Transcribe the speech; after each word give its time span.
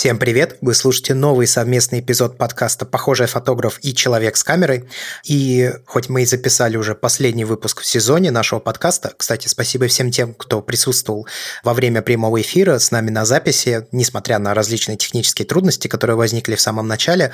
Всем 0.00 0.16
привет! 0.16 0.56
Вы 0.62 0.72
слушаете 0.72 1.12
новый 1.12 1.46
совместный 1.46 2.00
эпизод 2.00 2.38
подкаста 2.38 2.86
«Похожий 2.86 3.26
фотограф 3.26 3.78
и 3.82 3.94
человек 3.94 4.38
с 4.38 4.42
камерой». 4.42 4.88
И 5.24 5.74
хоть 5.84 6.08
мы 6.08 6.22
и 6.22 6.24
записали 6.24 6.78
уже 6.78 6.94
последний 6.94 7.44
выпуск 7.44 7.82
в 7.82 7.86
сезоне 7.86 8.30
нашего 8.30 8.60
подкаста, 8.60 9.12
кстати, 9.14 9.46
спасибо 9.46 9.88
всем 9.88 10.10
тем, 10.10 10.32
кто 10.32 10.62
присутствовал 10.62 11.26
во 11.62 11.74
время 11.74 12.00
прямого 12.00 12.40
эфира 12.40 12.78
с 12.78 12.90
нами 12.90 13.10
на 13.10 13.26
записи, 13.26 13.88
несмотря 13.92 14.38
на 14.38 14.54
различные 14.54 14.96
технические 14.96 15.44
трудности, 15.44 15.86
которые 15.86 16.16
возникли 16.16 16.54
в 16.54 16.62
самом 16.62 16.88
начале, 16.88 17.32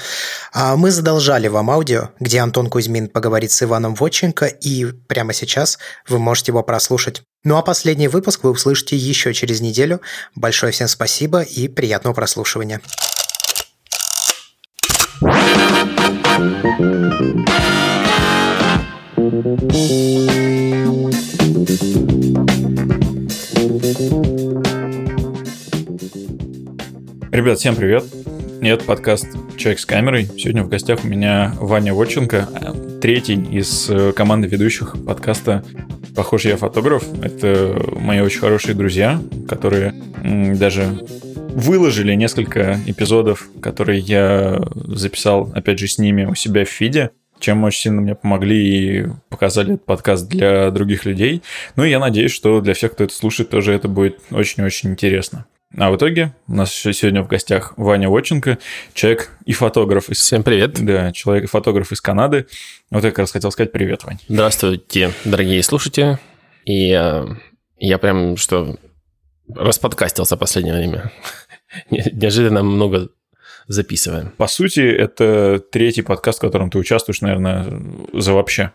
а 0.52 0.74
мы 0.74 0.90
задолжали 0.90 1.46
вам 1.46 1.70
аудио, 1.70 2.10
где 2.18 2.40
Антон 2.40 2.68
Кузьмин 2.68 3.06
поговорит 3.06 3.52
с 3.52 3.62
Иваном 3.62 3.94
Водченко, 3.94 4.46
и 4.46 4.86
прямо 5.06 5.34
сейчас 5.34 5.78
вы 6.08 6.18
можете 6.18 6.50
его 6.50 6.64
прослушать. 6.64 7.22
Ну 7.46 7.56
а 7.56 7.62
последний 7.62 8.08
выпуск 8.08 8.42
вы 8.42 8.50
услышите 8.50 8.96
еще 8.96 9.32
через 9.32 9.60
неделю. 9.60 10.00
Большое 10.34 10.72
всем 10.72 10.88
спасибо 10.88 11.42
и 11.42 11.68
приятного 11.68 12.12
прослушивания. 12.12 12.80
Ребят, 27.30 27.60
всем 27.60 27.76
привет. 27.76 28.06
Это 28.60 28.84
подкаст 28.84 29.28
«Человек 29.56 29.78
с 29.78 29.86
камерой». 29.86 30.28
Сегодня 30.36 30.64
в 30.64 30.68
гостях 30.68 31.04
у 31.04 31.06
меня 31.06 31.54
Ваня 31.60 31.94
Водченко, 31.94 32.48
третий 33.00 33.34
из 33.36 33.88
э, 33.88 34.12
команды 34.12 34.48
ведущих 34.48 34.96
подкаста 35.06 35.62
Похож 36.16 36.46
я 36.46 36.56
фотограф. 36.56 37.04
Это 37.22 37.78
мои 37.96 38.20
очень 38.20 38.40
хорошие 38.40 38.74
друзья, 38.74 39.20
которые 39.48 39.94
даже 40.58 40.98
выложили 41.50 42.14
несколько 42.14 42.80
эпизодов, 42.86 43.48
которые 43.60 44.00
я 44.00 44.60
записал, 44.74 45.52
опять 45.54 45.78
же, 45.78 45.88
с 45.88 45.98
ними 45.98 46.24
у 46.24 46.34
себя 46.34 46.64
в 46.64 46.68
фиде 46.68 47.10
чем 47.38 47.64
очень 47.64 47.80
сильно 47.82 48.00
мне 48.00 48.14
помогли 48.14 49.00
и 49.02 49.06
показали 49.28 49.74
этот 49.74 49.84
подкаст 49.84 50.26
для 50.26 50.70
других 50.70 51.04
людей. 51.04 51.42
Ну 51.76 51.84
и 51.84 51.90
я 51.90 51.98
надеюсь, 51.98 52.32
что 52.32 52.62
для 52.62 52.72
всех, 52.72 52.92
кто 52.92 53.04
это 53.04 53.14
слушает, 53.14 53.50
тоже 53.50 53.74
это 53.74 53.88
будет 53.88 54.20
очень-очень 54.30 54.90
интересно. 54.90 55.44
А 55.78 55.90
в 55.90 55.96
итоге 55.96 56.34
у 56.48 56.54
нас 56.54 56.72
сегодня 56.72 57.22
в 57.22 57.28
гостях 57.28 57.74
Ваня 57.76 58.08
Вотченко, 58.08 58.58
человек 58.94 59.30
и 59.44 59.52
фотограф. 59.52 60.08
Из... 60.08 60.18
Всем 60.18 60.42
привет. 60.42 60.82
Да, 60.82 61.12
человек 61.12 61.44
и 61.44 61.48
фотограф 61.48 61.92
из 61.92 62.00
Канады. 62.00 62.46
Вот 62.90 63.04
я 63.04 63.10
как 63.10 63.18
раз 63.18 63.32
хотел 63.32 63.50
сказать 63.50 63.72
привет, 63.72 64.04
Вань. 64.04 64.18
Здравствуйте, 64.26 65.12
дорогие 65.26 65.62
слушатели. 65.62 66.18
И 66.64 66.92
э, 66.98 67.26
я 67.76 67.98
прям 67.98 68.38
что 68.38 68.78
расподкастился 69.54 70.36
в 70.36 70.38
последнее 70.38 70.76
время. 70.76 71.12
Неожиданно 71.90 72.62
много 72.62 73.10
записываем. 73.68 74.32
По 74.38 74.46
сути, 74.46 74.80
это 74.80 75.60
третий 75.70 76.02
подкаст, 76.02 76.38
в 76.38 76.40
котором 76.40 76.70
ты 76.70 76.78
участвуешь, 76.78 77.20
наверное, 77.20 77.66
за 78.14 78.32
вообще. 78.32 78.72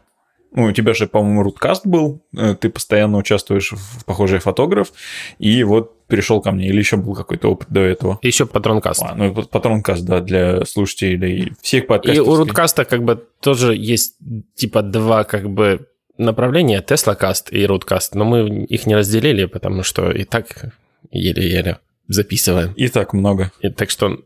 Ну, 0.53 0.65
у 0.65 0.71
тебя 0.71 0.93
же, 0.93 1.07
по-моему, 1.07 1.43
руткаст 1.43 1.85
был, 1.85 2.21
э, 2.37 2.55
ты 2.55 2.69
постоянно 2.69 3.17
участвуешь 3.17 3.71
в 3.71 4.05
«Похожий 4.05 4.39
фотограф», 4.39 4.91
и 5.39 5.63
вот 5.63 6.05
перешел 6.07 6.41
ко 6.41 6.51
мне, 6.51 6.67
или 6.67 6.77
еще 6.77 6.97
был 6.97 7.13
какой-то 7.13 7.49
опыт 7.49 7.69
до 7.69 7.79
этого? 7.79 8.19
Еще 8.21 8.45
патронкаст. 8.45 9.01
А, 9.01 9.15
ну, 9.15 9.33
патронкаст, 9.33 10.03
да, 10.03 10.19
для 10.19 10.65
слушателей 10.65 11.53
всех 11.61 11.87
подкастов. 11.87 12.25
И 12.25 12.29
у 12.29 12.35
руткаста 12.35 12.83
как 12.83 13.03
бы 13.03 13.25
тоже 13.39 13.75
есть 13.75 14.17
типа 14.55 14.81
два 14.81 15.23
как 15.23 15.49
бы 15.49 15.87
направления, 16.17 16.83
Tesla 16.85 17.17
Cast 17.19 17.49
и 17.51 17.63
Rootcast, 17.63 18.09
но 18.13 18.25
мы 18.25 18.65
их 18.65 18.85
не 18.85 18.95
разделили, 18.95 19.45
потому 19.45 19.83
что 19.83 20.11
и 20.11 20.25
так 20.25 20.73
еле-еле 21.11 21.79
записываем. 22.07 22.73
И 22.73 22.89
так 22.89 23.13
много. 23.13 23.51
И 23.61 23.69
так 23.69 23.89
что 23.89 24.19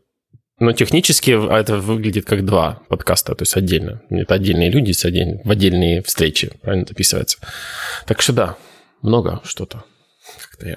но 0.58 0.72
технически 0.72 1.32
это 1.52 1.78
выглядит 1.78 2.24
как 2.24 2.44
два 2.44 2.80
подкаста, 2.88 3.34
то 3.34 3.42
есть 3.42 3.56
отдельно. 3.56 4.02
Это 4.10 4.34
отдельные 4.34 4.70
люди 4.70 4.92
с 4.92 5.04
отдельно, 5.04 5.40
в 5.44 5.50
отдельные 5.50 6.02
встречи, 6.02 6.50
правильно 6.62 6.86
записывается. 6.86 7.38
Так 8.06 8.22
что 8.22 8.32
да, 8.32 8.56
много 9.02 9.40
что-то. 9.44 9.84
Как-то 10.40 10.68
я 10.68 10.76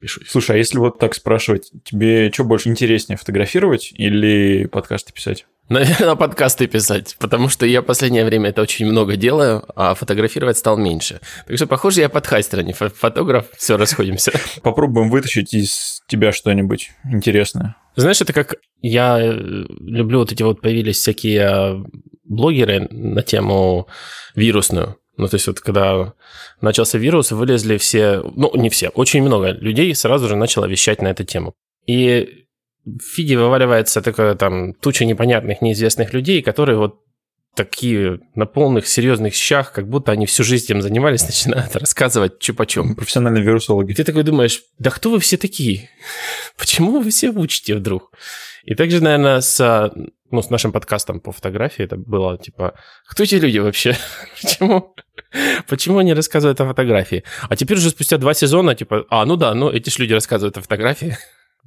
пишу. 0.00 0.20
Слушай, 0.26 0.56
а 0.56 0.58
если 0.58 0.78
вот 0.78 0.98
так 0.98 1.14
спрашивать, 1.14 1.70
тебе 1.84 2.30
что 2.32 2.44
больше 2.44 2.68
интереснее, 2.68 3.16
фотографировать 3.16 3.92
или 3.94 4.66
подкасты 4.66 5.12
писать? 5.12 5.46
Наверное, 5.68 6.16
подкасты 6.16 6.66
писать, 6.66 7.16
потому 7.20 7.48
что 7.48 7.64
я 7.64 7.80
в 7.80 7.84
последнее 7.84 8.24
время 8.24 8.50
это 8.50 8.60
очень 8.60 8.84
много 8.84 9.16
делаю, 9.16 9.64
а 9.76 9.94
фотографировать 9.94 10.58
стал 10.58 10.76
меньше. 10.76 11.20
Так 11.46 11.56
что, 11.56 11.66
похоже, 11.66 12.00
я 12.00 12.08
подкастер, 12.08 12.58
а 12.58 12.62
не 12.62 12.72
фотограф. 12.72 13.46
Все, 13.56 13.76
расходимся. 13.76 14.32
Попробуем 14.62 15.08
вытащить 15.08 15.54
из 15.54 16.02
тебя 16.08 16.32
что-нибудь 16.32 16.90
интересное. 17.04 17.76
Знаешь, 17.96 18.20
это 18.20 18.32
как 18.32 18.56
я 18.80 19.18
э, 19.20 19.32
люблю 19.32 20.20
вот 20.20 20.32
эти 20.32 20.42
вот 20.42 20.60
появились 20.60 20.96
всякие 20.96 21.40
э, 21.40 21.84
блогеры 22.24 22.88
на 22.90 23.22
тему 23.22 23.88
вирусную. 24.34 24.96
Ну, 25.16 25.28
то 25.28 25.36
есть 25.36 25.46
вот 25.46 25.60
когда 25.60 26.14
начался 26.60 26.98
вирус, 26.98 27.32
вылезли 27.32 27.76
все, 27.76 28.22
ну, 28.34 28.50
не 28.56 28.70
все, 28.70 28.88
очень 28.88 29.22
много 29.22 29.52
людей 29.52 29.94
сразу 29.94 30.28
же 30.28 30.36
начало 30.36 30.64
вещать 30.64 31.02
на 31.02 31.08
эту 31.08 31.24
тему. 31.24 31.54
И 31.86 32.46
в 32.84 33.02
фиде 33.02 33.36
вываливается 33.36 34.00
такая 34.00 34.34
там 34.34 34.74
туча 34.74 35.04
непонятных, 35.04 35.60
неизвестных 35.60 36.12
людей, 36.14 36.42
которые 36.42 36.78
вот 36.78 37.00
такие 37.54 38.20
на 38.34 38.46
полных 38.46 38.86
серьезных 38.86 39.34
щах, 39.34 39.72
как 39.72 39.88
будто 39.88 40.12
они 40.12 40.26
всю 40.26 40.42
жизнь 40.44 40.64
этим 40.66 40.82
занимались, 40.82 41.22
начинают 41.26 41.76
рассказывать 41.76 42.42
что 42.42 42.54
почем. 42.54 42.94
Профессиональные 42.94 43.44
вирусологи. 43.44 43.92
Ты 43.92 44.04
такой 44.04 44.22
думаешь, 44.22 44.62
да 44.78 44.90
кто 44.90 45.10
вы 45.10 45.18
все 45.18 45.36
такие? 45.36 45.90
Почему 46.58 47.00
вы 47.00 47.10
все 47.10 47.30
учите 47.30 47.74
вдруг? 47.74 48.12
И 48.64 48.74
также, 48.74 49.02
наверное, 49.02 49.40
с, 49.40 49.92
ну, 50.30 50.40
с 50.40 50.48
нашим 50.48 50.72
подкастом 50.72 51.20
по 51.20 51.32
фотографии 51.32 51.84
это 51.84 51.96
было 51.96 52.38
типа, 52.38 52.74
кто 53.08 53.24
эти 53.24 53.34
люди 53.34 53.58
вообще? 53.58 53.96
Почему? 54.40 54.94
Почему 55.68 55.98
они 55.98 56.14
рассказывают 56.14 56.60
о 56.60 56.66
фотографии? 56.66 57.24
А 57.48 57.56
теперь 57.56 57.78
уже 57.78 57.90
спустя 57.90 58.18
два 58.18 58.34
сезона, 58.34 58.74
типа, 58.74 59.06
а, 59.10 59.26
ну 59.26 59.36
да, 59.36 59.54
ну 59.54 59.70
эти 59.70 59.90
же 59.90 59.96
люди 59.98 60.12
рассказывают 60.12 60.56
о 60.58 60.62
фотографии 60.62 61.16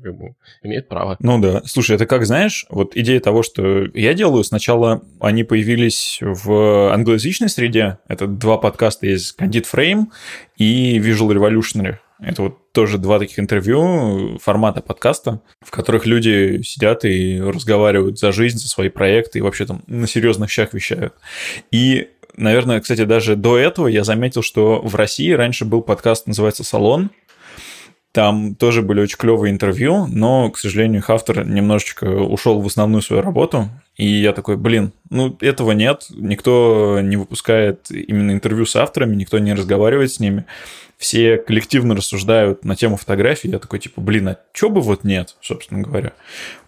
как 0.02 0.18
бы 0.18 0.36
имеет 0.62 0.88
право. 0.90 1.16
Ну 1.20 1.40
да. 1.40 1.62
Слушай, 1.66 1.96
это 1.96 2.06
как, 2.06 2.26
знаешь, 2.26 2.66
вот 2.70 2.96
идея 2.96 3.20
того, 3.20 3.44
что 3.44 3.86
я 3.94 4.14
делаю, 4.14 4.44
сначала 4.44 5.02
они 5.20 5.44
появились 5.44 6.20
в 6.22 6.94
англоязычной 6.94 7.50
среде. 7.50 8.00
Это 8.08 8.28
два 8.28 8.58
подкаста 8.58 9.08
из 9.08 9.36
Candid 9.38 9.66
Frame 9.72 10.08
и 10.58 11.00
Visual 11.00 11.34
Revolutionary. 11.34 11.98
Это 12.20 12.44
вот 12.44 12.72
тоже 12.72 12.98
два 12.98 13.20
таких 13.20 13.40
интервью 13.40 14.38
формата 14.42 14.82
подкаста, 14.82 15.42
в 15.62 15.72
которых 15.72 16.06
люди 16.06 16.62
сидят 16.64 17.04
и 17.04 17.42
разговаривают 17.42 18.20
за 18.20 18.32
жизнь, 18.32 18.58
за 18.58 18.70
свои 18.70 18.90
проекты 18.90 19.40
и 19.40 19.42
вообще 19.42 19.66
там 19.66 19.84
на 19.88 20.08
серьезных 20.08 20.50
щах 20.50 20.74
вещают. 20.74 21.14
И 21.72 22.10
наверное, 22.38 22.80
кстати, 22.80 23.04
даже 23.04 23.36
до 23.36 23.58
этого 23.58 23.88
я 23.88 24.04
заметил, 24.04 24.42
что 24.44 24.82
в 24.82 24.96
России 24.96 25.32
раньше 25.32 25.66
был 25.66 25.82
подкаст, 25.82 26.28
называется 26.28 26.64
«Салон», 26.64 27.12
там 28.16 28.56
тоже 28.56 28.82
были 28.82 29.02
очень 29.02 29.18
клевые 29.18 29.52
интервью, 29.52 30.08
но, 30.08 30.50
к 30.50 30.58
сожалению, 30.58 31.00
их 31.00 31.10
автор 31.10 31.46
немножечко 31.46 32.06
ушел 32.06 32.62
в 32.62 32.66
основную 32.66 33.02
свою 33.02 33.22
работу. 33.22 33.68
И 33.98 34.08
я 34.08 34.32
такой, 34.32 34.56
блин, 34.56 34.94
ну 35.10 35.38
этого 35.42 35.74
нет, 35.74 36.06
никто 36.12 37.02
не 37.02 37.18
выпускает 37.18 37.92
именно 37.92 38.32
интервью 38.32 38.66
с 38.66 38.78
авторами, 38.78 39.18
никто 39.18 39.38
не 39.40 39.54
разговаривает 39.54 40.14
с 40.14 40.22
ними. 40.22 40.46
Все 40.98 41.36
коллективно 41.36 41.94
рассуждают 41.94 42.64
на 42.64 42.78
тему 42.78 42.96
фотографии. 42.96 43.50
Я 43.50 43.60
такой, 43.60 43.80
типа, 43.80 44.00
блин, 44.00 44.30
а 44.30 44.40
чё 44.54 44.70
бы 44.70 44.80
вот 44.80 45.04
нет, 45.04 45.36
собственно 45.42 45.82
говоря. 45.82 46.14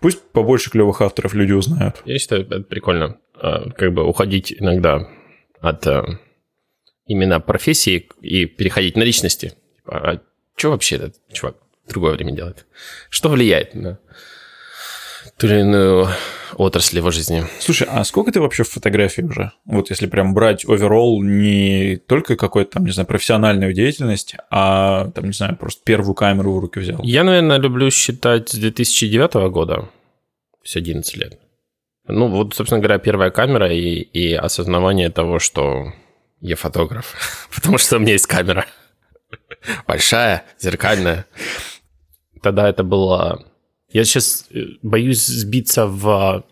Пусть 0.02 0.22
побольше 0.34 0.70
клевых 0.70 1.00
авторов 1.00 1.34
люди 1.34 1.54
узнают. 1.54 2.02
Я 2.04 2.20
считаю, 2.20 2.42
это 2.42 2.60
прикольно. 2.60 3.16
А, 3.36 3.70
как 3.70 3.94
бы 3.94 4.04
уходить 4.04 4.52
иногда 4.52 5.08
от 5.62 5.88
э, 5.88 6.04
именно 7.06 7.40
профессии 7.40 8.10
и 8.20 8.48
переходить 8.48 8.98
на 8.98 9.04
личности. 9.04 9.54
Что 10.58 10.72
вообще 10.72 10.96
этот 10.96 11.16
чувак 11.32 11.56
в 11.86 11.90
другое 11.92 12.14
время 12.14 12.32
делает? 12.32 12.66
Что 13.12 13.30
влияет 13.30 13.76
на 13.76 14.00
ту 15.38 15.46
или 15.46 15.60
иную 15.60 16.08
отрасль 16.56 16.98
его 16.98 17.12
жизни? 17.12 17.46
Слушай, 17.60 17.88
а 17.92 18.04
сколько 18.04 18.32
ты 18.32 18.42
вообще 18.42 18.64
в 18.64 18.70
фотографии 18.70 19.22
уже? 19.22 19.52
Вот 19.66 19.92
если 19.92 20.08
прям 20.08 20.34
брать 20.34 20.66
оверолл 20.68 21.22
не 21.22 21.98
только 22.08 22.36
какой-то 22.36 22.72
там, 22.72 22.86
не 22.86 22.92
знаю, 22.92 23.06
профессиональную 23.06 23.72
деятельность, 23.74 24.36
а 24.50 25.12
там, 25.12 25.26
не 25.26 25.34
знаю, 25.34 25.56
просто 25.58 25.84
первую 25.86 26.16
камеру 26.16 26.56
в 26.56 26.60
руки 26.60 26.80
взял. 26.80 27.00
Я, 27.04 27.24
наверное, 27.24 27.60
люблю 27.60 27.92
считать 27.92 28.50
с 28.50 28.56
2009 28.56 29.34
года, 29.52 29.76
то 29.76 29.90
есть 30.64 30.76
11 30.76 31.18
лет. 31.18 31.40
Ну, 32.08 32.30
вот, 32.30 32.56
собственно 32.56 32.82
говоря, 32.82 32.98
первая 32.98 33.30
камера 33.30 33.72
и, 33.72 34.00
и 34.00 34.34
осознавание 34.34 35.12
того, 35.12 35.38
что 35.38 35.94
я 36.42 36.56
фотограф, 36.56 37.14
потому 37.56 37.78
что 37.78 37.98
у 37.98 38.00
меня 38.00 38.14
есть 38.14 38.26
камера. 38.26 38.66
Большая, 39.88 40.46
зеркальная. 40.60 41.26
Тогда 42.42 42.70
это 42.70 42.84
было... 42.84 43.44
Я 43.92 44.04
сейчас 44.04 44.48
э, 44.52 44.64
боюсь 44.82 45.26
сбиться 45.26 45.88
в 45.88 46.44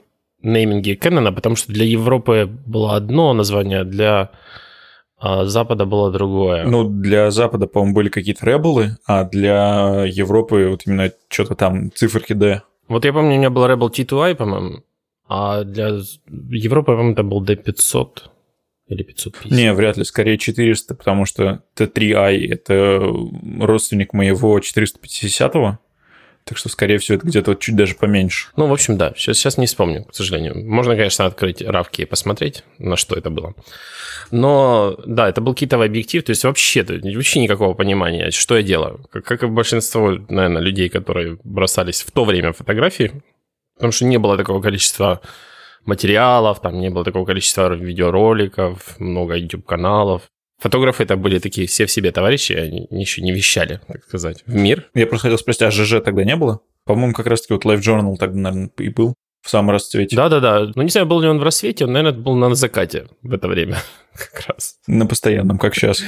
нейминге 0.41 0.95
Кэнона, 0.95 1.31
потому 1.31 1.55
что 1.55 1.71
для 1.73 1.85
Европы 1.85 2.49
было 2.65 2.95
одно 2.95 3.33
название, 3.33 3.83
для 3.83 4.31
а 5.17 5.45
Запада 5.45 5.85
было 5.85 6.11
другое. 6.11 6.65
Ну, 6.65 6.83
для 6.83 7.31
Запада, 7.31 7.67
по-моему, 7.67 7.95
были 7.95 8.09
какие-то 8.09 8.45
ребелы, 8.45 8.97
а 9.07 9.23
для 9.23 10.03
Европы 10.05 10.67
вот 10.69 10.81
именно 10.85 11.11
что-то 11.29 11.55
там 11.55 11.91
циферки 11.91 12.33
D. 12.33 12.61
Вот 12.87 13.05
я 13.05 13.13
помню, 13.13 13.35
у 13.35 13.37
меня 13.37 13.49
был 13.49 13.65
Rebel 13.65 13.89
T2i, 13.89 14.35
по-моему, 14.35 14.83
а 15.27 15.63
для 15.63 15.99
Европы, 16.27 16.91
по-моему, 16.91 17.13
это 17.13 17.23
был 17.23 17.43
D500 17.43 18.07
или 18.87 19.03
550. 19.03 19.51
Не, 19.51 19.73
вряд 19.73 19.97
ли, 19.97 20.03
скорее 20.03 20.37
400, 20.37 20.95
потому 20.95 21.25
что 21.25 21.63
T3i– 21.75 22.47
это 22.51 23.01
родственник 23.59 24.13
моего 24.13 24.59
450-го, 24.59 25.79
так 26.43 26.59
что, 26.59 26.69
скорее 26.69 26.99
всего, 26.99 27.17
это 27.17 27.25
где-то 27.25 27.51
вот 27.51 27.59
чуть 27.59 27.75
даже 27.75 27.95
поменьше. 27.95 28.49
Ну, 28.55 28.67
в 28.67 28.73
общем, 28.73 28.97
да, 28.97 29.13
сейчас, 29.17 29.37
сейчас 29.37 29.57
не 29.57 29.65
вспомню, 29.65 30.05
к 30.05 30.13
сожалению. 30.13 30.63
Можно, 30.63 30.95
конечно, 30.95 31.25
открыть 31.25 31.63
равки 31.63 32.03
и 32.03 32.05
посмотреть, 32.05 32.63
на 32.77 32.97
что 32.97 33.15
это 33.15 33.31
было. 33.31 33.55
Но, 34.29 34.95
да, 35.07 35.27
это 35.27 35.41
был 35.41 35.55
китовый 35.55 35.87
объектив, 35.87 36.23
то 36.23 36.29
есть 36.29 36.43
вообще, 36.43 36.83
вообще 36.83 37.39
никакого 37.39 37.73
понимания, 37.73 38.29
что 38.29 38.57
я 38.57 38.61
делаю. 38.61 39.07
Как, 39.11 39.25
как 39.25 39.41
и 39.41 39.47
большинство, 39.47 40.11
наверное, 40.29 40.61
людей, 40.61 40.89
которые 40.89 41.39
бросались 41.43 42.03
в 42.03 42.11
то 42.11 42.23
время 42.25 42.53
фотографии, 42.53 43.23
потому 43.73 43.91
что 43.91 44.05
не 44.05 44.19
было 44.19 44.37
такого 44.37 44.61
количества 44.61 45.21
материалов, 45.85 46.61
там 46.61 46.79
не 46.79 46.89
было 46.89 47.03
такого 47.03 47.25
количества 47.25 47.73
видеороликов, 47.73 48.99
много 48.99 49.35
YouTube-каналов. 49.35 50.23
Фотографы 50.61 51.03
это 51.03 51.17
были 51.17 51.39
такие 51.39 51.67
все 51.67 51.85
в 51.85 51.91
себе 51.91 52.11
товарищи, 52.11 52.53
они 52.53 52.87
еще 52.89 53.21
не 53.21 53.31
вещали, 53.31 53.81
так 53.87 54.03
сказать, 54.03 54.43
в 54.45 54.55
мир. 54.55 54.89
Я 54.93 55.05
просто 55.05 55.27
хотел 55.27 55.37
спросить, 55.37 55.63
а 55.63 55.71
ЖЖ 55.71 56.01
тогда 56.03 56.23
не 56.23 56.35
было? 56.35 56.61
По-моему, 56.85 57.13
как 57.13 57.27
раз-таки 57.27 57.53
вот 57.53 57.65
Life 57.65 57.81
Journal 57.81 58.15
тогда, 58.17 58.39
наверное, 58.39 58.71
и 58.77 58.89
был 58.89 59.15
в 59.41 59.49
самом 59.49 59.71
расцвете. 59.71 60.15
Да-да-да. 60.15 60.71
Ну, 60.73 60.81
не 60.81 60.89
знаю, 60.89 61.05
был 61.07 61.19
ли 61.19 61.27
он 61.27 61.39
в 61.39 61.43
рассвете, 61.43 61.85
он, 61.85 61.93
наверное, 61.93 62.19
был 62.19 62.35
на 62.35 62.55
закате 62.55 63.07
в 63.21 63.33
это 63.33 63.47
время 63.47 63.77
как 64.13 64.47
раз. 64.47 64.77
На 64.87 65.05
постоянном, 65.05 65.57
как 65.57 65.75
сейчас. 65.75 66.03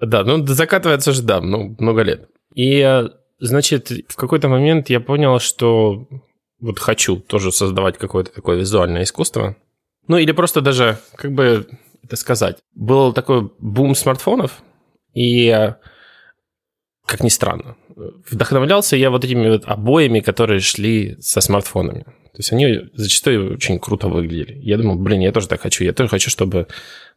Да, 0.00 0.24
ну, 0.24 0.46
закатывается 0.46 1.12
же, 1.12 1.22
да, 1.22 1.40
ну, 1.40 1.74
много 1.78 2.02
лет. 2.02 2.28
И, 2.54 2.80
э, 2.80 3.08
значит, 3.40 3.90
в 4.08 4.16
какой-то 4.16 4.48
момент 4.48 4.90
я 4.90 5.00
понял, 5.00 5.38
что 5.38 6.06
вот 6.60 6.78
хочу 6.78 7.16
тоже 7.16 7.52
создавать 7.52 7.98
какое-то 7.98 8.32
такое 8.32 8.56
визуальное 8.56 9.02
искусство. 9.02 9.56
Ну, 10.06 10.16
или 10.16 10.32
просто 10.32 10.60
даже, 10.60 10.98
как 11.16 11.32
бы 11.32 11.66
это 12.02 12.16
сказать, 12.16 12.58
был 12.74 13.12
такой 13.12 13.50
бум 13.58 13.94
смартфонов, 13.94 14.62
и, 15.14 15.74
как 17.06 17.22
ни 17.22 17.28
странно, 17.28 17.76
вдохновлялся 18.30 18.96
я 18.96 19.10
вот 19.10 19.24
этими 19.24 19.48
вот 19.50 19.64
обоями, 19.66 20.20
которые 20.20 20.60
шли 20.60 21.16
со 21.20 21.40
смартфонами. 21.40 22.04
То 22.04 22.40
есть 22.40 22.52
они 22.52 22.88
зачастую 22.94 23.54
очень 23.54 23.78
круто 23.80 24.08
выглядели. 24.08 24.58
Я 24.62 24.78
думал, 24.78 24.96
блин, 24.96 25.20
я 25.20 25.32
тоже 25.32 25.48
так 25.48 25.60
хочу. 25.60 25.84
Я 25.84 25.92
тоже 25.92 26.08
хочу, 26.08 26.30
чтобы 26.30 26.68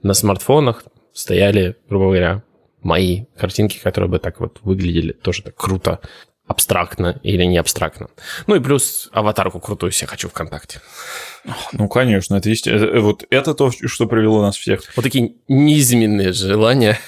на 0.02 0.14
смартфонах 0.14 0.84
стояли, 1.14 1.78
грубо 1.88 2.06
говоря, 2.06 2.44
мои 2.82 3.26
картинки, 3.38 3.80
которые 3.80 4.10
бы 4.10 4.20
так 4.20 4.40
вот 4.40 4.60
выглядели 4.64 5.12
тоже 5.12 5.44
так 5.44 5.56
круто, 5.56 6.00
абстрактно 6.52 7.20
или 7.24 7.44
не 7.46 7.58
абстрактно. 7.58 8.10
Ну 8.46 8.56
и 8.56 8.60
плюс 8.60 9.10
аватарку 9.14 9.60
крутую 9.60 9.92
себе 9.92 10.08
хочу 10.08 10.30
ВКонтакте. 10.30 10.82
Ну, 11.74 11.88
конечно, 11.88 12.36
это 12.36 12.50
есть. 12.50 12.68
Э, 12.68 13.00
вот 13.00 13.26
это 13.30 13.54
то, 13.54 13.72
что 13.72 14.06
привело 14.06 14.42
нас 14.42 14.58
всех. 14.58 14.82
Вот 14.96 15.04
такие 15.04 15.34
низменные 15.48 16.34
желания 16.34 17.00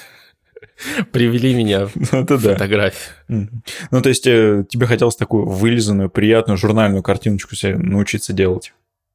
привели 1.11 1.53
меня 1.53 1.85
в 1.85 1.95
ну, 1.95 2.21
это 2.23 2.37
фотографию. 2.37 3.15
Да. 3.27 3.47
Ну, 3.91 4.01
то 4.01 4.09
есть 4.09 4.25
э, 4.25 4.65
тебе 4.67 4.87
хотелось 4.87 5.15
такую 5.15 5.45
вылизанную, 5.45 6.09
приятную 6.09 6.57
журнальную 6.57 7.03
картиночку 7.03 7.55
себе 7.55 7.77
научиться 7.77 8.33
делать? 8.33 8.73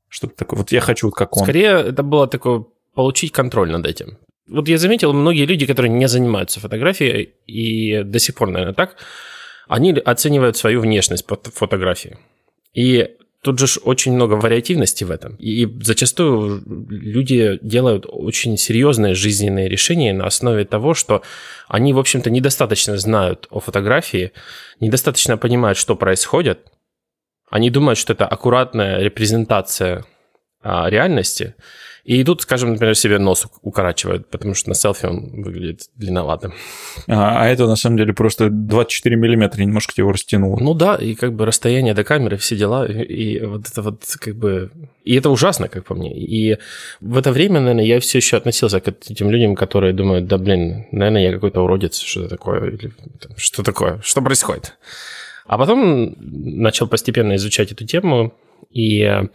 Что-то 0.09 0.37
такое. 0.37 0.59
Вот 0.59 0.73
я 0.73 0.81
хочу 0.81 1.09
вот 1.09 1.15
как 1.15 1.37
он. 1.37 1.43
Скорее, 1.45 1.89
это 1.89 2.03
было 2.03 2.29
такое 2.29 2.65
получить 2.95 3.33
контроль 3.33 3.71
над 3.71 3.87
этим. 3.87 4.19
Вот 4.47 4.69
я 4.69 4.79
заметил, 4.79 5.13
многие 5.13 5.45
люди, 5.45 5.67
которые 5.67 5.91
не 5.91 6.09
занимаются 6.09 6.61
фотографией, 6.61 7.35
и 7.47 8.03
до 8.03 8.19
сих 8.19 8.35
пор, 8.35 8.49
наверное, 8.49 8.75
так, 8.75 8.97
они 9.69 9.93
оценивают 9.93 10.57
свою 10.57 10.81
внешность 10.81 11.27
по 11.27 11.37
фотографии. 11.37 12.19
И 12.75 13.17
тут 13.43 13.59
же 13.59 13.67
очень 13.83 14.13
много 14.13 14.35
вариативности 14.35 15.05
в 15.05 15.11
этом. 15.11 15.37
И 15.37 15.67
зачастую 15.83 16.63
люди 16.89 17.59
делают 17.63 18.07
очень 18.09 18.57
серьезные 18.57 19.15
жизненные 19.15 19.69
решения 19.69 20.13
на 20.13 20.27
основе 20.27 20.65
того, 20.65 20.95
что 20.95 21.23
они, 21.69 21.93
в 21.93 21.99
общем-то, 21.99 22.31
недостаточно 22.31 22.97
знают 22.99 23.47
о 23.51 23.61
фотографии, 23.61 24.33
недостаточно 24.81 25.37
понимают, 25.37 25.79
что 25.79 25.97
происходит. 25.97 26.61
Они 27.51 27.71
думают, 27.71 27.99
что 27.99 28.13
это 28.13 28.27
аккуратная 28.27 29.01
репрезентация 29.01 30.05
а, 30.61 30.91
реальности, 30.91 31.55
и 32.09 32.23
идут, 32.23 32.41
скажем, 32.41 32.71
например, 32.71 32.95
себе 32.95 33.19
нос 33.19 33.47
укорачивают, 33.61 34.31
потому 34.31 34.55
что 34.55 34.71
на 34.71 34.75
селфи 34.75 35.05
он 35.05 35.43
выглядит 35.43 35.91
длинноватым. 35.97 36.55
А, 37.07 37.43
а 37.43 37.49
это 37.49 37.67
на 37.67 37.77
самом 37.77 37.99
деле 37.99 38.15
просто 38.15 38.49
24 38.49 39.15
миллиметра, 39.15 39.61
немножко 39.61 39.93
его 39.95 40.13
растянуло. 40.13 40.59
Ну 40.59 40.73
да, 40.73 40.97
и 40.97 41.15
как 41.15 41.35
бы 41.35 41.45
расстояние 41.45 41.93
до 41.93 42.05
камеры, 42.05 42.39
все 42.39 42.57
дела, 42.57 42.87
и, 42.87 43.03
и 43.03 43.45
вот 43.45 43.69
это 43.71 43.83
вот 43.83 44.05
как 44.21 44.37
бы... 44.37 44.71
И 45.05 45.17
это 45.17 45.29
ужасно, 45.29 45.69
как 45.69 45.85
по 45.85 45.95
мне. 45.95 46.19
И 46.19 46.57
в 47.03 47.19
это 47.19 47.31
время, 47.31 47.61
наверное, 47.61 47.85
я 47.85 48.01
все 48.01 48.19
еще 48.19 48.39
относился 48.39 48.81
к 48.81 48.89
этим 48.89 49.31
людям, 49.31 49.55
которые 49.55 49.93
думают, 49.93 50.27
да 50.29 50.39
блин, 50.39 50.87
наверное, 50.93 51.25
я 51.25 51.33
какой-то 51.33 51.61
уродец, 51.61 52.01
что 52.01 52.27
такое, 52.27 52.71
или 52.71 52.91
что 53.37 53.63
такое, 53.63 54.01
что 54.03 54.23
происходит. 54.23 54.79
А 55.47 55.59
потом 55.59 56.15
начал 56.19 56.87
постепенно 56.89 57.37
изучать 57.37 57.71
эту 57.71 57.85
тему, 57.85 58.33
и 58.71 59.29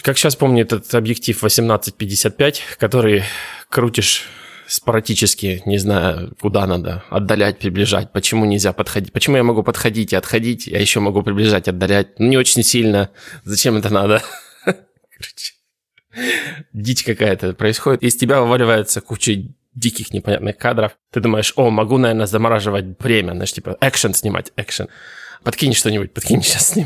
как 0.00 0.16
сейчас 0.16 0.36
помню 0.36 0.62
этот 0.62 0.94
объектив 0.94 1.36
1855, 1.36 2.62
который 2.78 3.24
крутишь 3.68 4.26
споратически, 4.66 5.62
не 5.66 5.76
знаю, 5.76 6.34
куда 6.40 6.66
надо 6.66 7.04
отдалять, 7.10 7.58
приближать, 7.58 8.10
почему 8.12 8.46
нельзя 8.46 8.72
подходить, 8.72 9.12
почему 9.12 9.36
я 9.36 9.42
могу 9.42 9.62
подходить 9.62 10.14
и 10.14 10.16
отходить, 10.16 10.66
я 10.66 10.80
еще 10.80 11.00
могу 11.00 11.22
приближать, 11.22 11.68
отдалять, 11.68 12.18
ну 12.18 12.28
не 12.28 12.38
очень 12.38 12.62
сильно, 12.62 13.10
зачем 13.44 13.76
это 13.76 13.90
надо? 13.90 14.22
Короче, 14.64 15.52
дичь 16.72 17.04
какая-то 17.04 17.52
происходит, 17.52 18.02
из 18.02 18.16
тебя 18.16 18.40
вываливается 18.40 19.02
куча 19.02 19.42
диких 19.74 20.12
непонятных 20.12 20.56
кадров. 20.56 20.92
Ты 21.10 21.20
думаешь, 21.20 21.52
о, 21.56 21.70
могу, 21.70 21.98
наверное, 21.98 22.26
замораживать 22.26 22.98
время, 22.98 23.32
знаешь, 23.32 23.52
типа, 23.52 23.76
экшен 23.80 24.14
снимать, 24.14 24.52
экшен. 24.56 24.88
Подкинь 25.42 25.74
что-нибудь, 25.74 26.12
подкинь 26.14 26.42
сейчас 26.42 26.76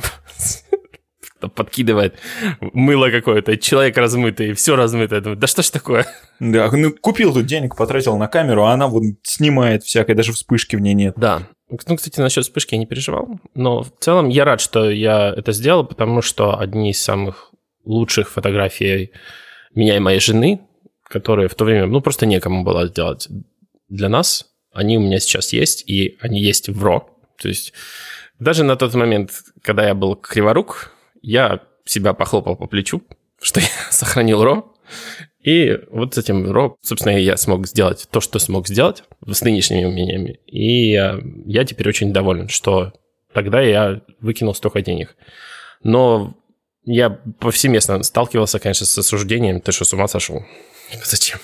подкидывает 1.48 2.14
мыло 2.60 3.10
какое-то, 3.10 3.56
человек 3.56 3.96
размытый, 3.96 4.52
все 4.54 4.76
размытое. 4.76 5.20
Думаю, 5.20 5.38
да 5.38 5.46
что 5.46 5.62
ж 5.62 5.70
такое? 5.70 6.06
Да, 6.40 6.70
ну 6.70 6.92
купил 6.92 7.32
тут 7.32 7.46
денег, 7.46 7.76
потратил 7.76 8.16
на 8.16 8.28
камеру, 8.28 8.64
а 8.64 8.72
она 8.72 8.88
вот 8.88 9.02
снимает 9.22 9.82
всякое, 9.84 10.14
даже 10.14 10.32
вспышки 10.32 10.76
в 10.76 10.80
ней 10.80 10.94
нет. 10.94 11.14
Да. 11.16 11.48
Ну, 11.68 11.96
кстати, 11.96 12.20
насчет 12.20 12.44
вспышки 12.44 12.74
я 12.74 12.78
не 12.78 12.86
переживал, 12.86 13.40
но 13.54 13.82
в 13.82 13.92
целом 13.98 14.28
я 14.28 14.44
рад, 14.44 14.60
что 14.60 14.88
я 14.88 15.34
это 15.36 15.52
сделал, 15.52 15.84
потому 15.84 16.22
что 16.22 16.58
одни 16.58 16.90
из 16.90 17.02
самых 17.02 17.50
лучших 17.84 18.30
фотографий 18.30 19.12
меня 19.74 19.96
и 19.96 20.00
моей 20.00 20.20
жены, 20.20 20.60
которые 21.02 21.48
в 21.48 21.54
то 21.54 21.64
время, 21.64 21.86
ну, 21.86 22.00
просто 22.00 22.26
некому 22.26 22.64
было 22.64 22.86
сделать 22.86 23.28
для 23.88 24.08
нас, 24.08 24.46
они 24.72 24.98
у 24.98 25.00
меня 25.00 25.18
сейчас 25.20 25.52
есть, 25.52 25.88
и 25.88 26.16
они 26.20 26.40
есть 26.40 26.68
в 26.68 26.84
RAW. 26.84 27.02
То 27.40 27.48
есть 27.48 27.72
даже 28.38 28.64
на 28.64 28.76
тот 28.76 28.94
момент, 28.94 29.30
когда 29.62 29.86
я 29.86 29.94
был 29.94 30.16
криворук, 30.16 30.92
я 31.22 31.62
себя 31.84 32.12
похлопал 32.14 32.56
по 32.56 32.66
плечу, 32.66 33.02
что 33.40 33.60
я 33.60 33.68
сохранил 33.90 34.42
ро. 34.42 34.72
И 35.42 35.78
вот 35.90 36.14
с 36.14 36.18
этим 36.18 36.50
ро, 36.50 36.76
собственно, 36.82 37.16
я 37.16 37.36
смог 37.36 37.66
сделать 37.68 38.08
то, 38.10 38.20
что 38.20 38.38
смог 38.38 38.66
сделать 38.66 39.04
с 39.24 39.42
нынешними 39.42 39.84
умениями. 39.84 40.40
И 40.46 40.90
я, 40.90 41.20
я 41.44 41.64
теперь 41.64 41.88
очень 41.88 42.12
доволен, 42.12 42.48
что 42.48 42.92
тогда 43.32 43.60
я 43.60 44.02
выкинул 44.20 44.54
столько 44.54 44.82
денег. 44.82 45.16
Но 45.82 46.36
я 46.84 47.10
повсеместно 47.10 48.02
сталкивался, 48.02 48.58
конечно, 48.58 48.86
с 48.86 48.98
осуждением. 48.98 49.60
Ты 49.60 49.72
что, 49.72 49.84
с 49.84 49.92
ума 49.92 50.08
сошел? 50.08 50.44
Зачем? 51.04 51.38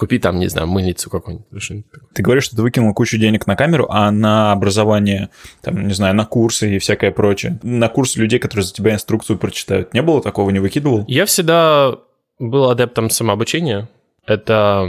Купи 0.00 0.18
там, 0.18 0.38
не 0.38 0.48
знаю, 0.48 0.66
мыльницу 0.66 1.10
какую-нибудь. 1.10 1.84
Ты 2.14 2.22
говоришь, 2.22 2.44
что 2.44 2.56
ты 2.56 2.62
выкинул 2.62 2.94
кучу 2.94 3.18
денег 3.18 3.46
на 3.46 3.54
камеру, 3.54 3.86
а 3.90 4.10
на 4.10 4.50
образование, 4.50 5.28
там, 5.60 5.86
не 5.86 5.92
знаю, 5.92 6.14
на 6.14 6.24
курсы 6.24 6.76
и 6.76 6.78
всякое 6.78 7.10
прочее, 7.10 7.60
на 7.62 7.90
курсы 7.90 8.18
людей, 8.18 8.38
которые 8.38 8.64
за 8.64 8.72
тебя 8.72 8.94
инструкцию 8.94 9.38
прочитают, 9.38 9.92
не 9.92 10.00
было 10.00 10.22
такого, 10.22 10.48
не 10.48 10.58
выкидывал? 10.58 11.04
Я 11.06 11.26
всегда 11.26 11.98
был 12.38 12.70
адептом 12.70 13.10
самообучения. 13.10 13.90
Это 14.24 14.86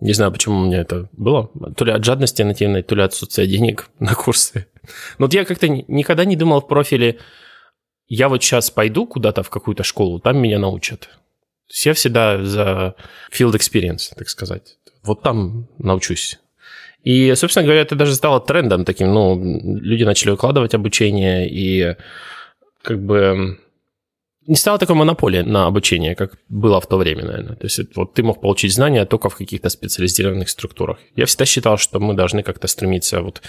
не 0.00 0.12
знаю, 0.12 0.32
почему 0.32 0.62
у 0.62 0.64
меня 0.64 0.80
это 0.80 1.08
было. 1.12 1.52
То 1.76 1.84
ли 1.84 1.92
от 1.92 2.04
жадности 2.04 2.42
нативной, 2.42 2.82
то 2.82 2.96
ли 2.96 3.02
от 3.02 3.12
отсутствия 3.12 3.46
денег 3.46 3.88
на 4.00 4.16
курсы. 4.16 4.66
Но 5.18 5.26
вот 5.26 5.34
я 5.34 5.44
как-то 5.44 5.68
никогда 5.68 6.24
не 6.24 6.34
думал 6.34 6.60
в 6.60 6.66
профиле, 6.66 7.18
я 8.08 8.28
вот 8.28 8.42
сейчас 8.42 8.68
пойду 8.72 9.06
куда-то 9.06 9.44
в 9.44 9.50
какую-то 9.50 9.84
школу, 9.84 10.18
там 10.18 10.38
меня 10.38 10.58
научат. 10.58 11.08
То 11.68 11.74
есть 11.74 11.86
я 11.86 11.94
всегда 11.94 12.42
за 12.42 12.94
field 13.30 13.52
experience, 13.52 14.14
так 14.16 14.28
сказать. 14.28 14.78
Вот 15.02 15.22
там 15.22 15.68
научусь. 15.78 16.38
И, 17.04 17.34
собственно 17.36 17.64
говоря, 17.64 17.82
это 17.82 17.94
даже 17.94 18.14
стало 18.14 18.40
трендом 18.40 18.84
таким. 18.84 19.12
Ну, 19.12 19.60
люди 19.80 20.04
начали 20.04 20.30
укладывать 20.30 20.74
обучение, 20.74 21.48
и 21.48 21.96
как 22.82 23.02
бы 23.02 23.58
не 24.46 24.56
стало 24.56 24.78
такой 24.78 24.96
монополии 24.96 25.42
на 25.42 25.66
обучение, 25.66 26.14
как 26.14 26.38
было 26.48 26.80
в 26.80 26.86
то 26.86 26.96
время, 26.96 27.24
наверное. 27.24 27.56
То 27.56 27.66
есть 27.66 27.80
вот 27.94 28.14
ты 28.14 28.22
мог 28.22 28.40
получить 28.40 28.72
знания 28.72 29.04
только 29.04 29.28
в 29.28 29.36
каких-то 29.36 29.68
специализированных 29.68 30.48
структурах. 30.48 30.98
Я 31.16 31.26
всегда 31.26 31.44
считал, 31.44 31.76
что 31.76 32.00
мы 32.00 32.14
должны 32.14 32.42
как-то 32.42 32.66
стремиться 32.66 33.20
вот 33.20 33.42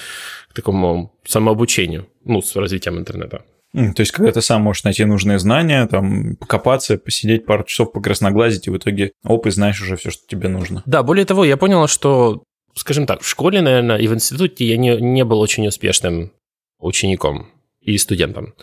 к 0.50 0.54
такому 0.54 1.14
самообучению, 1.26 2.08
ну, 2.26 2.42
с 2.42 2.54
развитием 2.58 2.98
интернета. 2.98 3.44
То 3.74 4.00
есть, 4.00 4.12
когда 4.12 4.32
ты 4.32 4.42
сам 4.42 4.64
можешь 4.64 4.84
найти 4.84 5.06
нужные 5.06 5.38
знания, 5.38 5.86
там, 5.86 6.36
покопаться, 6.38 6.98
посидеть 6.98 7.46
пару 7.46 7.64
часов, 7.64 7.92
покрасноглазить, 7.92 8.68
и 8.68 8.72
в 8.72 8.78
итоге, 8.78 9.12
оп, 9.24 9.46
и 9.46 9.52
знаешь 9.52 9.80
уже 9.82 9.96
все, 9.96 10.10
что 10.10 10.28
тебе 10.28 10.50
нужно. 10.50 10.82
Да, 10.88 11.04
более 11.04 11.26
того, 11.26 11.46
я 11.46 11.56
понял, 11.56 11.88
что, 11.88 12.44
скажем 12.74 13.06
так, 13.06 13.22
в 13.22 13.30
школе, 13.30 13.62
наверное, 13.62 13.98
и 13.98 14.08
в 14.08 14.14
институте 14.14 14.66
я 14.66 14.78
не, 14.78 14.98
не 14.98 15.24
был 15.24 15.40
очень 15.40 15.68
успешным 15.68 16.32
учеником 16.80 17.48
и 17.82 17.98
студентом. 18.00 18.56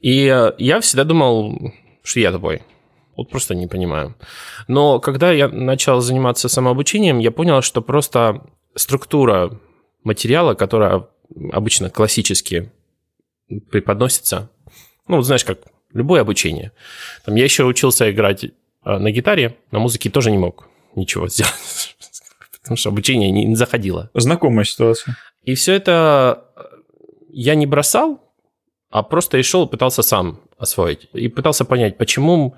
И 0.00 0.26
э, 0.26 0.52
я 0.58 0.80
всегда 0.80 1.04
думал, 1.04 1.72
что 2.04 2.20
я 2.20 2.30
тупой. 2.30 2.62
Вот 3.16 3.30
просто 3.30 3.54
не 3.54 3.66
понимаю. 3.66 4.14
Но 4.68 5.00
когда 5.00 5.32
я 5.32 5.48
начал 5.48 6.00
заниматься 6.00 6.48
самообучением, 6.48 7.18
я 7.18 7.30
понял, 7.30 7.62
что 7.62 7.82
просто 7.82 8.42
структура 8.74 9.58
материала, 10.02 10.54
которая 10.54 11.06
обычно 11.52 11.90
классически 11.90 12.72
преподносится. 13.70 14.50
Ну, 15.08 15.16
вот 15.16 15.24
знаешь, 15.24 15.44
как 15.44 15.58
любое 15.92 16.20
обучение. 16.20 16.72
Там 17.24 17.34
я 17.34 17.44
еще 17.44 17.64
учился 17.64 18.10
играть 18.10 18.46
а, 18.82 18.98
на 18.98 19.10
гитаре, 19.10 19.56
на 19.70 19.78
музыке 19.78 20.10
тоже 20.10 20.30
не 20.30 20.38
мог 20.38 20.68
ничего 20.94 21.28
сделать, 21.28 21.96
потому 22.60 22.76
что 22.76 22.90
обучение 22.90 23.30
не 23.30 23.54
заходило. 23.56 24.10
Знакомая 24.14 24.64
ситуация. 24.64 25.16
И 25.42 25.54
все 25.54 25.74
это 25.74 26.44
э, 26.56 26.62
я 27.30 27.54
не 27.54 27.66
бросал, 27.66 28.20
а 28.90 29.02
просто 29.02 29.38
и 29.38 29.42
шел 29.42 29.66
пытался 29.66 30.02
сам 30.02 30.40
освоить. 30.56 31.08
И 31.12 31.28
пытался 31.28 31.64
понять, 31.64 31.98
почему 31.98 32.56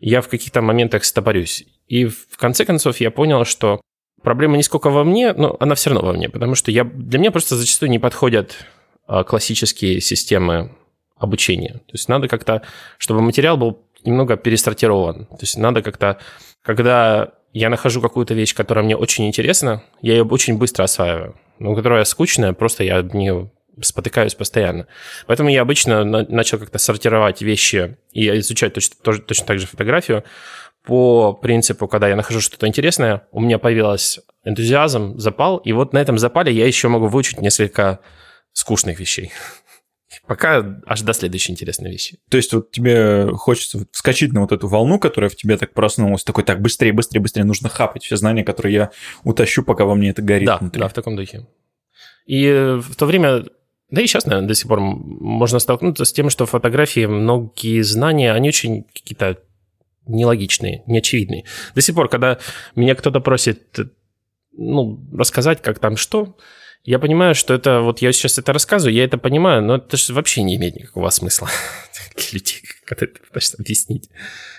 я 0.00 0.20
в 0.20 0.28
каких-то 0.28 0.62
моментах 0.62 1.04
стопорюсь. 1.04 1.64
И 1.88 2.04
в 2.06 2.36
конце 2.36 2.64
концов 2.64 3.00
я 3.00 3.10
понял, 3.10 3.44
что 3.44 3.80
проблема 4.22 4.56
не 4.56 4.62
сколько 4.62 4.90
во 4.90 5.04
мне, 5.04 5.32
но 5.32 5.56
она 5.58 5.74
все 5.74 5.90
равно 5.90 6.06
во 6.06 6.12
мне, 6.12 6.28
потому 6.28 6.54
что 6.54 6.70
я, 6.70 6.84
для 6.84 7.18
меня 7.18 7.30
просто 7.30 7.56
зачастую 7.56 7.90
не 7.90 7.98
подходят 7.98 8.66
классические 9.26 10.00
системы 10.00 10.72
обучения. 11.16 11.74
То 11.86 11.92
есть 11.94 12.08
надо 12.08 12.28
как-то, 12.28 12.62
чтобы 12.98 13.22
материал 13.22 13.56
был 13.56 13.80
немного 14.04 14.36
пересортирован. 14.36 15.26
То 15.26 15.38
есть 15.40 15.56
надо 15.56 15.82
как-то, 15.82 16.18
когда 16.62 17.32
я 17.52 17.70
нахожу 17.70 18.00
какую-то 18.00 18.34
вещь, 18.34 18.54
которая 18.54 18.84
мне 18.84 18.96
очень 18.96 19.26
интересна, 19.26 19.82
я 20.00 20.14
ее 20.14 20.24
очень 20.24 20.58
быстро 20.58 20.84
осваиваю. 20.84 21.34
Но 21.58 21.74
которая 21.74 22.04
скучная, 22.04 22.52
просто 22.52 22.84
я 22.84 23.02
в 23.02 23.14
нее 23.14 23.50
спотыкаюсь 23.80 24.34
постоянно. 24.34 24.86
Поэтому 25.26 25.48
я 25.48 25.62
обычно 25.62 26.04
начал 26.04 26.58
как-то 26.58 26.78
сортировать 26.78 27.42
вещи 27.42 27.96
и 28.12 28.28
изучать 28.38 28.74
точно, 28.74 28.96
тоже, 29.02 29.22
точно 29.22 29.46
так 29.46 29.58
же 29.58 29.66
фотографию 29.66 30.24
по 30.84 31.34
принципу, 31.34 31.86
когда 31.86 32.08
я 32.08 32.16
нахожу 32.16 32.40
что-то 32.40 32.66
интересное, 32.66 33.24
у 33.30 33.40
меня 33.40 33.58
появился 33.58 34.22
энтузиазм, 34.44 35.18
запал, 35.18 35.58
и 35.58 35.72
вот 35.72 35.92
на 35.92 35.98
этом 35.98 36.16
запале 36.16 36.50
я 36.50 36.66
еще 36.66 36.88
могу 36.88 37.08
выучить 37.08 37.42
несколько 37.42 38.00
скучных 38.58 38.98
вещей. 38.98 39.30
Пока 40.26 40.80
аж 40.86 41.02
до 41.02 41.12
следующей 41.12 41.52
интересной 41.52 41.90
вещи. 41.90 42.18
То 42.28 42.36
есть 42.36 42.52
вот 42.52 42.70
тебе 42.70 43.28
хочется 43.34 43.86
вскочить 43.92 44.32
на 44.32 44.40
вот 44.40 44.52
эту 44.52 44.66
волну, 44.66 44.98
которая 44.98 45.30
в 45.30 45.36
тебе 45.36 45.56
так 45.56 45.72
проснулась, 45.74 46.24
такой, 46.24 46.44
так, 46.44 46.60
быстрее, 46.60 46.92
быстрее, 46.92 47.20
быстрее, 47.20 47.44
нужно 47.44 47.68
хапать 47.68 48.04
все 48.04 48.16
знания, 48.16 48.44
которые 48.44 48.74
я 48.74 48.90
утащу, 49.24 49.62
пока 49.62 49.84
во 49.84 49.94
мне 49.94 50.10
это 50.10 50.22
горит 50.22 50.46
да, 50.46 50.58
внутри. 50.58 50.80
Да, 50.80 50.88
в 50.88 50.92
таком 50.92 51.16
духе. 51.16 51.46
И 52.26 52.76
в 52.78 52.94
то 52.96 53.06
время, 53.06 53.44
да 53.90 54.02
и 54.02 54.06
сейчас, 54.06 54.26
наверное, 54.26 54.48
до 54.48 54.54
сих 54.54 54.68
пор 54.68 54.80
можно 54.80 55.58
столкнуться 55.58 56.04
с 56.04 56.12
тем, 56.12 56.30
что 56.30 56.46
в 56.46 56.50
фотографии 56.50 57.06
многие 57.06 57.80
знания, 57.82 58.32
они 58.32 58.48
очень 58.48 58.84
какие-то 58.84 59.38
нелогичные, 60.06 60.82
неочевидные. 60.86 61.44
До 61.74 61.80
сих 61.80 61.94
пор, 61.94 62.08
когда 62.08 62.38
меня 62.74 62.94
кто-то 62.94 63.20
просит 63.20 63.78
ну, 64.52 65.00
рассказать, 65.16 65.62
как 65.62 65.78
там 65.78 65.96
что, 65.96 66.36
я 66.88 66.98
понимаю, 66.98 67.34
что 67.34 67.52
это, 67.52 67.80
вот 67.82 68.00
я 68.00 68.12
сейчас 68.12 68.38
это 68.38 68.54
рассказываю, 68.54 68.94
я 68.94 69.04
это 69.04 69.18
понимаю, 69.18 69.62
но 69.62 69.76
это 69.76 69.98
же 69.98 70.14
вообще 70.14 70.42
не 70.42 70.56
имеет 70.56 70.76
никакого 70.76 71.10
смысла 71.10 71.50
для 72.16 72.24
людей, 72.32 72.62
ты 72.86 73.06
пытаешься 73.08 73.58
объяснить, 73.58 74.08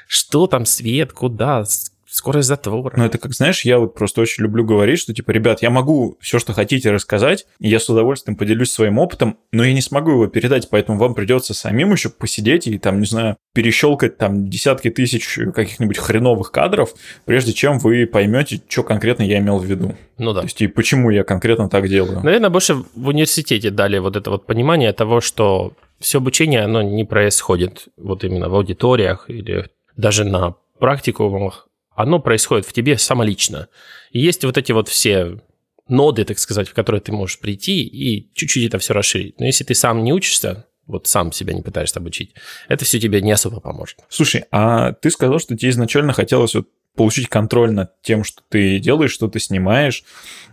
что 0.08 0.46
там 0.46 0.68
свет, 0.68 1.12
куда, 1.12 1.66
скорость 2.10 2.48
затвора. 2.48 2.94
Ну, 2.98 3.06
это 3.06 3.18
как, 3.18 3.34
знаешь, 3.34 3.64
я 3.66 3.80
вот 3.80 3.94
просто 3.94 4.22
очень 4.22 4.44
люблю 4.44 4.64
говорить, 4.64 5.00
что, 5.00 5.14
типа, 5.14 5.32
ребят, 5.32 5.62
я 5.62 5.70
могу 5.70 6.18
все, 6.20 6.40
что 6.40 6.54
хотите, 6.54 6.92
рассказать, 6.92 7.46
и 7.60 7.70
я 7.70 7.80
с 7.80 7.90
удовольствием 7.90 8.36
поделюсь 8.36 8.72
своим 8.72 8.98
опытом, 8.98 9.38
но 9.52 9.64
я 9.64 9.74
не 9.74 9.82
смогу 9.82 10.12
его 10.12 10.28
передать, 10.28 10.70
поэтому 10.70 10.98
вам 10.98 11.14
придется 11.14 11.54
самим 11.54 11.92
еще 11.92 12.10
посидеть 12.10 12.68
и, 12.68 12.78
там, 12.78 13.00
не 13.00 13.06
знаю, 13.06 13.38
перещелкать 13.54 14.18
там 14.18 14.50
десятки 14.50 14.90
тысяч 14.90 15.40
каких-нибудь 15.54 15.98
хреновых 15.98 16.52
кадров, 16.52 16.94
прежде 17.26 17.54
чем 17.54 17.80
вы 17.80 18.06
поймете, 18.06 18.62
что 18.68 18.84
конкретно 18.84 19.24
я 19.24 19.40
имел 19.40 19.60
в 19.60 19.66
виду. 19.66 19.96
Ну 20.18 20.34
да. 20.34 20.42
То 20.42 20.46
есть, 20.48 20.62
и 20.62 20.68
почему 20.68 21.10
я 21.12 21.24
конкретно 21.24 21.70
так 21.70 21.88
делаю. 21.88 22.22
Наверное, 22.24 22.50
больше 22.50 22.76
в 22.96 23.08
университете 23.08 23.70
дали 23.70 24.00
вот 24.00 24.16
это 24.16 24.30
вот 24.32 24.46
понимание 24.46 24.94
того, 24.94 25.22
что 25.22 25.74
все 26.00 26.18
обучение, 26.20 26.62
оно 26.62 26.82
не 26.82 27.06
происходит 27.06 27.88
вот 27.98 28.24
именно 28.24 28.50
в 28.50 28.56
аудиториях 28.56 29.26
или 29.30 29.70
даже 29.98 30.24
на 30.24 30.56
практикумах, 30.80 31.69
оно 32.00 32.20
происходит 32.20 32.66
в 32.66 32.72
тебе 32.72 32.98
самолично. 32.98 33.68
И 34.12 34.22
есть 34.22 34.46
вот 34.46 34.58
эти 34.58 34.72
вот 34.72 34.88
все 34.88 35.42
ноды, 35.90 36.24
так 36.24 36.40
сказать, 36.40 36.70
в 36.70 36.74
которые 36.74 37.02
ты 37.02 37.12
можешь 37.12 37.40
прийти 37.40 37.84
и 37.84 38.32
чуть-чуть 38.34 38.64
это 38.64 38.80
все 38.80 38.94
расширить. 38.94 39.38
Но 39.38 39.46
если 39.46 39.66
ты 39.66 39.76
сам 39.76 40.06
не 40.06 40.14
учишься, 40.14 40.66
вот 40.86 41.08
сам 41.08 41.34
себя 41.34 41.54
не 41.54 41.62
пытаешься 41.62 42.00
обучить, 42.00 42.36
это 42.70 42.86
все 42.86 43.02
тебе 43.02 43.22
не 43.22 43.34
особо 43.34 43.60
поможет. 43.60 43.98
Слушай, 44.08 44.46
а 44.50 44.94
ты 44.94 45.12
сказал, 45.12 45.40
что 45.40 45.58
тебе 45.58 45.72
изначально 45.72 46.14
хотелось 46.14 46.56
вот 46.56 46.70
получить 47.00 47.30
контроль 47.30 47.72
над 47.72 48.02
тем, 48.02 48.26
что 48.26 48.42
ты 48.50 48.78
делаешь, 48.78 49.14
что 49.14 49.30
ты 49.30 49.40
снимаешь, 49.40 50.04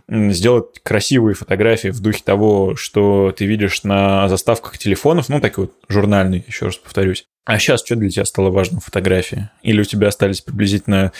сделать 0.07 0.79
красивые 0.81 1.35
фотографии 1.35 1.89
в 1.89 1.99
духе 1.99 2.23
того, 2.23 2.77
что 2.77 3.33
ты 3.35 3.45
видишь 3.45 3.83
на 3.83 4.29
заставках 4.29 4.77
телефонов, 4.77 5.27
ну, 5.27 5.41
такие 5.41 5.65
вот 5.65 5.73
журнальные, 5.89 6.45
еще 6.47 6.67
раз 6.67 6.77
повторюсь. 6.77 7.25
А 7.43 7.59
сейчас 7.59 7.83
что 7.83 7.97
для 7.97 8.09
тебя 8.09 8.23
стало 8.23 8.49
важным 8.49 8.79
фотографии? 8.79 9.49
Или 9.61 9.81
у 9.81 9.83
тебя 9.83 10.07
остались 10.07 10.39
приблизительно 10.39 11.11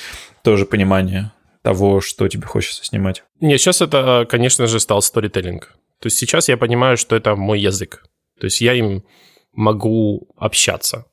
тоже 0.43 0.65
понимание 0.65 1.33
того, 1.61 1.99
что 1.99 2.29
тебе 2.29 2.47
хочется 2.47 2.85
снимать? 2.85 3.25
Нет, 3.41 3.59
сейчас 3.59 3.81
это, 3.81 4.25
конечно 4.29 4.65
же, 4.65 4.79
стал 4.79 5.01
сторителлинг. 5.01 5.75
То 5.99 6.07
есть 6.07 6.15
сейчас 6.15 6.47
я 6.47 6.55
понимаю, 6.55 6.95
что 6.95 7.17
это 7.17 7.35
мой 7.35 7.59
язык. 7.59 8.05
То 8.39 8.45
есть 8.45 8.61
я 8.61 8.75
им 8.75 9.03
могу 9.51 10.29
общаться 10.37 11.03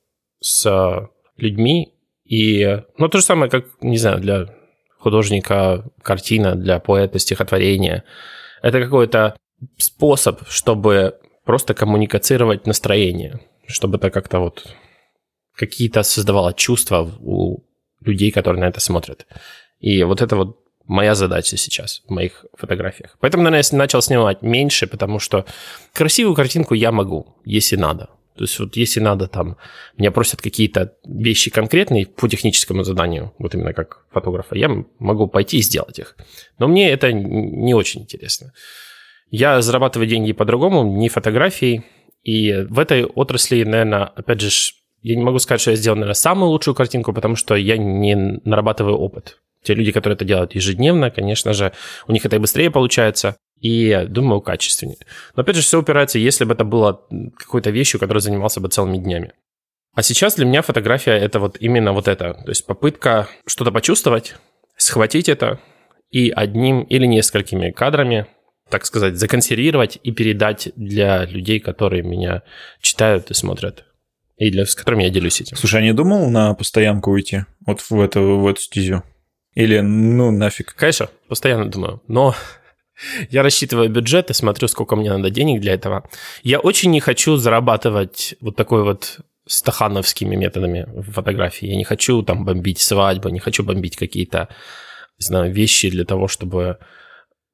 с 0.40 1.08
людьми. 1.36 1.93
И, 2.24 2.82
ну, 2.98 3.08
то 3.08 3.18
же 3.18 3.24
самое, 3.24 3.50
как, 3.50 3.66
не 3.80 3.98
знаю, 3.98 4.20
для 4.20 4.46
художника 4.98 5.84
картина, 6.02 6.54
для 6.54 6.78
поэта 6.78 7.18
стихотворение. 7.18 8.04
Это 8.62 8.80
какой-то 8.80 9.36
способ, 9.76 10.40
чтобы 10.48 11.18
просто 11.44 11.74
коммуникацировать 11.74 12.66
настроение, 12.66 13.40
чтобы 13.66 13.98
это 13.98 14.10
как-то 14.10 14.40
вот 14.40 14.66
какие-то 15.54 16.02
создавала 16.02 16.54
чувства 16.54 17.10
у 17.20 17.64
людей, 18.00 18.30
которые 18.30 18.60
на 18.60 18.68
это 18.68 18.80
смотрят. 18.80 19.26
И 19.78 20.02
вот 20.04 20.22
это 20.22 20.36
вот 20.36 20.58
моя 20.86 21.14
задача 21.14 21.56
сейчас 21.56 22.02
в 22.06 22.10
моих 22.10 22.44
фотографиях. 22.56 23.16
Поэтому, 23.20 23.42
наверное, 23.42 23.68
я 23.70 23.78
начал 23.78 24.02
снимать 24.02 24.42
меньше, 24.42 24.86
потому 24.86 25.18
что 25.18 25.44
красивую 25.92 26.34
картинку 26.34 26.74
я 26.74 26.92
могу, 26.92 27.36
если 27.44 27.76
надо. 27.76 28.08
То 28.36 28.42
есть 28.42 28.58
вот 28.58 28.76
если 28.76 29.00
надо 29.00 29.28
там, 29.28 29.56
меня 29.96 30.10
просят 30.10 30.42
какие-то 30.42 30.94
вещи 31.06 31.50
конкретные 31.50 32.06
по 32.06 32.28
техническому 32.28 32.82
заданию, 32.82 33.32
вот 33.38 33.54
именно 33.54 33.72
как 33.72 34.06
фотографа, 34.12 34.56
я 34.56 34.68
могу 34.98 35.28
пойти 35.28 35.58
и 35.58 35.62
сделать 35.62 35.98
их. 35.98 36.16
Но 36.58 36.66
мне 36.66 36.90
это 36.90 37.12
не 37.12 37.74
очень 37.74 38.02
интересно. 38.02 38.52
Я 39.30 39.62
зарабатываю 39.62 40.08
деньги 40.08 40.32
по-другому, 40.32 40.84
не 40.96 41.08
фотографией. 41.08 41.82
И 42.24 42.66
в 42.68 42.78
этой 42.78 43.04
отрасли, 43.04 43.62
наверное, 43.62 44.04
опять 44.04 44.40
же, 44.40 44.50
я 45.02 45.14
не 45.14 45.22
могу 45.22 45.38
сказать, 45.38 45.60
что 45.60 45.70
я 45.70 45.76
сделал, 45.76 45.96
наверное, 45.96 46.14
самую 46.14 46.50
лучшую 46.50 46.74
картинку, 46.74 47.12
потому 47.12 47.36
что 47.36 47.54
я 47.54 47.76
не 47.76 48.14
нарабатываю 48.44 48.96
опыт. 48.96 49.38
Те 49.62 49.74
люди, 49.74 49.92
которые 49.92 50.16
это 50.16 50.24
делают 50.24 50.54
ежедневно, 50.54 51.10
конечно 51.10 51.52
же, 51.52 51.72
у 52.06 52.12
них 52.12 52.24
это 52.26 52.36
и 52.36 52.38
быстрее 52.38 52.70
получается, 52.70 53.36
и, 53.60 54.06
думаю, 54.08 54.40
качественнее. 54.40 54.98
Но, 55.34 55.42
опять 55.42 55.56
же, 55.56 55.62
все 55.62 55.80
упирается, 55.80 56.18
если 56.18 56.44
бы 56.44 56.54
это 56.54 56.64
было 56.64 57.02
какой-то 57.36 57.70
вещью, 57.70 58.00
которой 58.00 58.18
занимался 58.18 58.60
бы 58.60 58.68
целыми 58.68 58.98
днями. 58.98 59.32
А 59.94 60.02
сейчас 60.02 60.34
для 60.34 60.44
меня 60.44 60.62
фотография– 60.62 61.12
это 61.18 61.38
вот 61.38 61.56
именно 61.60 61.92
вот 61.92 62.08
это. 62.08 62.34
То 62.34 62.48
есть 62.48 62.66
попытка 62.66 63.28
что-то 63.46 63.70
почувствовать, 63.70 64.34
схватить 64.76 65.28
это 65.28 65.60
и 66.10 66.30
одним 66.30 66.82
или 66.82 67.06
несколькими 67.06 67.70
кадрами, 67.70 68.26
так 68.70 68.84
сказать, 68.86 69.16
законсервировать 69.16 69.98
и 70.02 70.10
передать 70.10 70.70
для 70.74 71.24
людей, 71.24 71.60
которые 71.60 72.02
меня 72.02 72.42
читают 72.80 73.30
и 73.30 73.34
смотрят 73.34 73.84
и 74.36 74.50
для, 74.50 74.66
с 74.66 74.74
которыми 74.74 75.04
я 75.04 75.10
делюсь 75.10 75.40
этим. 75.40 75.56
Слушай, 75.56 75.80
а 75.80 75.82
не 75.84 75.92
думал 75.92 76.28
на 76.28 76.54
постоянку 76.54 77.10
уйти? 77.10 77.44
Вот 77.66 77.80
в 77.80 78.00
эту, 78.00 78.38
в 78.38 78.46
эту 78.46 78.60
стезю? 78.60 79.02
Или 79.54 79.78
ну 79.80 80.30
нафиг? 80.30 80.74
Конечно, 80.74 81.08
постоянно 81.28 81.70
думаю. 81.70 82.02
Но 82.08 82.34
я 83.30 83.42
рассчитываю 83.42 83.88
бюджет 83.90 84.30
и 84.30 84.34
смотрю, 84.34 84.68
сколько 84.68 84.96
мне 84.96 85.10
надо 85.10 85.30
денег 85.30 85.60
для 85.60 85.74
этого. 85.74 86.08
Я 86.42 86.60
очень 86.60 86.90
не 86.90 87.00
хочу 87.00 87.36
зарабатывать 87.36 88.34
вот 88.40 88.56
такой 88.56 88.84
вот 88.84 89.20
стахановскими 89.46 90.36
методами 90.36 90.86
фотографии. 91.10 91.66
Я 91.68 91.76
не 91.76 91.84
хочу 91.84 92.22
там 92.22 92.44
бомбить 92.44 92.80
свадьбу, 92.80 93.28
не 93.28 93.40
хочу 93.40 93.62
бомбить 93.62 93.96
какие-то, 93.96 94.48
не 95.18 95.26
знаю, 95.26 95.52
вещи 95.52 95.90
для 95.90 96.04
того, 96.04 96.28
чтобы 96.28 96.78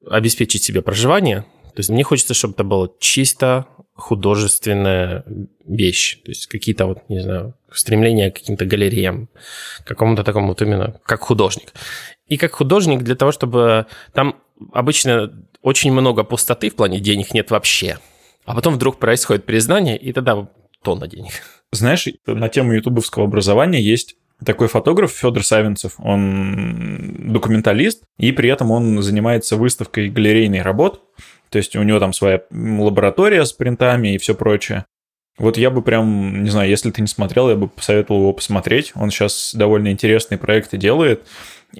обеспечить 0.08 0.62
себе 0.62 0.82
проживание. 0.82 1.44
То 1.74 1.78
есть 1.78 1.90
мне 1.90 2.04
хочется, 2.04 2.34
чтобы 2.34 2.54
это 2.54 2.64
было 2.64 2.90
чисто 3.00 3.66
художественная 3.94 5.24
вещь. 5.66 6.20
То 6.22 6.30
есть 6.30 6.46
какие-то 6.46 6.86
вот, 6.86 7.08
не 7.08 7.20
знаю, 7.20 7.54
стремления 7.72 8.30
к 8.30 8.36
каким-то 8.36 8.64
галереям, 8.64 9.28
к 9.84 9.88
какому-то 9.88 10.24
такому 10.24 10.48
вот 10.48 10.62
именно, 10.62 11.00
как 11.04 11.20
художник. 11.20 11.72
И 12.26 12.36
как 12.36 12.52
художник 12.52 13.02
для 13.02 13.16
того, 13.16 13.32
чтобы... 13.32 13.86
Там 14.12 14.36
обычно 14.72 15.32
очень 15.62 15.92
много 15.92 16.24
пустоты 16.24 16.70
в 16.70 16.76
плане 16.76 17.00
денег 17.00 17.34
нет 17.34 17.50
вообще. 17.50 17.98
А 18.44 18.54
потом 18.54 18.74
вдруг 18.74 18.98
происходит 18.98 19.44
признание, 19.44 19.96
и 19.96 20.12
тогда 20.12 20.48
тонна 20.82 21.06
денег. 21.06 21.32
Знаешь, 21.72 22.08
на 22.26 22.48
тему 22.48 22.72
ютубовского 22.72 23.24
образования 23.24 23.80
есть 23.80 24.16
такой 24.44 24.68
фотограф 24.68 25.12
Федор 25.12 25.44
Савинцев, 25.44 25.94
он 25.98 27.32
документалист, 27.32 28.02
и 28.18 28.32
при 28.32 28.48
этом 28.48 28.70
он 28.70 29.02
занимается 29.02 29.56
выставкой 29.56 30.08
галерейной 30.08 30.62
работ, 30.62 31.02
то 31.50 31.58
есть 31.58 31.76
у 31.76 31.82
него 31.82 31.98
там 31.98 32.12
своя 32.12 32.42
лаборатория 32.50 33.44
с 33.44 33.52
принтами 33.52 34.14
и 34.14 34.18
все 34.18 34.34
прочее. 34.34 34.86
Вот 35.38 35.56
я 35.56 35.70
бы 35.70 35.82
прям, 35.82 36.42
не 36.42 36.50
знаю, 36.50 36.68
если 36.68 36.90
ты 36.90 37.00
не 37.00 37.06
смотрел, 37.06 37.48
я 37.48 37.56
бы 37.56 37.68
посоветовал 37.68 38.20
его 38.20 38.32
посмотреть. 38.34 38.92
Он 38.94 39.10
сейчас 39.10 39.54
довольно 39.54 39.90
интересные 39.90 40.36
проекты 40.36 40.76
делает. 40.76 41.26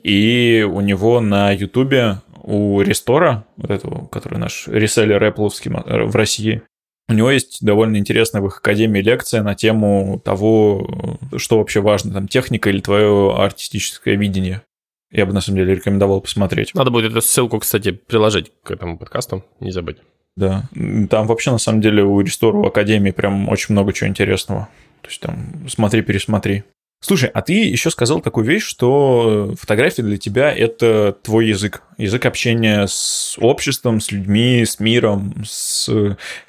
И 0.02 0.66
у 0.66 0.80
него 0.80 1.20
на 1.20 1.50
Ютубе, 1.52 2.22
у 2.42 2.80
Рестора, 2.80 3.44
вот 3.56 3.70
этого, 3.70 4.06
который 4.06 4.38
наш 4.38 4.68
реселлер 4.68 5.22
Apple 5.22 6.06
в 6.06 6.16
России, 6.16 6.62
у 7.08 7.12
него 7.12 7.30
есть 7.30 7.64
довольно 7.64 7.96
интересная 7.96 8.40
в 8.40 8.46
их 8.46 8.58
академии 8.58 9.00
лекция 9.00 9.42
на 9.42 9.54
тему 9.54 10.20
того, 10.24 11.18
что 11.36 11.58
вообще 11.58 11.80
важно, 11.80 12.12
там, 12.12 12.28
техника 12.28 12.70
или 12.70 12.80
твое 12.80 13.34
артистическое 13.36 14.14
видение. 14.16 14.62
Я 15.10 15.26
бы, 15.26 15.32
на 15.32 15.40
самом 15.40 15.58
деле, 15.58 15.74
рекомендовал 15.74 16.20
посмотреть. 16.20 16.72
Надо 16.72 16.92
будет 16.92 17.10
эту 17.10 17.20
ссылку, 17.20 17.58
кстати, 17.58 17.90
приложить 17.90 18.52
к 18.62 18.70
этому 18.70 18.96
подкасту, 18.96 19.44
не 19.58 19.72
забыть. 19.72 19.96
Да. 20.36 20.68
Там 21.10 21.26
вообще, 21.26 21.50
на 21.50 21.58
самом 21.58 21.80
деле, 21.80 22.04
у 22.04 22.20
Рестору 22.20 22.64
Академии 22.64 23.10
прям 23.10 23.48
очень 23.48 23.72
много 23.72 23.92
чего 23.92 24.08
интересного. 24.08 24.68
То 25.02 25.08
есть 25.08 25.20
там 25.20 25.68
смотри, 25.68 26.02
пересмотри. 26.02 26.62
Слушай, 27.02 27.30
а 27.32 27.40
ты 27.40 27.54
еще 27.54 27.90
сказал 27.90 28.20
такую 28.20 28.44
вещь, 28.44 28.62
что 28.62 29.54
фотография 29.58 30.02
для 30.02 30.18
тебя 30.18 30.52
это 30.52 31.16
твой 31.22 31.48
язык, 31.48 31.82
язык 31.96 32.26
общения 32.26 32.86
с 32.86 33.36
обществом, 33.38 34.00
с 34.00 34.12
людьми, 34.12 34.64
с 34.66 34.80
миром, 34.80 35.42
с 35.46 35.88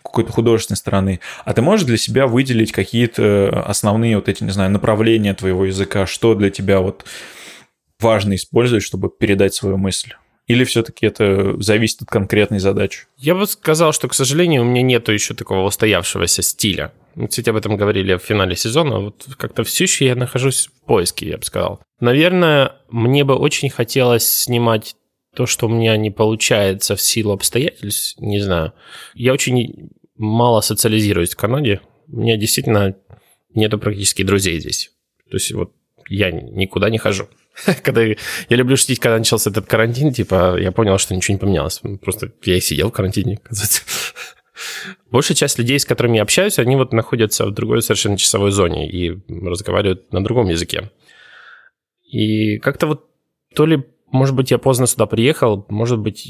какой-то 0.04 0.34
художественной 0.34 0.78
стороны. 0.78 1.22
А 1.46 1.54
ты 1.54 1.62
можешь 1.62 1.86
для 1.86 1.96
себя 1.96 2.28
выделить 2.28 2.74
какие-то 2.74 3.64
основные 3.66 4.18
вот 4.18 4.28
эти, 4.28 4.44
не 4.44 4.52
знаю, 4.52 4.72
направления 4.72 5.34
твоего 5.34 5.66
языка, 5.66 6.06
что 6.06 6.36
для 6.36 6.50
тебя 6.50 6.82
вот 6.82 7.06
важно 8.02 8.36
использовать, 8.36 8.84
чтобы 8.84 9.10
передать 9.10 9.54
свою 9.54 9.78
мысль? 9.78 10.14
Или 10.48 10.66
все-таки 10.66 11.06
это 11.06 11.62
зависит 11.62 12.02
от 12.02 12.10
конкретной 12.10 12.60
задачи? 12.60 13.06
Я 13.18 13.36
бы 13.36 13.48
сказал, 13.48 13.94
что, 13.94 14.10
к 14.10 14.14
сожалению, 14.14 14.64
у 14.64 14.66
меня 14.66 14.82
нету 14.82 15.14
еще 15.14 15.34
такого 15.34 15.66
устоявшегося 15.66 16.42
стиля. 16.42 16.92
Мы, 17.16 17.28
кстати, 17.28 17.50
об 17.50 17.56
этом 17.56 17.78
говорили 17.78 18.16
в 18.16 18.20
финале 18.20 18.56
сезона. 18.56 19.00
Вот 19.00 19.28
как-то 19.38 19.64
все 19.64 19.84
еще 19.86 20.06
я 20.06 20.16
нахожусь 20.16 20.68
в 20.68 20.86
поиске, 20.86 21.30
я 21.30 21.38
бы 21.38 21.44
сказал. 21.44 21.82
Наверное, 22.00 22.74
мне 22.90 23.24
бы 23.24 23.36
очень 23.36 23.70
хотелось 23.70 24.26
снимать 24.26 24.96
то, 25.36 25.46
что 25.46 25.68
у 25.68 25.70
меня 25.70 25.96
не 25.98 26.12
получается 26.12 26.96
в 26.96 27.02
силу 27.02 27.32
обстоятельств, 27.32 28.20
не 28.20 28.40
знаю. 28.40 28.74
Я 29.14 29.34
очень 29.34 29.90
мало 30.18 30.62
социализируюсь 30.62 31.32
в 31.32 31.38
Канаде. 31.38 31.82
У 32.08 32.20
меня 32.20 32.38
действительно 32.38 32.96
нету 33.54 33.80
практически 33.80 34.24
друзей 34.24 34.60
здесь. 34.60 34.92
То 35.30 35.38
есть 35.38 35.52
вот 35.54 35.74
я 36.10 36.32
никуда 36.32 36.90
не 36.90 36.98
хожу. 36.98 37.28
когда 37.84 38.02
я 38.02 38.16
люблю 38.50 38.78
шутить, 38.78 39.00
когда 39.00 39.18
начался 39.18 39.50
этот 39.50 39.66
карантин, 39.68 40.14
типа, 40.14 40.58
я 40.60 40.72
понял, 40.72 40.98
что 40.98 41.16
ничего 41.16 41.36
не 41.36 41.40
поменялось. 41.40 41.82
Просто 42.02 42.32
я 42.44 42.58
и 42.58 42.62
сидел 42.62 42.90
в 42.90 42.94
карантине, 42.94 43.40
оказывается. 43.44 43.82
Большая 45.10 45.36
часть 45.36 45.58
людей, 45.60 45.80
с 45.80 45.86
которыми 45.86 46.18
я 46.18 46.24
общаюсь, 46.24 46.60
они 46.60 46.76
вот 46.76 46.94
находятся 46.94 47.46
в 47.46 47.52
другой 47.52 47.82
совершенно 47.82 48.18
часовой 48.18 48.52
зоне 48.52 48.90
и 48.90 49.20
разговаривают 49.28 50.12
на 50.12 50.24
другом 50.24 50.50
языке. 50.50 50.92
И 52.04 52.58
как-то 52.60 52.88
вот 52.88 53.06
то 53.56 53.66
ли, 53.66 53.84
может 54.12 54.36
быть, 54.36 54.52
я 54.52 54.58
поздно 54.58 54.88
сюда 54.88 55.06
приехал, 55.06 55.66
может 55.70 56.00
быть, 56.00 56.28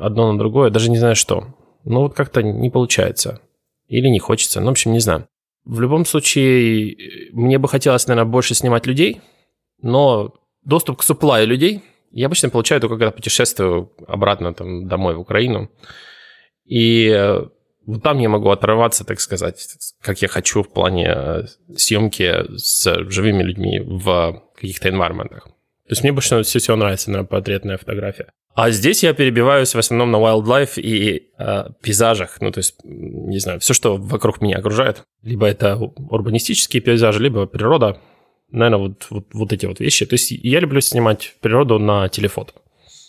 одно 0.00 0.32
на 0.32 0.38
другое, 0.38 0.70
даже 0.70 0.90
не 0.90 0.98
знаю 0.98 1.16
что. 1.16 1.54
Но 1.84 2.02
вот 2.02 2.14
как-то 2.14 2.42
не 2.42 2.70
получается. 2.70 3.40
Или 3.88 4.08
не 4.08 4.18
хочется. 4.18 4.60
Ну, 4.60 4.66
в 4.66 4.70
общем, 4.70 4.92
не 4.92 5.00
знаю. 5.00 5.26
В 5.64 5.80
любом 5.80 6.04
случае, 6.04 7.30
мне 7.32 7.58
бы 7.58 7.68
хотелось, 7.68 8.06
наверное, 8.06 8.30
больше 8.30 8.54
снимать 8.54 8.86
людей, 8.86 9.20
но 9.82 10.34
доступ 10.64 10.98
к 10.98 11.02
суплаю 11.02 11.46
людей 11.46 11.82
я 12.10 12.26
обычно 12.26 12.50
получаю 12.50 12.80
только 12.80 12.96
когда 12.96 13.10
путешествую 13.10 13.92
обратно 14.06 14.52
там, 14.52 14.88
домой 14.88 15.14
в 15.14 15.20
Украину. 15.20 15.70
И 16.64 17.08
э, 17.08 17.46
вот 17.86 18.02
там 18.02 18.18
я 18.18 18.28
могу 18.28 18.50
оторваться, 18.50 19.04
так 19.04 19.20
сказать, 19.20 19.68
как 20.00 20.22
я 20.22 20.28
хочу 20.28 20.62
в 20.62 20.72
плане 20.72 21.12
э, 21.14 21.44
съемки 21.76 22.56
с 22.56 22.84
живыми 23.10 23.42
людьми 23.42 23.80
в 23.80 24.42
каких-то 24.54 24.88
environment. 24.88 25.28
То 25.28 25.92
есть 25.92 26.02
мне 26.02 26.12
больше 26.12 26.42
всего 26.42 26.76
нравится 26.76 27.10
на 27.10 27.24
портретная 27.24 27.78
фотография. 27.78 28.30
А 28.54 28.70
здесь 28.70 29.02
я 29.02 29.12
перебиваюсь 29.14 29.74
в 29.74 29.78
основном 29.78 30.10
на 30.10 30.16
wildlife 30.16 30.80
и 30.80 31.30
э, 31.38 31.64
пейзажах. 31.82 32.40
Ну, 32.40 32.50
то 32.50 32.58
есть, 32.58 32.76
не 32.84 33.38
знаю, 33.38 33.60
все, 33.60 33.74
что 33.74 33.96
вокруг 33.96 34.40
меня 34.40 34.58
окружает. 34.58 35.02
Либо 35.22 35.46
это 35.46 35.76
урбанистические 35.76 36.82
пейзажи, 36.82 37.20
либо 37.20 37.46
природа 37.46 38.00
наверное, 38.52 38.78
вот, 38.78 39.06
вот, 39.10 39.26
вот 39.32 39.52
эти 39.52 39.66
вот 39.66 39.80
вещи. 39.80 40.06
То 40.06 40.14
есть 40.14 40.30
я 40.30 40.60
люблю 40.60 40.80
снимать 40.80 41.36
природу 41.40 41.78
на 41.78 42.08
телефото. 42.08 42.54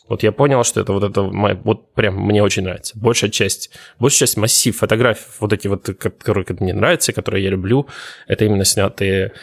Вот 0.08 0.24
я 0.24 0.32
понял, 0.32 0.64
что 0.64 0.82
это 0.82 0.94
вот 0.94 1.04
это 1.04 1.22
вот 1.22 1.94
прям 1.94 2.16
мне 2.16 2.44
очень 2.44 2.64
нравится. 2.64 2.98
Большая 2.98 3.30
часть, 3.30 3.72
большая 4.00 4.28
часть 4.28 4.38
массив 4.38 4.76
фотографий, 4.78 5.24
вот 5.40 5.54
эти 5.54 5.68
вот, 5.68 5.84
которые 5.86 6.46
мне 6.60 6.74
нравятся, 6.74 7.14
которые 7.14 7.44
я 7.44 7.50
люблю, 7.50 7.88
это 8.28 8.46
именно 8.46 8.66
снятые 8.66 9.34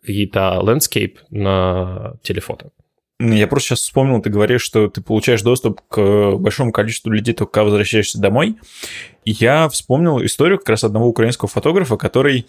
какие-то 0.00 0.60
landscape 0.62 1.16
на 1.30 2.14
телефото. 2.22 2.70
Я 3.18 3.46
просто 3.46 3.70
сейчас 3.70 3.80
вспомнил, 3.80 4.20
ты 4.20 4.28
говоришь, 4.28 4.60
что 4.60 4.88
ты 4.88 5.00
получаешь 5.00 5.40
доступ 5.40 5.80
к 5.88 6.32
большому 6.36 6.70
количеству 6.70 7.10
людей, 7.10 7.34
только 7.34 7.64
возвращаешься 7.64 8.20
домой. 8.20 8.56
Я 9.24 9.70
вспомнил 9.70 10.22
историю 10.22 10.58
как 10.58 10.68
раз 10.68 10.84
одного 10.84 11.08
украинского 11.08 11.48
фотографа, 11.48 11.96
который 11.96 12.46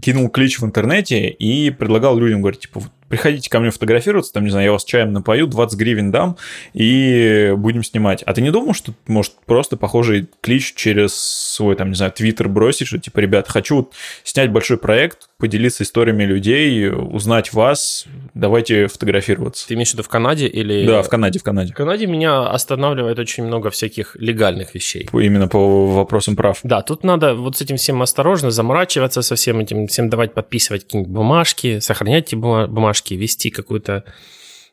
кинул 0.00 0.28
клич 0.28 0.60
в 0.60 0.64
интернете 0.64 1.28
и 1.30 1.70
предлагал 1.70 2.18
людям, 2.18 2.42
говорить, 2.42 2.60
типа, 2.60 2.82
приходите 3.10 3.50
ко 3.50 3.58
мне 3.60 3.70
фотографироваться, 3.70 4.32
там, 4.32 4.44
не 4.44 4.50
знаю, 4.50 4.66
я 4.66 4.72
вас 4.72 4.84
чаем 4.84 5.12
напою, 5.12 5.46
20 5.48 5.78
гривен 5.78 6.10
дам, 6.10 6.36
и 6.72 7.52
будем 7.56 7.82
снимать. 7.82 8.22
А 8.22 8.32
ты 8.32 8.40
не 8.40 8.50
думал, 8.50 8.72
что 8.72 8.94
может 9.06 9.32
просто 9.44 9.76
похожий 9.76 10.28
клич 10.40 10.74
через 10.74 11.14
свой, 11.14 11.74
там, 11.74 11.90
не 11.90 11.96
знаю, 11.96 12.12
твиттер 12.12 12.48
бросить, 12.48 12.86
что, 12.86 12.98
типа, 12.98 13.18
ребят, 13.18 13.48
хочу 13.48 13.76
вот 13.76 13.92
снять 14.22 14.50
большой 14.50 14.78
проект, 14.78 15.28
поделиться 15.38 15.82
историями 15.82 16.24
людей, 16.24 16.88
узнать 16.88 17.52
вас, 17.52 18.06
давайте 18.34 18.86
фотографироваться. 18.86 19.66
Ты 19.66 19.74
имеешь 19.74 19.90
в 19.90 19.94
виду 19.94 20.04
в 20.04 20.08
Канаде 20.08 20.46
или... 20.46 20.86
Да, 20.86 21.02
в 21.02 21.08
Канаде, 21.08 21.40
в 21.40 21.42
Канаде. 21.42 21.72
В 21.72 21.76
Канаде 21.76 22.06
меня 22.06 22.46
останавливает 22.46 23.18
очень 23.18 23.44
много 23.44 23.70
всяких 23.70 24.14
легальных 24.16 24.74
вещей. 24.74 25.08
Именно 25.12 25.48
по 25.48 25.88
вопросам 25.88 26.36
прав. 26.36 26.60
Да, 26.62 26.82
тут 26.82 27.02
надо 27.02 27.34
вот 27.34 27.56
с 27.56 27.60
этим 27.60 27.76
всем 27.76 28.02
осторожно, 28.02 28.52
заморачиваться 28.52 29.22
со 29.22 29.34
всем 29.34 29.58
этим, 29.58 29.88
всем 29.88 30.08
давать 30.08 30.32
подписывать 30.32 30.84
какие-нибудь 30.84 31.12
бумажки, 31.12 31.80
сохранять 31.80 32.28
эти 32.28 32.34
бумажки, 32.36 32.99
вести 33.08 33.50
какую-то 33.50 34.04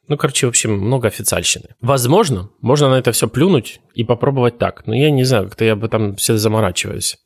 ну, 0.10 0.16
короче, 0.16 0.46
в 0.46 0.50
общем, 0.50 0.72
много 0.72 1.10
официальщины. 1.10 1.76
Возможно, 1.82 2.50
можно 2.62 2.90
на 2.90 2.96
это 2.98 3.12
все 3.12 3.28
плюнуть 3.28 3.82
и 3.94 4.06
попробовать 4.06 4.58
так. 4.58 4.88
Но 4.88 4.96
я 4.96 5.12
не 5.12 5.26
знаю, 5.26 5.46
как-то 5.50 5.66
я 5.66 5.76
бы 5.76 5.90
там 5.90 6.16
все 6.16 6.38
заморачиваюсь 6.38 7.18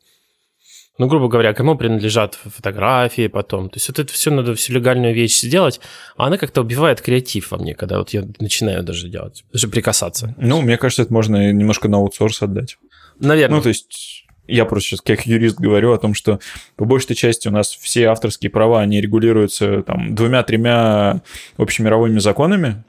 ну, 1.01 1.07
грубо 1.07 1.29
говоря, 1.29 1.53
кому 1.53 1.75
принадлежат 1.75 2.35
фотографии 2.35 3.25
потом. 3.25 3.69
То 3.69 3.77
есть 3.77 3.87
вот 3.89 3.97
это 3.97 4.13
все 4.13 4.29
надо, 4.29 4.53
всю 4.53 4.73
легальную 4.73 5.15
вещь 5.15 5.39
сделать, 5.39 5.79
а 6.15 6.27
она 6.27 6.37
как-то 6.37 6.61
убивает 6.61 7.01
креатив 7.01 7.49
во 7.49 7.57
мне, 7.57 7.73
когда 7.73 7.97
вот 7.97 8.11
я 8.11 8.23
начинаю 8.39 8.83
даже 8.83 9.09
делать, 9.09 9.43
даже 9.51 9.67
прикасаться. 9.67 10.35
Ну, 10.37 10.61
мне 10.61 10.77
кажется, 10.77 11.01
это 11.01 11.11
можно 11.11 11.51
немножко 11.51 11.87
на 11.87 11.97
аутсорс 11.97 12.43
отдать. 12.43 12.77
Наверное. 13.19 13.57
Ну, 13.57 13.63
то 13.63 13.69
есть 13.69 14.25
я 14.47 14.65
просто 14.65 14.89
сейчас 14.89 15.01
как 15.01 15.25
юрист 15.25 15.60
говорю 15.60 15.93
о 15.93 15.97
том, 15.97 16.13
что 16.13 16.39
по 16.75 16.86
большей 16.86 17.15
части 17.15 17.47
у 17.47 17.51
нас 17.51 17.69
все 17.69 18.06
авторские 18.06 18.49
права, 18.49 18.82
они 18.82 19.01
регулируются 19.01 19.84
там 19.84 20.15
двумя-тремя 20.15 21.21
общемировыми 21.58 22.19
законами, 22.19 22.84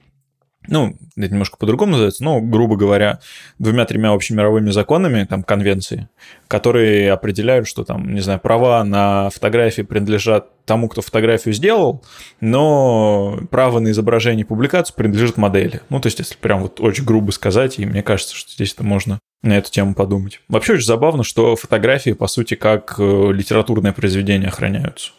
ну, 0.68 0.96
это 1.16 1.30
немножко 1.32 1.56
по-другому 1.56 1.92
называется, 1.92 2.24
но, 2.24 2.40
грубо 2.40 2.76
говоря, 2.76 3.20
двумя-тремя 3.58 4.12
общемировыми 4.12 4.70
законами, 4.70 5.24
там, 5.24 5.42
конвенции, 5.42 6.08
которые 6.48 7.12
определяют, 7.12 7.66
что 7.66 7.84
там, 7.84 8.14
не 8.14 8.20
знаю, 8.20 8.40
права 8.40 8.82
на 8.84 9.30
фотографии 9.30 9.82
принадлежат 9.82 10.48
тому, 10.64 10.88
кто 10.88 11.02
фотографию 11.02 11.54
сделал, 11.54 12.04
но 12.40 13.38
право 13.50 13.80
на 13.80 13.90
изображение 13.90 14.44
и 14.44 14.46
публикацию 14.46 14.94
принадлежит 14.96 15.36
модели. 15.36 15.80
Ну, 15.88 16.00
то 16.00 16.06
есть, 16.06 16.18
если 16.20 16.36
прям 16.36 16.62
вот 16.62 16.80
очень 16.80 17.04
грубо 17.04 17.32
сказать, 17.32 17.78
и 17.78 17.86
мне 17.86 18.02
кажется, 18.02 18.36
что 18.36 18.50
здесь 18.52 18.72
это 18.74 18.84
можно 18.84 19.18
на 19.42 19.58
эту 19.58 19.70
тему 19.70 19.94
подумать. 19.94 20.40
Вообще 20.48 20.74
очень 20.74 20.86
забавно, 20.86 21.24
что 21.24 21.56
фотографии, 21.56 22.12
по 22.12 22.28
сути, 22.28 22.54
как 22.54 22.94
э, 22.98 23.32
литературное 23.32 23.92
произведение 23.92 24.48
охраняются. 24.48 25.12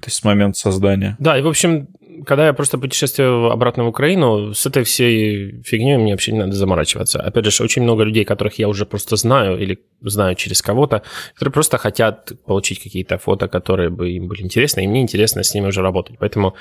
То 0.00 0.06
есть 0.06 0.18
с 0.18 0.24
момента 0.24 0.58
создания. 0.58 1.16
Да, 1.18 1.38
и, 1.38 1.42
в 1.42 1.48
общем, 1.48 1.88
когда 2.24 2.46
я 2.46 2.52
просто 2.52 2.78
путешествую 2.78 3.50
обратно 3.50 3.84
в 3.84 3.88
Украину, 3.88 4.54
с 4.54 4.64
этой 4.66 4.84
всей 4.84 5.62
фигней 5.62 5.96
мне 5.96 6.12
вообще 6.12 6.32
не 6.32 6.38
надо 6.38 6.52
заморачиваться. 6.52 7.20
Опять 7.20 7.46
же, 7.46 7.62
очень 7.62 7.82
много 7.82 8.04
людей, 8.04 8.24
которых 8.24 8.58
я 8.58 8.68
уже 8.68 8.86
просто 8.86 9.16
знаю 9.16 9.58
или 9.58 9.78
знаю 10.00 10.34
через 10.34 10.62
кого-то, 10.62 11.02
которые 11.34 11.52
просто 11.52 11.78
хотят 11.78 12.32
получить 12.44 12.82
какие-то 12.82 13.18
фото, 13.18 13.48
которые 13.48 13.90
бы 13.90 14.10
им 14.10 14.28
были 14.28 14.42
интересны, 14.42 14.84
и 14.84 14.86
мне 14.86 15.02
интересно 15.02 15.42
с 15.42 15.54
ними 15.54 15.66
уже 15.66 15.82
работать. 15.82 16.16
Поэтому 16.18 16.54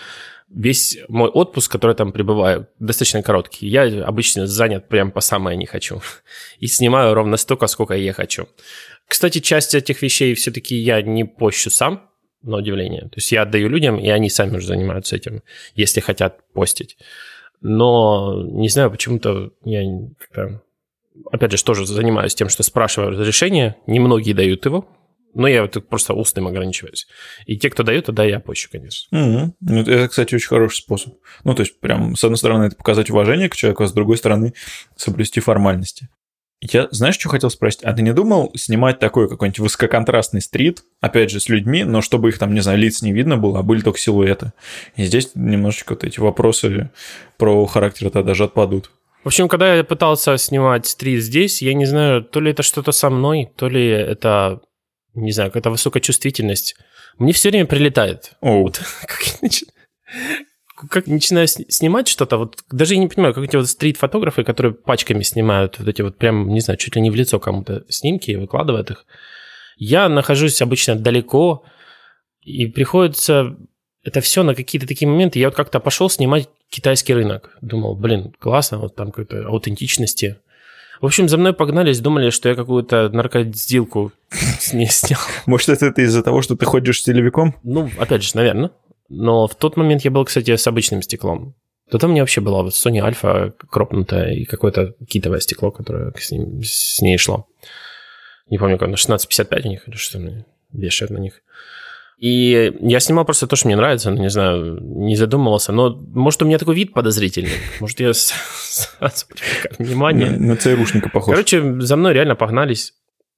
весь 0.49 0.97
мой 1.07 1.29
отпуск, 1.29 1.71
который 1.71 1.95
там 1.95 2.11
пребываю, 2.11 2.67
достаточно 2.79 3.23
короткий. 3.23 3.67
Я 3.67 3.83
обычно 4.05 4.47
занят 4.47 4.87
прям 4.87 5.11
по 5.11 5.21
самое 5.21 5.57
не 5.57 5.65
хочу. 5.65 6.01
И 6.59 6.67
снимаю 6.67 7.13
ровно 7.13 7.37
столько, 7.37 7.67
сколько 7.67 7.93
я 7.93 8.13
хочу. 8.13 8.47
Кстати, 9.07 9.39
часть 9.39 9.75
этих 9.75 10.01
вещей 10.01 10.33
все-таки 10.33 10.75
я 10.75 11.01
не 11.01 11.25
пощу 11.25 11.69
сам, 11.69 12.09
на 12.45 12.57
удивление. 12.57 13.01
То 13.01 13.15
есть 13.15 13.31
я 13.31 13.43
отдаю 13.43 13.69
людям, 13.69 13.97
и 13.97 14.09
они 14.09 14.29
сами 14.29 14.57
уже 14.57 14.67
занимаются 14.67 15.15
этим, 15.15 15.41
если 15.75 15.99
хотят 15.99 16.39
постить. 16.53 16.97
Но 17.61 18.43
не 18.43 18.69
знаю, 18.69 18.91
почему-то 18.91 19.51
я 19.63 19.81
опять 21.31 21.51
же, 21.51 21.63
тоже 21.63 21.85
занимаюсь 21.85 22.35
тем, 22.35 22.49
что 22.49 22.63
спрашиваю 22.63 23.11
разрешение. 23.11 23.75
Немногие 23.87 24.35
дают 24.35 24.65
его, 24.65 24.87
но 25.33 25.47
я 25.47 25.61
вот 25.61 25.87
просто 25.87 26.13
устным 26.13 26.47
ограничиваюсь. 26.47 27.07
И 27.45 27.57
те, 27.57 27.69
кто 27.69 27.83
дают, 27.83 28.05
тогда 28.05 28.23
я 28.23 28.39
пощу, 28.39 28.69
конечно. 28.71 29.53
Угу. 29.61 29.79
Это, 29.81 30.07
кстати, 30.07 30.35
очень 30.35 30.47
хороший 30.47 30.77
способ. 30.77 31.13
Ну, 31.43 31.53
то 31.53 31.61
есть, 31.61 31.79
прям, 31.79 32.15
с 32.15 32.23
одной 32.23 32.37
стороны, 32.37 32.65
это 32.65 32.75
показать 32.75 33.09
уважение 33.09 33.49
к 33.49 33.55
человеку, 33.55 33.83
а 33.83 33.87
с 33.87 33.93
другой 33.93 34.17
стороны, 34.17 34.53
соблюсти 34.95 35.39
формальности. 35.39 36.09
Я, 36.61 36.87
знаешь, 36.91 37.15
что 37.15 37.29
хотел 37.29 37.49
спросить? 37.49 37.83
А 37.83 37.93
ты 37.93 38.01
не 38.01 38.13
думал 38.13 38.51
снимать 38.55 38.99
такой 38.99 39.29
какой-нибудь 39.29 39.59
высококонтрастный 39.59 40.41
стрит, 40.41 40.83
опять 41.01 41.29
же, 41.29 41.39
с 41.39 41.49
людьми, 41.49 41.83
но 41.83 42.01
чтобы 42.01 42.29
их 42.29 42.39
там, 42.39 42.53
не 42.53 42.61
знаю, 42.61 42.79
лиц 42.79 43.01
не 43.01 43.11
видно 43.11 43.37
было, 43.37 43.59
а 43.59 43.63
были 43.63 43.81
только 43.81 43.99
силуэты? 43.99 44.53
И 44.95 45.03
здесь 45.03 45.31
немножечко 45.35 45.93
вот 45.93 46.03
эти 46.03 46.19
вопросы 46.19 46.91
про 47.37 47.65
характер 47.65 48.09
тогда 48.09 48.23
даже 48.23 48.45
отпадут. 48.45 48.89
В 49.23 49.27
общем, 49.27 49.47
когда 49.47 49.73
я 49.75 49.83
пытался 49.83 50.37
снимать 50.37 50.85
стрит 50.85 51.21
здесь, 51.21 51.61
я 51.61 51.73
не 51.73 51.85
знаю, 51.85 52.23
то 52.23 52.39
ли 52.39 52.51
это 52.51 52.63
что-то 52.63 52.91
со 52.91 53.09
мной, 53.09 53.51
то 53.55 53.67
ли 53.67 53.87
это, 53.87 54.61
не 55.13 55.31
знаю, 55.31 55.49
какая-то 55.49 55.71
высокая 55.71 56.01
чувствительность. 56.01 56.75
Мне 57.17 57.33
все 57.33 57.49
время 57.49 57.65
прилетает. 57.65 58.33
О. 58.41 58.61
Вот, 58.61 58.81
как, 59.01 59.51
как 60.75 61.07
начинаю 61.07 61.47
снимать 61.47 62.07
что-то, 62.07 62.37
вот 62.37 62.57
даже 62.69 62.95
я 62.95 62.99
не 62.99 63.07
понимаю, 63.07 63.33
как 63.33 63.43
эти 63.43 63.55
вот 63.55 63.67
стрит-фотографы, 63.67 64.43
которые 64.43 64.73
пачками 64.73 65.23
снимают 65.23 65.79
вот 65.79 65.87
эти 65.87 66.01
вот 66.01 66.17
прям, 66.17 66.49
не 66.49 66.59
знаю, 66.59 66.77
чуть 66.77 66.95
ли 66.95 67.01
не 67.01 67.09
в 67.09 67.15
лицо 67.15 67.39
кому-то 67.39 67.85
снимки 67.89 68.31
и 68.31 68.35
выкладывают 68.35 68.91
их. 68.91 69.05
Я 69.77 70.09
нахожусь 70.09 70.61
обычно 70.61 70.95
далеко, 70.95 71.63
и 72.41 72.67
приходится 72.67 73.57
это 74.03 74.21
все 74.21 74.43
на 74.43 74.53
какие-то 74.53 74.87
такие 74.87 75.07
моменты. 75.07 75.39
Я 75.39 75.47
вот 75.47 75.55
как-то 75.55 75.79
пошел 75.79 76.09
снимать 76.09 76.47
китайский 76.69 77.13
рынок. 77.13 77.57
Думал, 77.61 77.95
блин, 77.95 78.33
классно, 78.39 78.77
вот 78.77 78.95
там 78.95 79.07
какой-то 79.07 79.47
аутентичности. 79.47 80.37
В 81.01 81.05
общем, 81.07 81.27
за 81.27 81.37
мной 81.37 81.53
погнались, 81.53 81.99
думали, 81.99 82.29
что 82.29 82.47
я 82.47 82.55
какую-то 82.55 83.09
наркодилку 83.09 84.11
с 84.59 84.73
ней 84.73 84.87
снял. 84.87 85.19
Может, 85.45 85.81
это 85.81 86.01
из-за 86.01 86.21
того, 86.21 86.41
что 86.41 86.55
ты 86.55 86.65
ходишь 86.65 87.01
с 87.01 87.03
телевиком? 87.03 87.55
Ну, 87.63 87.89
опять 87.97 88.23
же, 88.23 88.31
наверное. 88.35 88.71
Но 89.09 89.47
в 89.47 89.55
тот 89.55 89.77
момент 89.77 90.03
я 90.03 90.11
был, 90.11 90.25
кстати, 90.25 90.55
с 90.55 90.67
обычным 90.67 91.01
стеклом. 91.01 91.55
То 91.89 91.99
там 91.99 92.11
мне 92.11 92.21
вообще 92.21 92.41
была 92.41 92.63
вот 92.63 92.73
Sony 92.73 92.99
Alpha 92.99 93.53
кропнутая 93.69 94.33
и 94.33 94.45
какое-то 94.45 94.95
китовое 95.07 95.39
стекло, 95.39 95.71
которое 95.71 96.11
с, 96.17 96.31
ним, 96.31 96.63
с 96.63 97.01
ней 97.01 97.17
шло. 97.17 97.47
Не 98.49 98.57
помню, 98.57 98.77
как, 98.77 98.87
на 98.87 98.95
1655 98.95 99.65
у 99.65 99.69
них 99.69 99.87
или 99.87 99.95
что 99.95 100.19
вешают 100.71 101.11
на 101.11 101.19
них. 101.19 101.41
И 102.17 102.73
я 102.79 102.99
снимал 102.99 103.25
просто 103.25 103.45
то, 103.45 103.55
что 103.55 103.67
мне 103.67 103.75
нравится, 103.75 104.09
ну, 104.09 104.21
не 104.21 104.29
знаю, 104.29 104.79
не 104.81 105.15
задумывался. 105.15 105.73
Но, 105.73 105.95
может, 105.95 106.41
у 106.41 106.45
меня 106.45 106.57
такой 106.57 106.75
вид 106.75 106.93
подозрительный. 106.93 107.51
Может, 107.79 107.99
я 107.99 108.13
сразу 108.13 109.25
внимание. 109.77 110.31
На, 110.31 110.53
на 110.53 110.55
ЦРУшника 110.55 111.09
похож. 111.09 111.33
Короче, 111.33 111.81
за 111.81 111.95
мной 111.97 112.13
реально 112.13 112.35
погнались 112.35 112.93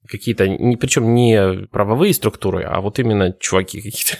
какие-то, 0.06 0.44
причем 0.80 1.14
не 1.14 1.66
правовые 1.66 2.14
структуры, 2.14 2.62
а 2.62 2.80
вот 2.80 2.98
именно 2.98 3.32
чуваки 3.32 3.80
какие-то 3.80 4.16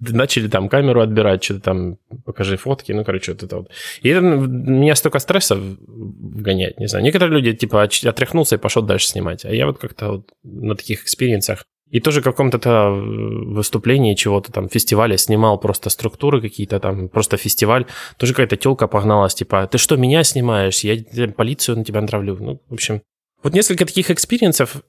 начали 0.00 0.48
там 0.48 0.68
камеру 0.68 1.00
отбирать, 1.00 1.44
что-то 1.44 1.60
там, 1.60 1.98
покажи 2.24 2.56
фотки, 2.56 2.92
ну, 2.92 3.04
короче, 3.04 3.32
вот 3.32 3.42
это 3.42 3.56
вот. 3.56 3.70
И 4.02 4.08
это 4.08 4.20
меня 4.20 4.94
столько 4.94 5.18
стресса 5.18 5.56
вгоняет, 5.56 6.78
не 6.78 6.86
знаю. 6.86 7.04
Некоторые 7.04 7.34
люди, 7.34 7.52
типа, 7.52 7.82
отряхнулся 7.82 8.56
и 8.56 8.58
пошел 8.58 8.82
дальше 8.82 9.08
снимать, 9.08 9.44
а 9.44 9.54
я 9.54 9.66
вот 9.66 9.78
как-то 9.78 10.08
вот 10.08 10.30
на 10.42 10.74
таких 10.76 11.02
экспириенсах 11.02 11.64
и 11.90 12.00
тоже 12.00 12.22
в 12.22 12.24
каком-то 12.24 12.90
выступлении 12.90 14.14
чего-то 14.14 14.50
там, 14.50 14.68
фестиваля 14.68 15.16
снимал 15.16 15.58
просто 15.58 15.90
структуры 15.90 16.40
какие-то 16.40 16.80
там, 16.80 17.08
просто 17.08 17.36
фестиваль. 17.36 17.86
Тоже 18.16 18.32
какая-то 18.32 18.56
телка 18.56 18.88
погналась, 18.88 19.34
типа, 19.36 19.68
ты 19.70 19.78
что, 19.78 19.96
меня 19.96 20.24
снимаешь? 20.24 20.80
Я 20.80 21.28
полицию 21.28 21.78
на 21.78 21.84
тебя 21.84 22.00
натравлю. 22.00 22.36
Ну, 22.40 22.60
в 22.68 22.74
общем, 22.74 23.02
вот 23.44 23.52
несколько 23.52 23.86
таких 23.86 24.10
experience 24.10 24.70
ов 24.70 24.82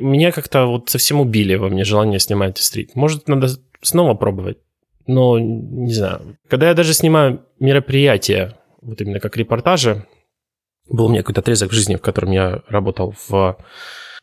меня 0.00 0.32
как-то 0.32 0.64
вот 0.64 0.88
совсем 0.88 1.20
убили 1.20 1.54
во 1.54 1.68
мне 1.68 1.84
желание 1.84 2.18
снимать 2.18 2.56
street. 2.56 2.94
Может, 2.94 3.28
надо 3.28 3.48
снова 3.82 4.14
пробовать. 4.14 4.58
Но, 5.06 5.38
не 5.38 5.92
знаю, 5.92 6.38
когда 6.48 6.68
я 6.68 6.74
даже 6.74 6.94
снимаю 6.94 7.44
мероприятия, 7.58 8.56
вот 8.80 9.00
именно 9.00 9.20
как 9.20 9.36
репортажи, 9.36 10.06
был 10.88 11.06
у 11.06 11.08
меня 11.08 11.22
какой-то 11.22 11.40
отрезок 11.40 11.70
в 11.70 11.74
жизни, 11.74 11.96
в 11.96 12.00
котором 12.00 12.30
я 12.30 12.62
работал 12.68 13.14
в 13.28 13.58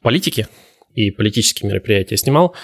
политике 0.01 0.47
и 0.93 1.11
политические 1.11 1.69
мероприятия 1.69 2.17
снимал, 2.17 2.55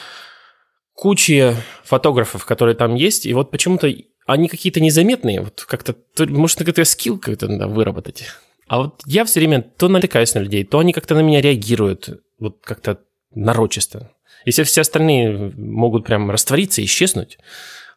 куча 0.93 1.55
фотографов, 1.83 2.45
которые 2.45 2.75
там 2.75 2.95
есть, 2.95 3.25
и 3.25 3.33
вот 3.33 3.51
почему-то 3.51 3.91
они 4.25 4.47
какие-то 4.47 4.79
незаметные, 4.79 5.41
вот 5.41 5.65
как-то, 5.67 5.95
может, 6.25 6.57
какой-то 6.57 6.83
скилл 6.85 7.19
как-то 7.19 7.47
надо 7.47 7.67
выработать. 7.67 8.25
А 8.67 8.79
вот 8.79 9.01
я 9.05 9.25
все 9.25 9.39
время 9.39 9.61
то 9.61 9.87
налетаюсь 9.87 10.33
на 10.33 10.39
людей, 10.39 10.63
то 10.63 10.79
они 10.79 10.93
как-то 10.93 11.13
на 11.15 11.21
меня 11.21 11.41
реагируют, 11.41 12.21
вот 12.39 12.59
как-то 12.63 13.01
нарочисто. 13.33 14.11
Если 14.45 14.63
все 14.63 14.81
остальные 14.81 15.53
могут 15.57 16.05
прям 16.05 16.29
раствориться, 16.31 16.83
исчезнуть, 16.83 17.37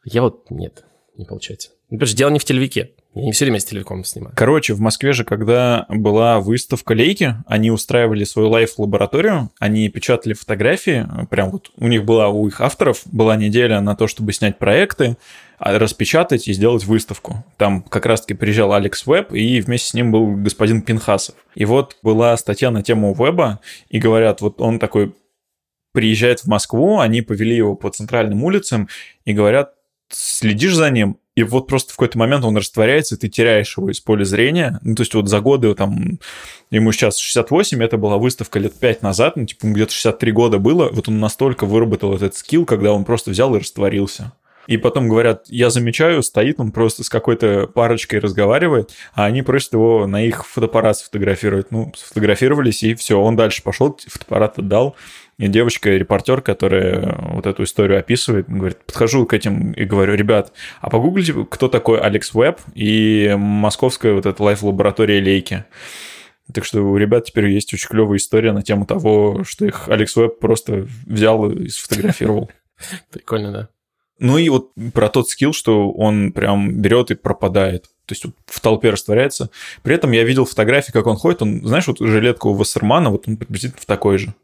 я 0.05 0.23
вот 0.23 0.51
нет, 0.51 0.85
не 1.17 1.25
получается. 1.25 1.71
Что 1.91 2.17
дело 2.17 2.31
не 2.31 2.39
в 2.39 2.45
телевике. 2.45 2.91
Я 3.15 3.25
не 3.25 3.33
все 3.33 3.47
время 3.47 3.59
с 3.59 3.65
телевиком 3.65 4.05
снимаю. 4.05 4.35
Короче, 4.37 4.75
в 4.75 4.81
Москве 4.81 5.13
же, 5.13 5.25
когда 5.25 5.87
была 5.89 6.39
выставка 6.41 6.93
Лейки, 6.93 7.37
они 7.47 7.71
устраивали 7.71 8.25
свою 8.25 8.51
лайф-лабораторию, 8.51 9.51
они 9.59 9.89
печатали 9.89 10.35
фотографии, 10.35 11.07
прям 11.31 11.51
вот 11.51 11.71
у 11.79 11.89
них 11.89 12.05
была, 12.05 12.29
у 12.29 12.47
их 12.47 12.61
авторов 12.61 13.03
была 13.07 13.37
неделя 13.37 13.81
на 13.81 13.97
то, 13.97 14.07
чтобы 14.07 14.33
снять 14.33 14.59
проекты, 14.59 15.17
а, 15.59 15.79
распечатать 15.79 16.47
и 16.47 16.53
сделать 16.53 16.85
выставку. 16.85 17.45
Там 17.57 17.83
как 17.83 18.07
раз-таки 18.07 18.35
приезжал 18.35 18.75
Алекс 18.75 19.05
Веб, 19.07 19.33
и 19.33 19.61
вместе 19.61 19.89
с 19.89 19.95
ним 19.95 20.13
был 20.13 20.37
господин 20.37 20.83
Пинхасов. 20.83 21.35
И 21.55 21.65
вот 21.65 21.97
была 22.03 22.37
статья 22.37 22.71
на 22.71 22.83
тему 22.83 23.17
веба, 23.19 23.61
и 23.89 23.99
говорят, 23.99 24.43
вот 24.43 24.61
он 24.61 24.79
такой 24.79 25.15
приезжает 25.99 26.39
в 26.39 26.47
Москву, 26.47 27.01
они 27.01 27.23
повели 27.23 27.57
его 27.57 27.75
по 27.75 27.91
центральным 27.91 28.45
улицам 28.45 28.89
и 29.25 29.33
говорят, 29.33 29.73
следишь 30.11 30.77
за 30.77 30.91
ним, 30.91 31.19
и 31.35 31.43
вот 31.43 31.67
просто 31.67 31.93
в 31.93 31.97
какой-то 31.97 32.17
момент 32.19 32.45
он 32.45 32.57
растворяется, 32.57 33.17
и 33.17 33.19
ты 33.19 33.29
теряешь 33.29 33.77
его 33.77 33.91
из 33.91 33.99
поля 33.99 34.23
зрения. 34.23 34.79
Ну, 34.83 34.95
то 34.95 35.03
есть 35.03 35.13
вот 35.15 35.29
за 35.29 35.41
годы 35.41 35.75
там, 35.75 36.21
ему 36.71 36.93
сейчас 36.93 37.19
68, 37.19 37.83
это 37.83 37.97
была 37.97 38.17
выставка 38.17 38.61
лет 38.61 38.75
5 38.79 39.03
назад, 39.03 39.35
ну, 39.35 39.45
типа 39.45 39.67
где-то 39.67 39.93
63 39.93 40.31
года 40.31 40.59
было, 40.59 40.89
вот 40.89 41.09
он 41.09 41.19
настолько 41.19 41.67
выработал 41.67 42.15
этот 42.15 42.37
скилл, 42.37 42.65
когда 42.65 42.93
он 42.93 43.05
просто 43.05 43.33
взял 43.33 43.53
и 43.57 43.59
растворился. 43.59 44.31
И 44.69 44.77
потом 44.77 45.09
говорят, 45.09 45.47
я 45.49 45.71
замечаю, 45.71 46.23
стоит 46.23 46.61
он 46.61 46.71
просто 46.71 47.03
с 47.03 47.09
какой-то 47.09 47.67
парочкой 47.67 48.21
разговаривает, 48.21 48.93
а 49.15 49.25
они 49.25 49.43
просят 49.43 49.73
его 49.73 50.07
на 50.07 50.23
их 50.23 50.47
фотоаппарат 50.47 50.99
сфотографировать. 50.99 51.73
Ну, 51.73 51.93
сфотографировались, 51.97 52.85
и 52.85 52.95
все, 52.95 53.19
он 53.19 53.35
дальше 53.35 53.65
пошел, 53.65 53.99
фотоаппарат 54.07 54.59
отдал. 54.59 54.95
И 55.39 55.47
девочка-репортер, 55.47 56.41
которая 56.41 57.17
вот 57.31 57.47
эту 57.47 57.63
историю 57.63 58.01
описывает, 58.01 58.49
говорит, 58.49 58.79
подхожу 58.85 59.25
к 59.25 59.35
этим 59.35 59.71
и 59.71 59.85
говорю, 59.85 60.15
ребят, 60.15 60.53
а 60.81 60.91
погуглите, 60.91 61.47
кто 61.49 61.69
такой 61.69 62.01
Алекс 62.01 62.35
Веб 62.35 62.59
и 62.75 63.37
московская 63.39 64.15
вот 64.15 64.27
эта 64.27 64.43
лайф-лаборатория 64.43 65.21
Лейки. 65.21 65.65
Так 66.53 66.65
что 66.65 66.83
у 66.83 66.97
ребят 66.97 67.27
теперь 67.27 67.51
есть 67.51 67.73
очень 67.73 67.89
клевая 67.89 68.17
история 68.17 68.53
на 68.53 68.63
тему 68.63 68.85
того, 68.85 69.45
что 69.45 69.65
их 69.65 69.89
Алекс 69.89 70.17
Веб 70.17 70.41
просто 70.41 70.89
взял 71.07 71.49
и 71.51 71.69
сфотографировал. 71.69 72.51
Прикольно, 73.13 73.53
да. 73.53 73.69
Ну 74.19 74.39
и 74.39 74.49
вот 74.49 74.73
про 74.93 75.09
тот 75.09 75.29
скилл, 75.29 75.53
что 75.53 75.93
он 75.93 76.33
прям 76.33 76.81
берет 76.81 77.13
и 77.13 77.15
пропадает. 77.15 77.85
То 78.07 78.15
есть 78.15 78.25
в 78.47 78.61
толпе 78.61 78.91
растворяется. 78.91 79.51
При 79.83 79.95
этом 79.95 80.11
я 80.11 80.25
видел 80.25 80.47
фотографии, 80.47 80.91
как 80.91 81.07
он 81.07 81.17
ходит. 81.17 81.43
Он, 81.43 81.65
знаешь, 81.65 81.87
вот 81.87 82.01
жилетка 82.01 82.49
у 82.49 82.55
Вассермана, 82.55 83.11
вот 83.11 83.29
он 83.29 83.37
приблизительно 83.37 83.81
в 83.81 83.87
такой 83.87 84.19
же. 84.19 84.35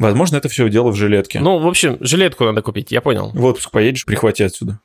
Возможно, 0.00 0.36
это 0.38 0.48
все 0.48 0.66
дело 0.70 0.90
в 0.90 0.96
жилетке. 0.96 1.40
Ну, 1.40 1.58
в 1.58 1.66
общем, 1.66 1.98
жилетку 2.00 2.44
надо 2.44 2.62
купить, 2.62 2.90
я 2.90 3.02
понял. 3.02 3.32
В 3.34 3.44
отпуск 3.44 3.70
поедешь, 3.70 4.06
прихвати 4.06 4.42
отсюда. 4.42 4.80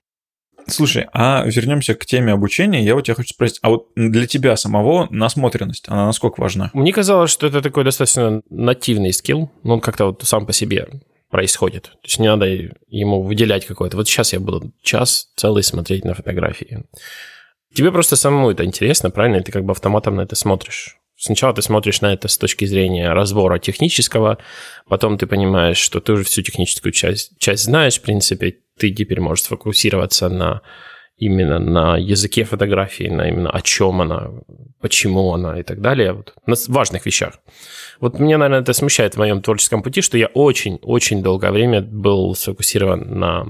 Слушай, 0.68 1.08
а 1.14 1.46
вернемся 1.46 1.96
к 1.96 2.06
теме 2.06 2.34
обучения. 2.34 2.84
Я 2.84 2.96
вот 2.96 3.06
тебя 3.06 3.16
хочу 3.16 3.30
спросить, 3.30 3.60
а 3.62 3.70
вот 3.70 3.88
для 3.96 4.28
тебя 4.28 4.58
самого 4.58 5.08
насмотренность, 5.12 5.86
она 5.88 6.08
насколько 6.08 6.42
важна? 6.42 6.70
Мне 6.74 6.92
казалось, 6.92 7.32
что 7.32 7.48
это 7.48 7.62
такой 7.62 7.86
достаточно 7.86 8.42
нативный 8.50 9.14
скилл, 9.14 9.50
но 9.64 9.76
он 9.76 9.80
как-то 9.80 10.08
вот 10.08 10.22
сам 10.24 10.46
по 10.46 10.52
себе 10.52 10.90
происходит. 11.30 11.84
То 11.84 12.00
есть 12.04 12.20
не 12.20 12.28
надо 12.28 12.48
ему 12.88 13.22
выделять 13.22 13.66
какое-то. 13.66 13.96
Вот 13.96 14.10
сейчас 14.10 14.34
я 14.34 14.42
буду 14.42 14.74
час 14.82 15.30
целый 15.38 15.64
смотреть 15.64 16.04
на 16.04 16.14
фотографии. 16.14 16.84
Тебе 17.74 17.94
просто 17.94 18.18
самому 18.18 18.52
это 18.52 18.66
интересно, 18.66 19.12
правильно? 19.12 19.38
И 19.38 19.44
ты 19.44 19.54
как 19.54 19.64
бы 19.64 19.72
автоматом 19.72 20.16
на 20.16 20.22
это 20.22 20.36
смотришь. 20.36 20.98
Сначала 21.26 21.56
ты 21.56 21.64
смотришь 21.64 22.02
на 22.02 22.14
это 22.14 22.28
с 22.28 22.38
точки 22.38 22.66
зрения 22.66 23.12
разбора 23.12 23.58
технического, 23.58 24.38
потом 24.88 25.18
ты 25.18 25.26
понимаешь, 25.26 25.80
что 25.80 26.00
ты 26.00 26.14
уже 26.14 26.24
всю 26.24 26.44
техническую 26.44 26.92
часть, 26.92 27.40
часть 27.40 27.64
знаешь, 27.64 27.98
в 27.98 28.04
принципе, 28.04 28.58
ты 28.78 28.92
теперь 28.92 29.20
можешь 29.20 29.46
сфокусироваться 29.46 30.30
на 30.30 30.62
именно 31.18 31.58
на 31.58 31.98
языке 31.98 32.44
фотографии, 32.44 33.06
на 33.06 33.28
именно 33.28 33.50
о 33.50 33.62
чем 33.62 34.02
она, 34.02 34.34
почему 34.80 35.34
она 35.34 35.60
и 35.60 35.64
так 35.64 35.82
далее, 35.82 36.14
вот, 36.14 36.36
на 36.46 36.56
важных 36.68 37.08
вещах. 37.08 37.40
Вот 38.00 38.20
меня, 38.20 38.38
наверное, 38.38 38.62
это 38.62 38.74
смущает 38.74 39.16
в 39.16 39.18
моем 39.18 39.42
творческом 39.42 39.82
пути, 39.82 40.02
что 40.02 40.20
я 40.20 40.28
очень-очень 40.28 41.24
долгое 41.24 41.52
время 41.52 41.82
был 41.82 42.36
сфокусирован 42.36 43.18
на 43.18 43.48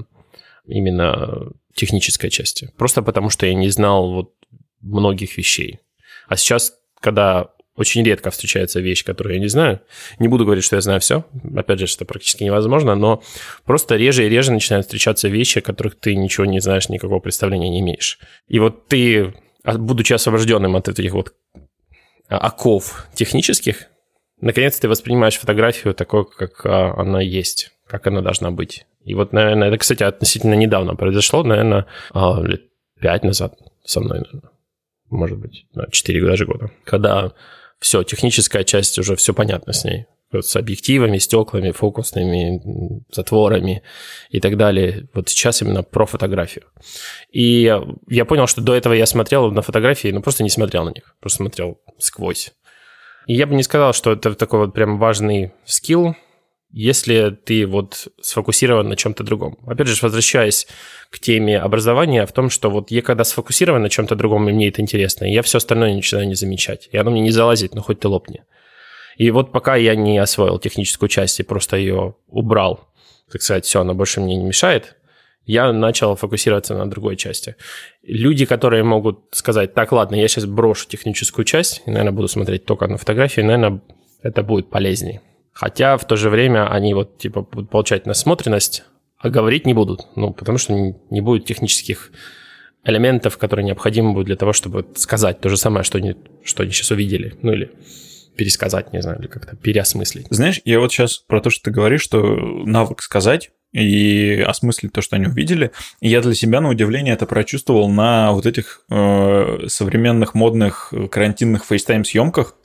именно 0.66 1.52
технической 1.74 2.30
части. 2.30 2.72
Просто 2.78 3.02
потому, 3.02 3.28
что 3.28 3.44
я 3.44 3.52
не 3.52 3.68
знал 3.68 4.14
вот 4.14 4.32
многих 4.80 5.36
вещей. 5.36 5.80
А 6.26 6.36
сейчас, 6.36 6.72
когда 7.00 7.50
очень 7.76 8.02
редко 8.02 8.30
встречается 8.30 8.80
вещь, 8.80 9.04
которую 9.04 9.34
я 9.34 9.40
не 9.40 9.48
знаю. 9.48 9.80
Не 10.18 10.28
буду 10.28 10.44
говорить, 10.44 10.64
что 10.64 10.76
я 10.76 10.82
знаю 10.82 11.00
все. 11.00 11.24
Опять 11.54 11.78
же, 11.78 11.86
это 11.86 12.04
практически 12.04 12.42
невозможно, 12.44 12.94
но 12.94 13.22
просто 13.64 13.96
реже 13.96 14.26
и 14.26 14.28
реже 14.28 14.52
начинают 14.52 14.86
встречаться 14.86 15.28
вещи, 15.28 15.58
о 15.58 15.62
которых 15.62 15.96
ты 15.96 16.16
ничего 16.16 16.46
не 16.46 16.60
знаешь, 16.60 16.88
никакого 16.88 17.20
представления 17.20 17.68
не 17.68 17.80
имеешь. 17.80 18.18
И 18.48 18.58
вот 18.58 18.88
ты, 18.88 19.34
а, 19.62 19.76
будучи 19.76 20.14
освобожденным 20.14 20.74
от 20.74 20.88
этих 20.88 21.12
вот 21.12 21.34
а, 22.28 22.38
оков 22.38 23.06
технических, 23.14 23.86
наконец 24.40 24.78
ты 24.78 24.88
воспринимаешь 24.88 25.36
фотографию 25.36 25.92
такой, 25.92 26.24
как 26.24 26.64
а, 26.64 26.94
она 26.96 27.20
есть, 27.20 27.72
как 27.86 28.06
она 28.06 28.22
должна 28.22 28.50
быть. 28.50 28.86
И 29.04 29.14
вот, 29.14 29.32
наверное, 29.32 29.68
это, 29.68 29.78
кстати, 29.78 30.02
относительно 30.02 30.54
недавно 30.54 30.96
произошло, 30.96 31.44
наверное, 31.44 31.86
лет 32.42 32.62
пять 33.00 33.22
назад 33.22 33.54
со 33.84 34.00
мной, 34.00 34.20
наверное. 34.20 34.50
Может 35.10 35.38
быть, 35.38 35.66
4 35.92 36.26
даже 36.26 36.46
года. 36.46 36.70
Когда 36.84 37.32
все, 37.80 38.02
техническая 38.02 38.64
часть 38.64 38.98
уже 38.98 39.16
все 39.16 39.34
понятно 39.34 39.72
с 39.72 39.84
ней. 39.84 40.06
Вот 40.32 40.44
с 40.44 40.56
объективами, 40.56 41.18
стеклами, 41.18 41.70
фокусными, 41.70 42.60
затворами 43.12 43.82
и 44.30 44.40
так 44.40 44.56
далее. 44.56 45.08
Вот 45.14 45.28
сейчас 45.28 45.62
именно 45.62 45.84
про 45.84 46.04
фотографию. 46.04 46.64
И 47.30 47.72
я 48.08 48.24
понял, 48.24 48.48
что 48.48 48.60
до 48.60 48.74
этого 48.74 48.92
я 48.92 49.06
смотрел 49.06 49.52
на 49.52 49.62
фотографии, 49.62 50.08
но 50.08 50.20
просто 50.20 50.42
не 50.42 50.50
смотрел 50.50 50.84
на 50.84 50.90
них, 50.90 51.14
просто 51.20 51.38
смотрел 51.38 51.80
сквозь. 51.98 52.52
И 53.26 53.34
я 53.34 53.46
бы 53.46 53.54
не 53.54 53.62
сказал, 53.62 53.92
что 53.92 54.12
это 54.12 54.34
такой 54.34 54.60
вот 54.60 54.74
прям 54.74 54.98
важный 54.98 55.52
скилл, 55.64 56.16
если 56.70 57.30
ты 57.30 57.66
вот 57.66 58.08
сфокусирован 58.20 58.88
на 58.88 58.96
чем-то 58.96 59.24
другом. 59.24 59.58
Опять 59.66 59.86
же, 59.88 59.98
возвращаясь 60.02 60.66
к 61.10 61.18
теме 61.18 61.58
образования, 61.58 62.26
в 62.26 62.32
том, 62.32 62.50
что 62.50 62.70
вот 62.70 62.90
я 62.90 63.02
когда 63.02 63.24
сфокусирован 63.24 63.82
на 63.82 63.90
чем-то 63.90 64.14
другом, 64.14 64.48
и 64.48 64.52
мне 64.52 64.68
это 64.68 64.82
интересно, 64.82 65.24
я 65.24 65.42
все 65.42 65.58
остальное 65.58 65.94
начинаю 65.94 66.26
не 66.26 66.34
замечать. 66.34 66.88
И 66.92 66.96
оно 66.96 67.10
мне 67.10 67.20
не 67.20 67.30
залазит, 67.30 67.74
но 67.74 67.82
хоть 67.82 68.00
ты 68.00 68.08
лопни. 68.08 68.42
И 69.16 69.30
вот 69.30 69.52
пока 69.52 69.76
я 69.76 69.94
не 69.94 70.18
освоил 70.18 70.58
техническую 70.58 71.08
часть 71.08 71.40
и 71.40 71.42
просто 71.42 71.76
ее 71.76 72.16
убрал, 72.28 72.88
так 73.30 73.40
сказать, 73.40 73.64
все, 73.64 73.80
она 73.80 73.94
больше 73.94 74.20
мне 74.20 74.36
не 74.36 74.44
мешает, 74.44 74.96
я 75.46 75.72
начал 75.72 76.16
фокусироваться 76.16 76.74
на 76.74 76.90
другой 76.90 77.16
части. 77.16 77.54
Люди, 78.02 78.44
которые 78.44 78.82
могут 78.82 79.20
сказать, 79.30 79.74
так, 79.74 79.92
ладно, 79.92 80.16
я 80.16 80.28
сейчас 80.28 80.44
брошу 80.44 80.88
техническую 80.88 81.44
часть, 81.44 81.82
и, 81.86 81.90
наверное, 81.90 82.12
буду 82.12 82.28
смотреть 82.28 82.64
только 82.64 82.88
на 82.88 82.98
фотографии, 82.98 83.40
наверное, 83.40 83.80
это 84.22 84.42
будет 84.42 84.68
полезнее. 84.68 85.22
Хотя 85.56 85.96
в 85.96 86.04
то 86.04 86.16
же 86.16 86.28
время 86.28 86.70
они 86.70 86.92
вот 86.92 87.16
типа 87.16 87.40
будут 87.40 87.70
получать 87.70 88.04
насмотренность, 88.04 88.84
а 89.16 89.30
говорить 89.30 89.64
не 89.64 89.72
будут. 89.72 90.06
Ну, 90.14 90.34
потому 90.34 90.58
что 90.58 90.74
не 90.74 91.20
будет 91.22 91.46
технических 91.46 92.10
элементов, 92.84 93.38
которые 93.38 93.64
необходимы 93.64 94.12
будут 94.12 94.26
для 94.26 94.36
того, 94.36 94.52
чтобы 94.52 94.86
сказать 94.96 95.40
то 95.40 95.48
же 95.48 95.56
самое, 95.56 95.82
что 95.82 95.96
они, 95.96 96.14
что 96.44 96.62
они 96.62 96.72
сейчас 96.72 96.90
увидели. 96.90 97.38
Ну, 97.40 97.54
или 97.54 97.70
пересказать, 98.36 98.92
не 98.92 99.00
знаю, 99.00 99.18
или 99.18 99.28
как-то 99.28 99.56
переосмыслить. 99.56 100.26
Знаешь, 100.28 100.60
я 100.66 100.78
вот 100.78 100.92
сейчас 100.92 101.16
про 101.16 101.40
то, 101.40 101.48
что 101.48 101.64
ты 101.64 101.70
говоришь, 101.70 102.02
что 102.02 102.22
навык 102.66 103.00
сказать 103.00 103.50
и 103.72 104.44
осмыслить 104.46 104.92
то, 104.92 105.00
что 105.00 105.16
они 105.16 105.26
увидели. 105.26 105.70
И 106.00 106.10
я 106.10 106.20
для 106.20 106.34
себя, 106.34 106.60
на 106.60 106.68
удивление, 106.68 107.14
это 107.14 107.24
прочувствовал 107.24 107.88
на 107.88 108.32
вот 108.32 108.44
этих 108.44 108.82
э, 108.90 109.68
современных 109.68 110.34
модных 110.34 110.92
карантинных 111.10 111.64
фейстайм-съемках, 111.64 112.56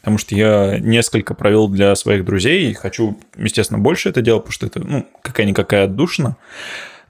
потому 0.00 0.18
что 0.18 0.34
я 0.34 0.78
несколько 0.78 1.34
провел 1.34 1.68
для 1.68 1.94
своих 1.94 2.24
друзей 2.24 2.70
и 2.70 2.74
хочу, 2.74 3.18
естественно, 3.36 3.78
больше 3.78 4.08
это 4.08 4.22
делать, 4.22 4.42
потому 4.42 4.52
что 4.52 4.66
это, 4.66 4.80
ну, 4.80 5.06
какая-никакая 5.22 5.84
отдушина. 5.84 6.36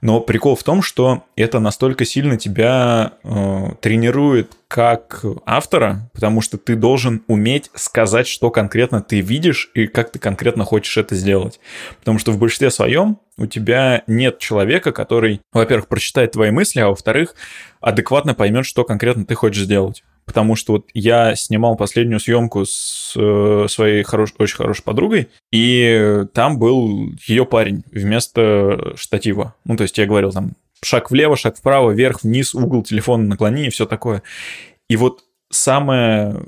Но 0.01 0.21
прикол 0.21 0.55
в 0.55 0.63
том, 0.63 0.81
что 0.81 1.23
это 1.35 1.59
настолько 1.59 2.05
сильно 2.05 2.37
тебя 2.37 3.13
э, 3.23 3.71
тренирует 3.81 4.53
как 4.69 5.25
автора, 5.45 6.09
потому 6.13 6.41
что 6.41 6.57
ты 6.57 6.75
должен 6.75 7.23
уметь 7.27 7.69
сказать, 7.73 8.27
что 8.27 8.49
конкретно 8.49 9.01
ты 9.01 9.19
видишь 9.19 9.69
и 9.73 9.87
как 9.87 10.11
ты 10.11 10.19
конкретно 10.19 10.63
хочешь 10.63 10.95
это 10.95 11.15
сделать. 11.15 11.59
Потому 11.99 12.17
что 12.17 12.31
в 12.31 12.39
большинстве 12.39 12.71
своем 12.71 13.19
у 13.37 13.45
тебя 13.45 14.03
нет 14.07 14.39
человека, 14.39 14.93
который, 14.93 15.41
во-первых, 15.51 15.87
прочитает 15.87 16.31
твои 16.31 16.51
мысли, 16.51 16.79
а 16.79 16.89
во-вторых, 16.89 17.35
адекватно 17.81 18.33
поймет, 18.33 18.65
что 18.65 18.85
конкретно 18.85 19.25
ты 19.25 19.35
хочешь 19.35 19.63
сделать 19.63 20.03
потому 20.29 20.55
что 20.55 20.73
вот 20.73 20.89
я 20.93 21.35
снимал 21.35 21.75
последнюю 21.75 22.19
съемку 22.19 22.63
с 22.63 23.15
э, 23.17 23.65
своей 23.67 24.03
хорош, 24.03 24.31
очень 24.37 24.57
хорошей 24.57 24.83
подругой, 24.83 25.29
и 25.51 26.23
там 26.35 26.59
был 26.59 27.09
ее 27.25 27.47
парень 27.47 27.83
вместо 27.91 28.93
штатива. 28.95 29.55
Ну, 29.65 29.75
то 29.75 29.81
есть 29.81 29.97
я 29.97 30.05
говорил 30.05 30.31
там 30.31 30.51
шаг 30.83 31.09
влево, 31.09 31.35
шаг 31.35 31.57
вправо, 31.57 31.89
вверх, 31.89 32.21
вниз, 32.21 32.53
угол 32.53 32.83
телефона 32.83 33.23
наклони 33.23 33.65
и 33.65 33.69
все 33.71 33.87
такое. 33.87 34.21
И 34.87 34.97
вот 34.97 35.23
самое 35.49 36.45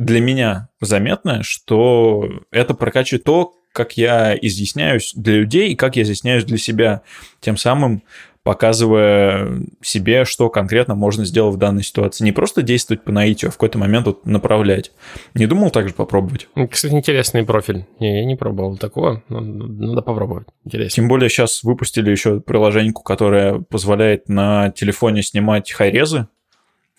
для 0.00 0.20
меня 0.20 0.70
заметное, 0.80 1.44
что 1.44 2.28
это 2.50 2.74
прокачивает 2.74 3.22
то, 3.22 3.54
как 3.72 3.96
я 3.96 4.36
изъясняюсь 4.36 5.12
для 5.14 5.34
людей 5.34 5.70
и 5.70 5.76
как 5.76 5.94
я 5.94 6.02
изъясняюсь 6.02 6.44
для 6.44 6.58
себя. 6.58 7.02
Тем 7.40 7.56
самым 7.56 8.02
показывая 8.42 9.62
себе, 9.82 10.24
что 10.24 10.50
конкретно 10.50 10.94
можно 10.94 11.24
сделать 11.24 11.54
в 11.54 11.58
данной 11.58 11.82
ситуации. 11.82 12.24
Не 12.24 12.32
просто 12.32 12.62
действовать 12.62 13.04
по 13.04 13.12
наитию, 13.12 13.48
а 13.48 13.52
в 13.52 13.54
какой-то 13.54 13.78
момент 13.78 14.06
вот 14.06 14.26
направлять. 14.26 14.92
Не 15.34 15.46
думал 15.46 15.70
также 15.70 15.94
попробовать? 15.94 16.48
Кстати, 16.70 16.92
интересный 16.92 17.44
профиль. 17.44 17.86
Не, 18.00 18.20
я 18.20 18.24
не 18.24 18.34
пробовал 18.34 18.76
такого, 18.76 19.22
но 19.28 19.40
надо 19.40 20.02
попробовать. 20.02 20.48
Интересно. 20.64 20.94
Тем 20.96 21.08
более 21.08 21.28
сейчас 21.28 21.62
выпустили 21.62 22.10
еще 22.10 22.40
приложение, 22.40 22.92
которое 22.92 23.60
позволяет 23.60 24.28
на 24.28 24.70
телефоне 24.70 25.22
снимать 25.22 25.70
хайрезы, 25.70 26.26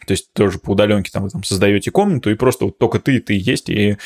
то 0.05 0.11
есть 0.11 0.31
тоже 0.33 0.59
по 0.59 0.71
удаленке 0.71 1.11
там 1.11 1.23
вы 1.23 1.29
там 1.29 1.43
создаете 1.43 1.91
комнату, 1.91 2.29
и 2.29 2.35
просто 2.35 2.65
вот 2.65 2.77
только 2.77 2.99
ты 2.99 3.17
и 3.17 3.19
ты 3.19 3.33
есть, 3.33 3.69
и 3.69 3.97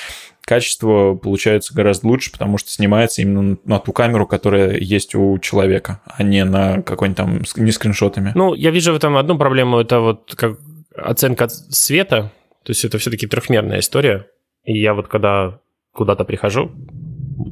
качество 0.41 1.15
получается 1.15 1.73
гораздо 1.73 2.07
лучше, 2.07 2.31
потому 2.31 2.57
что 2.57 2.69
снимается 2.69 3.21
именно 3.21 3.57
на 3.65 3.79
ту 3.79 3.91
камеру, 3.91 4.25
которая 4.25 4.77
есть 4.77 5.13
у 5.13 5.37
человека, 5.39 6.01
а 6.05 6.23
не 6.23 6.45
на 6.45 6.81
какой-нибудь 6.81 7.17
там 7.17 7.41
не 7.57 7.71
скриншотами. 7.71 8.31
Ну, 8.33 8.53
я 8.53 8.71
вижу 8.71 8.93
в 8.93 8.95
этом 8.95 9.17
одну 9.17 9.37
проблему, 9.37 9.79
это 9.79 9.99
вот 9.99 10.33
как 10.35 10.57
оценка 10.95 11.49
света, 11.49 12.31
то 12.63 12.71
есть 12.71 12.85
это 12.85 12.97
все-таки 12.97 13.27
трехмерная 13.27 13.79
история. 13.79 14.27
И 14.63 14.79
я 14.79 14.93
вот 14.93 15.07
когда 15.07 15.59
куда-то 15.93 16.23
прихожу, 16.23 16.71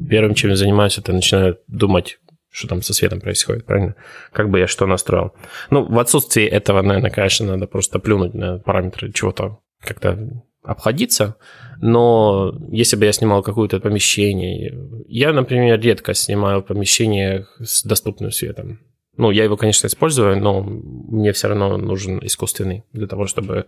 первым, 0.10 0.36
чем 0.36 0.52
я 0.52 0.56
занимаюсь, 0.56 0.98
это 0.98 1.14
начинаю 1.14 1.58
думать, 1.68 2.20
что 2.56 2.70
там 2.70 2.82
со 2.82 2.94
светом 2.94 3.20
происходит, 3.20 3.66
правильно? 3.66 3.96
Как 4.32 4.50
бы 4.50 4.60
я 4.60 4.68
что 4.68 4.86
настроил. 4.86 5.34
Ну, 5.70 5.84
в 5.84 6.00
отсутствии 6.00 6.46
этого, 6.46 6.82
наверное, 6.82 7.12
конечно, 7.12 7.46
надо 7.48 7.68
просто 7.68 8.00
плюнуть 8.00 8.34
на 8.34 8.60
параметры 8.60 9.12
чего-то, 9.12 9.60
как-то 9.82 10.42
обходиться, 10.64 11.36
но 11.82 12.58
если 12.72 12.96
бы 12.96 13.06
я 13.06 13.12
снимал 13.12 13.44
какое-то 13.44 13.80
помещение, 13.80 14.74
я, 15.08 15.34
например, 15.34 15.80
редко 15.80 16.14
снимаю 16.14 16.64
помещение 16.64 17.46
с 17.62 17.84
доступным 17.84 18.32
светом. 18.32 18.80
Ну, 19.18 19.32
я 19.32 19.44
его, 19.44 19.58
конечно, 19.58 19.88
использую, 19.88 20.42
но 20.42 20.62
мне 20.62 21.34
все 21.34 21.50
равно 21.50 21.78
нужен 21.78 22.20
искусственный 22.26 22.84
для 22.94 23.08
того, 23.08 23.28
чтобы 23.28 23.66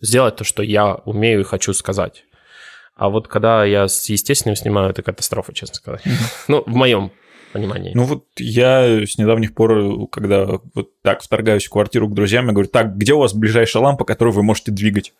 сделать 0.00 0.36
то, 0.36 0.44
что 0.44 0.62
я 0.62 0.94
умею 0.94 1.40
и 1.40 1.44
хочу 1.44 1.72
сказать. 1.72 2.24
А 2.94 3.08
вот 3.08 3.26
когда 3.26 3.64
я 3.64 3.88
с 3.88 4.08
естественным 4.08 4.54
снимаю, 4.54 4.90
это 4.90 5.02
катастрофа, 5.02 5.54
честно 5.54 5.76
сказать. 5.76 6.02
Ну, 6.46 6.62
в 6.66 6.76
моем 6.76 7.10
понимании. 7.52 7.92
Ну 7.94 8.04
вот 8.04 8.26
я 8.38 9.06
с 9.06 9.18
недавних 9.18 9.54
пор, 9.54 10.08
когда 10.10 10.58
вот 10.74 10.90
так 11.02 11.22
вторгаюсь 11.22 11.66
в 11.66 11.70
квартиру 11.70 12.08
к 12.08 12.14
друзьям, 12.14 12.46
я 12.46 12.52
говорю, 12.52 12.68
так, 12.68 12.96
где 12.96 13.12
у 13.12 13.18
вас 13.18 13.34
ближайшая 13.34 13.82
лампа, 13.82 14.04
которую 14.04 14.34
вы 14.34 14.42
можете 14.42 14.72
двигать? 14.72 15.12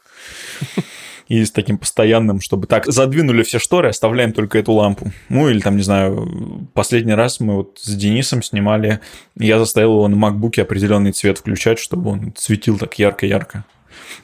И 1.29 1.45
с 1.45 1.53
таким 1.53 1.79
постоянным, 1.79 2.41
чтобы 2.41 2.67
так, 2.67 2.87
задвинули 2.87 3.43
все 3.43 3.59
шторы, 3.59 3.89
оставляем 3.89 4.33
только 4.33 4.59
эту 4.59 4.73
лампу. 4.73 5.13
Ну 5.29 5.49
или 5.49 5.61
там, 5.61 5.77
не 5.77 5.83
знаю, 5.83 6.69
последний 6.75 7.15
раз 7.15 7.41
мы 7.41 7.57
вот 7.57 7.79
с 7.81 7.95
Денисом 7.95 8.43
снимали, 8.43 9.01
я 9.39 9.59
заставил 9.59 9.93
его 9.93 10.09
на 10.09 10.17
макбуке 10.17 10.63
определенный 10.63 11.13
цвет 11.13 11.39
включать, 11.39 11.79
чтобы 11.79 12.11
он 12.11 12.35
светил 12.37 12.77
так 12.77 12.99
ярко-ярко. 12.99 13.65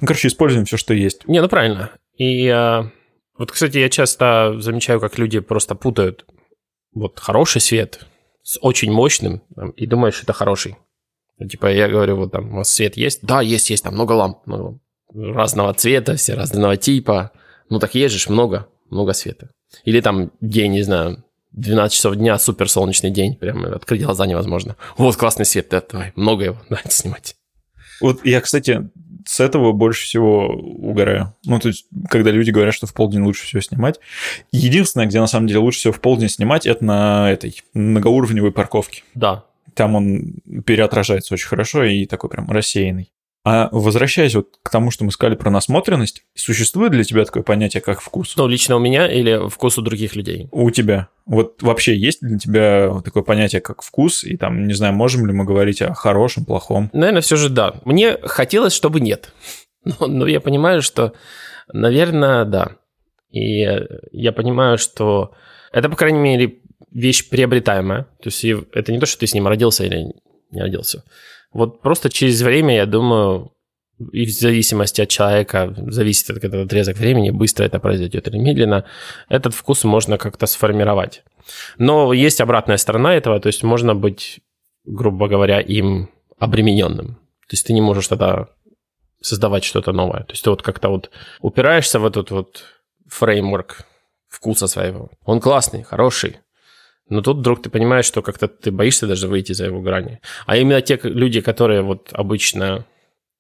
Ну, 0.01 0.07
короче, 0.07 0.29
используем 0.29 0.65
все, 0.65 0.77
что 0.77 0.93
есть. 0.93 1.27
Не, 1.27 1.41
ну 1.41 1.49
правильно. 1.49 1.91
И 2.17 2.49
а, 2.49 2.91
вот, 3.39 3.53
кстати, 3.53 3.79
я 3.79 3.89
часто 3.89 4.57
замечаю, 4.59 5.01
как 5.01 5.19
люди 5.19 5.39
просто 5.39 5.75
путают 5.75 6.27
вот 6.93 7.19
хороший 7.19 7.61
свет 7.61 8.07
с 8.43 8.59
очень 8.61 8.93
мощным, 8.93 9.43
там, 9.55 9.71
и 9.71 9.87
думаешь, 9.87 10.23
это 10.23 10.33
хороший. 10.33 10.77
Ну, 11.39 11.47
типа 11.49 11.67
я 11.67 11.89
говорю, 11.89 12.17
вот 12.17 12.33
там 12.33 12.53
у 12.53 12.57
вас 12.57 12.71
свет 12.71 12.97
есть? 12.97 13.21
Да, 13.23 13.41
есть, 13.41 13.71
есть, 13.71 13.85
там 13.85 13.95
много 13.95 14.13
ламп, 14.13 14.39
много 14.47 14.79
разного 15.15 15.75
цвета, 15.75 16.17
все 16.17 16.35
разного 16.35 16.77
типа. 16.77 17.33
Ну 17.71 17.79
так 17.79 17.93
же 17.93 18.31
много, 18.31 18.69
много 18.91 19.13
света. 19.13 19.51
Или 19.85 20.01
там 20.01 20.33
день, 20.41 20.73
не 20.73 20.83
знаю, 20.83 21.25
12 21.53 21.95
часов 21.95 22.17
дня, 22.17 22.39
супер 22.39 22.69
солнечный 22.69 23.11
день, 23.11 23.37
прям 23.37 23.65
открыть 23.65 24.03
глаза 24.03 24.27
невозможно. 24.27 24.77
Вот 24.97 25.17
классный 25.17 25.45
свет, 25.45 25.69
да, 25.71 25.83
давай, 25.91 26.13
много 26.17 26.45
его, 26.45 26.59
давайте 26.69 26.91
снимать. 26.91 27.37
Вот 28.01 28.25
я, 28.25 28.41
кстати, 28.41 28.91
с 29.29 29.41
этого 29.41 29.73
больше 29.73 30.05
всего 30.05 30.47
угораю. 30.47 31.35
Ну, 31.45 31.59
то 31.59 31.69
есть, 31.69 31.85
когда 32.09 32.31
люди 32.31 32.51
говорят, 32.51 32.73
что 32.73 32.87
в 32.87 32.95
полдень 32.95 33.21
лучше 33.21 33.45
всего 33.45 33.61
снимать. 33.61 34.01
Единственное, 34.53 35.05
где 35.05 35.21
на 35.21 35.27
самом 35.27 35.47
деле 35.49 35.59
лучше 35.61 35.81
всего 35.81 35.93
в 35.93 36.01
полдень 36.01 36.31
снимать, 36.31 36.65
это 36.67 36.83
на 36.83 37.31
этой 37.31 37.63
многоуровневой 37.75 38.53
парковке. 38.53 39.03
Да. 39.15 39.45
Там 39.75 39.97
он 39.97 40.37
переотражается 40.65 41.35
очень 41.35 41.47
хорошо 41.47 41.85
и 41.85 42.07
такой 42.07 42.31
прям 42.31 42.51
рассеянный. 42.51 43.13
А 43.51 43.71
возвращаясь 43.73 44.35
вот 44.35 44.59
к 44.63 44.69
тому, 44.69 44.91
что 44.91 45.07
мы 45.07 45.11
сказали 45.11 45.35
про 45.35 45.51
насмотренность, 45.51 46.23
существует 46.35 46.93
для 46.93 47.03
тебя 47.03 47.25
такое 47.25 47.43
понятие, 47.43 47.81
как 47.81 48.03
вкус? 48.03 48.37
Ну, 48.37 48.47
лично 48.47 48.77
у 48.77 48.79
меня 48.79 49.11
или 49.11 49.49
вкус 49.49 49.79
у 49.79 49.81
других 49.81 50.15
людей? 50.15 50.49
У 50.51 50.71
тебя. 50.71 51.09
Вот 51.25 51.63
вообще 51.63 51.97
есть 51.97 52.19
для 52.21 52.39
тебя 52.39 53.01
такое 53.03 53.23
понятие, 53.23 53.63
как 53.63 53.81
вкус? 53.81 54.23
И 54.23 54.37
там, 54.37 54.67
не 54.67 54.75
знаю, 54.75 54.93
можем 54.93 55.27
ли 55.27 55.33
мы 55.33 55.47
говорить 55.47 55.81
о 55.81 55.95
хорошем, 55.95 56.45
плохом? 56.45 56.91
Наверное, 56.93 57.23
все 57.23 57.37
же 57.37 57.49
да. 57.49 57.77
Мне 57.87 58.19
хотелось, 58.23 58.75
чтобы 58.75 59.01
нет. 59.01 59.33
Но, 59.85 60.07
но 60.09 60.27
я 60.27 60.41
понимаю, 60.41 60.83
что, 60.83 61.15
наверное, 61.73 62.45
да. 62.45 62.73
И 63.31 63.67
я 64.13 64.33
понимаю, 64.33 64.77
что 64.77 65.33
это, 65.73 65.89
по 65.89 65.97
крайней 65.97 66.19
мере, 66.19 66.59
вещь 66.93 67.31
приобретаемая. 67.31 68.03
То 68.23 68.27
есть 68.27 68.45
это 68.45 68.93
не 68.93 68.99
то, 68.99 69.07
что 69.07 69.21
ты 69.21 69.27
с 69.27 69.33
ним 69.33 69.49
родился 69.49 69.87
или 69.87 70.13
не 70.51 70.61
родился. 70.61 71.03
Вот 71.53 71.81
просто 71.81 72.11
через 72.11 72.43
время, 72.43 72.77
я 72.77 72.87
думаю, 72.87 73.53
и 74.13 74.27
в 74.27 74.31
зависимости 74.31 75.01
от 75.01 75.09
человека, 75.09 75.75
зависит 75.89 76.31
от 76.31 76.45
этого 76.45 76.65
отрезок 76.65 76.99
времени, 76.99 77.31
быстро 77.31 77.65
это 77.65 77.81
произойдет 77.81 78.29
или 78.29 78.39
медленно, 78.39 78.85
этот 79.29 79.55
вкус 79.55 79.85
можно 79.85 80.19
как-то 80.19 80.47
сформировать. 80.47 81.25
Но 81.79 82.13
есть 82.13 82.41
обратная 82.41 82.77
сторона 82.77 83.15
этого, 83.15 83.41
то 83.41 83.49
есть 83.49 83.63
можно 83.63 83.95
быть, 83.95 84.41
грубо 84.85 85.29
говоря, 85.29 85.61
им 85.61 86.11
обремененным. 86.39 87.15
То 87.15 87.55
есть 87.55 87.67
ты 87.67 87.73
не 87.73 87.81
можешь 87.81 88.09
тогда 88.09 88.49
создавать 89.21 89.65
что-то 89.65 89.93
новое. 89.93 90.21
То 90.25 90.33
есть 90.33 90.45
ты 90.45 90.51
вот 90.51 90.63
как-то 90.63 90.91
вот 90.91 91.11
упираешься 91.41 91.99
в 91.99 92.07
этот 92.07 92.31
вот 92.31 92.65
фреймворк 93.09 93.87
вкуса 94.29 94.67
своего. 94.67 95.11
Он 95.25 95.41
классный, 95.41 95.83
хороший, 95.83 96.39
но 97.09 97.23
тут 97.23 97.39
вдруг 97.39 97.63
ты 97.63 97.71
понимаешь, 97.71 98.05
что 98.05 98.23
как-то 98.23 98.49
ты 98.49 98.71
боишься 98.71 99.07
даже 99.07 99.29
выйти 99.29 99.53
за 99.53 99.67
его 99.67 99.81
грани. 99.81 100.21
А 100.47 100.57
именно 100.57 100.81
те 100.83 100.99
люди, 101.03 101.41
которые 101.41 101.83
вот 101.83 102.11
обычно 102.13 102.85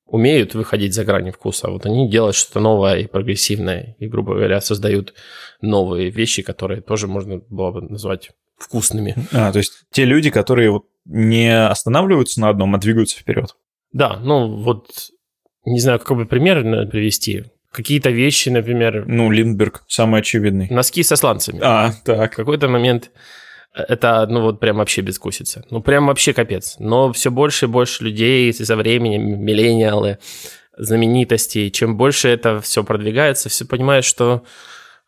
умеют 0.06 0.54
выходить 0.54 0.94
за 0.94 1.04
грани 1.04 1.30
вкуса, 1.30 1.68
вот 1.70 1.84
они 1.84 2.10
делают 2.10 2.36
что-то 2.36 2.60
новое 2.60 3.00
и 3.00 3.06
прогрессивное, 3.06 3.94
и, 3.98 4.06
грубо 4.06 4.34
говоря, 4.34 4.60
создают 4.60 5.14
новые 5.60 6.10
вещи, 6.10 6.42
которые 6.42 6.80
тоже 6.80 7.06
можно 7.06 7.42
было 7.48 7.72
бы 7.72 7.82
назвать 7.82 8.30
вкусными. 8.56 9.14
А, 9.32 9.52
то 9.52 9.58
есть 9.58 9.84
те 9.92 10.04
люди, 10.04 10.30
которые 10.30 10.70
вот 10.70 10.86
не 11.04 11.66
останавливаются 11.66 12.40
на 12.40 12.48
одном, 12.48 12.74
а 12.74 12.78
двигаются 12.78 13.18
вперед. 13.18 13.54
Да, 13.92 14.18
ну 14.22 14.56
вот 14.56 15.10
не 15.64 15.80
знаю, 15.80 15.98
какой 15.98 16.16
бы 16.16 16.26
пример 16.26 16.62
привести. 16.88 17.44
Какие-то 17.70 18.10
вещи, 18.10 18.48
например... 18.48 19.04
Ну, 19.06 19.30
Линдберг, 19.30 19.84
самый 19.88 20.20
очевидный. 20.20 20.68
Носки 20.70 21.02
со 21.02 21.16
сланцами. 21.16 21.60
А, 21.62 21.92
так. 22.04 22.32
В 22.32 22.36
какой-то 22.36 22.68
момент 22.68 23.10
это, 23.74 24.26
ну, 24.28 24.42
вот 24.42 24.60
прям 24.60 24.78
вообще 24.78 25.02
бескусица. 25.02 25.64
Ну, 25.70 25.80
прям 25.80 26.06
вообще 26.06 26.32
капец. 26.32 26.76
Но 26.78 27.12
все 27.12 27.30
больше 27.30 27.66
и 27.66 27.68
больше 27.68 28.04
людей 28.04 28.52
со 28.52 28.76
временем, 28.76 29.42
миллениалы, 29.42 30.18
знаменитости, 30.76 31.70
чем 31.70 31.96
больше 31.96 32.28
это 32.28 32.60
все 32.60 32.84
продвигается, 32.84 33.48
все 33.48 33.64
понимают, 33.64 34.04
что, 34.04 34.44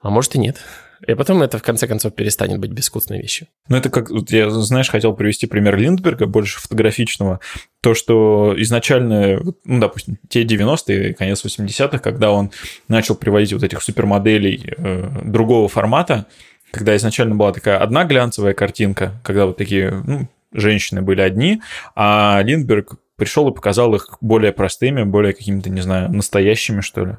а 0.01 0.11
может 0.11 0.35
и 0.35 0.39
нет. 0.39 0.59
И 1.07 1.15
потом 1.15 1.43
это, 1.43 1.59
в 1.59 1.63
конце 1.63 1.87
концов, 1.87 2.15
перестанет 2.15 2.59
быть 2.59 2.73
безвкусной 2.73 3.21
вещью. 3.21 3.47
Ну, 3.69 3.77
это 3.77 3.89
как, 3.89 4.11
вот 4.11 4.31
я, 4.31 4.51
знаешь, 4.51 4.91
хотел 4.91 5.15
привести 5.15 5.47
пример 5.47 5.79
Линдберга, 5.79 6.27
больше 6.27 6.61
фотографичного. 6.61 7.41
То, 7.81 7.95
что 7.95 8.55
изначально, 8.59 9.41
ну, 9.65 9.81
допустим, 9.81 10.19
те 10.29 10.45
90-е, 10.45 11.15
конец 11.15 11.43
80-х, 11.43 11.99
когда 12.01 12.33
он 12.33 12.51
начал 12.89 13.15
приводить 13.15 13.55
вот 13.55 13.63
этих 13.63 13.83
супермоделей 13.83 14.75
э, 14.77 15.11
другого 15.25 15.69
формата, 15.69 16.27
когда 16.73 16.97
изначально 16.97 17.35
была 17.35 17.53
такая 17.53 17.79
одна 17.79 18.05
глянцевая 18.05 18.55
картинка, 18.55 19.21
когда 19.25 19.47
вот 19.47 19.57
такие 19.57 19.91
ну, 20.07 20.29
женщины 20.53 21.03
были 21.03 21.21
одни, 21.21 21.63
а 21.95 22.41
Линдберг 22.43 22.95
пришел 23.17 23.49
и 23.49 23.55
показал 23.55 23.95
их 23.95 24.17
более 24.21 24.53
простыми, 24.53 25.03
более 25.03 25.35
какими-то, 25.35 25.71
не 25.71 25.81
знаю, 25.81 26.11
настоящими, 26.11 26.81
что 26.81 27.05
ли. 27.05 27.17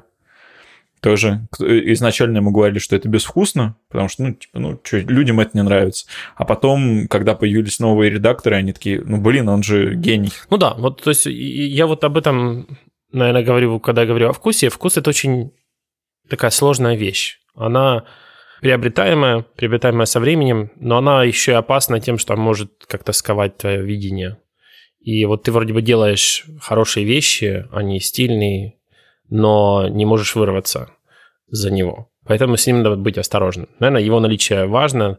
Тоже 1.00 1.48
изначально 1.58 2.36
ему 2.36 2.52
говорили, 2.52 2.78
что 2.78 2.94
это 2.94 3.08
безвкусно, 3.08 3.74
потому 3.88 4.08
что, 4.08 4.22
ну, 4.22 4.34
типа, 4.34 4.58
ну, 4.60 4.80
что, 4.84 4.98
людям 4.98 5.40
это 5.40 5.50
не 5.54 5.62
нравится. 5.62 6.06
А 6.36 6.44
потом, 6.44 7.08
когда 7.08 7.34
появились 7.34 7.80
новые 7.80 8.10
редакторы, 8.10 8.54
они 8.54 8.72
такие, 8.72 9.00
ну, 9.04 9.20
блин, 9.20 9.48
он 9.48 9.64
же 9.64 9.96
гений. 9.96 10.32
Ну 10.48 10.58
да, 10.58 10.74
вот, 10.74 11.02
то 11.02 11.10
есть 11.10 11.26
я 11.26 11.88
вот 11.88 12.04
об 12.04 12.16
этом, 12.16 12.78
наверное, 13.10 13.42
говорю, 13.42 13.80
когда 13.80 14.06
говорю 14.06 14.28
о 14.28 14.32
вкусе. 14.32 14.68
Вкус– 14.68 14.96
это 14.96 15.10
очень 15.10 15.50
такая 16.28 16.52
сложная 16.52 16.96
вещь. 16.96 17.40
Она 17.56 18.04
приобретаемая, 18.62 19.44
приобретаемая 19.56 20.06
со 20.06 20.20
временем, 20.20 20.70
но 20.76 20.98
она 20.98 21.24
еще 21.24 21.50
и 21.50 21.56
опасна 21.56 21.98
тем, 21.98 22.16
что 22.16 22.36
может 22.36 22.86
как-то 22.86 23.12
сковать 23.12 23.56
твое 23.56 23.82
видение. 23.82 24.38
И 25.00 25.24
вот 25.24 25.42
ты 25.42 25.50
вроде 25.50 25.72
бы 25.72 25.82
делаешь 25.82 26.44
хорошие 26.60 27.04
вещи, 27.04 27.66
они 27.72 27.98
стильные, 27.98 28.74
но 29.28 29.88
не 29.88 30.06
можешь 30.06 30.36
вырваться 30.36 30.90
за 31.48 31.72
него. 31.72 32.08
Поэтому 32.24 32.56
с 32.56 32.64
ним 32.64 32.84
надо 32.84 32.94
быть 32.94 33.18
осторожным. 33.18 33.68
Наверное, 33.80 34.02
его 34.02 34.20
наличие 34.20 34.66
важно. 34.66 35.18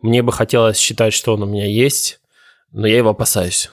Мне 0.00 0.22
бы 0.22 0.30
хотелось 0.30 0.78
считать, 0.78 1.12
что 1.12 1.34
он 1.34 1.42
у 1.42 1.46
меня 1.46 1.66
есть, 1.66 2.20
но 2.70 2.86
я 2.86 2.98
его 2.98 3.10
опасаюсь. 3.10 3.68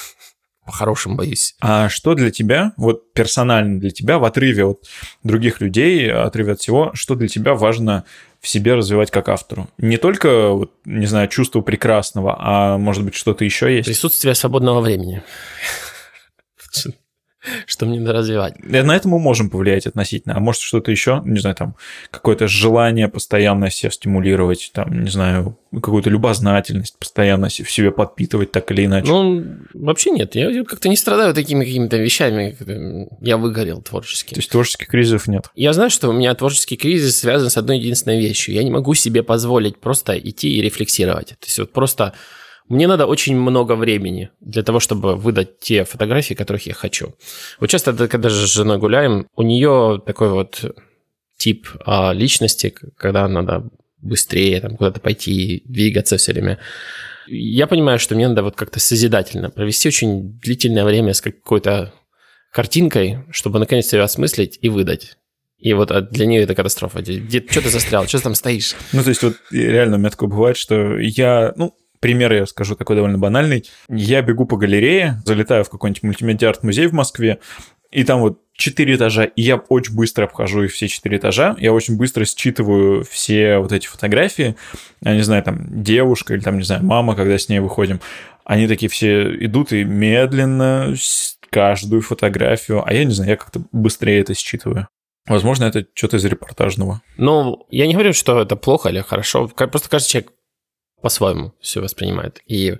По-хорошему 0.66 1.16
боюсь. 1.16 1.54
А 1.62 1.88
что 1.88 2.12
для 2.12 2.30
тебя, 2.30 2.74
вот 2.76 3.14
персонально 3.14 3.80
для 3.80 3.90
тебя, 3.90 4.18
в 4.18 4.24
отрыве 4.24 4.66
от 4.66 4.84
других 5.22 5.62
людей, 5.62 6.12
отрыве 6.12 6.52
от 6.52 6.60
всего, 6.60 6.90
что 6.92 7.14
для 7.14 7.28
тебя 7.28 7.54
важно 7.54 8.04
в 8.42 8.48
себе 8.48 8.74
развивать 8.74 9.10
как 9.10 9.28
автору. 9.28 9.68
Не 9.78 9.96
только, 9.96 10.50
вот, 10.50 10.72
не 10.84 11.06
знаю, 11.06 11.28
чувство 11.28 11.60
прекрасного, 11.60 12.36
а 12.38 12.76
может 12.76 13.04
быть 13.04 13.14
что-то 13.14 13.44
еще 13.44 13.74
есть. 13.74 13.86
Присутствие 13.86 14.34
свободного 14.34 14.80
времени. 14.80 15.22
что 17.66 17.86
мне 17.86 18.00
надо 18.00 18.12
развивать. 18.14 18.54
Э, 18.62 18.82
на 18.82 18.96
это 18.96 19.08
мы 19.08 19.18
можем 19.18 19.50
повлиять 19.50 19.86
относительно. 19.86 20.36
А 20.36 20.40
может, 20.40 20.62
что-то 20.62 20.90
еще, 20.90 21.22
не 21.24 21.40
знаю, 21.40 21.56
там, 21.56 21.76
какое-то 22.10 22.48
желание 22.48 23.08
постоянно 23.08 23.70
себя 23.70 23.90
стимулировать, 23.90 24.70
там, 24.74 25.02
не 25.02 25.10
знаю, 25.10 25.58
какую-то 25.72 26.10
любознательность 26.10 26.98
постоянно 26.98 27.48
в 27.48 27.70
себе 27.70 27.90
подпитывать 27.90 28.52
так 28.52 28.70
или 28.72 28.84
иначе. 28.84 29.08
Ну, 29.08 29.44
вообще 29.74 30.10
нет. 30.10 30.34
Я 30.34 30.64
как-то 30.64 30.88
не 30.88 30.96
страдаю 30.96 31.34
такими 31.34 31.64
какими-то 31.64 31.96
вещами. 31.96 32.56
Я 33.20 33.36
выгорел 33.38 33.80
творчески. 33.80 34.34
То 34.34 34.40
есть 34.40 34.50
творческих 34.50 34.88
кризисов 34.88 35.28
нет? 35.28 35.46
Я 35.54 35.72
знаю, 35.72 35.90
что 35.90 36.10
у 36.10 36.12
меня 36.12 36.34
творческий 36.34 36.76
кризис 36.76 37.18
связан 37.18 37.48
с 37.48 37.56
одной 37.56 37.78
единственной 37.78 38.20
вещью. 38.20 38.54
Я 38.54 38.62
не 38.62 38.70
могу 38.70 38.94
себе 38.94 39.22
позволить 39.22 39.78
просто 39.78 40.18
идти 40.18 40.56
и 40.56 40.62
рефлексировать. 40.62 41.28
То 41.28 41.46
есть 41.46 41.58
вот 41.58 41.72
просто 41.72 42.12
мне 42.72 42.86
надо 42.86 43.06
очень 43.06 43.36
много 43.36 43.76
времени 43.76 44.30
для 44.40 44.62
того, 44.62 44.80
чтобы 44.80 45.14
выдать 45.14 45.58
те 45.60 45.84
фотографии, 45.84 46.32
которых 46.32 46.66
я 46.66 46.72
хочу. 46.72 47.14
Вот 47.60 47.68
часто, 47.68 48.08
когда 48.08 48.30
же 48.30 48.46
с 48.46 48.54
женой 48.54 48.78
гуляем, 48.78 49.26
у 49.36 49.42
нее 49.42 50.00
такой 50.06 50.30
вот 50.30 50.64
тип 51.36 51.68
а, 51.84 52.14
личности, 52.14 52.74
когда 52.96 53.28
надо 53.28 53.68
быстрее 53.98 54.58
там 54.62 54.78
куда-то 54.78 55.00
пойти, 55.00 55.62
двигаться 55.66 56.16
все 56.16 56.32
время. 56.32 56.60
Я 57.26 57.66
понимаю, 57.66 57.98
что 57.98 58.14
мне 58.14 58.26
надо 58.26 58.42
вот 58.42 58.56
как-то 58.56 58.80
созидательно 58.80 59.50
провести 59.50 59.88
очень 59.88 60.38
длительное 60.40 60.84
время 60.84 61.12
с 61.12 61.20
какой-то 61.20 61.92
картинкой, 62.52 63.18
чтобы 63.30 63.58
наконец-то 63.58 63.98
ее 63.98 64.02
осмыслить 64.02 64.58
и 64.62 64.70
выдать. 64.70 65.18
И 65.58 65.74
вот 65.74 65.90
а 65.90 66.00
для 66.00 66.24
нее 66.24 66.42
это 66.42 66.54
катастрофа. 66.54 67.02
Где, 67.02 67.44
что 67.46 67.60
ты 67.60 67.68
застрял? 67.68 68.06
Что 68.08 68.16
ты 68.16 68.24
там 68.24 68.34
стоишь? 68.34 68.74
Ну, 68.94 69.02
то 69.02 69.10
есть 69.10 69.22
вот 69.22 69.36
реально 69.50 69.96
у 69.96 69.98
меня 69.98 70.10
такое 70.10 70.30
бывает, 70.30 70.56
что 70.56 70.98
я, 70.98 71.52
ну, 71.56 71.76
пример 72.02 72.32
я 72.32 72.46
скажу 72.46 72.74
такой 72.74 72.96
довольно 72.96 73.16
банальный. 73.16 73.64
Я 73.88 74.20
бегу 74.22 74.44
по 74.44 74.56
галерее, 74.56 75.22
залетаю 75.24 75.64
в 75.64 75.70
какой-нибудь 75.70 76.02
мультимедиа-арт-музей 76.02 76.88
в 76.88 76.92
Москве, 76.92 77.38
и 77.92 78.04
там 78.04 78.20
вот 78.20 78.40
четыре 78.54 78.96
этажа, 78.96 79.24
и 79.24 79.42
я 79.42 79.56
очень 79.56 79.94
быстро 79.94 80.24
обхожу 80.24 80.64
их 80.64 80.72
все 80.72 80.88
четыре 80.88 81.18
этажа, 81.18 81.54
я 81.58 81.72
очень 81.72 81.96
быстро 81.96 82.24
считываю 82.24 83.04
все 83.04 83.58
вот 83.58 83.70
эти 83.70 83.86
фотографии, 83.86 84.56
я 85.02 85.14
не 85.14 85.22
знаю, 85.22 85.42
там 85.42 85.82
девушка 85.82 86.34
или 86.34 86.40
там, 86.40 86.58
не 86.58 86.64
знаю, 86.64 86.84
мама, 86.84 87.14
когда 87.14 87.38
с 87.38 87.48
ней 87.48 87.60
выходим, 87.60 88.00
они 88.44 88.66
такие 88.66 88.88
все 88.88 89.36
идут 89.44 89.72
и 89.72 89.84
медленно 89.84 90.94
каждую 91.50 92.02
фотографию, 92.02 92.82
а 92.84 92.92
я 92.92 93.04
не 93.04 93.12
знаю, 93.12 93.30
я 93.30 93.36
как-то 93.36 93.62
быстрее 93.70 94.20
это 94.20 94.34
считываю. 94.34 94.88
Возможно, 95.28 95.64
это 95.64 95.86
что-то 95.94 96.16
из 96.16 96.24
репортажного. 96.24 97.00
Ну, 97.16 97.66
я 97.70 97.86
не 97.86 97.92
говорю, 97.92 98.12
что 98.12 98.40
это 98.40 98.56
плохо 98.56 98.88
или 98.88 99.00
хорошо. 99.02 99.46
Просто 99.46 99.88
каждый 99.88 100.08
человек 100.08 100.32
по-своему 101.02 101.52
все 101.60 101.80
воспринимает. 101.80 102.40
И 102.46 102.78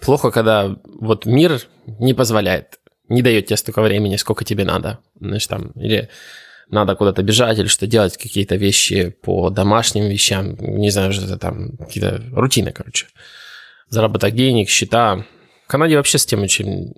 плохо, 0.00 0.30
когда 0.30 0.76
вот 0.84 1.26
мир 1.26 1.60
не 1.86 2.14
позволяет, 2.14 2.78
не 3.08 3.22
дает 3.22 3.46
тебе 3.46 3.56
столько 3.56 3.82
времени, 3.82 4.16
сколько 4.16 4.44
тебе 4.44 4.64
надо. 4.64 4.98
Знаешь, 5.20 5.46
там, 5.46 5.70
или 5.70 6.08
надо 6.68 6.96
куда-то 6.96 7.22
бежать 7.22 7.58
или 7.58 7.66
что 7.66 7.86
делать, 7.86 8.16
какие-то 8.16 8.56
вещи 8.56 9.10
по 9.22 9.50
домашним 9.50 10.08
вещам, 10.08 10.56
не 10.58 10.90
знаю, 10.90 11.12
что 11.12 11.24
это 11.24 11.38
там, 11.38 11.76
какие-то 11.76 12.22
рутины, 12.32 12.72
короче. 12.72 13.06
Заработок 13.88 14.34
денег, 14.34 14.68
счета. 14.68 15.24
В 15.64 15.68
Канаде 15.68 15.96
вообще 15.96 16.18
с 16.18 16.26
тем 16.26 16.42
очень 16.42 16.94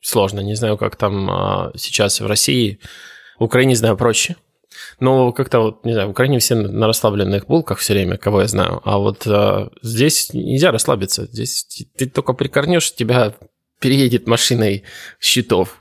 сложно. 0.00 0.40
Не 0.40 0.54
знаю, 0.54 0.76
как 0.76 0.96
там 0.96 1.30
а, 1.30 1.72
сейчас 1.76 2.20
в 2.20 2.26
России. 2.26 2.80
В 3.38 3.44
Украине, 3.44 3.76
знаю, 3.76 3.96
проще. 3.96 4.36
Но 5.00 5.32
как-то 5.32 5.60
вот, 5.60 5.84
не 5.84 5.92
знаю, 5.92 6.08
в 6.08 6.10
Украине 6.12 6.38
все 6.38 6.54
на 6.54 6.86
расслабленных 6.86 7.46
булках 7.46 7.78
все 7.78 7.94
время, 7.94 8.16
кого 8.16 8.42
я 8.42 8.48
знаю. 8.48 8.80
А 8.84 8.98
вот 8.98 9.26
а, 9.26 9.70
здесь 9.82 10.32
нельзя 10.32 10.70
расслабиться. 10.72 11.26
Здесь 11.26 11.66
ты 11.96 12.06
только 12.06 12.32
прикорнешь, 12.32 12.94
тебя 12.94 13.34
переедет 13.80 14.26
машиной 14.26 14.84
счетов 15.20 15.78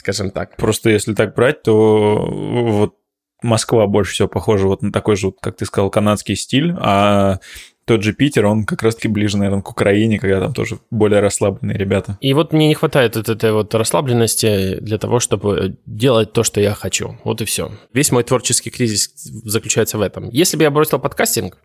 скажем 0.00 0.30
так. 0.30 0.56
Просто 0.56 0.90
если 0.90 1.14
так 1.14 1.34
брать, 1.34 1.62
то 1.62 2.26
вот 2.26 2.94
Москва 3.42 3.86
больше 3.86 4.12
всего 4.12 4.28
похожа 4.28 4.66
вот 4.66 4.82
на 4.82 4.92
такой 4.92 5.16
же, 5.16 5.32
как 5.40 5.56
ты 5.56 5.66
сказал, 5.66 5.90
канадский 5.90 6.36
стиль, 6.36 6.74
а 6.78 7.38
тот 7.84 8.02
же 8.02 8.12
Питер, 8.12 8.46
он 8.46 8.64
как 8.64 8.82
раз-таки 8.82 9.08
ближе, 9.08 9.36
наверное, 9.36 9.62
к 9.62 9.70
Украине, 9.70 10.18
когда 10.18 10.40
там 10.40 10.52
тоже 10.52 10.78
более 10.90 11.20
расслабленные 11.20 11.76
ребята. 11.76 12.18
И 12.20 12.32
вот 12.34 12.52
мне 12.52 12.68
не 12.68 12.74
хватает 12.74 13.16
вот 13.16 13.28
этой 13.28 13.52
вот 13.52 13.74
расслабленности 13.74 14.76
для 14.80 14.98
того, 14.98 15.18
чтобы 15.18 15.76
делать 15.86 16.32
то, 16.32 16.42
что 16.44 16.60
я 16.60 16.74
хочу. 16.74 17.18
Вот 17.24 17.40
и 17.40 17.44
все. 17.44 17.72
Весь 17.92 18.12
мой 18.12 18.22
творческий 18.22 18.70
кризис 18.70 19.10
заключается 19.14 19.98
в 19.98 20.02
этом. 20.02 20.28
Если 20.30 20.56
бы 20.56 20.62
я 20.62 20.70
бросил 20.70 20.98
подкастинг, 20.98 21.58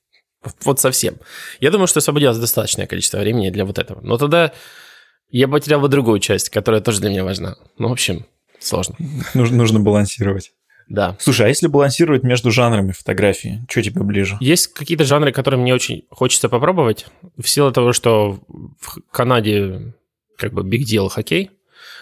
вот 0.64 0.80
совсем, 0.80 1.16
я 1.60 1.70
думаю, 1.70 1.86
что 1.86 1.98
освободилось 1.98 2.38
достаточное 2.38 2.86
количество 2.86 3.18
времени 3.18 3.50
для 3.50 3.64
вот 3.64 3.78
этого. 3.78 4.00
Но 4.02 4.18
тогда 4.18 4.52
я 5.30 5.48
потерял 5.48 5.80
бы 5.80 5.88
другую 5.88 6.20
часть, 6.20 6.50
которая 6.50 6.80
тоже 6.80 7.00
для 7.00 7.10
меня 7.10 7.24
важна. 7.24 7.56
Ну, 7.78 7.88
в 7.88 7.92
общем, 7.92 8.26
сложно. 8.60 8.94
Нужно, 9.34 9.56
нужно 9.56 9.80
балансировать. 9.80 10.52
Да. 10.88 11.16
Слушай, 11.18 11.46
а 11.46 11.48
если 11.48 11.66
балансировать 11.66 12.22
между 12.22 12.50
жанрами 12.50 12.92
фотографии, 12.92 13.64
что 13.68 13.82
тебе 13.82 14.02
ближе? 14.02 14.36
Есть 14.40 14.74
какие-то 14.74 15.04
жанры, 15.04 15.32
которые 15.32 15.60
мне 15.60 15.74
очень 15.74 16.04
хочется 16.10 16.48
попробовать. 16.48 17.06
В 17.38 17.48
силу 17.48 17.72
того, 17.72 17.92
что 17.92 18.38
в 18.80 19.00
Канаде 19.10 19.94
как 20.36 20.52
бы 20.52 20.62
big 20.62 20.82
deal 20.82 21.08
хоккей, 21.08 21.50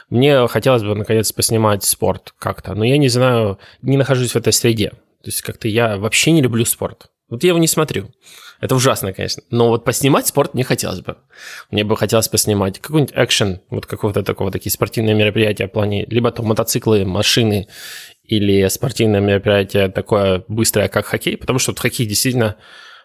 мне 0.09 0.47
хотелось 0.49 0.83
бы 0.83 0.95
наконец 0.95 1.31
поснимать 1.31 1.85
спорт 1.85 2.35
как-то, 2.39 2.75
но 2.75 2.85
я 2.85 2.99
не 2.99 3.09
знаю, 3.09 3.59
не 3.83 3.97
нахожусь 3.97 4.33
в 4.33 4.37
этой 4.37 4.53
среде. 4.53 4.91
То 4.91 5.27
есть 5.27 5.43
как-то 5.43 5.69
я 5.69 5.97
вообще 5.97 6.33
не 6.33 6.43
люблю 6.43 6.65
спорт. 6.65 7.11
Вот 7.31 7.45
я 7.45 7.51
его 7.51 7.59
не 7.59 7.69
смотрю. 7.69 8.11
Это 8.61 8.75
ужасно, 8.75 9.13
конечно. 9.13 9.43
Но 9.51 9.69
вот 9.69 9.85
поснимать 9.85 10.27
спорт 10.27 10.53
не 10.53 10.65
хотелось 10.65 11.01
бы. 11.01 11.17
Мне 11.71 11.85
бы 11.85 11.97
хотелось 11.97 12.29
поснимать 12.29 12.79
какой-нибудь 12.79 13.15
экшен, 13.17 13.61
вот 13.71 13.87
какого-то 13.87 14.23
такого, 14.23 14.51
такие 14.51 14.73
спортивные 14.73 15.15
мероприятия 15.15 15.67
в 15.67 15.73
плане 15.73 16.05
либо 16.07 16.31
то 16.31 16.43
мотоциклы, 16.43 17.05
машины, 17.05 17.69
или 18.31 18.69
спортивное 18.69 19.21
мероприятие 19.21 19.89
такое 19.89 20.45
быстрое, 20.47 20.89
как 20.89 21.07
хоккей, 21.07 21.37
потому 21.37 21.59
что 21.59 21.73
вот 21.73 21.81
хоккей 21.81 22.07
действительно 22.07 22.57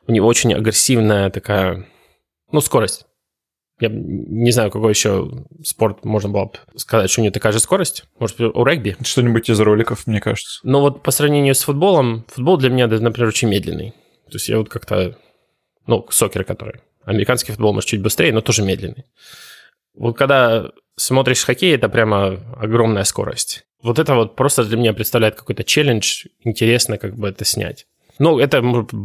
у 0.08 0.12
него 0.12 0.28
очень 0.28 0.54
агрессивная 0.54 1.32
такая, 1.32 1.88
ну, 2.52 2.62
скорость. 2.62 3.06
Я 3.80 3.90
не 3.92 4.52
знаю, 4.52 4.72
какой 4.72 4.92
еще 4.92 5.46
спорт 5.64 6.06
можно 6.06 6.30
было 6.30 6.46
бы 6.46 6.80
сказать, 6.80 7.10
что 7.10 7.22
у 7.22 7.24
него 7.24 7.34
такая 7.34 7.52
же 7.52 7.60
скорость. 7.60 8.06
Может, 8.20 8.40
у 8.40 8.64
регби? 8.64 8.96
Что-нибудь 9.04 9.50
из 9.50 9.60
роликов, 9.60 10.08
мне 10.08 10.22
кажется. 10.22 10.60
Но 10.64 10.80
вот 10.80 11.02
по 11.04 11.12
сравнению 11.12 11.56
с 11.56 11.64
футболом, 11.64 12.26
футбол 12.30 12.58
для 12.58 12.70
меня, 12.70 12.88
например, 12.88 13.28
очень 13.28 13.50
медленный. 13.50 13.94
То 14.26 14.34
есть 14.34 14.50
я 14.50 14.58
вот 14.58 14.70
как-то 14.70 15.18
ну, 15.88 16.06
сокер 16.10 16.44
который. 16.44 16.82
Американский 17.04 17.52
футбол, 17.52 17.74
может, 17.74 17.90
чуть 17.90 18.02
быстрее, 18.02 18.34
но 18.34 18.42
тоже 18.42 18.64
медленный. 18.64 19.06
Вот 19.94 20.18
когда 20.18 20.72
смотришь 20.96 21.44
хоккей, 21.44 21.76
это 21.76 21.90
прямо 21.90 22.40
огромная 22.58 23.04
скорость. 23.04 23.66
Вот 23.82 24.00
это 24.00 24.16
вот 24.16 24.36
просто 24.36 24.66
для 24.66 24.78
меня 24.78 24.94
представляет 24.94 25.36
какой-то 25.36 25.64
челлендж. 25.64 26.26
Интересно 26.44 26.98
как 26.98 27.16
бы 27.16 27.30
это 27.30 27.46
снять. 27.46 27.86
Ну, 28.18 28.40
это, 28.40 28.62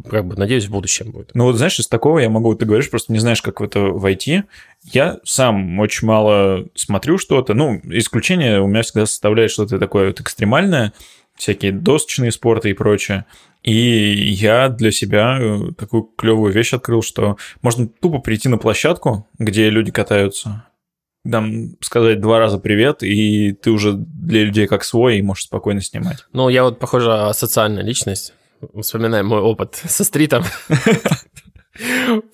как 0.08 0.24
бы, 0.24 0.36
надеюсь, 0.36 0.66
в 0.66 0.70
будущем 0.70 1.10
будет. 1.10 1.32
Ну, 1.34 1.44
вот 1.44 1.56
знаешь, 1.56 1.78
из 1.80 1.88
такого 1.88 2.20
я 2.20 2.30
могу, 2.30 2.54
ты 2.54 2.64
говоришь, 2.64 2.88
просто 2.90 3.12
не 3.12 3.18
знаешь, 3.18 3.42
как 3.42 3.60
в 3.60 3.64
это 3.64 3.80
войти. 3.80 4.44
Я 4.84 5.18
сам 5.24 5.80
очень 5.80 6.06
мало 6.06 6.66
смотрю 6.76 7.18
что-то. 7.18 7.54
Ну, 7.54 7.80
исключение 7.84 8.60
у 8.60 8.68
меня 8.68 8.82
всегда 8.82 9.06
составляет 9.06 9.50
что-то 9.50 9.80
такое 9.80 10.08
вот 10.08 10.20
экстремальное, 10.20 10.92
всякие 11.40 11.72
досочные 11.72 12.30
спорты 12.30 12.70
и 12.70 12.74
прочее. 12.74 13.24
И 13.62 13.72
я 13.72 14.68
для 14.68 14.92
себя 14.92 15.38
э, 15.40 15.72
такую 15.76 16.04
клевую 16.16 16.52
вещь 16.52 16.72
открыл, 16.72 17.02
что 17.02 17.36
можно 17.62 17.88
тупо 17.88 18.18
прийти 18.18 18.48
на 18.48 18.58
площадку, 18.58 19.26
где 19.38 19.68
люди 19.70 19.90
катаются, 19.90 20.66
там 21.30 21.76
сказать 21.80 22.20
два 22.20 22.38
раза 22.38 22.58
привет, 22.58 23.02
и 23.02 23.52
ты 23.52 23.70
уже 23.70 23.92
для 23.92 24.44
людей 24.44 24.66
как 24.66 24.84
свой, 24.84 25.18
и 25.18 25.22
можешь 25.22 25.44
спокойно 25.44 25.82
снимать. 25.82 26.26
Ну, 26.32 26.48
я 26.48 26.64
вот, 26.64 26.78
похоже, 26.78 27.30
социальная 27.34 27.82
личность. 27.82 28.32
Вспоминаем 28.78 29.26
мой 29.26 29.40
опыт 29.40 29.74
со 29.86 30.04
стритом. 30.04 30.44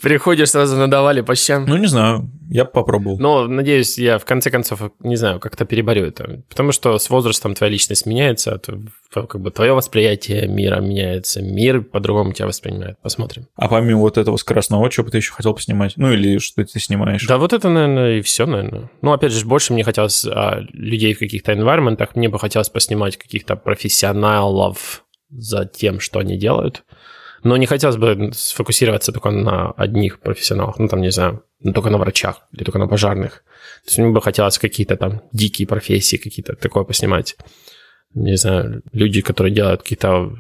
Приходишь, 0.01 0.51
сразу 0.51 0.77
надавали 0.77 1.21
по 1.21 1.35
щам. 1.35 1.67
Ну, 1.67 1.77
не 1.77 1.87
знаю, 1.87 2.31
я 2.49 2.65
попробовал. 2.65 3.19
Но, 3.19 3.47
надеюсь, 3.47 3.99
я 3.99 4.19
в 4.19 4.25
конце 4.25 4.51
концов, 4.51 4.81
не 5.01 5.17
знаю, 5.17 5.41
как-то 5.41 5.65
переборю 5.65 6.07
это. 6.07 6.43
Потому 6.49 6.73
что 6.73 6.99
с 6.99 7.11
возрастом 7.11 7.55
твоя 7.55 7.73
личность 7.73 8.07
меняется, 8.07 8.61
как 9.13 9.41
бы 9.41 9.51
твое 9.51 9.73
восприятие 9.73 10.47
мира 10.49 10.81
меняется, 10.81 11.43
мир 11.43 11.83
по-другому 11.83 12.33
тебя 12.33 12.47
воспринимает. 12.47 12.99
Посмотрим. 13.03 13.47
А 13.57 13.69
помимо 13.69 14.01
вот 14.01 14.19
этого 14.19 14.37
скоростного, 14.37 14.91
что 14.91 15.03
бы 15.03 15.11
ты 15.11 15.19
еще 15.19 15.33
хотел 15.33 15.55
поснимать? 15.55 15.95
Ну, 15.97 16.13
или 16.13 16.39
что 16.39 16.65
ты 16.65 16.79
снимаешь? 16.81 17.27
Да, 17.27 17.39
вот 17.39 17.53
это, 17.53 17.69
наверное, 17.69 18.19
и 18.19 18.21
все, 18.23 18.47
наверное. 18.47 18.91
Ну, 19.03 19.13
опять 19.13 19.33
же, 19.33 19.45
больше 19.47 19.73
мне 19.73 19.85
хотелось 19.85 20.25
а, 20.25 20.61
людей 20.73 21.15
в 21.15 21.19
каких-то 21.19 21.53
environment, 21.53 22.07
мне 22.15 22.29
бы 22.29 22.39
хотелось 22.39 22.69
поснимать 22.69 23.17
каких-то 23.17 23.57
профессионалов 23.57 25.05
за 25.31 25.65
тем, 25.65 26.01
что 26.01 26.21
они 26.21 26.37
делают. 26.37 26.85
Но 27.43 27.57
не 27.57 27.67
хотелось 27.67 27.97
бы 27.97 28.31
сфокусироваться 28.33 29.13
только 29.13 29.31
на 29.31 29.71
одних 29.73 30.21
профессионалах, 30.21 30.79
ну, 30.79 30.89
там, 30.89 31.01
не 31.01 31.11
знаю, 31.11 31.45
ну, 31.61 31.73
только 31.73 31.91
на 31.91 31.99
врачах 31.99 32.43
или 32.53 32.65
только 32.65 32.79
на 32.79 32.89
пожарных. 32.89 33.45
То 33.85 33.89
есть 33.89 33.99
мне 33.99 34.11
бы 34.11 34.21
хотелось 34.21 34.59
какие-то 34.59 34.97
там 34.97 35.23
дикие 35.33 35.69
профессии 35.69 36.17
какие-то 36.17 36.55
такое 36.57 36.85
поснимать. 36.85 37.37
Не 38.15 38.37
знаю, 38.37 38.83
люди, 38.93 39.21
которые 39.21 39.53
делают 39.53 39.83
какие-то 39.83 40.33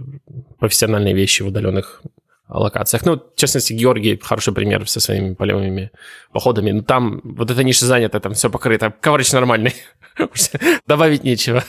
профессиональные 0.59 1.15
вещи 1.15 1.43
в 1.43 1.49
удаленных 1.49 2.03
локациях. 2.49 3.05
Ну, 3.05 3.17
в 3.17 3.39
частности, 3.39 3.73
Георгий 3.73 4.19
хороший 4.23 4.55
пример 4.55 4.89
со 4.89 5.01
своими 5.01 5.35
полевыми 5.35 5.91
походами. 6.33 6.71
Но 6.71 6.83
там 6.83 7.21
вот 7.25 7.51
эта 7.51 7.65
ниша 7.65 7.87
занята, 7.87 8.21
там 8.21 8.35
все 8.35 8.51
покрыто. 8.51 8.95
Коврыч 9.01 9.33
нормальный. 9.33 9.75
Добавить 10.87 11.25
нечего. 11.25 11.65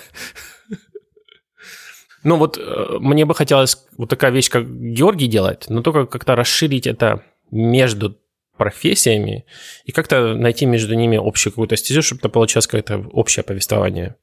Ну 2.28 2.36
вот 2.36 2.58
э, 2.58 2.98
мне 3.00 3.24
бы 3.24 3.34
хотелось 3.34 3.78
вот 3.96 4.10
такая 4.10 4.32
вещь, 4.32 4.50
как 4.50 4.66
Георгий 4.68 5.28
делает, 5.28 5.68
но 5.70 5.82
только 5.82 6.06
как-то 6.06 6.36
расширить 6.36 6.86
это 6.86 7.24
между 7.52 8.18
профессиями 8.58 9.46
и 9.86 9.94
как-то 9.94 10.34
найти 10.34 10.66
между 10.66 10.94
ними 10.94 11.18
общую 11.18 11.54
какую-то 11.54 11.78
стезю, 11.78 12.02
чтобы 12.02 12.20
это 12.20 12.28
получалось 12.28 12.68
какое-то 12.68 12.98
общее 13.14 13.44
повествование. 13.44 14.18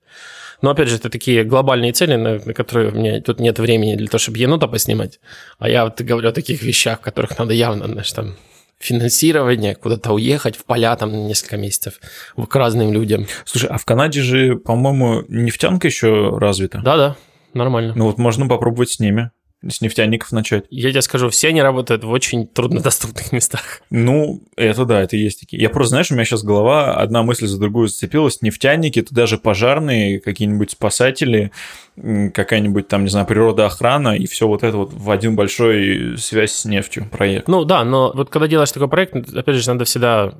Но 0.60 0.68
опять 0.68 0.90
же, 0.90 0.96
это 0.96 1.08
такие 1.08 1.44
глобальные 1.44 1.92
цели, 1.92 2.16
на, 2.16 2.38
на 2.44 2.52
которые 2.52 2.90
у 2.90 2.94
меня 2.94 3.22
тут 3.22 3.40
нет 3.40 3.58
времени 3.58 3.94
для 3.94 4.08
того, 4.08 4.18
чтобы 4.18 4.36
енота 4.36 4.68
поснимать. 4.68 5.18
А 5.58 5.70
я 5.70 5.84
вот 5.84 5.98
говорю 6.02 6.28
о 6.28 6.32
таких 6.32 6.62
вещах, 6.62 7.00
которых 7.00 7.38
надо 7.38 7.54
явно, 7.54 7.86
знаешь, 7.86 8.12
там, 8.12 8.36
финансирование, 8.78 9.76
куда-то 9.76 10.12
уехать 10.12 10.56
в 10.56 10.66
поля 10.66 10.94
там 10.96 11.10
на 11.10 11.26
несколько 11.26 11.56
месяцев 11.56 11.94
к 12.36 12.54
разным 12.54 12.92
людям. 12.92 13.26
Слушай, 13.46 13.70
а 13.70 13.78
в 13.78 13.86
Канаде 13.86 14.20
же, 14.20 14.56
по-моему, 14.56 15.24
нефтянка 15.28 15.86
еще 15.86 16.36
развита? 16.36 16.82
Да-да 16.84 17.16
нормально. 17.54 17.92
Ну 17.96 18.06
вот 18.06 18.18
можно 18.18 18.46
попробовать 18.48 18.90
с 18.90 19.00
ними 19.00 19.30
с 19.70 19.80
нефтяников 19.80 20.32
начать. 20.32 20.64
Я 20.70 20.90
тебе 20.90 21.02
скажу, 21.02 21.28
все 21.30 21.48
они 21.48 21.62
работают 21.62 22.04
в 22.04 22.10
очень 22.10 22.46
труднодоступных 22.46 23.32
местах. 23.32 23.80
Ну, 23.90 24.42
это 24.56 24.84
да, 24.84 25.02
это 25.02 25.16
есть 25.16 25.40
такие. 25.40 25.62
Я 25.62 25.70
просто, 25.70 25.90
знаешь, 25.90 26.10
у 26.10 26.14
меня 26.14 26.24
сейчас 26.24 26.42
голова, 26.42 26.96
одна 26.96 27.22
мысль 27.22 27.46
за 27.46 27.58
другую 27.58 27.88
зацепилась. 27.88 28.42
Нефтяники, 28.42 29.00
это 29.00 29.14
даже 29.14 29.38
пожарные, 29.38 30.20
какие-нибудь 30.20 30.72
спасатели, 30.72 31.50
какая-нибудь 31.96 32.88
там, 32.88 33.04
не 33.04 33.10
знаю, 33.10 33.26
природоохрана, 33.26 34.16
и 34.16 34.26
все 34.26 34.46
вот 34.46 34.62
это 34.62 34.76
вот 34.76 34.92
в 34.92 35.10
один 35.10 35.36
большой 35.36 36.18
связь 36.18 36.52
с 36.52 36.64
нефтью 36.64 37.08
проект. 37.10 37.48
Ну 37.48 37.64
да, 37.64 37.84
но 37.84 38.12
вот 38.14 38.30
когда 38.30 38.48
делаешь 38.48 38.72
такой 38.72 38.88
проект, 38.88 39.14
опять 39.34 39.56
же, 39.56 39.70
надо 39.70 39.84
всегда 39.84 40.34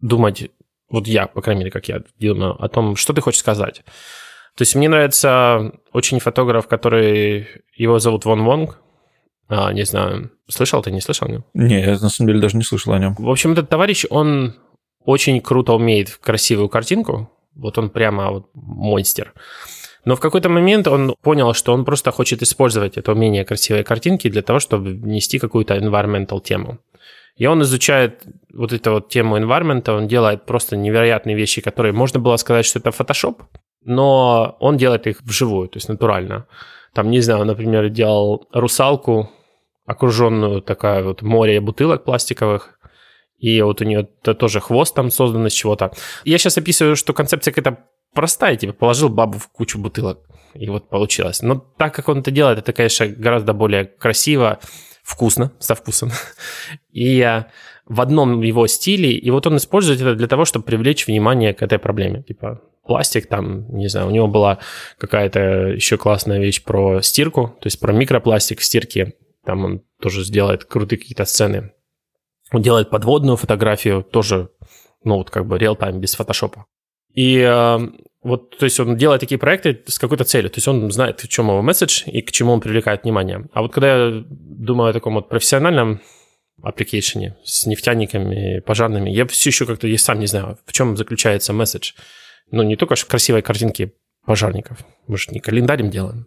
думать, 0.00 0.50
вот 0.88 1.06
я, 1.06 1.26
по 1.26 1.40
крайней 1.40 1.60
мере, 1.60 1.70
как 1.70 1.88
я 1.88 2.02
думаю, 2.18 2.62
о 2.62 2.68
том, 2.68 2.96
что 2.96 3.12
ты 3.12 3.20
хочешь 3.20 3.40
сказать. 3.40 3.82
То 4.56 4.62
есть 4.62 4.74
мне 4.74 4.88
нравится 4.88 5.72
очень 5.92 6.20
фотограф, 6.20 6.68
который... 6.68 7.48
Его 7.74 7.98
зовут 7.98 8.24
Вон 8.26 8.44
Вонг. 8.44 8.78
А, 9.48 9.72
не 9.72 9.84
знаю, 9.84 10.30
слышал 10.48 10.82
ты, 10.82 10.90
не 10.90 11.00
слышал? 11.00 11.28
Не, 11.28 11.42
не, 11.54 11.80
я 11.80 11.92
на 11.92 12.08
самом 12.08 12.28
деле 12.28 12.40
даже 12.40 12.56
не 12.56 12.62
слышал 12.62 12.92
о 12.92 12.98
нем. 12.98 13.14
В 13.18 13.30
общем, 13.30 13.52
этот 13.52 13.68
товарищ, 13.68 14.04
он 14.08 14.54
очень 15.04 15.40
круто 15.40 15.72
умеет 15.72 16.16
красивую 16.16 16.68
картинку. 16.68 17.30
Вот 17.54 17.78
он 17.78 17.90
прямо 17.90 18.30
вот 18.30 18.50
монстр. 18.54 19.34
Но 20.04 20.16
в 20.16 20.20
какой-то 20.20 20.48
момент 20.48 20.88
он 20.88 21.14
понял, 21.22 21.54
что 21.54 21.72
он 21.72 21.84
просто 21.84 22.10
хочет 22.10 22.42
использовать 22.42 22.96
это 22.96 23.12
умение 23.12 23.44
красивой 23.44 23.84
картинки 23.84 24.28
для 24.28 24.42
того, 24.42 24.58
чтобы 24.58 24.90
внести 24.90 25.38
какую-то 25.38 25.76
environmental 25.76 26.40
тему. 26.42 26.78
И 27.36 27.46
он 27.46 27.62
изучает 27.62 28.24
вот 28.52 28.72
эту 28.72 28.92
вот 28.92 29.08
тему 29.08 29.38
environment, 29.38 29.88
он 29.90 30.08
делает 30.08 30.44
просто 30.44 30.76
невероятные 30.76 31.36
вещи, 31.36 31.60
которые 31.60 31.92
можно 31.92 32.20
было 32.20 32.36
сказать, 32.36 32.66
что 32.66 32.78
это 32.78 32.90
Photoshop, 32.90 33.42
но 33.84 34.56
он 34.60 34.76
делает 34.76 35.06
их 35.06 35.22
вживую, 35.22 35.68
то 35.68 35.76
есть 35.76 35.88
натурально. 35.88 36.46
Там, 36.94 37.10
не 37.10 37.20
знаю, 37.20 37.44
например, 37.44 37.88
делал 37.88 38.46
русалку, 38.52 39.30
окруженную 39.86 40.62
такая 40.62 41.02
вот 41.02 41.22
море 41.22 41.60
бутылок 41.60 42.04
пластиковых, 42.04 42.78
и 43.38 43.60
вот 43.62 43.80
у 43.80 43.84
нее 43.84 44.04
тоже 44.04 44.60
хвост 44.60 44.94
там 44.94 45.10
создан 45.10 45.46
из 45.46 45.52
чего-то. 45.52 45.92
Я 46.24 46.38
сейчас 46.38 46.58
описываю, 46.58 46.96
что 46.96 47.12
концепция 47.12 47.52
какая-то 47.52 47.84
простая, 48.14 48.56
типа 48.56 48.72
положил 48.72 49.08
бабу 49.08 49.38
в 49.38 49.48
кучу 49.48 49.78
бутылок, 49.78 50.20
и 50.54 50.68
вот 50.68 50.88
получилось. 50.88 51.42
Но 51.42 51.56
так 51.56 51.94
как 51.94 52.08
он 52.08 52.20
это 52.20 52.30
делает, 52.30 52.58
это, 52.58 52.72
конечно, 52.72 53.06
гораздо 53.06 53.52
более 53.52 53.84
красиво, 53.84 54.60
вкусно, 55.02 55.50
со 55.58 55.74
вкусом. 55.74 56.10
И 56.92 57.42
в 57.86 58.00
одном 58.00 58.40
его 58.42 58.66
стиле, 58.68 59.12
и 59.12 59.30
вот 59.30 59.46
он 59.46 59.56
использует 59.56 60.00
это 60.00 60.14
для 60.14 60.28
того, 60.28 60.44
чтобы 60.44 60.64
привлечь 60.64 61.06
внимание 61.06 61.52
к 61.52 61.62
этой 61.62 61.78
проблеме. 61.78 62.22
Типа 62.22 62.62
пластик 62.86 63.26
там, 63.26 63.68
не 63.76 63.88
знаю, 63.88 64.08
у 64.08 64.10
него 64.10 64.28
была 64.28 64.58
какая-то 64.98 65.40
еще 65.68 65.96
классная 65.96 66.38
вещь 66.38 66.62
про 66.62 67.00
стирку, 67.02 67.56
то 67.60 67.66
есть 67.66 67.80
про 67.80 67.92
микропластик 67.92 68.60
в 68.60 68.64
стирке. 68.64 69.14
Там 69.44 69.64
он 69.64 69.82
тоже 70.00 70.24
сделает 70.24 70.64
крутые 70.64 70.98
какие-то 70.98 71.24
сцены. 71.24 71.72
Он 72.52 72.62
делает 72.62 72.90
подводную 72.90 73.36
фотографию, 73.36 74.02
тоже, 74.02 74.50
ну 75.04 75.16
вот 75.16 75.30
как 75.30 75.46
бы 75.46 75.58
реал-тайм, 75.58 76.00
без 76.00 76.14
фотошопа. 76.14 76.66
И 77.14 77.38
э, 77.38 77.78
вот, 78.22 78.56
то 78.56 78.64
есть 78.64 78.78
он 78.78 78.96
делает 78.96 79.20
такие 79.20 79.38
проекты 79.38 79.82
с 79.86 79.98
какой-то 79.98 80.24
целью. 80.24 80.50
То 80.50 80.58
есть 80.58 80.68
он 80.68 80.90
знает, 80.90 81.20
в 81.20 81.28
чем 81.28 81.48
его 81.48 81.62
месседж 81.62 82.04
и 82.06 82.22
к 82.22 82.30
чему 82.30 82.52
он 82.52 82.60
привлекает 82.60 83.02
внимание. 83.02 83.48
А 83.52 83.62
вот 83.62 83.72
когда 83.72 84.06
я 84.08 84.24
думаю 84.28 84.90
о 84.90 84.92
таком 84.92 85.14
вот 85.14 85.28
профессиональном 85.28 86.00
аппликейшене 86.62 87.36
с 87.44 87.66
нефтяниками, 87.66 88.60
пожарными, 88.60 89.10
я 89.10 89.26
все 89.26 89.50
еще 89.50 89.66
как-то, 89.66 89.88
я 89.88 89.98
сам 89.98 90.20
не 90.20 90.26
знаю, 90.26 90.58
в 90.64 90.72
чем 90.72 90.96
заключается 90.96 91.52
месседж. 91.52 91.92
Ну, 92.52 92.62
не 92.62 92.76
только 92.76 92.94
красивые 92.94 93.42
картинки 93.42 93.92
пожарников. 94.24 94.78
Мы 95.08 95.18
же 95.18 95.30
не 95.32 95.40
календарем 95.40 95.90
делаем. 95.90 96.26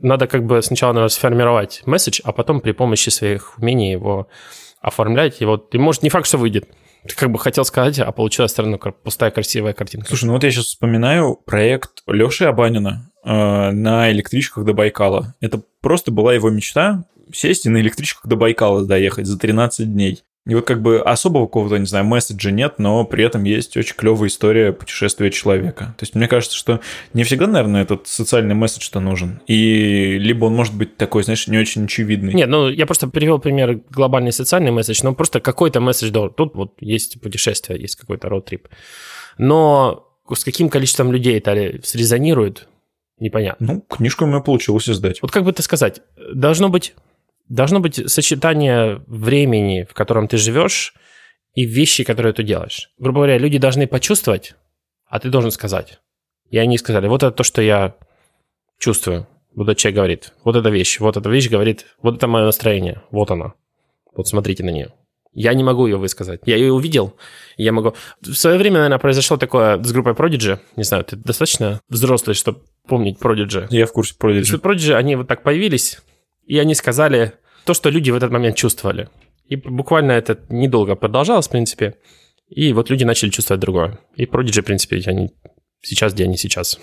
Надо 0.00 0.26
как 0.26 0.44
бы 0.44 0.62
сначала 0.62 0.92
наверное, 0.92 1.10
сформировать 1.10 1.82
месседж, 1.84 2.20
а 2.24 2.32
потом 2.32 2.60
при 2.60 2.72
помощи 2.72 3.10
своих 3.10 3.58
умений 3.58 3.92
его 3.92 4.28
оформлять. 4.80 5.40
И 5.40 5.44
вот, 5.44 5.74
и 5.74 5.78
может, 5.78 6.02
не 6.02 6.08
факт, 6.08 6.26
что 6.26 6.38
выйдет. 6.38 6.68
Ты 7.06 7.14
как 7.14 7.30
бы 7.30 7.38
хотел 7.38 7.64
сказать, 7.64 7.98
а 7.98 8.10
получилась 8.12 8.52
все 8.52 8.62
равно 8.62 8.78
пустая 8.78 9.30
красивая 9.30 9.72
картинка. 9.72 10.08
Слушай, 10.08 10.24
ну 10.24 10.32
вот 10.32 10.44
я 10.44 10.50
сейчас 10.50 10.66
вспоминаю 10.66 11.36
проект 11.36 12.02
Леши 12.06 12.44
Абанина 12.44 13.10
э, 13.24 13.70
на 13.70 14.10
электричках 14.10 14.64
до 14.64 14.72
Байкала. 14.72 15.34
Это 15.40 15.62
просто 15.80 16.10
была 16.10 16.34
его 16.34 16.50
мечта 16.50 17.04
сесть 17.32 17.66
и 17.66 17.68
на 17.68 17.78
электричках 17.80 18.26
до 18.26 18.36
Байкала 18.36 18.86
доехать 18.86 19.26
за 19.26 19.38
13 19.38 19.92
дней. 19.92 20.22
И 20.48 20.54
вот 20.54 20.66
как 20.66 20.80
бы 20.80 20.98
особого 21.00 21.44
какого-то, 21.44 21.76
не 21.76 21.84
знаю, 21.84 22.06
месседжа 22.06 22.50
нет, 22.50 22.78
но 22.78 23.04
при 23.04 23.22
этом 23.22 23.44
есть 23.44 23.76
очень 23.76 23.94
клевая 23.94 24.30
история 24.30 24.72
путешествия 24.72 25.30
человека. 25.30 25.94
То 25.98 26.04
есть 26.04 26.14
мне 26.14 26.26
кажется, 26.26 26.56
что 26.56 26.80
не 27.12 27.22
всегда, 27.24 27.46
наверное, 27.46 27.82
этот 27.82 28.08
социальный 28.08 28.54
месседж-то 28.54 28.98
нужен. 28.98 29.42
И 29.46 30.16
либо 30.18 30.46
он 30.46 30.54
может 30.54 30.74
быть 30.74 30.96
такой, 30.96 31.22
знаешь, 31.22 31.46
не 31.48 31.58
очень 31.58 31.84
очевидный. 31.84 32.32
Нет, 32.32 32.48
ну 32.48 32.70
я 32.70 32.86
просто 32.86 33.08
привел 33.08 33.38
пример 33.38 33.82
глобальный 33.90 34.32
социальный 34.32 34.70
месседж, 34.70 35.00
но 35.02 35.14
просто 35.14 35.40
какой-то 35.40 35.80
месседж, 35.80 36.10
да, 36.10 36.30
тут 36.30 36.54
вот 36.54 36.72
есть 36.80 37.20
путешествие, 37.20 37.78
есть 37.78 37.96
какой-то 37.96 38.28
роуд-трип. 38.28 38.68
Но 39.36 40.08
с 40.32 40.44
каким 40.44 40.70
количеством 40.70 41.12
людей 41.12 41.36
это 41.36 41.78
срезонирует, 41.82 42.68
непонятно. 43.18 43.66
Ну, 43.66 43.80
книжку 43.82 44.24
мне 44.24 44.40
получилось 44.40 44.88
издать. 44.88 45.20
Вот 45.20 45.30
как 45.30 45.44
бы 45.44 45.50
это 45.50 45.62
сказать, 45.62 46.00
должно 46.32 46.70
быть 46.70 46.94
должно 47.48 47.80
быть 47.80 48.10
сочетание 48.10 49.02
времени, 49.06 49.86
в 49.88 49.94
котором 49.94 50.28
ты 50.28 50.36
живешь, 50.36 50.94
и 51.54 51.64
вещи, 51.64 52.04
которые 52.04 52.32
ты 52.32 52.42
делаешь. 52.42 52.90
Грубо 52.98 53.18
говоря, 53.18 53.38
люди 53.38 53.58
должны 53.58 53.86
почувствовать, 53.86 54.54
а 55.06 55.18
ты 55.18 55.28
должен 55.28 55.50
сказать. 55.50 55.98
И 56.50 56.58
они 56.58 56.78
сказали, 56.78 57.08
вот 57.08 57.22
это 57.22 57.32
то, 57.32 57.42
что 57.42 57.60
я 57.62 57.96
чувствую. 58.78 59.26
Вот 59.54 59.64
этот 59.64 59.78
человек 59.78 59.96
говорит, 59.96 60.32
вот 60.44 60.56
эта 60.56 60.68
вещь, 60.70 61.00
вот 61.00 61.16
эта 61.16 61.28
вещь 61.28 61.48
говорит, 61.48 61.86
вот 62.00 62.16
это 62.16 62.26
мое 62.28 62.44
настроение, 62.44 63.02
вот 63.10 63.30
она. 63.30 63.54
Вот 64.14 64.28
смотрите 64.28 64.62
на 64.62 64.70
нее. 64.70 64.92
Я 65.32 65.52
не 65.54 65.62
могу 65.62 65.86
ее 65.86 65.96
высказать. 65.96 66.40
Я 66.46 66.56
ее 66.56 66.72
увидел, 66.72 67.14
я 67.56 67.72
могу... 67.72 67.94
В 68.20 68.34
свое 68.34 68.58
время, 68.58 68.76
наверное, 68.76 68.98
произошло 68.98 69.36
такое 69.36 69.82
с 69.82 69.92
группой 69.92 70.12
Prodigy. 70.12 70.58
Не 70.76 70.84
знаю, 70.84 71.04
ты 71.04 71.16
достаточно 71.16 71.80
взрослый, 71.88 72.34
чтобы 72.34 72.62
помнить 72.86 73.18
Prodigy? 73.18 73.66
Я 73.70 73.86
в 73.86 73.92
курсе 73.92 74.14
Prodigy. 74.18 74.60
Prodigy, 74.60 74.94
они 74.94 75.16
вот 75.16 75.28
так 75.28 75.42
появились, 75.42 76.00
и 76.48 76.58
они 76.58 76.74
сказали 76.74 77.34
то, 77.64 77.74
что 77.74 77.90
люди 77.90 78.10
в 78.10 78.16
этот 78.16 78.32
момент 78.32 78.56
чувствовали. 78.56 79.08
И 79.46 79.56
буквально 79.56 80.12
это 80.12 80.40
недолго 80.48 80.94
продолжалось, 80.96 81.46
в 81.46 81.50
принципе. 81.50 81.96
И 82.48 82.72
вот 82.72 82.90
люди 82.90 83.04
начали 83.04 83.28
чувствовать 83.28 83.60
другое. 83.60 83.98
И 84.16 84.24
Prodigy, 84.24 84.62
в 84.62 84.64
принципе, 84.64 85.02
они 85.06 85.30
сейчас, 85.82 86.14
где 86.14 86.24
они 86.24 86.38
сейчас, 86.38 86.80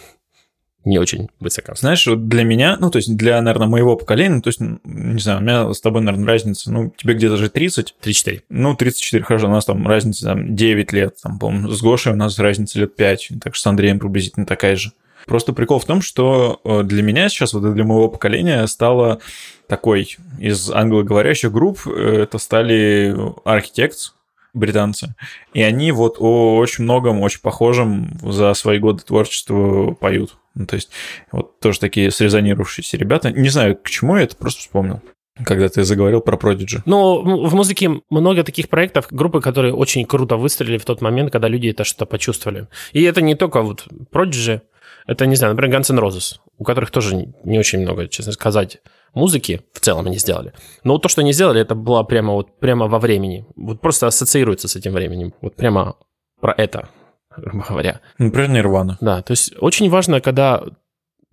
не 0.83 0.99
очень 0.99 1.29
высоко. 1.39 1.73
Знаешь, 1.73 2.05
вот 2.05 2.27
для 2.27 2.43
меня, 2.43 2.77
ну, 2.79 2.91
то 2.91 2.97
есть 2.97 3.17
для, 3.17 3.41
наверное, 3.41 3.67
моего 3.67 3.95
поколения, 3.95 4.39
то 4.39 4.49
есть, 4.49 4.59
не 4.59 5.19
знаю, 5.19 5.39
у 5.39 5.41
меня 5.41 5.73
с 5.73 5.81
тобой, 5.81 6.03
наверное, 6.03 6.27
разница, 6.27 6.71
ну, 6.71 6.93
тебе 6.95 7.15
где-то 7.15 7.37
же 7.37 7.49
30. 7.49 7.95
34. 7.99 8.43
Ну, 8.49 8.75
34, 8.75 9.23
хорошо, 9.23 9.47
у 9.47 9.51
нас 9.51 9.65
там 9.65 9.87
разница 9.87 10.25
там, 10.25 10.55
9 10.55 10.93
лет, 10.93 11.15
там, 11.23 11.39
по-моему, 11.39 11.69
с 11.69 11.81
Гошей 11.81 12.13
у 12.13 12.15
нас 12.15 12.37
разница 12.37 12.79
лет 12.79 12.95
5, 12.95 13.29
так 13.41 13.55
что 13.55 13.63
с 13.63 13.67
Андреем 13.67 13.97
приблизительно 13.97 14.45
такая 14.45 14.75
же. 14.75 14.91
Просто 15.25 15.53
прикол 15.53 15.79
в 15.79 15.85
том, 15.85 16.01
что 16.01 16.61
э, 16.63 16.83
для 16.83 17.03
меня 17.03 17.29
сейчас, 17.29 17.53
вот 17.53 17.73
для 17.73 17.83
моего 17.83 18.09
поколения, 18.09 18.65
стало 18.67 19.19
такой 19.67 20.17
из 20.39 20.69
англоговорящих 20.69 21.51
групп, 21.51 21.79
э, 21.87 22.21
это 22.23 22.37
стали 22.37 23.15
Architects, 23.45 24.11
британцы. 24.53 25.15
И 25.53 25.61
они 25.61 25.91
вот 25.91 26.15
о 26.19 26.55
очень 26.57 26.85
многом, 26.85 27.21
очень 27.21 27.41
похожем 27.41 28.17
за 28.21 28.53
свои 28.53 28.79
годы 28.79 29.03
творчества 29.03 29.91
поют. 29.91 30.37
Ну, 30.55 30.65
то 30.65 30.75
есть 30.75 30.89
вот 31.31 31.59
тоже 31.59 31.79
такие 31.79 32.09
срезонировавшиеся 32.09 32.97
ребята. 32.97 33.31
Не 33.31 33.49
знаю, 33.49 33.75
к 33.75 33.89
чему 33.89 34.17
я 34.17 34.23
это 34.23 34.35
просто 34.35 34.61
вспомнил. 34.61 35.01
Когда 35.43 35.67
ты 35.67 35.83
заговорил 35.83 36.21
про 36.21 36.37
Prodigy. 36.37 36.79
Ну, 36.85 37.45
в 37.45 37.53
музыке 37.53 38.01
много 38.09 38.43
таких 38.43 38.69
проектов, 38.69 39.07
группы, 39.11 39.41
которые 39.41 39.73
очень 39.73 40.05
круто 40.05 40.37
выстрелили 40.37 40.77
в 40.77 40.85
тот 40.85 41.01
момент, 41.01 41.33
когда 41.33 41.49
люди 41.49 41.67
это 41.67 41.83
что-то 41.83 42.05
почувствовали. 42.05 42.69
И 42.93 43.03
это 43.03 43.19
не 43.19 43.35
только 43.35 43.61
вот 43.61 43.85
Prodigy, 44.13 44.61
это, 45.07 45.25
не 45.25 45.35
знаю, 45.35 45.53
например, 45.53 45.79
Guns 45.79 45.91
N' 45.91 45.99
Roses, 45.99 46.39
у 46.57 46.63
которых 46.63 46.91
тоже 46.91 47.27
не 47.43 47.59
очень 47.59 47.79
много, 47.79 48.07
честно 48.07 48.31
сказать, 48.33 48.81
музыки 49.13 49.61
в 49.73 49.79
целом 49.79 50.07
они 50.07 50.17
сделали. 50.17 50.53
Но 50.83 50.93
вот 50.93 51.03
то, 51.03 51.09
что 51.09 51.21
они 51.21 51.33
сделали, 51.33 51.61
это 51.61 51.75
было 51.75 52.03
прямо 52.03 52.33
вот 52.33 52.59
прямо 52.59 52.87
во 52.87 52.99
времени. 52.99 53.45
Вот 53.55 53.81
просто 53.81 54.07
ассоциируется 54.07 54.67
с 54.67 54.75
этим 54.75 54.93
временем. 54.93 55.33
Вот 55.41 55.55
прямо 55.55 55.95
про 56.41 56.53
это, 56.53 56.89
грубо 57.37 57.65
говоря. 57.67 58.01
Например, 58.17 58.49
Нирвана. 58.49 58.97
Да, 59.01 59.21
то 59.21 59.31
есть 59.31 59.53
очень 59.59 59.89
важно, 59.89 60.21
когда 60.21 60.63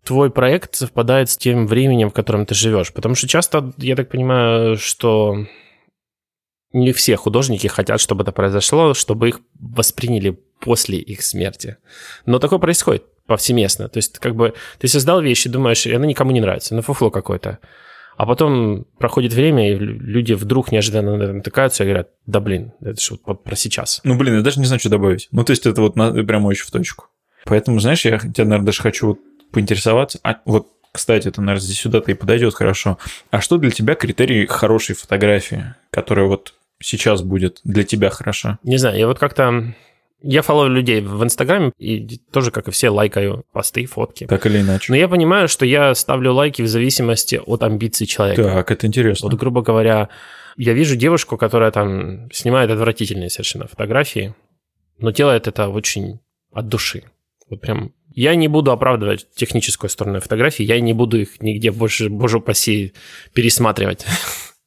твой 0.04 0.30
проект 0.30 0.74
совпадает 0.74 1.30
с 1.30 1.36
тем 1.36 1.66
временем, 1.66 2.10
в 2.10 2.14
котором 2.14 2.44
ты 2.46 2.54
живешь. 2.54 2.92
Потому 2.92 3.14
что 3.14 3.28
часто, 3.28 3.72
я 3.78 3.96
так 3.96 4.10
понимаю, 4.10 4.76
что 4.76 5.46
не 6.72 6.92
все 6.92 7.16
художники 7.16 7.66
хотят, 7.66 8.00
чтобы 8.00 8.22
это 8.22 8.32
произошло, 8.32 8.94
чтобы 8.94 9.28
их 9.28 9.40
восприняли 9.60 10.38
после 10.60 10.98
их 10.98 11.22
смерти. 11.22 11.76
Но 12.26 12.38
такое 12.38 12.58
происходит 12.58 13.04
повсеместно. 13.32 13.88
То 13.88 13.98
есть, 13.98 14.18
как 14.18 14.34
бы 14.36 14.52
ты 14.78 14.88
создал 14.88 15.22
вещи, 15.22 15.48
думаешь, 15.48 15.86
и 15.86 15.92
она 15.92 16.06
никому 16.06 16.32
не 16.32 16.40
нравится, 16.40 16.74
ну 16.74 16.82
фуфло 16.82 17.10
какое-то. 17.10 17.58
А 18.16 18.26
потом 18.26 18.84
проходит 18.98 19.32
время, 19.32 19.72
и 19.72 19.74
люди 19.74 20.34
вдруг 20.34 20.70
неожиданно 20.70 21.16
натыкаются 21.16 21.82
и 21.82 21.86
говорят, 21.86 22.10
да 22.26 22.40
блин, 22.40 22.72
это 22.82 23.00
же 23.00 23.18
вот 23.24 23.42
про 23.42 23.56
сейчас. 23.56 24.00
Ну 24.04 24.16
блин, 24.16 24.36
я 24.36 24.42
даже 24.42 24.60
не 24.60 24.66
знаю, 24.66 24.80
что 24.80 24.90
добавить. 24.90 25.28
Ну 25.32 25.44
то 25.44 25.52
есть 25.52 25.66
это 25.66 25.80
вот 25.80 25.96
на, 25.96 26.12
прямо 26.24 26.48
очень 26.48 26.64
в 26.64 26.70
точку. 26.70 27.06
Поэтому, 27.46 27.80
знаешь, 27.80 28.04
я 28.04 28.18
тебя, 28.18 28.44
наверное, 28.44 28.66
даже 28.66 28.82
хочу 28.82 29.18
поинтересоваться. 29.50 30.20
А 30.22 30.36
вот, 30.44 30.68
кстати, 30.92 31.28
это, 31.28 31.40
наверное, 31.40 31.64
здесь 31.64 31.78
сюда-то 31.78 32.10
и 32.10 32.14
подойдет 32.14 32.54
хорошо. 32.54 32.98
А 33.30 33.40
что 33.40 33.56
для 33.56 33.70
тебя 33.70 33.94
критерий 33.94 34.46
хорошей 34.46 34.94
фотографии, 34.94 35.74
которая 35.90 36.26
вот 36.26 36.54
сейчас 36.80 37.22
будет 37.22 37.60
для 37.64 37.82
тебя 37.82 38.10
хороша? 38.10 38.58
Не 38.62 38.76
знаю, 38.76 38.98
я 38.98 39.06
вот 39.06 39.18
как-то 39.18 39.74
я 40.22 40.42
фолловлю 40.42 40.74
людей 40.74 41.00
в 41.00 41.22
Инстаграме 41.22 41.72
и 41.78 42.18
тоже, 42.30 42.50
как 42.50 42.68
и 42.68 42.70
все, 42.70 42.90
лайкаю 42.90 43.44
посты, 43.52 43.84
фотки. 43.86 44.26
Так 44.26 44.46
или 44.46 44.60
иначе. 44.60 44.92
Но 44.92 44.96
я 44.96 45.08
понимаю, 45.08 45.48
что 45.48 45.66
я 45.66 45.94
ставлю 45.94 46.32
лайки 46.32 46.62
в 46.62 46.68
зависимости 46.68 47.40
от 47.44 47.62
амбиций 47.62 48.06
человека. 48.06 48.42
Так, 48.42 48.70
это 48.70 48.86
интересно. 48.86 49.28
Вот, 49.28 49.38
грубо 49.38 49.62
говоря, 49.62 50.08
я 50.56 50.72
вижу 50.72 50.96
девушку, 50.96 51.36
которая 51.36 51.70
там 51.70 52.30
снимает 52.32 52.70
отвратительные 52.70 53.30
совершенно 53.30 53.66
фотографии, 53.66 54.34
но 54.98 55.10
делает 55.10 55.48
это 55.48 55.68
очень 55.68 56.20
от 56.52 56.68
души. 56.68 57.04
Вот 57.48 57.60
прям 57.60 57.92
я 58.14 58.34
не 58.34 58.48
буду 58.48 58.70
оправдывать 58.72 59.26
техническую 59.34 59.90
сторону 59.90 60.20
фотографии, 60.20 60.62
я 60.62 60.80
не 60.80 60.92
буду 60.92 61.20
их 61.20 61.40
нигде 61.40 61.70
больше, 61.70 62.08
боже 62.08 62.38
упаси, 62.38 62.92
пересматривать. 63.32 64.06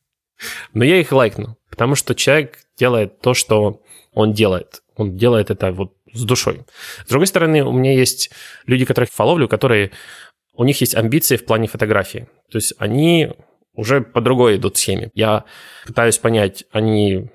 Но 0.74 0.84
я 0.84 1.00
их 1.00 1.12
лайкну, 1.12 1.58
потому 1.70 1.96
что 1.96 2.16
человек 2.16 2.60
делает 2.78 3.20
то, 3.22 3.34
что 3.34 3.82
он 4.14 4.34
делает. 4.34 4.82
Он 4.96 5.18
делает 5.18 5.52
это 5.52 5.72
вот 5.72 5.94
с 6.14 6.24
душой. 6.24 6.64
С 7.06 7.10
другой 7.10 7.28
стороны, 7.28 7.64
у 7.64 7.72
меня 7.72 7.94
есть 7.94 8.32
люди, 8.66 8.86
которых 8.86 9.10
я 9.10 9.16
фоловлю, 9.16 9.48
которые... 9.48 9.92
У 10.54 10.64
них 10.64 10.80
есть 10.80 10.96
амбиции 10.96 11.36
в 11.36 11.46
плане 11.46 11.68
фотографии. 11.68 12.30
То 12.50 12.58
есть 12.58 12.74
они 12.78 13.32
уже 13.74 14.02
по 14.02 14.22
другой 14.22 14.56
идут 14.56 14.78
схеме. 14.78 15.12
Я 15.14 15.44
пытаюсь 15.86 16.18
понять, 16.18 16.64
они 16.72 17.30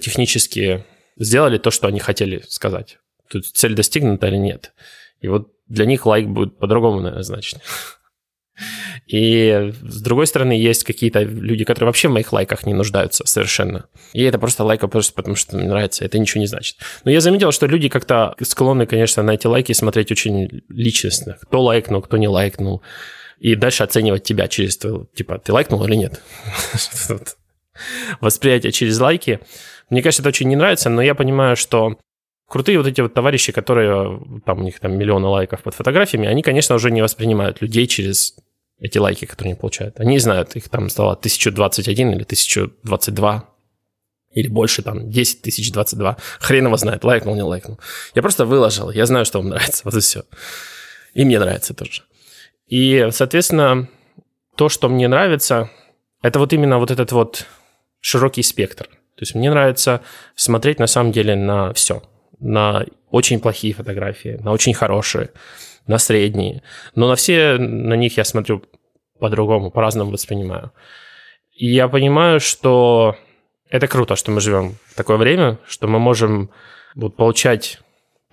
технически 0.00 0.84
сделали 1.16 1.58
то, 1.58 1.70
что 1.70 1.86
они 1.86 2.00
хотели 2.00 2.42
сказать. 2.48 2.98
Тут 3.28 3.46
цель 3.46 3.74
достигнута 3.74 4.26
или 4.26 4.36
нет. 4.36 4.72
И 5.20 5.28
вот 5.28 5.52
для 5.68 5.84
них 5.84 6.06
лайк 6.06 6.26
будет 6.26 6.58
по-другому, 6.58 7.00
наверное, 7.00 7.22
значить. 7.22 7.60
И 9.06 9.72
с 9.82 10.00
другой 10.00 10.26
стороны, 10.26 10.52
есть 10.52 10.84
какие-то 10.84 11.22
люди, 11.22 11.64
которые 11.64 11.88
вообще 11.88 12.08
в 12.08 12.12
моих 12.12 12.32
лайках 12.32 12.66
не 12.66 12.74
нуждаются 12.74 13.26
совершенно. 13.26 13.86
И 14.12 14.22
это 14.22 14.38
просто 14.38 14.64
лайка 14.64 14.88
просто 14.88 15.14
потому, 15.14 15.36
что 15.36 15.56
мне 15.56 15.68
нравится. 15.68 16.04
Это 16.04 16.18
ничего 16.18 16.40
не 16.40 16.46
значит. 16.46 16.76
Но 17.04 17.10
я 17.10 17.20
заметил, 17.20 17.52
что 17.52 17.66
люди 17.66 17.88
как-то 17.88 18.34
склонны, 18.42 18.86
конечно, 18.86 19.22
на 19.22 19.32
эти 19.32 19.46
лайки 19.46 19.72
смотреть 19.72 20.12
очень 20.12 20.62
личностно. 20.68 21.38
Кто 21.42 21.62
лайкнул, 21.62 22.02
кто 22.02 22.16
не 22.16 22.28
лайкнул. 22.28 22.82
И 23.38 23.54
дальше 23.54 23.82
оценивать 23.82 24.22
тебя 24.22 24.48
через 24.48 24.76
типа, 24.76 25.38
ты 25.38 25.52
лайкнул 25.52 25.84
или 25.84 25.94
нет. 25.94 26.20
Восприятие 28.20 28.72
через 28.72 28.98
лайки. 29.00 29.40
Мне, 29.88 30.02
кажется, 30.02 30.22
это 30.22 30.28
очень 30.28 30.48
не 30.48 30.56
нравится, 30.56 30.90
но 30.90 31.02
я 31.02 31.14
понимаю, 31.14 31.56
что 31.56 31.98
крутые 32.50 32.78
вот 32.78 32.86
эти 32.86 33.00
вот 33.00 33.14
товарищи, 33.14 33.52
которые, 33.52 34.20
там 34.44 34.60
у 34.60 34.62
них 34.62 34.78
там 34.80 34.98
миллионы 34.98 35.26
лайков 35.28 35.62
под 35.62 35.74
фотографиями, 35.74 36.28
они, 36.28 36.42
конечно, 36.42 36.74
уже 36.74 36.90
не 36.90 37.00
воспринимают 37.00 37.62
людей 37.62 37.86
через 37.86 38.36
эти 38.80 38.98
лайки, 38.98 39.26
которые 39.26 39.52
они 39.52 39.60
получают. 39.60 40.00
Они 40.00 40.18
знают, 40.18 40.56
их 40.56 40.68
там 40.68 40.88
стало 40.88 41.12
1021 41.12 42.10
или 42.12 42.22
1022 42.22 43.44
или 44.32 44.48
больше, 44.48 44.82
там, 44.82 45.10
10 45.10 45.42
тысяч 45.42 45.72
22. 45.72 46.16
Хрен 46.38 46.66
его 46.66 46.76
знает, 46.76 47.04
лайкнул, 47.04 47.34
не 47.34 47.42
лайкнул. 47.42 47.78
Я 48.14 48.22
просто 48.22 48.44
выложил, 48.44 48.90
я 48.90 49.06
знаю, 49.06 49.24
что 49.24 49.38
вам 49.38 49.48
нравится, 49.50 49.82
вот 49.84 49.94
и 49.94 50.00
все. 50.00 50.24
И 51.14 51.24
мне 51.24 51.38
нравится 51.38 51.74
тоже. 51.74 52.02
И, 52.66 53.08
соответственно, 53.10 53.88
то, 54.56 54.68
что 54.68 54.88
мне 54.88 55.08
нравится, 55.08 55.70
это 56.22 56.38
вот 56.38 56.52
именно 56.52 56.78
вот 56.78 56.90
этот 56.90 57.12
вот 57.12 57.46
широкий 58.00 58.42
спектр. 58.42 58.86
То 58.86 59.22
есть 59.22 59.34
мне 59.34 59.50
нравится 59.50 60.00
смотреть 60.36 60.78
на 60.78 60.86
самом 60.86 61.12
деле 61.12 61.34
на 61.34 61.72
все. 61.74 62.02
На 62.38 62.86
очень 63.10 63.40
плохие 63.40 63.74
фотографии, 63.74 64.38
на 64.40 64.52
очень 64.52 64.72
хорошие, 64.72 65.30
на 65.86 65.98
средние. 65.98 66.62
Но 66.94 67.08
на 67.08 67.14
все 67.14 67.56
на 67.58 67.94
них 67.94 68.16
я 68.16 68.24
смотрю 68.24 68.64
по-другому, 69.18 69.70
по-разному 69.70 70.10
воспринимаю. 70.10 70.72
И 71.54 71.66
я 71.66 71.88
понимаю, 71.88 72.40
что 72.40 73.16
это 73.68 73.86
круто, 73.86 74.16
что 74.16 74.30
мы 74.30 74.40
живем 74.40 74.76
в 74.86 74.94
такое 74.94 75.16
время, 75.16 75.58
что 75.66 75.86
мы 75.86 75.98
можем 75.98 76.50
вот 76.94 77.16
получать 77.16 77.78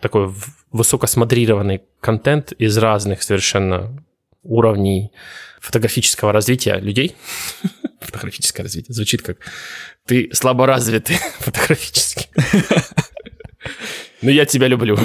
такой 0.02 0.34
высокосмотрированный 0.72 1.82
контент 2.00 2.52
из 2.54 2.78
разных 2.78 3.24
совершенно 3.24 4.04
уровней 4.44 5.12
фотографического 5.60 6.32
развития 6.32 6.76
людей. 6.76 7.16
Фотографическое 8.00 8.64
развитие 8.64 8.94
звучит 8.94 9.22
как 9.22 9.38
ты 10.06 10.30
слаборазвитый 10.32 11.18
фотографически. 11.40 12.30
Но 14.22 14.32
я 14.32 14.46
тебя 14.46 14.68
люблю. 14.68 14.98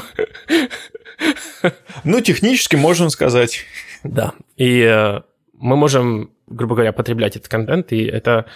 Ну, 2.05 2.21
технически 2.21 2.77
можно 2.77 3.11
сказать. 3.11 3.61
Да. 4.05 4.33
И 4.57 4.81
э, 4.81 5.21
мы 5.55 5.77
можем, 5.77 6.31
грубо 6.47 6.75
говоря, 6.75 6.93
потреблять 6.93 7.37
этот 7.37 7.49
контент, 7.49 7.93
и 7.93 8.05
это 8.05 8.47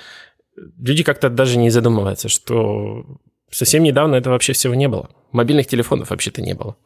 люди 0.79 1.03
как-то 1.03 1.29
даже 1.29 1.59
не 1.59 1.71
задумываются, 1.71 2.29
что 2.29 3.07
совсем 3.51 3.83
недавно 3.83 4.17
этого 4.17 4.35
вообще 4.35 4.53
всего 4.53 4.75
не 4.75 4.89
было. 4.89 5.11
Мобильных 5.33 5.67
телефонов 5.67 6.11
вообще-то 6.11 6.43
не 6.43 6.55
было. 6.55 6.77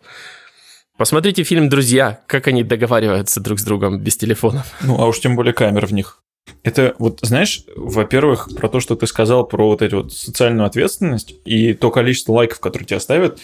Посмотрите 0.97 1.45
фильм 1.45 1.71
«Друзья», 1.71 2.21
как 2.27 2.47
они 2.49 2.63
договариваются 2.63 3.41
друг 3.41 3.59
с 3.59 3.65
другом 3.65 4.01
без 4.01 4.19
телефонов. 4.19 4.75
Ну, 4.83 5.01
а 5.01 5.07
уж 5.07 5.19
тем 5.21 5.35
более 5.35 5.55
камер 5.55 5.87
в 5.87 5.93
них. 5.93 6.23
Это 6.63 6.95
вот, 6.99 7.21
знаешь, 7.23 7.65
во-первых, 7.75 8.51
про 8.55 8.69
то, 8.69 8.81
что 8.81 8.97
ты 8.97 9.07
сказал 9.07 9.47
про 9.47 9.67
вот 9.69 9.83
эту 9.83 10.03
вот 10.03 10.13
социальную 10.13 10.67
ответственность 10.67 11.35
и 11.45 11.73
то 11.73 11.91
количество 11.91 12.33
лайков, 12.33 12.61
которые 12.61 12.87
тебя 12.87 13.01
ставят, 13.01 13.39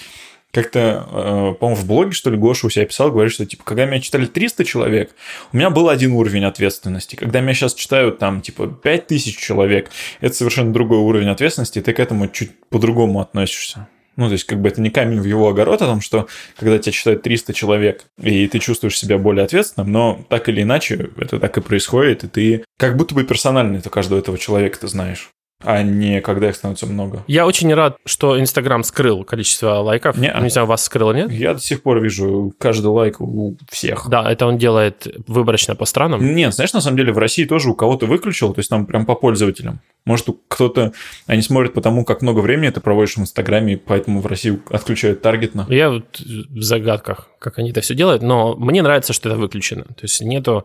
как-то, 0.52 1.06
э, 1.10 1.54
по-моему, 1.58 1.80
в 1.80 1.86
блоге, 1.86 2.12
что 2.12 2.30
ли, 2.30 2.36
Гоша 2.36 2.66
у 2.66 2.70
себя 2.70 2.86
писал, 2.86 3.10
говорит, 3.10 3.32
что, 3.32 3.44
типа, 3.44 3.62
когда 3.64 3.84
меня 3.84 4.00
читали 4.00 4.26
300 4.26 4.64
человек, 4.64 5.14
у 5.52 5.56
меня 5.56 5.70
был 5.70 5.88
один 5.88 6.12
уровень 6.12 6.44
ответственности. 6.44 7.16
Когда 7.16 7.40
меня 7.40 7.54
сейчас 7.54 7.74
читают, 7.74 8.18
там, 8.18 8.40
типа, 8.40 8.66
5000 8.68 9.36
человек, 9.36 9.90
это 10.20 10.34
совершенно 10.34 10.72
другой 10.72 10.98
уровень 10.98 11.28
ответственности, 11.28 11.78
и 11.78 11.82
ты 11.82 11.92
к 11.92 12.00
этому 12.00 12.28
чуть 12.28 12.52
по-другому 12.70 13.20
относишься. 13.20 13.88
Ну, 14.16 14.28
то 14.28 14.32
есть, 14.32 14.44
как 14.44 14.62
бы 14.62 14.68
это 14.70 14.80
не 14.80 14.88
камень 14.88 15.20
в 15.20 15.26
его 15.26 15.48
огород 15.48 15.82
о 15.82 15.86
том, 15.86 16.00
что 16.00 16.26
когда 16.58 16.78
тебя 16.78 16.92
читают 16.92 17.22
300 17.22 17.52
человек, 17.52 18.04
и 18.18 18.48
ты 18.48 18.58
чувствуешь 18.58 18.98
себя 18.98 19.18
более 19.18 19.44
ответственным, 19.44 19.92
но 19.92 20.24
так 20.30 20.48
или 20.48 20.62
иначе 20.62 21.10
это 21.18 21.38
так 21.38 21.58
и 21.58 21.60
происходит, 21.60 22.24
и 22.24 22.28
ты 22.28 22.64
как 22.78 22.96
будто 22.96 23.14
бы 23.14 23.24
персонально 23.24 23.76
это 23.76 23.90
каждого 23.90 24.18
этого 24.18 24.38
человека 24.38 24.80
ты 24.80 24.88
знаешь 24.88 25.30
а 25.66 25.82
не 25.82 26.20
когда 26.20 26.48
их 26.48 26.54
становится 26.56 26.86
много. 26.86 27.24
Я 27.26 27.46
очень 27.46 27.74
рад, 27.74 27.96
что 28.04 28.40
Инстаграм 28.40 28.84
скрыл 28.84 29.24
количество 29.24 29.80
лайков. 29.80 30.16
Не, 30.16 30.34
не 30.40 30.48
знаю, 30.48 30.66
вас 30.66 30.84
скрыло, 30.84 31.12
нет? 31.12 31.30
Я 31.32 31.54
до 31.54 31.60
сих 31.60 31.82
пор 31.82 32.00
вижу 32.00 32.54
каждый 32.58 32.86
лайк 32.86 33.20
у 33.20 33.56
всех. 33.68 34.08
Да, 34.08 34.30
это 34.30 34.46
он 34.46 34.58
делает 34.58 35.06
выборочно 35.26 35.74
по 35.74 35.84
странам. 35.84 36.34
Нет, 36.34 36.54
знаешь, 36.54 36.72
на 36.72 36.80
самом 36.80 36.96
деле 36.96 37.12
в 37.12 37.18
России 37.18 37.44
тоже 37.44 37.68
у 37.68 37.74
кого-то 37.74 38.06
выключил, 38.06 38.54
то 38.54 38.60
есть 38.60 38.70
там 38.70 38.86
прям 38.86 39.04
по 39.04 39.16
пользователям. 39.16 39.80
Может, 40.04 40.28
кто-то, 40.46 40.92
они 41.26 41.42
смотрят 41.42 41.74
по 41.74 41.80
тому, 41.80 42.04
как 42.04 42.22
много 42.22 42.38
времени 42.38 42.70
ты 42.70 42.80
проводишь 42.80 43.16
в 43.16 43.20
Инстаграме, 43.20 43.76
поэтому 43.76 44.20
в 44.20 44.26
России 44.26 44.60
отключают 44.70 45.20
таргетно. 45.20 45.66
Я 45.68 45.90
вот 45.90 46.20
в 46.20 46.62
загадках, 46.62 47.28
как 47.40 47.58
они 47.58 47.70
это 47.70 47.80
все 47.80 47.94
делают, 47.94 48.22
но 48.22 48.54
мне 48.54 48.82
нравится, 48.82 49.12
что 49.12 49.28
это 49.28 49.36
выключено. 49.36 49.82
То 49.82 50.02
есть 50.02 50.20
нету... 50.20 50.64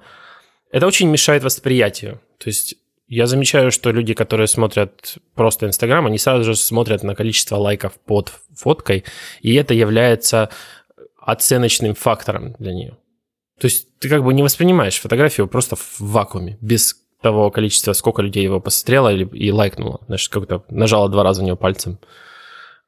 Это 0.71 0.87
очень 0.87 1.09
мешает 1.09 1.43
восприятию. 1.43 2.21
То 2.37 2.47
есть 2.47 2.75
я 3.11 3.27
замечаю, 3.27 3.71
что 3.71 3.91
люди, 3.91 4.13
которые 4.13 4.47
смотрят 4.47 5.17
просто 5.35 5.67
Инстаграм, 5.67 6.05
они 6.05 6.17
сразу 6.17 6.45
же 6.45 6.55
смотрят 6.55 7.03
на 7.03 7.13
количество 7.13 7.57
лайков 7.57 7.99
под 8.05 8.31
фоткой, 8.55 9.03
и 9.41 9.53
это 9.55 9.73
является 9.73 10.49
оценочным 11.17 11.93
фактором 11.93 12.55
для 12.57 12.73
нее. 12.73 12.97
То 13.59 13.65
есть 13.65 13.99
ты 13.99 14.07
как 14.07 14.23
бы 14.23 14.33
не 14.33 14.43
воспринимаешь 14.43 14.97
фотографию 14.97 15.49
просто 15.49 15.75
в 15.75 15.99
вакууме, 15.99 16.57
без 16.61 16.95
того 17.21 17.51
количества, 17.51 17.91
сколько 17.91 18.21
людей 18.21 18.43
его 18.43 18.61
посмотрело 18.61 19.11
или, 19.11 19.25
и 19.25 19.51
лайкнуло. 19.51 19.99
Значит, 20.07 20.31
как-то 20.31 20.63
нажало 20.69 21.09
два 21.09 21.23
раза 21.23 21.41
в 21.41 21.45
него 21.45 21.57
пальцем. 21.57 21.99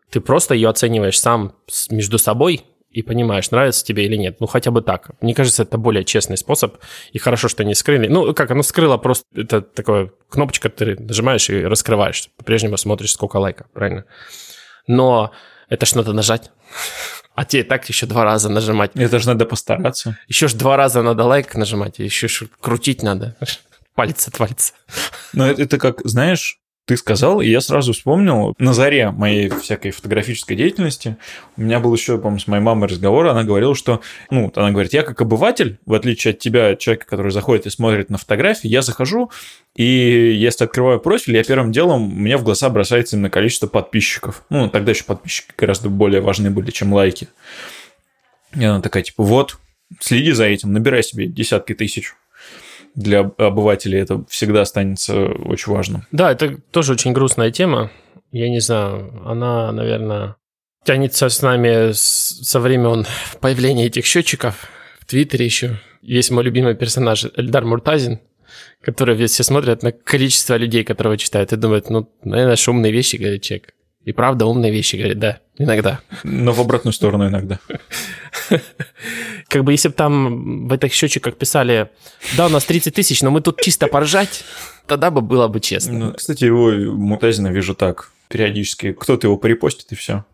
Ты 0.09 0.21
просто 0.21 0.55
ее 0.55 0.69
оцениваешь 0.69 1.19
сам 1.19 1.53
между 1.89 2.17
собой 2.17 2.63
и 2.93 3.01
понимаешь, 3.01 3.51
нравится 3.51 3.83
тебе 3.83 4.05
или 4.05 4.15
нет. 4.15 4.39
Ну, 4.39 4.47
хотя 4.47 4.71
бы 4.71 4.81
так. 4.81 5.11
Мне 5.21 5.33
кажется, 5.33 5.63
это 5.63 5.77
более 5.77 6.03
честный 6.03 6.37
способ. 6.37 6.77
И 7.11 7.17
хорошо, 7.17 7.47
что 7.47 7.63
не 7.63 7.73
скрыли. 7.75 8.07
Ну, 8.07 8.33
как, 8.33 8.51
оно 8.51 8.63
скрыло 8.63 8.97
просто... 8.97 9.25
Это 9.35 9.61
такая 9.61 10.11
кнопочка, 10.29 10.69
ты 10.69 10.95
нажимаешь 10.99 11.49
и 11.49 11.63
раскрываешь. 11.63 12.29
По-прежнему 12.37 12.77
смотришь, 12.77 13.11
сколько 13.11 13.37
лайков, 13.37 13.67
правильно? 13.73 14.05
Но 14.87 15.31
это 15.69 15.85
ж 15.85 15.95
надо 15.95 16.13
нажать. 16.13 16.51
А 17.35 17.45
тебе 17.45 17.63
так 17.63 17.89
еще 17.89 18.05
два 18.05 18.25
раза 18.25 18.47
нажимать. 18.47 18.91
Это 18.93 19.17
же 19.17 19.25
надо 19.25 19.47
постараться. 19.47 20.19
Еще 20.27 20.47
ж 20.47 20.53
два 20.53 20.77
раза 20.77 21.01
надо 21.01 21.23
лайк 21.23 21.55
нажимать, 21.55 21.97
еще 21.97 22.27
ж 22.27 22.43
крутить 22.61 23.01
надо. 23.01 23.35
Палец 23.95 24.27
отвалится. 24.27 24.73
Но 25.33 25.47
это, 25.47 25.63
это 25.63 25.79
как, 25.79 26.01
знаешь, 26.03 26.59
ты 26.85 26.97
сказал, 26.97 27.39
и 27.39 27.47
я 27.47 27.61
сразу 27.61 27.93
вспомнил, 27.93 28.55
на 28.59 28.73
заре 28.73 29.11
моей 29.11 29.49
всякой 29.49 29.91
фотографической 29.91 30.57
деятельности, 30.57 31.15
у 31.55 31.61
меня 31.61 31.79
был 31.79 31.93
еще, 31.93 32.17
по-моему, 32.17 32.39
с 32.39 32.47
моей 32.47 32.61
мамой 32.61 32.89
разговор, 32.89 33.27
она 33.27 33.43
говорила, 33.43 33.73
что, 33.73 34.01
ну, 34.29 34.51
она 34.55 34.71
говорит, 34.71 34.91
я 34.93 35.03
как 35.03 35.21
обыватель, 35.21 35.79
в 35.85 35.93
отличие 35.93 36.33
от 36.33 36.39
тебя, 36.39 36.75
человека, 36.75 37.05
который 37.05 37.31
заходит 37.31 37.65
и 37.67 37.69
смотрит 37.69 38.09
на 38.09 38.17
фотографии, 38.17 38.67
я 38.67 38.81
захожу, 38.81 39.31
и 39.75 39.85
если 39.85 40.65
открываю 40.65 40.99
профиль, 40.99 41.37
я 41.37 41.43
первым 41.43 41.71
делом, 41.71 42.01
мне 42.01 42.35
в 42.35 42.43
глаза 42.43 42.69
бросается 42.69 43.15
именно 43.15 43.29
количество 43.29 43.67
подписчиков. 43.67 44.43
Ну, 44.49 44.69
тогда 44.69 44.91
еще 44.91 45.05
подписчики 45.05 45.51
гораздо 45.57 45.89
более 45.89 46.21
важны 46.21 46.51
были, 46.51 46.69
чем 46.69 46.93
лайки. 46.93 47.29
И 48.55 48.63
она 48.63 48.81
такая, 48.81 49.03
типа, 49.03 49.23
вот, 49.23 49.57
следи 49.99 50.31
за 50.31 50.45
этим, 50.45 50.73
набирай 50.73 51.01
себе 51.01 51.27
десятки 51.27 51.73
тысяч 51.73 52.13
для 52.95 53.21
обывателей 53.21 53.99
это 53.99 54.23
всегда 54.29 54.61
останется 54.61 55.25
очень 55.25 55.71
важным. 55.71 56.05
Да, 56.11 56.31
это 56.31 56.57
тоже 56.71 56.93
очень 56.93 57.13
грустная 57.13 57.51
тема. 57.51 57.91
Я 58.31 58.49
не 58.49 58.59
знаю, 58.59 59.21
она, 59.25 59.71
наверное, 59.71 60.35
тянется 60.83 61.29
с 61.29 61.41
нами 61.41 61.91
со 61.93 62.59
времен 62.59 63.05
появления 63.41 63.87
этих 63.87 64.05
счетчиков 64.05 64.67
в 64.99 65.05
Твиттере 65.05 65.45
еще. 65.45 65.79
Есть 66.01 66.31
мой 66.31 66.43
любимый 66.43 66.75
персонаж 66.75 67.25
Эльдар 67.35 67.63
Муртазин, 67.63 68.19
который 68.81 69.15
все 69.27 69.43
смотрят 69.43 69.83
на 69.83 69.91
количество 69.91 70.57
людей, 70.57 70.83
которого 70.83 71.17
читают, 71.17 71.53
и 71.53 71.55
думают, 71.55 71.89
ну, 71.89 72.09
наверное, 72.23 72.55
шумные 72.57 72.91
вещи, 72.91 73.15
говорит 73.15 73.41
человек. 73.41 73.73
И 74.05 74.11
правда 74.11 74.45
умные 74.45 74.71
вещи, 74.71 74.97
говорит, 74.97 75.19
да, 75.19 75.39
иногда. 75.57 76.01
Но 76.23 76.51
в 76.51 76.59
обратную 76.59 76.93
сторону 76.93 77.27
иногда. 77.27 77.59
Как 79.47 79.63
бы 79.63 79.71
если 79.71 79.87
бы 79.87 79.93
там 79.93 80.67
в 80.67 80.73
этих 80.73 80.93
счетчиках 80.93 81.37
писали, 81.37 81.89
да, 82.35 82.47
у 82.47 82.49
нас 82.49 82.65
30 82.65 82.93
тысяч, 82.93 83.21
но 83.21 83.31
мы 83.31 83.41
тут 83.41 83.61
чисто 83.61 83.87
поржать, 83.87 84.43
тогда 84.87 85.09
бы 85.09 85.21
было 85.21 85.47
бы 85.47 85.61
честно. 85.61 85.93
Ну, 85.93 86.13
кстати, 86.13 86.43
его 86.43 86.71
Мутазина 86.71 87.47
вижу 87.47 87.75
так, 87.75 88.11
периодически. 88.27 88.91
Кто-то 88.91 89.27
его 89.27 89.37
перепостит, 89.37 89.91
и 89.91 89.95
все. 89.95 90.25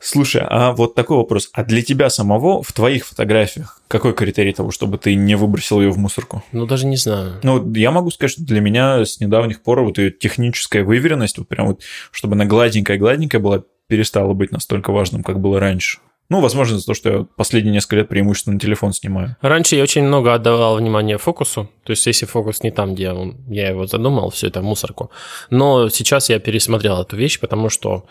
Слушай, 0.00 0.42
а 0.46 0.72
вот 0.72 0.94
такой 0.94 1.16
вопрос. 1.16 1.50
А 1.52 1.64
для 1.64 1.82
тебя 1.82 2.08
самого 2.08 2.62
в 2.62 2.72
твоих 2.72 3.06
фотографиях 3.06 3.82
какой 3.88 4.12
критерий 4.12 4.52
того, 4.52 4.70
чтобы 4.70 4.96
ты 4.98 5.14
не 5.14 5.34
выбросил 5.34 5.80
ее 5.80 5.90
в 5.90 5.98
мусорку? 5.98 6.44
Ну, 6.52 6.66
даже 6.66 6.86
не 6.86 6.96
знаю. 6.96 7.40
Ну, 7.42 7.72
я 7.74 7.90
могу 7.90 8.10
сказать, 8.10 8.32
что 8.32 8.44
для 8.44 8.60
меня 8.60 9.04
с 9.04 9.18
недавних 9.18 9.62
пор 9.62 9.82
вот 9.82 9.98
ее 9.98 10.10
техническая 10.10 10.84
выверенность, 10.84 11.38
вот 11.38 11.48
прям 11.48 11.68
вот, 11.68 11.82
чтобы 12.12 12.34
она 12.34 12.44
гладенькая-гладенькая 12.44 13.40
была, 13.40 13.64
перестала 13.88 14.34
быть 14.34 14.52
настолько 14.52 14.92
важным, 14.92 15.24
как 15.24 15.40
было 15.40 15.58
раньше. 15.58 15.98
Ну, 16.28 16.40
возможно, 16.40 16.76
из-за 16.76 16.84
того, 16.84 16.94
что 16.94 17.10
я 17.10 17.26
последние 17.36 17.72
несколько 17.72 17.96
лет 17.96 18.08
преимущественно 18.08 18.60
телефон 18.60 18.92
снимаю. 18.92 19.36
Раньше 19.40 19.76
я 19.76 19.82
очень 19.82 20.04
много 20.04 20.34
отдавал 20.34 20.76
внимания 20.76 21.16
фокусу. 21.16 21.70
То 21.84 21.92
есть, 21.92 22.06
если 22.06 22.26
фокус 22.26 22.62
не 22.62 22.70
там, 22.70 22.94
где 22.94 23.12
он, 23.12 23.38
я 23.48 23.70
его 23.70 23.86
задумал, 23.86 24.28
все 24.28 24.48
это 24.48 24.60
в 24.60 24.64
мусорку. 24.64 25.10
Но 25.48 25.88
сейчас 25.88 26.28
я 26.28 26.38
пересмотрел 26.38 27.00
эту 27.00 27.16
вещь, 27.16 27.40
потому 27.40 27.70
что 27.70 28.04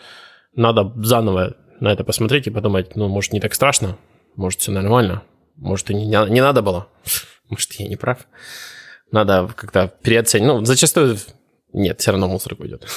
надо 0.56 0.92
заново 0.96 1.54
на 1.80 1.92
это 1.92 2.04
посмотреть 2.04 2.46
и 2.46 2.50
подумать, 2.50 2.96
ну, 2.96 3.08
может, 3.08 3.32
не 3.32 3.40
так 3.40 3.54
страшно, 3.54 3.96
может, 4.36 4.60
все 4.60 4.72
нормально, 4.72 5.22
может, 5.56 5.90
и 5.90 5.94
не, 5.94 6.04
не 6.04 6.40
надо 6.40 6.62
было, 6.62 6.88
может, 7.48 7.72
я 7.74 7.88
не 7.88 7.96
прав. 7.96 8.26
Надо 9.10 9.50
как-то 9.56 9.90
переоценить. 10.02 10.46
Ну, 10.46 10.64
зачастую 10.64 11.16
нет, 11.72 12.00
все 12.00 12.12
равно 12.12 12.28
мусорку 12.28 12.66
идет. 12.66 12.86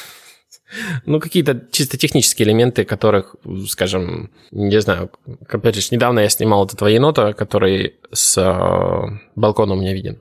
Ну, 1.05 1.19
какие-то 1.19 1.67
чисто 1.69 1.97
технические 1.97 2.47
элементы, 2.47 2.85
которых, 2.85 3.35
скажем, 3.67 4.31
не 4.51 4.79
знаю, 4.79 5.11
опять 5.49 5.75
же, 5.75 5.85
недавно 5.91 6.21
я 6.21 6.29
снимал 6.29 6.65
этот 6.65 6.81
енота, 6.83 7.33
который 7.33 7.95
с 8.13 8.37
э, 8.37 9.19
балкона 9.35 9.73
у 9.73 9.75
меня 9.75 9.93
виден. 9.93 10.19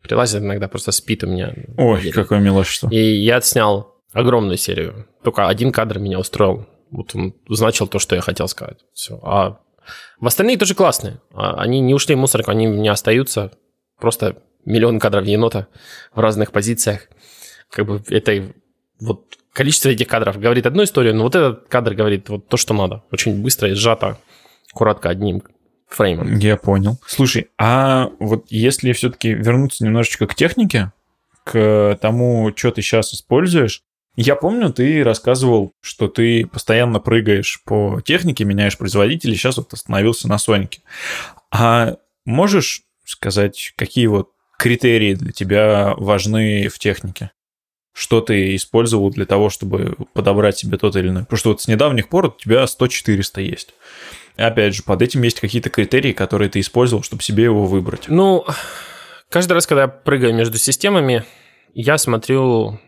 Прилазит 0.00 0.40
иногда, 0.40 0.68
просто 0.68 0.92
спит 0.92 1.24
у 1.24 1.26
меня. 1.26 1.52
Ой, 1.76 2.12
какое 2.12 2.38
милашество. 2.38 2.88
И 2.90 2.96
я 2.96 3.38
отснял 3.38 3.96
огромную 4.12 4.56
серию. 4.56 5.08
Только 5.24 5.48
один 5.48 5.72
кадр 5.72 5.98
меня 5.98 6.20
устроил. 6.20 6.68
Вот 6.90 7.14
он 7.14 7.34
значил 7.48 7.86
то, 7.86 7.98
что 7.98 8.14
я 8.14 8.20
хотел 8.20 8.48
сказать. 8.48 8.78
Все. 8.92 9.18
А 9.22 9.60
в 10.20 10.26
остальные 10.26 10.58
тоже 10.58 10.74
классные. 10.74 11.20
А 11.32 11.60
они 11.60 11.80
не 11.80 11.94
ушли 11.94 12.14
в 12.14 12.18
мусорку, 12.18 12.50
они 12.50 12.66
меня 12.66 12.92
остаются. 12.92 13.52
Просто 13.98 14.42
миллион 14.64 14.98
кадров 14.98 15.24
енота 15.24 15.68
в 16.14 16.20
разных 16.20 16.52
позициях. 16.52 17.08
Как 17.70 17.86
бы 17.86 18.02
это 18.08 18.52
вот 19.00 19.38
количество 19.52 19.88
этих 19.88 20.08
кадров 20.08 20.38
говорит 20.38 20.66
одну 20.66 20.84
историю, 20.84 21.14
но 21.14 21.24
вот 21.24 21.34
этот 21.34 21.68
кадр 21.68 21.94
говорит 21.94 22.28
вот 22.28 22.48
то, 22.48 22.56
что 22.56 22.74
надо. 22.74 23.02
Очень 23.10 23.42
быстро 23.42 23.70
и 23.70 23.74
сжато, 23.74 24.18
аккуратно 24.72 25.10
одним 25.10 25.42
фреймом. 25.88 26.38
Я 26.38 26.56
понял. 26.56 26.98
Слушай, 27.06 27.48
а 27.58 28.10
вот 28.18 28.46
если 28.50 28.92
все-таки 28.92 29.32
вернуться 29.32 29.84
немножечко 29.84 30.26
к 30.26 30.34
технике, 30.34 30.92
к 31.44 31.98
тому, 32.00 32.52
что 32.54 32.70
ты 32.72 32.82
сейчас 32.82 33.14
используешь, 33.14 33.82
я 34.20 34.34
помню, 34.34 34.72
ты 34.72 35.04
рассказывал, 35.04 35.74
что 35.80 36.08
ты 36.08 36.44
постоянно 36.44 36.98
прыгаешь 36.98 37.62
по 37.64 38.00
технике, 38.04 38.44
меняешь 38.44 38.76
производителей, 38.76 39.36
сейчас 39.36 39.58
вот 39.58 39.72
остановился 39.72 40.26
на 40.26 40.38
Сонике. 40.38 40.80
А 41.52 41.96
можешь 42.24 42.82
сказать, 43.04 43.72
какие 43.76 44.06
вот 44.08 44.30
критерии 44.58 45.14
для 45.14 45.30
тебя 45.30 45.94
важны 45.96 46.68
в 46.68 46.78
технике? 46.78 47.30
что 47.98 48.20
ты 48.20 48.54
использовал 48.54 49.10
для 49.10 49.26
того, 49.26 49.50
чтобы 49.50 49.96
подобрать 50.12 50.56
себе 50.56 50.78
тот 50.78 50.94
или 50.94 51.08
иной. 51.08 51.24
Потому 51.24 51.38
что 51.38 51.48
вот 51.50 51.62
с 51.62 51.66
недавних 51.66 52.08
пор 52.08 52.26
у 52.26 52.30
тебя 52.30 52.62
100-400 52.62 53.42
есть. 53.42 53.74
И 54.36 54.42
опять 54.42 54.76
же, 54.76 54.84
под 54.84 55.02
этим 55.02 55.22
есть 55.22 55.40
какие-то 55.40 55.68
критерии, 55.68 56.12
которые 56.12 56.48
ты 56.48 56.60
использовал, 56.60 57.02
чтобы 57.02 57.24
себе 57.24 57.42
его 57.42 57.66
выбрать. 57.66 58.04
Ну, 58.06 58.46
каждый 59.28 59.54
раз, 59.54 59.66
когда 59.66 59.82
я 59.82 59.88
прыгаю 59.88 60.32
между 60.32 60.58
системами, 60.58 61.24
я 61.74 61.98
смотрю 61.98 62.78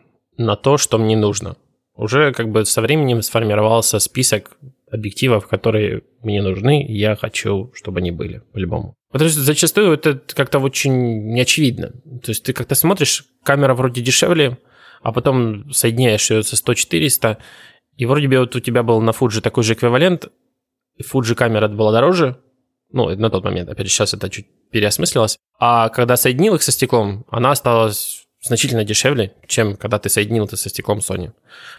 на 0.41 0.57
то, 0.57 0.79
что 0.79 0.99
мне 0.99 1.17
нужно. 1.17 1.57
Уже 1.95 2.33
как 2.33 2.51
бы 2.51 2.65
со 2.65 2.81
временем 2.81 3.21
сформировался 3.21 3.99
список 3.99 4.57
объективов, 4.91 5.47
которые 5.47 6.03
мне 6.23 6.43
нужны, 6.43 6.83
и 6.83 6.97
я 6.97 7.15
хочу, 7.15 7.71
чтобы 7.75 8.01
они 8.01 8.11
были, 8.11 8.43
по-любому. 8.53 8.95
Потому 9.13 9.31
что 9.31 9.41
зачастую 9.41 9.93
это 9.93 10.21
как-то 10.35 10.59
очень 10.59 11.33
неочевидно. 11.33 11.91
То 12.23 12.31
есть 12.31 12.43
ты 12.45 12.53
как-то 12.53 12.75
смотришь, 12.75 13.25
камера 13.45 13.75
вроде 13.75 14.01
дешевле, 14.01 14.59
а 15.03 15.13
потом 15.13 15.71
соединяешь 15.73 16.31
ее 16.31 16.43
со 16.43 16.57
100-400, 16.57 17.37
и 17.97 18.07
вроде 18.07 18.29
бы 18.29 18.39
вот 18.39 18.57
у 18.57 18.61
тебя 18.61 18.83
был 18.83 19.01
на 19.03 19.11
Fuji 19.11 19.43
такой 19.43 19.63
же 19.63 19.75
эквивалент, 19.75 20.29
Fuji 21.03 21.35
камера 21.35 21.69
была 21.69 21.93
дороже, 21.93 22.39
ну, 22.93 23.15
на 23.15 23.31
тот 23.31 23.45
момент, 23.45 23.69
опять 23.69 23.87
же, 23.87 23.93
сейчас 23.93 24.15
это 24.15 24.31
чуть 24.31 24.47
переосмыслилось, 24.71 25.39
а 25.59 25.91
когда 25.91 26.17
соединил 26.17 26.55
их 26.55 26.63
со 26.63 26.73
стеклом, 26.73 27.25
она 27.31 27.51
осталась 27.51 28.20
значительно 28.41 28.85
дешевле, 28.85 29.33
чем 29.47 29.77
когда 29.77 29.99
ты 29.99 30.09
соединил 30.09 30.47
это 30.47 30.57
со 30.57 30.69
стеклом 30.69 30.99
Sony. 30.99 31.33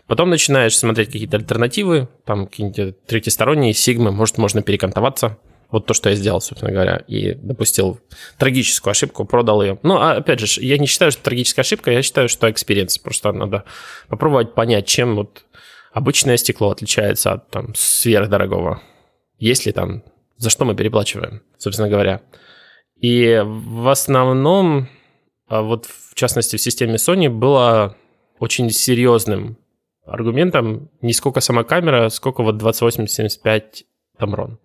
Потом 0.07 0.29
начинаешь 0.29 0.77
смотреть 0.77 1.11
какие-то 1.11 1.37
альтернативы, 1.37 2.07
там 2.25 2.47
какие-то 2.47 2.93
третьесторонние, 3.07 3.73
сигмы, 3.73 4.11
может, 4.11 4.37
можно 4.37 4.61
перекантоваться, 4.61 5.37
вот 5.71 5.85
то, 5.85 5.93
что 5.93 6.09
я 6.09 6.15
сделал, 6.15 6.41
собственно 6.41 6.71
говоря, 6.71 6.97
и 7.07 7.33
допустил 7.33 7.99
трагическую 8.37 8.91
ошибку, 8.91 9.25
продал 9.25 9.61
ее. 9.61 9.79
Но, 9.83 10.01
а, 10.01 10.17
опять 10.17 10.41
же, 10.41 10.61
я 10.61 10.77
не 10.77 10.85
считаю, 10.85 11.11
что 11.11 11.23
трагическая 11.23 11.63
ошибка, 11.63 11.91
я 11.91 12.01
считаю, 12.01 12.27
что 12.29 12.51
experience. 12.51 12.97
Просто 12.97 13.31
надо 13.31 13.63
попробовать 14.09 14.53
понять, 14.53 14.85
чем 14.85 15.15
вот 15.15 15.45
обычное 15.93 16.37
стекло 16.37 16.71
отличается 16.71 17.33
от 17.33 17.49
там 17.49 17.73
сверхдорогого. 17.73 18.81
Есть 19.39 19.65
ли 19.65 19.71
там, 19.71 20.03
за 20.37 20.49
что 20.49 20.65
мы 20.65 20.75
переплачиваем, 20.75 21.41
собственно 21.57 21.89
говоря. 21.89 22.21
И 22.99 23.41
в 23.43 23.87
основном, 23.87 24.89
вот 25.59 25.85
в 25.85 26.15
частности 26.15 26.55
в 26.55 26.61
системе 26.61 26.95
Sony, 26.95 27.29
было 27.29 27.95
очень 28.39 28.69
серьезным 28.69 29.57
аргументом 30.05 30.89
не 31.01 31.13
сколько 31.13 31.41
сама 31.41 31.63
камера, 31.63 32.09
сколько 32.09 32.43
вот 32.43 32.57
2875 32.57 33.85
Tamron 34.19 34.57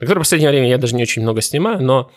на 0.00 0.06
который 0.06 0.20
в 0.20 0.22
последнее 0.22 0.50
время 0.50 0.68
я 0.68 0.78
даже 0.78 0.94
не 0.94 1.02
очень 1.02 1.22
много 1.22 1.40
снимаю, 1.40 1.82
но 1.82 2.10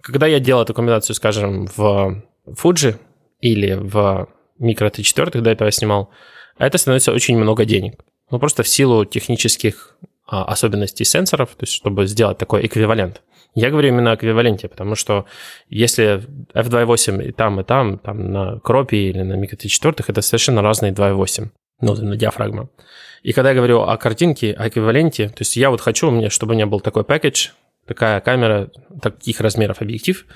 когда 0.00 0.26
я 0.26 0.40
делал 0.40 0.62
эту 0.62 0.74
комбинацию, 0.74 1.16
скажем, 1.16 1.66
в 1.76 2.22
Fuji 2.46 2.96
или 3.40 3.74
в 3.74 4.28
Micro 4.60 4.90
T4, 4.90 5.40
до 5.40 5.50
этого 5.50 5.68
я 5.68 5.72
снимал, 5.72 6.10
это 6.58 6.78
становится 6.78 7.12
очень 7.12 7.36
много 7.36 7.64
денег. 7.64 8.04
Ну, 8.30 8.38
просто 8.38 8.62
в 8.62 8.68
силу 8.68 9.04
технических 9.04 9.96
а, 10.02 10.06
особенностей 10.26 11.04
сенсоров, 11.04 11.50
то 11.50 11.64
есть 11.64 11.72
чтобы 11.72 12.06
сделать 12.06 12.38
такой 12.38 12.66
эквивалент. 12.66 13.22
Я 13.54 13.70
говорю 13.70 13.88
именно 13.88 14.12
о 14.12 14.14
эквиваленте, 14.16 14.68
потому 14.68 14.96
что 14.96 15.26
если 15.68 16.24
F2.8 16.54 17.28
и 17.28 17.32
там, 17.32 17.60
и 17.60 17.64
там, 17.64 17.98
там 17.98 18.32
на 18.32 18.58
кропе 18.58 19.10
или 19.10 19.22
на 19.22 19.34
Micro 19.34 19.56
T4, 19.56 20.04
это 20.08 20.22
совершенно 20.22 20.60
разные 20.60 20.92
2.8 20.92 21.48
ну, 21.80 21.94
на 21.94 22.16
диафрагма. 22.16 22.68
И 23.22 23.32
когда 23.32 23.50
я 23.50 23.56
говорю 23.56 23.82
о 23.82 23.96
картинке, 23.96 24.52
о 24.52 24.68
эквиваленте, 24.68 25.28
то 25.28 25.40
есть 25.40 25.56
я 25.56 25.70
вот 25.70 25.80
хочу, 25.80 26.10
мне, 26.10 26.30
чтобы 26.30 26.52
у 26.52 26.54
меня 26.56 26.66
был 26.66 26.80
такой 26.80 27.04
пакетч, 27.04 27.52
такая 27.86 28.20
камера, 28.20 28.70
таких 29.00 29.40
размеров 29.40 29.80
объектив, 29.80 30.26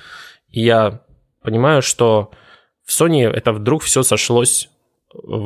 и 0.51 0.62
я 0.62 1.03
понимаю, 1.43 1.82
что 1.82 2.30
в 2.84 2.91
Sony 2.91 3.28
это 3.28 3.53
вдруг 3.53 3.82
все 3.82 4.03
сошлось, 4.03 4.70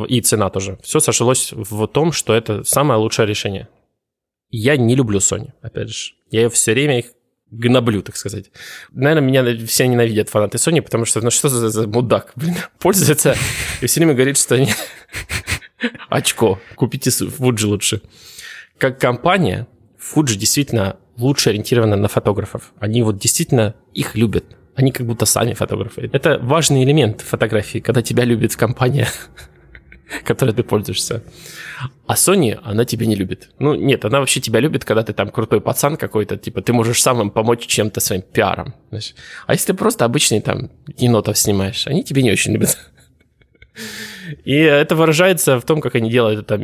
и 0.09 0.21
цена 0.21 0.51
тоже, 0.51 0.79
все 0.83 1.01
сошлось 1.01 1.53
в 1.53 1.87
том, 1.87 2.13
что 2.13 2.35
это 2.35 2.65
самое 2.65 3.01
лучшее 3.01 3.27
решение. 3.27 3.69
Я 4.53 4.77
не 4.77 4.95
люблю 4.95 5.19
Sony, 5.19 5.53
опять 5.63 5.89
же. 5.89 6.13
Я 6.31 6.49
все 6.51 6.73
время 6.73 6.99
их 6.99 7.07
гноблю, 7.51 8.03
так 8.03 8.17
сказать. 8.17 8.51
Наверное, 8.93 9.27
меня 9.27 9.67
все 9.67 9.87
ненавидят 9.87 10.29
фанаты 10.29 10.59
Sony, 10.59 10.83
потому 10.83 11.07
что, 11.07 11.23
ну 11.23 11.31
что 11.31 11.49
за, 11.49 11.71
за 11.71 11.89
мудак, 11.89 12.33
блин, 12.37 12.55
пользуется 12.79 13.35
и 13.81 13.87
все 13.87 14.01
время 14.01 14.15
говорит, 14.15 14.37
что 14.37 14.55
они 14.57 14.69
очко. 16.11 16.61
Купите 16.77 17.11
Fuji 17.11 17.67
лучше. 17.67 18.03
Как 18.77 19.01
компания, 19.01 19.67
Fuji 19.99 20.37
действительно 20.37 20.99
лучше 21.17 21.51
ориентирована 21.51 21.97
на 21.97 22.09
фотографов. 22.09 22.73
Они 22.79 23.03
вот 23.03 23.19
действительно 23.19 23.75
их 23.95 24.15
любят. 24.17 24.45
Они 24.75 24.93
как 24.93 25.07
будто 25.07 25.27
сами 25.27 25.55
фотографы. 25.55 26.11
Это 26.13 26.39
важный 26.39 26.85
элемент 26.85 27.23
фотографии, 27.23 27.79
когда 27.79 28.03
тебя 28.03 28.25
любит 28.25 28.55
компания, 28.57 29.09
которой 30.25 30.55
ты 30.55 30.63
пользуешься. 30.63 31.23
А 32.07 32.15
Sony, 32.15 32.59
она 32.63 32.85
тебя 32.85 33.07
не 33.07 33.15
любит. 33.15 33.51
Ну, 33.59 33.75
нет, 33.75 34.05
она 34.05 34.21
вообще 34.21 34.41
тебя 34.41 34.61
любит, 34.61 34.85
когда 34.85 35.03
ты 35.03 35.13
там 35.13 35.31
крутой 35.31 35.61
пацан 35.61 35.97
какой-то, 35.97 36.37
типа, 36.37 36.63
ты 36.63 36.73
можешь 36.73 37.03
сам 37.03 37.21
им 37.21 37.31
помочь 37.31 37.67
чем-то 37.67 38.01
своим 38.01 38.23
пиаром. 38.23 38.75
Знаешь. 38.91 39.15
А 39.47 39.53
если 39.53 39.73
просто 39.73 40.05
обычный 40.05 40.41
там 40.41 40.71
енотов 40.97 41.39
снимаешь, 41.39 41.87
они 41.87 42.05
тебя 42.05 42.23
не 42.23 42.33
очень 42.33 42.53
любят. 42.53 42.79
И 44.45 44.55
это 44.55 44.95
выражается 44.95 45.59
в 45.59 45.65
том, 45.65 45.81
как 45.81 45.95
они 45.95 46.11
делают 46.11 46.41
это 46.41 46.59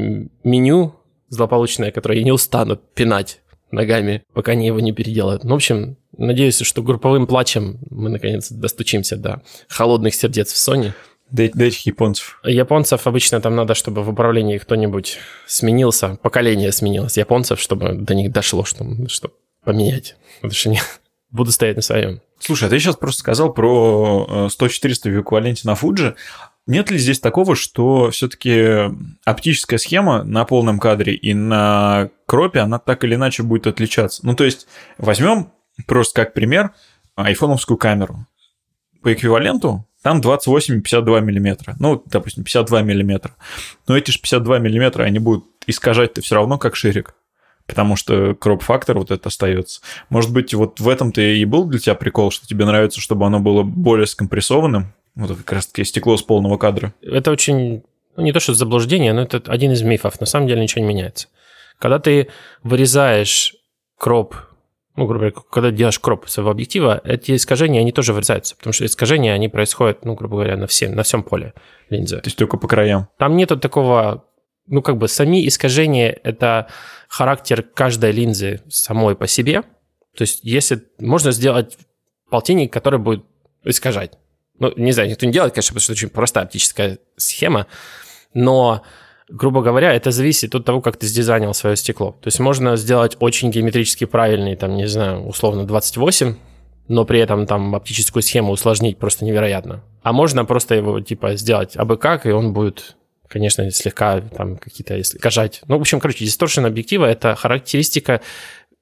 меню 0.44 0.94
злополучное, 1.28 1.90
которое 1.90 2.18
я 2.18 2.24
не 2.24 2.32
устану 2.32 2.76
пинать 2.76 3.40
ногами, 3.70 4.22
пока 4.32 4.52
они 4.52 4.66
его 4.66 4.80
не 4.80 4.92
переделают. 4.92 5.44
Ну, 5.44 5.50
в 5.50 5.54
общем, 5.56 5.96
надеюсь, 6.16 6.60
что 6.60 6.82
групповым 6.82 7.26
плачем 7.26 7.78
мы 7.90 8.08
наконец 8.08 8.50
достучимся 8.50 9.16
до 9.16 9.42
холодных 9.68 10.14
сердец 10.14 10.52
в 10.52 10.56
Sony. 10.56 10.92
Этих 11.36 11.86
японцев. 11.86 12.40
Японцев 12.42 13.06
обычно 13.06 13.40
там 13.40 13.54
надо, 13.54 13.74
чтобы 13.74 14.02
в 14.02 14.08
управлении 14.08 14.56
кто-нибудь 14.58 15.18
сменился, 15.46 16.18
поколение 16.22 16.72
сменилось 16.72 17.18
японцев, 17.18 17.60
чтобы 17.60 17.92
до 17.92 18.14
них 18.14 18.32
дошло, 18.32 18.64
чтобы, 18.64 19.08
чтобы 19.08 19.34
поменять. 19.62 20.16
Потому 20.36 20.54
что 20.54 20.70
не 20.70 20.80
буду 21.30 21.52
стоять 21.52 21.76
на 21.76 21.82
своем. 21.82 22.20
Слушай, 22.38 22.68
а 22.68 22.70
ты 22.70 22.78
сейчас 22.78 22.96
просто 22.96 23.20
сказал 23.20 23.52
про 23.52 24.48
100-400 24.48 24.48
э, 24.48 25.10
в 25.10 25.20
эквиваленте 25.20 25.62
на 25.64 25.72
Fuji, 25.72 26.14
Нет 26.66 26.90
ли 26.90 26.98
здесь 26.98 27.20
такого, 27.20 27.56
что 27.56 28.10
все-таки 28.10 28.90
оптическая 29.24 29.78
схема 29.78 30.22
на 30.22 30.44
полном 30.44 30.78
кадре 30.78 31.14
и 31.14 31.34
на 31.34 32.10
кропе, 32.26 32.60
она 32.60 32.78
так 32.78 33.04
или 33.04 33.16
иначе 33.16 33.42
будет 33.42 33.66
отличаться? 33.66 34.24
Ну, 34.24 34.34
то 34.34 34.44
есть, 34.44 34.66
возьмем 34.96 35.52
просто 35.86 36.22
как 36.22 36.32
пример 36.32 36.72
айфоновскую 37.16 37.76
камеру. 37.76 38.26
По 39.02 39.12
эквиваленту 39.12 39.87
там 40.02 40.20
28 40.20 40.80
52 40.80 41.20
миллиметра. 41.20 41.76
Ну, 41.78 42.02
допустим, 42.06 42.44
52 42.44 42.82
миллиметра. 42.82 43.34
Но 43.86 43.96
эти 43.96 44.10
же 44.10 44.20
52 44.20 44.58
миллиметра, 44.58 45.04
они 45.04 45.18
будут 45.18 45.46
искажать-то 45.66 46.20
все 46.20 46.36
равно 46.36 46.58
как 46.58 46.76
ширик 46.76 47.14
потому 47.68 47.96
что 47.96 48.34
кроп-фактор 48.34 48.98
вот 48.98 49.10
это 49.10 49.28
остается. 49.28 49.82
Может 50.08 50.32
быть, 50.32 50.54
вот 50.54 50.80
в 50.80 50.88
этом-то 50.88 51.20
и 51.20 51.44
был 51.44 51.66
для 51.66 51.78
тебя 51.78 51.94
прикол, 51.94 52.30
что 52.30 52.46
тебе 52.46 52.64
нравится, 52.64 52.98
чтобы 52.98 53.26
оно 53.26 53.40
было 53.40 53.62
более 53.62 54.06
скомпрессованным, 54.06 54.94
вот 55.14 55.36
как 55.36 55.52
раз-таки 55.52 55.84
стекло 55.84 56.16
с 56.16 56.22
полного 56.22 56.56
кадра. 56.56 56.94
Это 57.02 57.30
очень, 57.30 57.82
ну, 58.16 58.22
не 58.22 58.32
то 58.32 58.40
что 58.40 58.54
заблуждение, 58.54 59.12
но 59.12 59.20
это 59.20 59.42
один 59.52 59.72
из 59.72 59.82
мифов. 59.82 60.18
На 60.18 60.26
самом 60.26 60.48
деле 60.48 60.62
ничего 60.62 60.80
не 60.80 60.88
меняется. 60.88 61.28
Когда 61.78 61.98
ты 61.98 62.28
вырезаешь 62.62 63.54
кроп, 63.98 64.34
ну, 64.98 65.06
грубо 65.06 65.30
говоря, 65.30 65.36
когда 65.50 65.70
делаешь 65.70 65.98
кроп 65.98 66.28
своего 66.28 66.50
объектива, 66.50 67.00
эти 67.04 67.36
искажения, 67.36 67.80
они 67.80 67.92
тоже 67.92 68.12
вырезаются, 68.12 68.56
потому 68.56 68.72
что 68.72 68.84
искажения, 68.84 69.32
они 69.32 69.48
происходят, 69.48 70.04
ну, 70.04 70.14
грубо 70.14 70.36
говоря, 70.36 70.56
на 70.56 70.66
всем, 70.66 70.94
на 70.94 71.04
всем 71.04 71.22
поле 71.22 71.54
линзы. 71.88 72.16
То 72.16 72.26
есть 72.26 72.36
только 72.36 72.56
по 72.56 72.66
краям. 72.66 73.08
Там 73.16 73.36
нету 73.36 73.56
такого, 73.56 74.24
ну, 74.66 74.82
как 74.82 74.96
бы 74.96 75.06
сами 75.08 75.46
искажения– 75.46 76.18
это 76.24 76.68
характер 77.08 77.62
каждой 77.62 78.12
линзы 78.12 78.60
самой 78.68 79.14
по 79.14 79.26
себе. 79.26 79.62
То 80.16 80.22
есть 80.22 80.40
если 80.42 80.82
можно 80.98 81.30
сделать 81.30 81.78
полтинник, 82.28 82.72
который 82.72 82.98
будет 82.98 83.24
искажать. 83.64 84.18
Ну, 84.58 84.72
не 84.76 84.92
знаю, 84.92 85.08
никто 85.08 85.26
не 85.26 85.32
делает, 85.32 85.54
конечно, 85.54 85.70
потому 85.70 85.82
что 85.82 85.92
это 85.92 85.98
очень 86.00 86.10
простая 86.10 86.44
оптическая 86.44 86.98
схема, 87.16 87.68
но, 88.34 88.82
грубо 89.28 89.62
говоря, 89.62 89.92
это 89.92 90.10
зависит 90.10 90.54
от 90.54 90.64
того, 90.64 90.80
как 90.80 90.96
ты 90.96 91.06
сдизайнил 91.06 91.54
свое 91.54 91.76
стекло. 91.76 92.12
То 92.22 92.28
есть 92.28 92.40
можно 92.40 92.76
сделать 92.76 93.16
очень 93.20 93.50
геометрически 93.50 94.04
правильный, 94.04 94.56
там, 94.56 94.76
не 94.76 94.86
знаю, 94.86 95.26
условно 95.26 95.66
28, 95.66 96.34
но 96.88 97.04
при 97.04 97.20
этом 97.20 97.46
там 97.46 97.74
оптическую 97.74 98.22
схему 98.22 98.52
усложнить 98.52 98.98
просто 98.98 99.24
невероятно. 99.24 99.82
А 100.02 100.12
можно 100.12 100.44
просто 100.44 100.74
его, 100.74 101.00
типа, 101.00 101.36
сделать 101.36 101.76
абы 101.76 101.96
как, 101.96 102.26
и 102.26 102.30
он 102.30 102.52
будет 102.52 102.96
конечно, 103.28 103.70
слегка 103.70 104.22
там 104.22 104.56
какие-то 104.56 104.98
искажать. 105.00 105.60
Ну, 105.68 105.76
в 105.76 105.82
общем, 105.82 106.00
короче, 106.00 106.24
дисторшн 106.24 106.64
объектива– 106.64 107.04
это 107.06 107.34
характеристика 107.34 108.22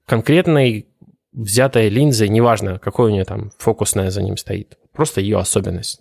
конкретной 0.06 0.86
взятой 1.32 1.88
линзы, 1.88 2.28
неважно, 2.28 2.78
какой 2.78 3.10
у 3.10 3.12
нее 3.12 3.24
там 3.24 3.50
фокусная 3.58 4.10
за 4.10 4.22
ним 4.22 4.36
стоит, 4.36 4.78
просто 4.92 5.20
ее 5.20 5.38
особенность. 5.38 6.00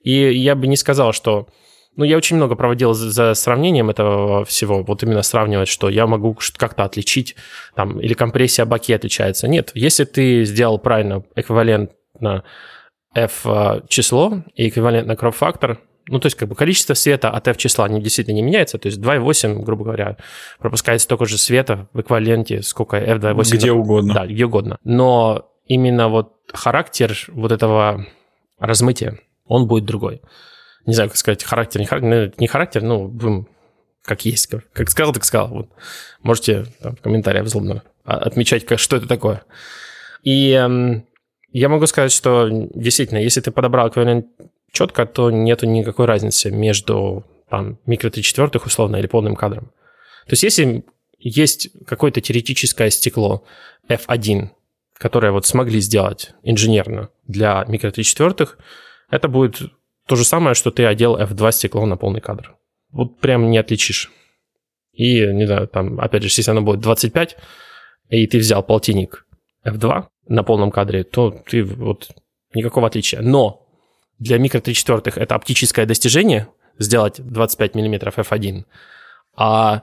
И 0.00 0.12
я 0.12 0.54
бы 0.54 0.66
не 0.66 0.76
сказал, 0.76 1.12
что... 1.12 1.48
Ну, 1.96 2.04
я 2.04 2.16
очень 2.16 2.36
много 2.36 2.54
проводил 2.54 2.94
за, 2.94 3.10
за 3.10 3.34
сравнением 3.34 3.90
этого 3.90 4.44
всего, 4.44 4.82
вот 4.82 5.02
именно 5.02 5.22
сравнивать, 5.22 5.68
что 5.68 5.90
я 5.90 6.06
могу 6.06 6.36
как-то 6.56 6.84
отличить, 6.84 7.36
там, 7.74 8.00
или 8.00 8.14
компрессия 8.14 8.64
баки 8.64 8.92
отличается. 8.92 9.46
Нет, 9.46 9.72
если 9.74 10.04
ты 10.04 10.44
сделал 10.44 10.78
правильно 10.78 11.22
эквивалентно 11.36 12.44
f 13.14 13.42
а, 13.44 13.82
число 13.88 14.42
и 14.54 14.68
эквивалентно 14.68 15.12
crop-фактор, 15.12 15.78
ну, 16.08 16.18
то 16.18 16.26
есть, 16.26 16.36
как 16.36 16.48
бы 16.48 16.54
количество 16.54 16.94
света 16.94 17.30
от 17.30 17.46
f 17.46 17.56
числа 17.56 17.88
не, 17.88 18.00
действительно 18.00 18.36
не 18.36 18.42
меняется. 18.42 18.78
То 18.78 18.86
есть 18.86 18.98
2,8, 18.98 19.62
грубо 19.62 19.84
говоря, 19.84 20.16
пропускает 20.58 21.00
столько 21.00 21.26
же 21.26 21.38
света 21.38 21.88
в 21.92 22.00
эквиваленте, 22.00 22.62
сколько 22.62 22.96
f2,8. 22.98 23.56
Где 23.56 23.72
угодно. 23.72 24.14
Да, 24.14 24.26
где 24.26 24.46
угодно. 24.46 24.78
Но 24.82 25.48
именно 25.66 26.08
вот 26.08 26.32
характер 26.52 27.16
вот 27.28 27.52
этого 27.52 28.06
размытия, 28.58 29.20
он 29.46 29.68
будет 29.68 29.84
другой. 29.84 30.22
Не 30.86 30.94
знаю, 30.94 31.10
как 31.10 31.16
сказать, 31.16 31.44
характер, 31.44 31.80
не 31.80 31.86
характер, 31.86 32.08
ну, 32.08 32.32
не 32.38 32.46
характер, 32.46 32.82
ну, 32.82 33.08
будем 33.08 33.48
как 34.04 34.24
есть. 34.24 34.48
Как 34.72 34.90
сказал, 34.90 35.12
так 35.12 35.24
сказал. 35.24 35.48
Вот. 35.48 35.68
Можете 36.22 36.66
там, 36.80 36.96
в 36.96 37.00
комментариях 37.00 37.46
злобно 37.48 37.82
отмечать, 38.04 38.66
как, 38.66 38.78
что 38.78 38.96
это 38.96 39.06
такое. 39.06 39.44
И 40.22 40.50
эм, 40.50 41.06
я 41.52 41.68
могу 41.68 41.86
сказать, 41.86 42.12
что 42.12 42.48
действительно, 42.50 43.18
если 43.18 43.40
ты 43.40 43.50
подобрал 43.50 43.88
эквивалент 43.88 44.26
четко, 44.72 45.06
то 45.06 45.30
нету 45.30 45.66
никакой 45.66 46.06
разницы 46.06 46.50
между 46.50 47.24
там, 47.48 47.78
микро 47.86 48.10
3 48.10 48.22
четвертых 48.22 48.66
условно 48.66 48.96
или 48.96 49.06
полным 49.06 49.36
кадром. 49.36 49.66
То 50.26 50.32
есть 50.32 50.42
если 50.42 50.84
есть 51.18 51.68
какое-то 51.86 52.20
теоретическое 52.20 52.90
стекло 52.90 53.44
F1, 53.88 54.48
которое 54.94 55.32
вот 55.32 55.46
смогли 55.46 55.80
сделать 55.80 56.32
инженерно 56.42 57.10
для 57.26 57.64
микро 57.68 57.90
3 57.90 58.02
четвертых, 58.02 58.58
это 59.10 59.28
будет 59.28 59.60
то 60.06 60.16
же 60.16 60.24
самое, 60.24 60.54
что 60.54 60.70
ты 60.70 60.84
одел 60.84 61.18
F2 61.18 61.52
стекло 61.52 61.86
на 61.86 61.96
полный 61.96 62.20
кадр. 62.20 62.56
Вот 62.90 63.20
прям 63.20 63.50
не 63.50 63.58
отличишь. 63.58 64.10
И, 64.92 65.26
не 65.26 65.46
знаю, 65.46 65.68
там, 65.68 66.00
опять 66.00 66.22
же, 66.22 66.28
если 66.28 66.50
оно 66.50 66.62
будет 66.62 66.80
25, 66.80 67.36
и 68.10 68.26
ты 68.26 68.38
взял 68.38 68.62
полтинник 68.62 69.26
F2 69.66 70.06
на 70.28 70.42
полном 70.42 70.70
кадре, 70.70 71.02
то 71.04 71.30
ты 71.30 71.64
вот 71.64 72.10
никакого 72.54 72.88
отличия. 72.88 73.22
Но 73.22 73.66
для 74.18 74.38
микро 74.38 74.60
3 74.60 74.74
четвертых 74.74 75.18
это 75.18 75.34
оптическое 75.34 75.86
достижение, 75.86 76.48
сделать 76.78 77.16
25 77.18 77.74
мм 77.74 78.08
f1, 78.08 78.64
а 79.34 79.82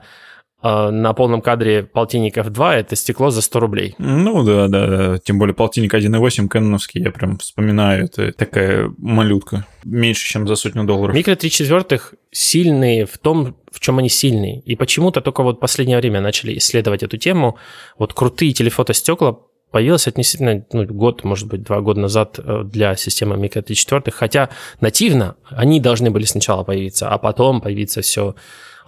на 0.62 1.12
полном 1.14 1.40
кадре 1.40 1.82
полтинник 1.82 2.36
f2 2.36 2.72
это 2.72 2.96
стекло 2.96 3.30
за 3.30 3.40
100 3.40 3.60
рублей. 3.60 3.94
Ну 3.98 4.42
да, 4.44 4.68
да, 4.68 4.86
да. 4.86 5.18
Тем 5.18 5.38
более 5.38 5.54
полтинник 5.54 5.94
1.8 5.94 6.48
кэноновский, 6.48 7.02
я 7.02 7.10
прям 7.10 7.38
вспоминаю, 7.38 8.04
это 8.04 8.32
такая 8.32 8.92
малютка. 8.98 9.66
Меньше, 9.84 10.28
чем 10.28 10.46
за 10.46 10.56
сотню 10.56 10.84
долларов. 10.84 11.14
Микро 11.14 11.34
3 11.34 11.50
четвертых 11.50 12.14
сильные 12.30 13.06
в 13.06 13.16
том, 13.18 13.56
в 13.70 13.80
чем 13.80 13.98
они 13.98 14.08
сильные. 14.08 14.60
И 14.60 14.76
почему-то 14.76 15.20
только 15.20 15.42
вот 15.42 15.56
в 15.56 15.60
последнее 15.60 15.98
время 15.98 16.20
начали 16.20 16.56
исследовать 16.58 17.02
эту 17.02 17.16
тему. 17.16 17.56
Вот 17.98 18.12
крутые 18.12 18.52
телефотостекла 18.52 19.40
появилась 19.70 20.06
относительно 20.06 20.64
ну, 20.72 20.84
год, 20.84 21.24
может 21.24 21.48
быть, 21.48 21.62
два 21.62 21.80
года 21.80 22.00
назад 22.00 22.38
э, 22.38 22.62
для 22.64 22.96
системы 22.96 23.36
Micro 23.36 23.64
3.4, 23.64 24.10
хотя 24.10 24.50
нативно 24.80 25.36
они 25.48 25.80
должны 25.80 26.10
были 26.10 26.24
сначала 26.24 26.64
появиться, 26.64 27.08
а 27.08 27.18
потом 27.18 27.60
появиться 27.60 28.02
все 28.02 28.34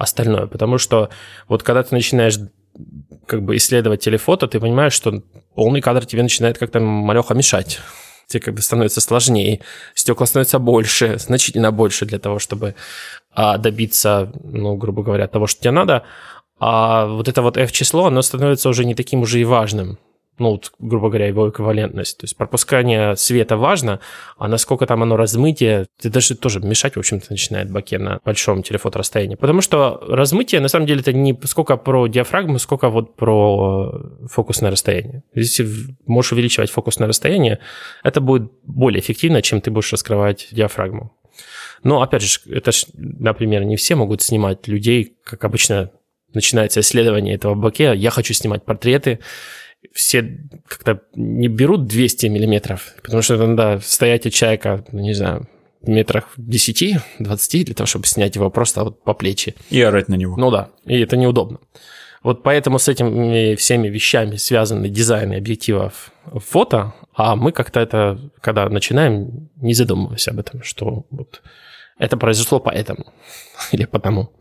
остальное. 0.02 0.46
Потому 0.46 0.78
что 0.78 1.08
вот 1.48 1.62
когда 1.62 1.82
ты 1.82 1.94
начинаешь 1.94 2.38
как 3.26 3.42
бы 3.42 3.56
исследовать 3.56 4.00
телефото, 4.00 4.46
ты 4.46 4.60
понимаешь, 4.60 4.92
что 4.92 5.22
полный 5.54 5.80
кадр 5.80 6.04
тебе 6.04 6.22
начинает 6.22 6.58
как-то 6.58 6.80
малеха 6.80 7.34
мешать. 7.34 7.80
Тебе 8.28 8.40
как 8.40 8.54
бы 8.54 8.62
становится 8.62 9.00
сложнее, 9.00 9.60
стекла 9.94 10.26
становятся 10.26 10.58
больше, 10.58 11.18
значительно 11.18 11.70
больше 11.70 12.06
для 12.06 12.18
того, 12.18 12.38
чтобы 12.38 12.74
а, 13.34 13.58
добиться, 13.58 14.32
ну, 14.42 14.76
грубо 14.76 15.02
говоря, 15.02 15.26
того, 15.26 15.46
что 15.46 15.60
тебе 15.60 15.72
надо. 15.72 16.04
А 16.58 17.06
вот 17.06 17.28
это 17.28 17.42
вот 17.42 17.56
F-число, 17.56 18.06
оно 18.06 18.22
становится 18.22 18.68
уже 18.68 18.84
не 18.84 18.94
таким 18.94 19.22
уже 19.22 19.40
и 19.40 19.44
важным 19.44 19.98
ну, 20.38 20.52
вот, 20.52 20.72
грубо 20.78 21.08
говоря, 21.08 21.26
его 21.26 21.50
эквивалентность. 21.50 22.18
То 22.18 22.24
есть 22.24 22.36
пропускание 22.36 23.16
света 23.16 23.56
важно, 23.56 24.00
а 24.38 24.48
насколько 24.48 24.86
там 24.86 25.02
оно 25.02 25.16
размытие, 25.16 25.86
это 25.98 26.10
даже 26.10 26.34
тоже 26.34 26.60
мешать, 26.60 26.96
в 26.96 26.98
общем-то, 26.98 27.26
начинает 27.30 27.70
баке 27.70 27.98
на 27.98 28.18
большом 28.24 28.62
телефоторасстоянии. 28.62 29.36
Потому 29.36 29.60
что 29.60 30.02
размытие, 30.08 30.60
на 30.60 30.68
самом 30.68 30.86
деле, 30.86 31.00
это 31.00 31.12
не 31.12 31.38
сколько 31.44 31.76
про 31.76 32.06
диафрагму, 32.06 32.58
сколько 32.58 32.88
вот 32.88 33.14
про 33.14 33.92
фокусное 34.28 34.70
расстояние. 34.70 35.22
Если 35.34 35.68
можешь 36.06 36.32
увеличивать 36.32 36.70
фокусное 36.70 37.08
расстояние, 37.08 37.58
это 38.02 38.20
будет 38.20 38.50
более 38.64 39.00
эффективно, 39.00 39.42
чем 39.42 39.60
ты 39.60 39.70
будешь 39.70 39.92
раскрывать 39.92 40.48
диафрагму. 40.50 41.12
Но, 41.82 42.00
опять 42.00 42.22
же, 42.22 42.38
это 42.46 42.72
ж, 42.72 42.86
например, 42.94 43.64
не 43.64 43.76
все 43.76 43.96
могут 43.96 44.22
снимать 44.22 44.66
людей, 44.68 45.16
как 45.24 45.44
обычно 45.44 45.90
начинается 46.32 46.80
исследование 46.80 47.34
этого 47.34 47.54
баке. 47.54 47.92
Я 47.94 48.10
хочу 48.10 48.34
снимать 48.34 48.64
портреты, 48.64 49.18
все 49.92 50.40
как-то 50.66 51.02
не 51.14 51.48
берут 51.48 51.86
200 51.86 52.26
миллиметров, 52.26 52.94
потому 53.02 53.22
что 53.22 53.36
надо 53.46 53.80
стоять 53.84 54.26
от 54.26 54.32
человека, 54.32 54.84
ну, 54.92 55.00
не 55.00 55.14
знаю, 55.14 55.48
метрах 55.82 56.28
10-20 56.38 57.64
для 57.64 57.74
того, 57.74 57.86
чтобы 57.86 58.06
снять 58.06 58.36
его 58.36 58.50
просто 58.50 58.84
вот 58.84 59.02
по 59.02 59.14
плечи. 59.14 59.54
И 59.70 59.80
орать 59.82 60.08
на 60.08 60.14
него. 60.14 60.36
Ну 60.36 60.50
да, 60.50 60.70
и 60.84 61.00
это 61.00 61.16
неудобно. 61.16 61.58
Вот 62.22 62.44
поэтому 62.44 62.78
с 62.78 62.88
этими 62.88 63.56
всеми 63.56 63.88
вещами 63.88 64.36
связаны 64.36 64.88
дизайны 64.88 65.34
объективов 65.34 66.12
фото, 66.24 66.94
а 67.14 67.34
мы 67.34 67.50
как-то 67.50 67.80
это, 67.80 68.18
когда 68.40 68.68
начинаем, 68.68 69.50
не 69.56 69.74
задумываемся 69.74 70.30
об 70.30 70.38
этом, 70.38 70.62
что 70.62 71.04
вот 71.10 71.42
это 71.98 72.16
произошло 72.16 72.60
поэтому 72.60 73.12
или 73.72 73.84
потому. 73.86 74.32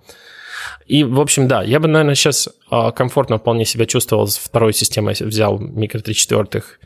И, 0.86 1.04
в 1.04 1.20
общем, 1.20 1.48
да, 1.48 1.64
я 1.64 1.80
бы, 1.80 1.88
наверное, 1.88 2.16
сейчас 2.16 2.50
а, 2.70 2.92
комфортно 2.92 3.38
вполне 3.38 3.66
себя 3.66 3.86
чувствовал 3.86 4.28
с 4.28 4.38
второй 4.38 4.74
системой, 4.74 5.16
взял 5.20 5.60
микро 5.60 6.00
3 6.00 6.14
четвертых 6.14 6.80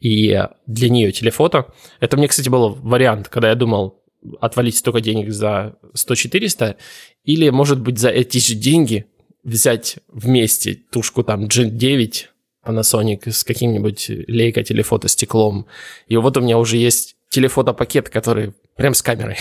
и 0.00 0.42
для 0.66 0.88
нее 0.88 1.12
телефото. 1.12 1.66
Это 2.00 2.16
мне, 2.16 2.28
кстати, 2.28 2.48
был 2.48 2.74
вариант, 2.74 3.28
когда 3.28 3.48
я 3.48 3.54
думал 3.54 4.02
отвалить 4.40 4.76
столько 4.76 5.00
денег 5.00 5.30
за 5.30 5.76
100-400, 5.94 6.76
или, 7.24 7.48
может 7.50 7.80
быть, 7.80 7.98
за 7.98 8.10
эти 8.10 8.38
же 8.38 8.54
деньги 8.54 9.06
взять 9.44 9.98
вместе 10.08 10.74
тушку 10.74 11.22
там 11.22 11.44
Gen 11.44 11.70
9 11.70 12.30
Panasonic 12.64 13.30
с 13.30 13.44
каким-нибудь 13.44 14.10
лейка 14.28 14.64
телефото 14.64 15.08
стеклом. 15.08 15.66
И 16.08 16.16
вот 16.16 16.36
у 16.36 16.40
меня 16.40 16.58
уже 16.58 16.76
есть 16.76 17.16
телефото-пакет, 17.30 18.08
который 18.08 18.54
прям 18.76 18.94
с 18.94 19.02
камерой. 19.02 19.36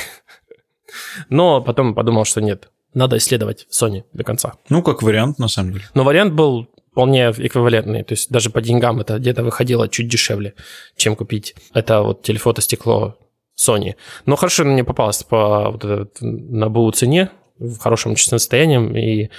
Но 1.29 1.61
потом 1.61 1.95
подумал, 1.95 2.25
что 2.25 2.41
нет, 2.41 2.69
надо 2.95 3.17
исследовать 3.17 3.67
Sony 3.69 4.03
до 4.13 4.23
конца. 4.23 4.53
Ну, 4.69 4.81
как 4.81 5.03
вариант, 5.03 5.37
на 5.37 5.47
самом 5.47 5.73
деле. 5.73 5.85
Но 5.93 6.03
вариант 6.03 6.33
был 6.33 6.67
вполне 6.91 7.31
эквивалентный. 7.31 8.03
То 8.03 8.13
есть 8.13 8.31
даже 8.31 8.49
по 8.49 8.61
деньгам 8.61 9.01
это 9.01 9.19
где-то 9.19 9.43
выходило 9.43 9.89
чуть 9.89 10.07
дешевле, 10.07 10.53
чем 10.95 11.17
купить 11.17 11.53
это 11.73 12.01
вот 12.01 12.23
телефотостекло 12.23 13.17
Sony. 13.59 13.95
Но 14.25 14.37
хорошо 14.37 14.63
мне 14.63 14.83
попалось 14.83 15.21
по 15.23 15.71
вот 15.71 15.83
этот, 15.83 16.17
на 16.21 16.69
БУ 16.69 16.89
цене, 16.91 17.31
в 17.59 17.77
хорошем 17.79 18.15
состоянии, 18.15 19.23
и 19.23 19.29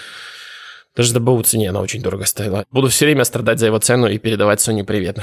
даже 0.94 1.14
до 1.14 1.20
БУ 1.20 1.42
цене 1.42 1.70
она 1.70 1.80
очень 1.80 2.02
дорого 2.02 2.26
стоила. 2.26 2.64
Буду 2.70 2.88
все 2.88 3.06
время 3.06 3.24
страдать 3.24 3.58
за 3.58 3.66
его 3.66 3.78
цену 3.78 4.06
и 4.06 4.18
передавать 4.18 4.60
Sony 4.60 4.84
привет. 4.84 5.18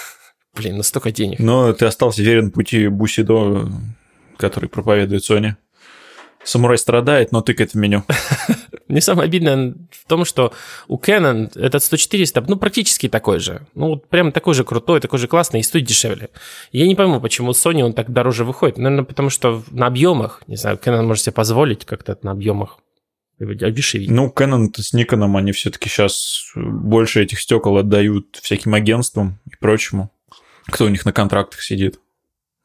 Блин, 0.54 0.76
на 0.76 0.82
столько 0.82 1.12
денег. 1.12 1.38
Но 1.38 1.72
ты 1.72 1.86
остался 1.86 2.22
верен 2.22 2.50
пути 2.50 2.88
Бусидо, 2.88 3.70
который 4.36 4.68
проповедует 4.68 5.22
Sony. 5.22 5.54
Самурай 6.42 6.78
страдает, 6.78 7.32
но 7.32 7.42
тыкает 7.42 7.72
в 7.72 7.74
меню. 7.76 8.04
Мне 8.88 9.00
самое 9.00 9.26
обидное 9.26 9.74
в 9.90 10.08
том, 10.08 10.24
что 10.24 10.52
у 10.88 10.98
Canon 10.98 11.50
этот 11.54 11.82
100-400, 11.82 12.44
ну, 12.48 12.56
практически 12.56 13.08
такой 13.08 13.38
же. 13.38 13.66
Ну, 13.74 13.88
вот 13.90 14.08
прям 14.08 14.32
такой 14.32 14.54
же 14.54 14.64
крутой, 14.64 15.00
такой 15.00 15.18
же 15.18 15.28
классный 15.28 15.60
и 15.60 15.62
стоит 15.62 15.84
дешевле. 15.84 16.30
Я 16.72 16.86
не 16.86 16.96
пойму, 16.96 17.20
почему 17.20 17.52
Sony 17.52 17.82
он 17.82 17.92
так 17.92 18.12
дороже 18.12 18.44
выходит. 18.44 18.78
Наверное, 18.78 19.04
потому 19.04 19.30
что 19.30 19.62
на 19.70 19.86
объемах, 19.86 20.42
не 20.46 20.56
знаю, 20.56 20.78
Canon 20.82 21.02
может 21.02 21.22
себе 21.22 21.34
позволить 21.34 21.84
как-то 21.84 22.18
на 22.22 22.32
объемах 22.32 22.78
дешевить. 23.38 24.10
Ну, 24.10 24.32
Canon 24.34 24.68
с 24.76 24.94
Nikon, 24.94 25.36
они 25.36 25.52
все-таки 25.52 25.88
сейчас 25.88 26.50
больше 26.54 27.22
этих 27.22 27.40
стекол 27.40 27.78
отдают 27.78 28.38
всяким 28.42 28.74
агентствам 28.74 29.38
и 29.46 29.56
прочему. 29.56 30.10
Кто 30.66 30.84
у 30.84 30.88
них 30.88 31.04
на 31.04 31.12
контрактах 31.12 31.62
сидит. 31.62 31.98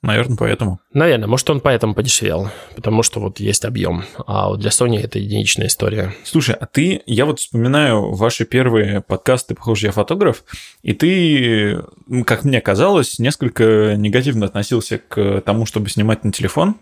Наверное, 0.05 0.37
поэтому. 0.37 0.79
Наверное, 0.93 1.27
может, 1.27 1.49
он 1.49 1.59
поэтому 1.59 1.95
подешевел, 1.95 2.49
потому 2.75 3.03
что 3.03 3.19
вот 3.19 3.39
есть 3.39 3.65
объем. 3.65 4.03
А 4.27 4.49
вот 4.49 4.59
для 4.59 4.69
Sony 4.69 4.99
это 4.99 5.19
единичная 5.19 5.67
история. 5.67 6.13
Слушай, 6.23 6.55
а 6.59 6.65
ты, 6.65 7.01
я 7.05 7.25
вот 7.25 7.39
вспоминаю 7.39 8.13
ваши 8.13 8.45
первые 8.45 9.01
подкасты 9.01 9.55
«Похоже, 9.55 9.87
я 9.87 9.91
фотограф», 9.91 10.43
и 10.83 10.93
ты, 10.93 11.81
как 12.25 12.43
мне 12.43 12.61
казалось, 12.61 13.19
несколько 13.19 13.95
негативно 13.97 14.45
относился 14.45 14.99
к 14.99 15.41
тому, 15.41 15.65
чтобы 15.65 15.89
снимать 15.89 16.23
на 16.23 16.31
телефон. 16.31 16.75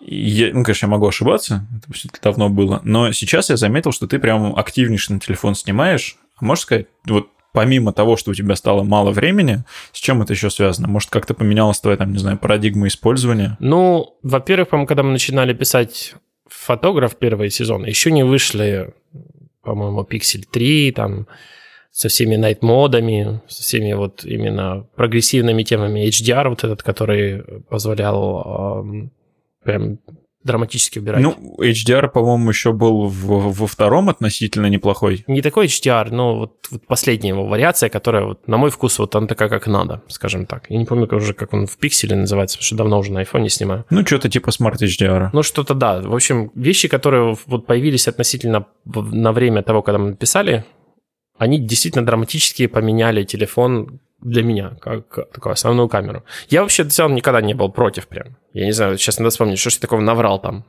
Я, 0.00 0.52
ну, 0.52 0.62
конечно, 0.62 0.86
я 0.86 0.90
могу 0.90 1.08
ошибаться, 1.08 1.66
это 1.88 2.22
давно 2.22 2.48
было, 2.48 2.80
но 2.84 3.12
сейчас 3.12 3.50
я 3.50 3.56
заметил, 3.56 3.92
что 3.92 4.06
ты 4.06 4.18
прям 4.18 4.56
активнейше 4.56 5.12
на 5.12 5.20
телефон 5.20 5.54
снимаешь. 5.54 6.16
А 6.36 6.44
можешь 6.44 6.62
сказать, 6.62 6.86
вот 7.06 7.28
помимо 7.56 7.94
того, 7.94 8.18
что 8.18 8.32
у 8.32 8.34
тебя 8.34 8.54
стало 8.54 8.82
мало 8.82 9.12
времени, 9.12 9.64
с 9.92 9.98
чем 9.98 10.20
это 10.20 10.34
еще 10.34 10.50
связано? 10.50 10.88
Может, 10.88 11.08
как-то 11.08 11.32
поменялась 11.32 11.80
твоя, 11.80 11.96
там, 11.96 12.12
не 12.12 12.18
знаю, 12.18 12.36
парадигма 12.36 12.86
использования? 12.88 13.56
Ну, 13.60 14.18
во-первых, 14.22 14.68
по-моему, 14.68 14.86
когда 14.86 15.02
мы 15.02 15.12
начинали 15.12 15.54
писать 15.54 16.14
фотограф 16.46 17.16
первый 17.16 17.48
сезон, 17.48 17.86
еще 17.86 18.12
не 18.12 18.24
вышли, 18.24 18.92
по-моему, 19.62 20.02
Pixel 20.02 20.44
3, 20.52 20.92
там, 20.92 21.28
со 21.90 22.10
всеми 22.10 22.36
найт-модами, 22.36 23.40
со 23.48 23.62
всеми 23.62 23.94
вот 23.94 24.22
именно 24.26 24.86
прогрессивными 24.94 25.62
темами 25.62 26.06
HDR, 26.06 26.50
вот 26.50 26.62
этот, 26.62 26.82
который 26.82 27.42
позволял 27.70 28.84
прям 29.64 29.98
драматически 30.46 30.98
убирать. 30.98 31.22
Ну, 31.22 31.56
HDR, 31.60 32.08
по-моему, 32.08 32.48
еще 32.50 32.72
был 32.72 33.06
в, 33.06 33.52
во 33.52 33.66
втором 33.66 34.08
относительно 34.08 34.66
неплохой. 34.66 35.24
Не 35.26 35.42
такой 35.42 35.66
HDR, 35.66 36.10
но 36.10 36.36
вот, 36.36 36.54
вот 36.70 36.86
последняя 36.86 37.30
его 37.30 37.46
вариация, 37.46 37.88
которая, 37.88 38.24
вот, 38.24 38.48
на 38.48 38.56
мой 38.56 38.70
вкус, 38.70 38.98
вот 38.98 39.14
она 39.14 39.26
такая, 39.26 39.48
как 39.48 39.66
надо, 39.66 40.02
скажем 40.08 40.46
так. 40.46 40.66
Я 40.70 40.78
не 40.78 40.84
помню 40.84 41.08
уже, 41.12 41.34
как 41.34 41.52
он 41.52 41.66
в 41.66 41.76
пикселе 41.76 42.16
называется, 42.16 42.56
потому 42.56 42.66
что 42.66 42.76
давно 42.76 42.98
уже 42.98 43.12
на 43.12 43.20
айфоне 43.20 43.50
снимаю. 43.50 43.84
Ну, 43.90 44.06
что-то 44.06 44.28
типа 44.28 44.50
Smart 44.50 44.76
HDR. 44.76 45.30
Ну, 45.32 45.42
что-то 45.42 45.74
да. 45.74 46.00
В 46.00 46.14
общем, 46.14 46.50
вещи, 46.54 46.88
которые 46.88 47.36
вот 47.46 47.66
появились 47.66 48.08
относительно 48.08 48.66
на 48.84 49.32
время 49.32 49.62
того, 49.62 49.82
когда 49.82 49.98
мы 49.98 50.10
написали, 50.10 50.64
они 51.38 51.58
действительно 51.58 52.06
драматически 52.06 52.66
поменяли 52.66 53.24
телефон 53.24 54.00
для 54.20 54.42
меня, 54.42 54.76
как 54.80 55.32
такую 55.32 55.52
основную 55.52 55.88
камеру. 55.88 56.24
Я 56.48 56.62
вообще 56.62 56.84
в 56.84 56.88
целом 56.88 57.14
никогда 57.14 57.40
не 57.40 57.54
был 57.54 57.70
против 57.70 58.08
прям. 58.08 58.36
Я 58.52 58.66
не 58.66 58.72
знаю, 58.72 58.98
сейчас 58.98 59.18
надо 59.18 59.30
вспомнить, 59.30 59.58
что 59.58 59.70
я 59.70 59.76
такого 59.80 60.00
наврал 60.00 60.40
там. 60.40 60.64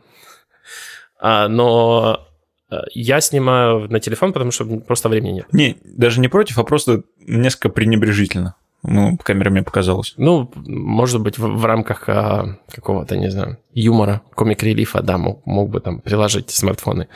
А, 1.20 1.48
но 1.48 2.28
э, 2.70 2.76
я 2.94 3.22
снимаю 3.22 3.90
на 3.90 4.00
телефон, 4.00 4.34
потому 4.34 4.52
что 4.52 4.66
просто 4.66 5.10
времени 5.10 5.32
нет. 5.32 5.54
Не, 5.54 5.78
даже 5.84 6.20
не 6.20 6.28
против, 6.28 6.60
а 6.60 6.64
просто 6.64 7.04
несколько 7.20 7.70
пренебрежительно. 7.70 8.56
Ну, 8.84 9.18
камера 9.18 9.50
мне 9.50 9.64
показалась. 9.64 10.14
Ну, 10.18 10.52
может 10.56 11.22
быть, 11.22 11.40
в, 11.40 11.48
в 11.48 11.66
рамках 11.66 12.08
а, 12.08 12.60
какого-то, 12.70 13.18
не 13.18 13.30
знаю, 13.30 13.58
юмора, 13.74 14.22
комик-релифа, 14.36 15.02
да, 15.02 15.18
мог, 15.18 15.46
мог 15.46 15.70
бы 15.70 15.80
там 15.80 16.00
приложить 16.00 16.52
смартфоны. 16.52 17.08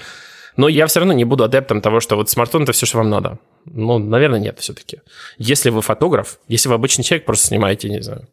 Но 0.57 0.67
я 0.67 0.87
все 0.87 0.99
равно 0.99 1.13
не 1.13 1.23
буду 1.23 1.43
адептом 1.43 1.81
того, 1.81 1.99
что 1.99 2.15
вот 2.15 2.29
смартфон– 2.29 2.63
это 2.63 2.71
все, 2.71 2.85
что 2.85 2.97
вам 2.97 3.09
надо. 3.09 3.39
Ну, 3.65 3.97
наверное, 3.99 4.39
нет 4.39 4.59
все-таки. 4.59 4.99
Если 5.37 5.69
вы 5.69 5.81
фотограф, 5.81 6.39
если 6.47 6.69
вы 6.69 6.75
обычный 6.75 7.03
человек, 7.03 7.25
просто 7.25 7.47
снимаете, 7.47 7.89
не 7.89 8.01
знаю, 8.01 8.27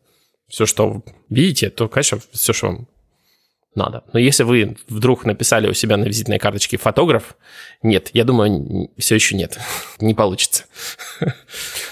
все, 0.49 0.67
что 0.67 1.03
видите, 1.29 1.71
то, 1.71 1.89
конечно, 1.89 2.19
все, 2.33 2.53
что 2.53 2.67
вам 2.67 2.89
надо. 3.79 4.05
Но 4.13 4.19
если 4.19 4.43
вы 4.43 4.77
вдруг 4.89 5.25
написали 5.25 5.69
у 5.69 5.75
себя 5.75 5.97
на 5.97 6.05
визитной 6.05 6.39
карточке 6.39 6.77
фотограф, 6.77 7.37
нет, 7.83 8.11
я 8.13 8.25
думаю, 8.25 8.91
все 8.99 9.15
еще 9.15 9.37
нет, 9.37 9.59
не 10.01 10.15
получится. 10.15 10.65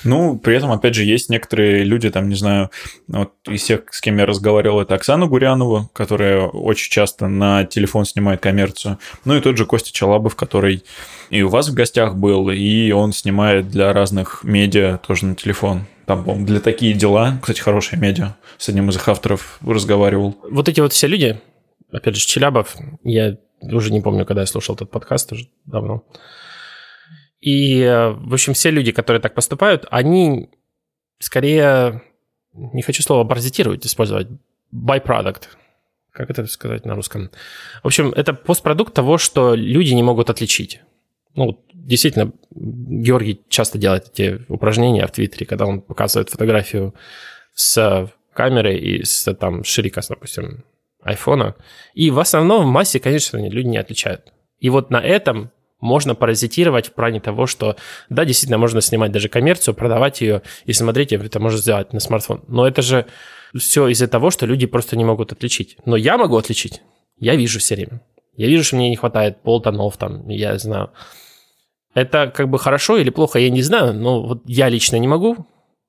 Ну, 0.04 0.38
при 0.38 0.54
этом, 0.54 0.70
опять 0.70 0.94
же, 0.94 1.02
есть 1.02 1.30
некоторые 1.30 1.82
люди, 1.82 2.10
там, 2.10 2.28
не 2.28 2.36
знаю, 2.36 2.70
вот 3.08 3.32
из 3.48 3.62
всех, 3.62 3.82
с 3.90 4.00
кем 4.00 4.18
я 4.18 4.26
разговаривал, 4.26 4.80
это 4.80 4.94
Оксана 4.94 5.26
Гурянова, 5.26 5.90
которая 5.92 6.42
очень 6.42 6.92
часто 6.92 7.26
на 7.26 7.64
телефон 7.64 8.04
снимает 8.04 8.40
коммерцию, 8.40 9.00
ну 9.24 9.36
и 9.36 9.40
тот 9.40 9.56
же 9.56 9.66
Костя 9.66 9.92
Чалабов, 9.92 10.36
который 10.36 10.84
и 11.30 11.42
у 11.42 11.48
вас 11.48 11.68
в 11.68 11.74
гостях 11.74 12.14
был, 12.14 12.50
и 12.50 12.92
он 12.92 13.12
снимает 13.12 13.68
для 13.68 13.92
разных 13.92 14.44
медиа 14.44 14.98
тоже 14.98 15.26
на 15.26 15.34
телефон. 15.34 15.86
Там, 16.06 16.22
по 16.24 16.34
для 16.34 16.60
такие 16.60 16.94
дела, 16.94 17.38
кстати, 17.40 17.60
хорошая 17.60 17.98
медиа, 17.98 18.36
с 18.58 18.68
одним 18.68 18.90
из 18.90 18.96
их 18.96 19.08
авторов 19.08 19.58
разговаривал. 19.66 20.36
Вот 20.48 20.68
эти 20.68 20.80
вот 20.80 20.92
все 20.92 21.08
люди, 21.08 21.40
опять 21.90 22.16
же, 22.16 22.26
Челябов, 22.26 22.76
я 23.02 23.38
уже 23.60 23.92
не 23.92 24.00
помню, 24.00 24.26
когда 24.26 24.42
я 24.42 24.46
слушал 24.46 24.74
этот 24.74 24.90
подкаст, 24.90 25.32
уже 25.32 25.48
давно. 25.64 26.04
И, 27.40 27.84
в 27.84 28.32
общем, 28.32 28.54
все 28.54 28.70
люди, 28.70 28.92
которые 28.92 29.20
так 29.20 29.34
поступают, 29.34 29.86
они 29.90 30.50
скорее, 31.18 32.02
не 32.52 32.82
хочу 32.82 33.02
слово 33.02 33.26
паразитировать 33.26 33.86
использовать, 33.86 34.28
byproduct. 34.74 35.44
Как 36.12 36.30
это 36.30 36.46
сказать 36.46 36.84
на 36.86 36.94
русском? 36.94 37.30
В 37.82 37.86
общем, 37.86 38.12
это 38.12 38.32
постпродукт 38.32 38.94
того, 38.94 39.18
что 39.18 39.54
люди 39.54 39.92
не 39.92 40.02
могут 40.02 40.30
отличить. 40.30 40.80
Ну, 41.34 41.62
действительно, 41.74 42.32
Георгий 42.50 43.42
часто 43.48 43.76
делает 43.76 44.08
эти 44.12 44.42
упражнения 44.48 45.06
в 45.06 45.12
Твиттере, 45.12 45.44
когда 45.44 45.66
он 45.66 45.82
показывает 45.82 46.30
фотографию 46.30 46.94
с 47.54 48.10
камерой 48.32 48.78
и 48.78 49.04
с 49.04 49.32
там 49.34 49.62
ширика, 49.62 50.00
допустим, 50.08 50.64
айфона. 51.06 51.54
И 51.94 52.10
в 52.10 52.18
основном 52.18 52.64
в 52.64 52.68
массе, 52.68 53.00
конечно, 53.00 53.36
люди 53.36 53.66
не 53.66 53.78
отличают. 53.78 54.32
И 54.58 54.70
вот 54.70 54.90
на 54.90 55.00
этом 55.00 55.50
можно 55.80 56.14
паразитировать 56.14 56.88
в 56.88 56.92
плане 56.92 57.20
того, 57.20 57.46
что, 57.46 57.76
да, 58.08 58.24
действительно, 58.24 58.58
можно 58.58 58.80
снимать 58.80 59.12
даже 59.12 59.28
коммерцию, 59.28 59.74
продавать 59.74 60.20
ее, 60.20 60.42
и 60.64 60.72
смотрите, 60.72 61.16
это 61.16 61.38
можно 61.38 61.58
сделать 61.58 61.92
на 61.92 62.00
смартфон. 62.00 62.44
Но 62.48 62.66
это 62.66 62.82
же 62.82 63.06
все 63.56 63.88
из-за 63.88 64.08
того, 64.08 64.30
что 64.30 64.46
люди 64.46 64.66
просто 64.66 64.96
не 64.96 65.04
могут 65.04 65.32
отличить. 65.32 65.76
Но 65.84 65.96
я 65.96 66.18
могу 66.18 66.36
отличить. 66.36 66.82
Я 67.18 67.36
вижу 67.36 67.58
все 67.58 67.76
время. 67.76 68.02
Я 68.36 68.48
вижу, 68.48 68.64
что 68.64 68.76
мне 68.76 68.90
не 68.90 68.96
хватает 68.96 69.42
полтонов 69.42 69.96
там, 69.96 70.28
я 70.28 70.58
знаю. 70.58 70.90
Это 71.94 72.30
как 72.34 72.50
бы 72.50 72.58
хорошо 72.58 72.98
или 72.98 73.10
плохо, 73.10 73.38
я 73.38 73.48
не 73.48 73.62
знаю, 73.62 73.94
но 73.94 74.22
вот 74.22 74.42
я 74.46 74.68
лично 74.68 74.96
не 74.96 75.08
могу 75.08 75.46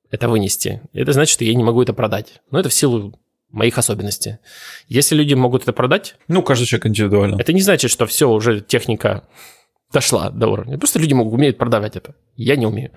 это 0.09 0.29
вынести. 0.29 0.81
Это 0.93 1.11
значит, 1.11 1.33
что 1.33 1.43
я 1.43 1.53
не 1.53 1.63
могу 1.63 1.81
это 1.81 1.93
продать. 1.93 2.41
Но 2.51 2.59
это 2.59 2.69
в 2.69 2.73
силу 2.73 3.19
моих 3.51 3.77
особенностей. 3.77 4.37
Если 4.87 5.15
люди 5.15 5.33
могут 5.33 5.63
это 5.63 5.73
продать... 5.73 6.15
Ну, 6.27 6.43
каждый 6.43 6.65
человек 6.65 6.87
индивидуально. 6.87 7.39
Это 7.39 7.53
не 7.53 7.61
значит, 7.61 7.91
что 7.91 8.05
все, 8.05 8.29
уже 8.29 8.61
техника 8.61 9.23
дошла 9.91 10.29
до 10.29 10.47
уровня. 10.47 10.77
Просто 10.77 10.99
люди 10.99 11.13
могут, 11.13 11.33
умеют 11.33 11.57
продавать 11.57 11.95
это. 11.95 12.15
Я 12.35 12.55
не 12.55 12.65
умею. 12.65 12.91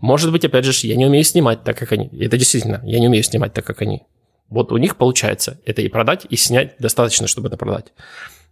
Может 0.00 0.30
быть, 0.30 0.44
опять 0.44 0.64
же, 0.64 0.86
я 0.86 0.96
не 0.96 1.06
умею 1.06 1.24
снимать 1.24 1.64
так, 1.64 1.78
как 1.78 1.92
они. 1.92 2.08
Это 2.20 2.36
действительно, 2.36 2.80
я 2.84 3.00
не 3.00 3.08
умею 3.08 3.24
снимать 3.24 3.54
так, 3.54 3.64
как 3.64 3.82
они. 3.82 4.02
Вот 4.48 4.72
у 4.72 4.76
них 4.76 4.96
получается 4.96 5.60
это 5.64 5.82
и 5.82 5.88
продать, 5.88 6.26
и 6.28 6.36
снять 6.36 6.76
достаточно, 6.78 7.26
чтобы 7.26 7.48
это 7.48 7.56
продать. 7.56 7.92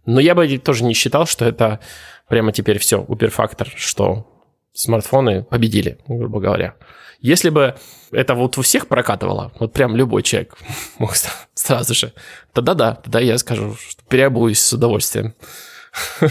Но 0.05 0.19
я 0.19 0.35
бы 0.35 0.57
тоже 0.57 0.83
не 0.83 0.93
считал, 0.93 1.25
что 1.27 1.45
это 1.45 1.79
прямо 2.27 2.51
теперь 2.51 2.79
все, 2.79 3.01
уперфактор, 3.01 3.71
что 3.75 4.27
смартфоны 4.73 5.43
победили, 5.43 5.99
грубо 6.07 6.39
говоря. 6.39 6.75
Если 7.23 7.49
бы 7.49 7.75
это 8.11 8.35
вот 8.35 8.57
у 8.57 8.61
всех 8.61 8.87
прокатывало, 8.89 9.53
вот 9.57 9.71
прям 9.71 9.95
любой 9.95 10.23
человек 10.23 10.57
мог 10.99 11.15
сразу 11.55 11.93
же, 11.93 12.13
тогда 12.51 12.73
да, 12.73 12.95
тогда 12.95 13.21
я 13.21 13.37
скажу, 13.37 13.75
что 13.75 14.03
переобуюсь 14.09 14.59
с 14.59 14.73
удовольствием. 14.73 15.33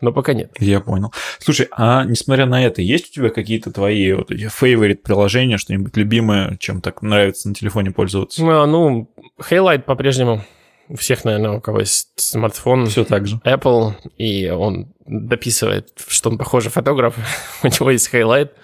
Но 0.00 0.10
пока 0.10 0.32
нет. 0.32 0.50
Я 0.58 0.80
понял. 0.80 1.12
Слушай, 1.38 1.68
а 1.70 2.04
несмотря 2.04 2.46
на 2.46 2.64
это, 2.64 2.80
есть 2.80 3.10
у 3.10 3.12
тебя 3.12 3.28
какие-то 3.28 3.70
твои 3.70 4.12
вот 4.12 4.30
эти 4.30 4.44
favorite 4.44 4.96
приложения, 4.96 5.58
что-нибудь 5.58 5.96
любимое, 5.96 6.56
чем 6.58 6.80
так 6.80 7.02
нравится 7.02 7.48
на 7.48 7.54
телефоне 7.54 7.90
пользоваться? 7.90 8.42
Ну, 8.42 8.66
ну 8.66 9.10
Halide 9.38 9.82
по-прежнему 9.82 10.44
У 10.88 10.96
всех, 10.96 11.24
наверное, 11.24 11.52
у 11.52 11.60
кого 11.60 11.80
есть 11.80 12.08
смартфон. 12.16 12.86
Все 12.86 13.04
так 13.04 13.26
же. 13.26 13.38
Apple, 13.44 13.92
и 14.16 14.48
он 14.48 14.94
дописывает, 15.06 15.90
что 16.08 16.30
он 16.30 16.38
похожий 16.38 16.70
фотограф. 16.70 17.16
у 17.62 17.66
него 17.66 17.90
есть 17.90 18.08
Halide. 18.08 18.54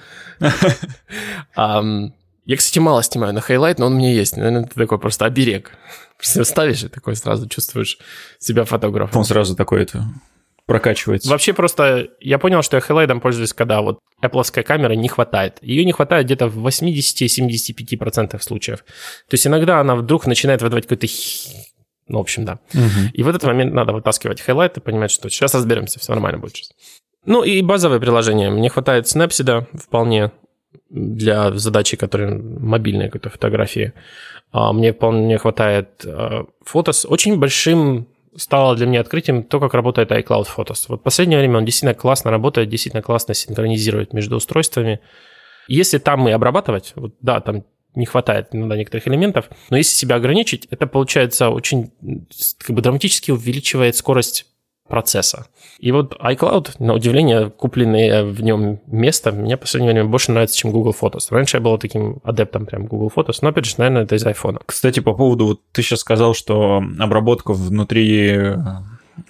Я, 1.57 2.57
кстати, 2.57 2.79
мало 2.79 3.03
снимаю 3.03 3.35
на 3.35 3.43
Halide, 3.43 3.79
но 3.79 3.87
он 3.87 3.99
меня 3.99 4.11
есть. 4.11 4.37
Наверное, 4.37 4.65
это 4.65 4.75
такой 4.75 4.99
просто 4.99 5.27
оберег. 5.27 5.73
Ставишь 6.19 6.83
и 6.83 6.89
такой 6.89 7.15
сразу 7.15 7.47
чувствуешь 7.47 7.99
себя 8.39 8.65
фотографом. 8.65 9.19
Он 9.19 9.25
сразу 9.25 9.55
такой 9.55 9.83
это 9.83 10.05
прокачивается. 10.65 11.29
Вообще 11.31 11.53
просто 11.53 12.09
я 12.21 12.39
понял, 12.39 12.63
что 12.63 12.77
я 12.77 12.81
Halide 12.81 13.11
ом 13.11 13.21
пользуюсь, 13.21 13.53
когда 13.53 13.81
вот 13.81 13.99
Apple 14.23 14.63
камеры 14.63 14.97
не 14.97 15.09
хватает. 15.09 15.59
Ее 15.63 15.85
не 15.85 15.93
хватает 15.93 16.27
где-то 16.27 16.49
в 16.49 16.67
80-75% 16.67 18.41
случаев. 18.41 18.79
То 18.79 19.35
есть 19.35 19.47
иногда 19.47 19.81
она 19.81 19.97
вдруг 19.97 20.27
начинает 20.27 20.63
выдавать 20.63 20.85
какой-то 20.85 21.07
ну, 22.09 22.19
в 22.19 22.21
общем, 22.23 22.47
да. 22.47 22.59
Угу. 22.73 23.13
И 23.13 23.23
в 23.23 23.29
этот 23.29 23.45
момент 23.45 23.75
надо 23.75 23.93
вытаскивать 23.93 24.41
Halide 24.41 24.79
и 24.79 24.81
понимать, 24.81 25.11
что 25.11 25.29
сейчас 25.29 25.55
разберемся, 25.55 26.01
все 26.01 26.13
нормально 26.13 26.39
будет 26.39 26.57
сейчас. 26.57 26.73
Ну 27.29 27.45
и 27.45 27.61
базовые 27.61 28.01
приложения. 28.01 28.49
Мне 28.49 28.71
хватает 28.71 29.05
Snapseed 29.05 29.67
вполне 29.79 30.33
для 30.89 31.53
задачи, 31.53 31.99
которые 31.99 32.35
мобильные 32.35 33.11
какие-то 33.11 33.29
фотографии. 33.29 33.93
А 34.51 34.73
мне 34.73 34.95
вполне 34.95 35.37
хватает 35.37 36.07
Photos. 36.07 37.05
Э, 37.05 37.09
Очень 37.09 37.39
большим 37.39 38.09
стало 38.35 38.77
для 38.77 38.87
меня 38.87 39.01
открытием 39.01 39.43
то, 39.43 39.61
как 39.61 39.75
работает 39.75 40.11
iCloud 40.11 40.47
Photos. 40.57 40.87
Вот 40.89 41.01
в 41.01 41.03
последнее 41.03 41.39
время 41.39 41.59
он 41.59 41.67
действительно 41.67 41.93
классно 41.93 42.31
работает, 42.31 42.71
действительно 42.71 43.03
классно 43.03 43.35
синхронизирует 43.35 44.15
между 44.15 44.37
устройствами. 44.37 45.01
Если 45.67 45.99
там 45.99 46.27
и 46.29 46.33
обрабатывать, 46.33 46.95
вот, 46.97 47.15
да, 47.21 47.41
там 47.41 47.65
не 47.95 48.07
хватает 48.07 48.49
иногда 48.53 48.75
некоторых 48.75 49.07
элементов, 49.07 49.51
но 49.69 49.77
если 49.77 49.95
себя 49.95 50.17
ограничить, 50.17 50.67
это 50.71 50.87
получается 50.87 51.51
очень 51.51 51.93
как 52.59 52.75
бы 52.75 52.81
драматически 52.81 53.33
увеличивает 53.33 53.97
скорость 53.97 54.47
процесса. 54.89 55.47
И 55.79 55.93
вот 55.93 56.17
iCloud, 56.21 56.77
на 56.79 56.95
удивление, 56.95 57.51
купленное 57.51 58.25
в 58.25 58.43
нем 58.43 58.81
место, 58.87 59.33
мне 59.33 59.57
в 59.57 59.61
последнее 59.61 59.93
время 59.93 60.09
больше 60.09 60.33
нравится, 60.33 60.57
чем 60.57 60.73
Google 60.73 60.95
Photos. 60.99 61.27
Раньше 61.31 61.59
я 61.59 61.61
был 61.61 61.79
таким 61.79 62.19
адептом 62.25 62.67
прям 62.67 62.87
Google 62.87 63.13
Photos, 63.15 63.39
но 63.43 63.51
опять 63.51 63.67
же, 63.67 63.75
наверное, 63.79 64.03
это 64.03 64.17
из 64.17 64.27
iPhone. 64.27 64.61
Кстати, 64.67 65.01
по 65.01 65.15
поводу, 65.15 65.47
вот 65.47 65.61
ты 65.73 65.83
сейчас 65.83 66.01
сказал, 66.01 66.35
что 66.35 66.83
обработка 66.99 67.53
внутри 67.53 68.57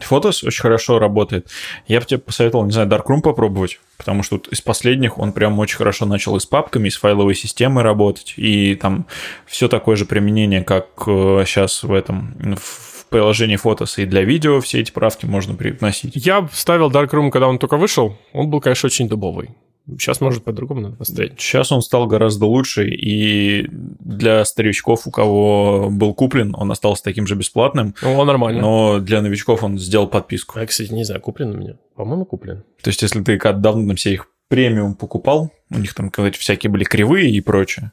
Photos 0.01 0.47
очень 0.47 0.63
хорошо 0.63 0.99
работает. 0.99 1.49
Я 1.87 2.01
бы 2.01 2.07
тебе 2.07 2.19
посоветовал, 2.19 2.65
не 2.65 2.73
знаю, 2.73 2.89
Darkroom 2.89 3.21
попробовать, 3.21 3.81
потому 3.97 4.23
что 4.23 4.41
из 4.51 4.61
последних 4.61 5.19
он 5.19 5.33
прям 5.33 5.59
очень 5.59 5.77
хорошо 5.77 6.07
начал 6.07 6.37
и 6.37 6.41
с 6.41 6.47
папками, 6.47 6.89
и 6.89 6.91
с 6.91 6.97
файловой 6.97 7.35
системой 7.35 7.85
работать, 7.85 8.35
и 8.37 8.75
там 8.75 9.07
все 9.47 9.69
такое 9.69 9.97
же 9.97 10.05
применение, 10.05 10.63
как 10.63 10.87
сейчас 11.05 11.85
э, 11.85 11.87
в 11.87 11.93
этом, 11.93 12.57
в 12.57 12.98
приложении 13.09 13.59
Photos 13.63 14.01
и 14.03 14.07
для 14.07 14.23
видео 14.23 14.61
все 14.61 14.81
эти 14.81 14.91
правки 14.91 15.27
можно 15.27 15.55
привносить. 15.55 16.13
Я 16.15 16.49
ставил 16.53 16.91
Darkroom, 16.91 17.31
когда 17.31 17.49
он 17.49 17.59
только 17.59 17.77
вышел. 17.77 18.17
Он 18.33 18.49
был, 18.51 18.61
конечно, 18.61 18.87
очень 18.87 19.09
дубовый. 19.09 19.51
Сейчас, 19.93 20.21
может, 20.21 20.45
по-другому 20.45 20.83
надо 20.83 20.97
поставить. 20.97 21.41
Сейчас 21.41 21.73
он 21.73 21.81
стал 21.81 22.07
гораздо 22.07 22.45
лучше, 22.45 22.89
и 22.89 23.67
для 23.71 24.45
старичков, 24.45 25.07
у 25.07 25.11
кого 25.11 25.89
был 25.91 26.13
куплен, 26.13 26.55
он 26.55 26.71
остался 26.71 27.03
таким 27.03 27.27
же 27.27 27.35
бесплатным. 27.37 27.95
Ну, 28.03 28.23
нормально. 28.25 28.61
Но 28.61 28.99
для 29.01 29.23
новичков 29.23 29.65
он 29.65 29.79
сделал 29.79 30.07
подписку. 30.07 30.59
Я, 30.59 30.67
кстати, 30.67 30.93
не 30.93 31.05
знаю, 31.05 31.23
куплен 31.23 31.51
у 31.51 31.57
меня. 31.57 31.77
По-моему, 31.97 32.27
куплен. 32.27 32.65
То 32.83 32.91
есть, 32.91 33.01
если 33.01 33.23
ты 33.23 33.39
когда 33.39 33.59
давно 33.59 33.95
все 33.95 34.13
их 34.13 34.27
премиум 34.49 34.95
покупал, 34.95 35.53
у 35.71 35.79
них 35.79 35.95
там, 35.95 36.11
когда 36.11 36.31
всякие 36.33 36.71
были 36.71 36.85
кривые 36.85 37.31
и 37.31 37.41
прочее, 37.41 37.93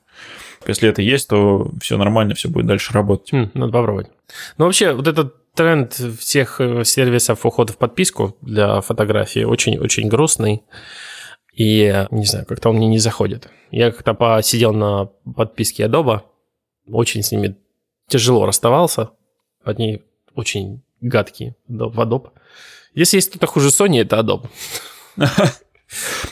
если 0.68 0.90
это 0.90 1.02
есть, 1.02 1.30
то 1.30 1.72
все 1.82 1.98
нормально, 1.98 2.36
все 2.36 2.50
будет 2.50 2.66
дальше 2.66 2.94
работать. 2.94 3.32
Хм, 3.32 3.52
надо 3.54 3.72
попробовать. 3.72 4.08
Ну, 4.58 4.66
вообще, 4.66 4.94
вот 4.94 5.08
этот 5.08 5.54
тренд 5.54 5.94
всех 5.94 6.60
э, 6.60 6.84
сервисов 6.84 7.46
ухода 7.46 7.74
в 7.74 7.78
подписку 7.78 8.38
для 8.42 8.82
фотографии 8.82 9.44
очень-очень 9.44 10.08
грустный. 10.08 10.64
И, 11.54 12.06
не 12.12 12.26
знаю, 12.26 12.46
как-то 12.46 12.70
он 12.70 12.76
мне 12.76 12.88
не 12.88 13.00
заходит. 13.00 13.48
Я 13.72 13.92
как-то 13.92 14.14
посидел 14.14 14.74
на 14.74 15.06
подписке 15.36 15.86
Adobe, 15.86 16.22
очень 16.88 17.24
с 17.24 17.32
ними 17.32 17.56
тяжело 18.08 18.46
расставался. 18.46 19.12
Они 19.64 20.04
очень 20.36 20.84
гадкие 21.02 21.56
в 21.68 22.00
Adobe. 22.00 22.32
Если 22.94 23.18
есть 23.18 23.30
кто-то 23.30 23.48
хуже 23.48 23.70
Sony, 23.70 24.02
это 24.02 24.18
Adobe. 24.18 24.50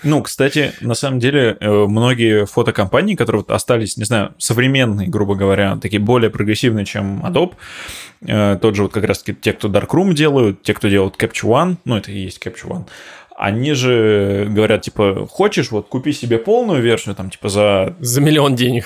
Ну, 0.03 0.21
кстати, 0.21 0.73
на 0.81 0.93
самом 0.93 1.19
деле, 1.19 1.57
э, 1.59 1.69
многие 1.69 2.45
фотокомпании, 2.45 3.15
которые 3.15 3.41
вот 3.41 3.51
остались, 3.51 3.97
не 3.97 4.03
знаю, 4.05 4.33
современные, 4.37 5.07
грубо 5.07 5.35
говоря, 5.35 5.77
такие 5.77 5.99
более 6.01 6.29
прогрессивные, 6.29 6.85
чем 6.85 7.25
Adobe, 7.25 7.53
э, 8.25 8.57
тот 8.61 8.75
же 8.75 8.83
вот 8.83 8.93
как 8.93 9.03
раз-таки 9.05 9.33
те, 9.39 9.53
кто 9.53 9.69
Darkroom 9.69 10.13
делают, 10.13 10.63
те, 10.63 10.73
кто 10.73 10.87
делают 10.87 11.15
Capture 11.15 11.49
One, 11.49 11.77
ну, 11.85 11.97
это 11.97 12.11
и 12.11 12.19
есть 12.19 12.45
Capture 12.45 12.69
One, 12.69 12.85
они 13.35 13.73
же 13.73 14.47
говорят, 14.49 14.83
типа, 14.83 15.27
хочешь, 15.29 15.71
вот 15.71 15.87
купи 15.87 16.13
себе 16.13 16.37
полную 16.37 16.81
версию, 16.81 17.15
там, 17.15 17.29
типа, 17.29 17.49
за... 17.49 17.95
За 17.99 18.21
миллион 18.21 18.55
денег. 18.55 18.85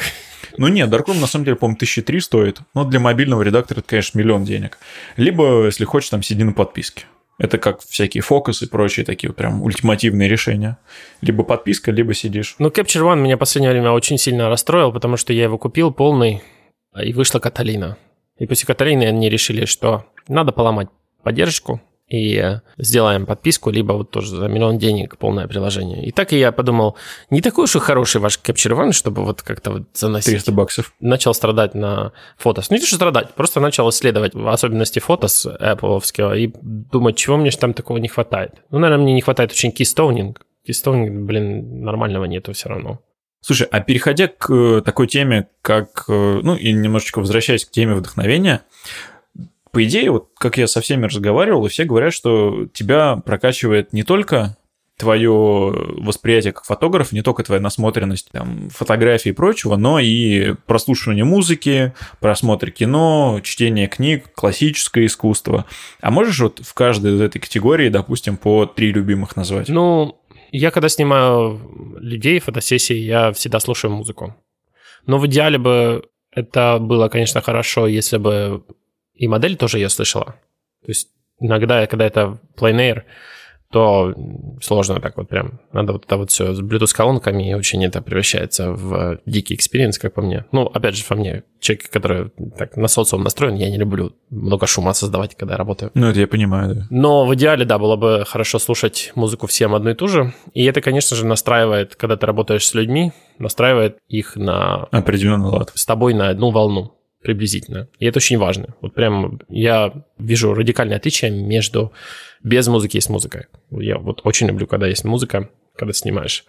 Ну 0.58 0.68
нет, 0.68 0.90
Darkroom 0.90 1.20
на 1.20 1.28
самом 1.28 1.46
деле, 1.46 1.58
по-моему, 1.58 1.78
тысячи 1.78 2.02
три 2.02 2.20
стоит. 2.20 2.60
Но 2.74 2.84
для 2.84 3.00
мобильного 3.00 3.42
редактора 3.42 3.80
это, 3.80 3.90
конечно, 3.90 4.18
миллион 4.18 4.46
денег. 4.46 4.80
Либо, 5.16 5.66
если 5.66 5.86
хочешь, 5.86 6.10
там 6.10 6.24
сиди 6.24 6.44
на 6.44 6.54
подписке. 6.54 7.06
Это 7.38 7.58
как 7.60 7.82
всякие 7.82 8.22
фокусы 8.22 8.66
и 8.66 8.68
прочие 8.68 9.06
такие 9.06 9.30
вот 9.30 9.38
прям 9.38 9.62
ультимативные 9.62 10.28
решения. 10.28 10.78
Либо 11.22 11.44
подписка, 11.44 11.92
либо 11.92 12.14
сидишь. 12.14 12.56
Ну, 12.58 12.70
Capture 12.70 13.04
One 13.04 13.20
меня 13.20 13.36
в 13.36 13.40
последнее 13.40 13.72
время 13.72 13.92
очень 13.92 14.18
сильно 14.18 14.50
расстроил, 14.50 14.92
потому 14.92 15.18
что 15.18 15.34
я 15.34 15.44
его 15.44 15.58
купил 15.58 15.92
полный, 15.92 16.42
и 17.00 17.14
вышла 17.14 17.40
Каталина. 17.40 17.98
И 18.38 18.48
после 18.48 18.66
Каталины 18.66 19.04
они 19.04 19.30
решили, 19.30 19.66
что 19.66 20.06
надо 20.28 20.52
поломать 20.52 20.90
поддержку, 21.24 21.82
и 22.08 22.60
сделаем 22.78 23.26
подписку, 23.26 23.70
либо 23.70 23.94
вот 23.94 24.12
тоже 24.12 24.36
за 24.36 24.48
миллион 24.48 24.78
денег 24.78 25.18
полное 25.18 25.48
приложение. 25.48 26.06
И 26.06 26.12
так 26.12 26.32
и 26.32 26.40
я 26.40 26.52
подумал, 26.52 26.96
не 27.30 27.42
такой 27.42 27.66
уж 27.66 27.76
и 27.76 27.80
хороший 27.80 28.22
ваш 28.22 28.40
Capture 28.42 28.78
One, 28.78 28.94
чтобы 28.94 29.26
вот 29.26 29.42
как-то 29.42 29.72
вот 29.72 29.84
заносить. 29.94 30.32
300 30.32 30.52
баксов. 30.54 30.94
Начал 31.02 31.34
страдать 31.34 31.76
на 31.76 32.14
Photos. 32.38 32.70
Ну, 32.70 32.76
не 32.76 32.80
то, 32.80 32.88
что 32.88 32.96
страдать, 32.96 33.34
просто 33.34 33.60
начал 33.60 33.90
исследовать 33.90 34.34
особенности 34.36 35.00
Photos 35.00 35.46
Apple 35.46 36.38
и 36.38 36.54
думать, 36.62 37.18
чего 37.18 37.38
мне 37.38 37.52
же 37.52 37.58
там 37.58 37.74
такого 37.74 37.98
не 37.98 38.08
хватает. 38.08 38.54
Ну, 38.72 38.80
наверное, 38.80 39.04
мне 39.04 39.14
не 39.14 39.22
хватает 39.22 39.52
очень 39.52 39.72
keystoning. 39.72 40.42
Keystoning, 40.66 41.26
блин, 41.26 41.82
нормального 41.82 42.26
нету 42.26 42.54
все 42.54 42.70
равно. 42.70 43.00
Слушай, 43.42 43.68
а 43.70 43.80
переходя 43.82 44.28
к 44.28 44.52
э, 44.52 44.82
такой 44.82 45.08
теме, 45.08 45.48
как, 45.62 46.06
э, 46.08 46.40
ну, 46.44 46.56
и 46.56 46.72
немножечко 46.74 47.20
возвращаясь 47.20 47.66
к 47.66 47.72
теме 47.72 47.94
вдохновения, 47.94 48.64
по 49.78 49.84
идее, 49.86 50.10
вот 50.10 50.30
как 50.40 50.58
я 50.58 50.66
со 50.66 50.82
всеми 50.82 51.06
разговаривал, 51.06 51.64
и 51.68 51.70
все 51.70 51.84
говорят, 51.84 52.12
что 52.12 52.66
тебя 52.74 53.18
прокачивает 53.18 53.94
не 53.94 54.02
только 54.02 54.58
твое 54.98 55.36
восприятие 56.00 56.52
как 56.52 56.66
фотографа, 56.66 57.14
не 57.14 57.22
только 57.22 57.44
твоя 57.44 57.62
насмотренность 57.62 58.32
там, 58.32 58.70
фотографий 58.72 59.30
и 59.30 59.34
прочего, 59.34 59.76
но 59.76 60.00
и 60.00 60.56
прослушивание 60.66 61.26
музыки, 61.26 61.94
просмотр 62.20 62.72
кино, 62.72 63.40
чтение 63.44 63.88
книг, 63.88 64.34
классическое 64.34 65.06
искусство. 65.06 65.68
А 66.02 66.10
можешь 66.10 66.40
вот 66.40 66.60
в 66.66 66.74
каждой 66.74 67.14
из 67.14 67.22
этой 67.22 67.38
категории, 67.38 67.90
допустим, 67.90 68.36
по 68.36 68.66
три 68.66 68.92
любимых 68.92 69.36
назвать? 69.36 69.70
Ну, 69.70 70.20
я 70.52 70.72
когда 70.72 70.90
снимаю 70.90 71.62
людей, 72.00 72.40
фотосессии, 72.40 72.96
я 72.96 73.32
всегда 73.32 73.60
слушаю 73.60 73.92
музыку. 73.92 74.36
Но 75.06 75.20
в 75.20 75.28
идеале 75.28 75.60
бы 75.60 76.10
это 76.32 76.80
было, 76.82 77.10
конечно, 77.10 77.42
хорошо, 77.42 77.86
если 77.86 78.18
бы 78.18 78.64
и 79.18 79.28
модель 79.28 79.58
тоже 79.58 79.80
ее 79.80 79.90
слышала. 79.90 80.36
То 80.84 80.90
есть 80.90 81.10
иногда, 81.40 81.86
когда 81.88 82.06
это 82.06 82.40
пленэр, 82.56 83.04
то 83.72 84.14
сложно 84.62 85.02
так 85.02 85.18
вот 85.18 85.28
прям. 85.28 85.60
Надо 85.74 85.94
вот 85.94 86.06
это 86.06 86.16
вот 86.16 86.32
все 86.32 86.54
с 86.54 86.62
Bluetooth-колонками, 86.62 87.50
и 87.50 87.54
очень 87.54 87.84
это 87.84 88.02
превращается 88.02 88.72
в 88.72 89.20
дикий 89.26 89.56
experience, 89.56 90.00
как 90.00 90.14
по 90.14 90.22
мне. 90.22 90.46
Ну, 90.54 90.68
опять 90.68 90.96
же, 90.96 91.04
по 91.04 91.16
мне, 91.16 91.44
человек, 91.60 91.90
который 91.90 92.32
так 92.58 92.78
на 92.78 92.88
социум 92.88 93.24
настроен, 93.24 93.56
я 93.56 93.70
не 93.70 93.78
люблю 93.78 94.14
много 94.30 94.68
шума 94.68 94.94
создавать, 94.94 95.36
когда 95.36 95.56
я 95.56 95.58
работаю. 95.58 95.92
Ну, 95.96 96.08
это 96.08 96.20
я 96.20 96.28
понимаю, 96.28 96.76
да. 96.76 96.88
Но 96.90 97.26
в 97.26 97.36
идеале, 97.36 97.66
да, 97.66 97.78
было 97.78 97.98
бы 97.98 98.24
хорошо 98.26 98.58
слушать 98.58 99.12
музыку 99.16 99.48
всем 99.48 99.76
одну 99.76 99.90
и 99.90 99.96
ту 99.96 100.08
же. 100.08 100.34
И 100.54 100.64
это, 100.64 100.80
конечно 100.80 101.18
же, 101.18 101.26
настраивает, 101.26 101.96
когда 101.98 102.16
ты 102.16 102.26
работаешь 102.26 102.66
с 102.66 102.74
людьми, 102.74 103.12
настраивает 103.38 103.98
их 104.08 104.38
на... 104.38 104.84
Определенный 104.92 105.50
лад. 105.50 105.72
С 105.76 105.86
тобой 105.86 106.14
на 106.14 106.30
одну 106.30 106.52
волну 106.52 106.97
приблизительно. 107.22 107.88
И 108.00 108.06
это 108.06 108.18
очень 108.18 108.38
важно. 108.38 108.76
Вот 108.82 108.94
прям 108.94 109.42
я 109.50 110.06
вижу 110.18 110.54
радикальное 110.54 110.98
отличие 110.98 111.32
между 111.32 111.92
без 112.44 112.68
музыки 112.68 112.98
и 112.98 113.02
с 113.02 113.10
музыкой. 113.10 113.48
Я 113.72 113.98
вот 113.98 114.22
очень 114.24 114.48
люблю, 114.48 114.68
когда 114.68 114.88
есть 114.88 115.04
музыка, 115.04 115.50
когда 115.76 115.94
снимаешь. 115.94 116.46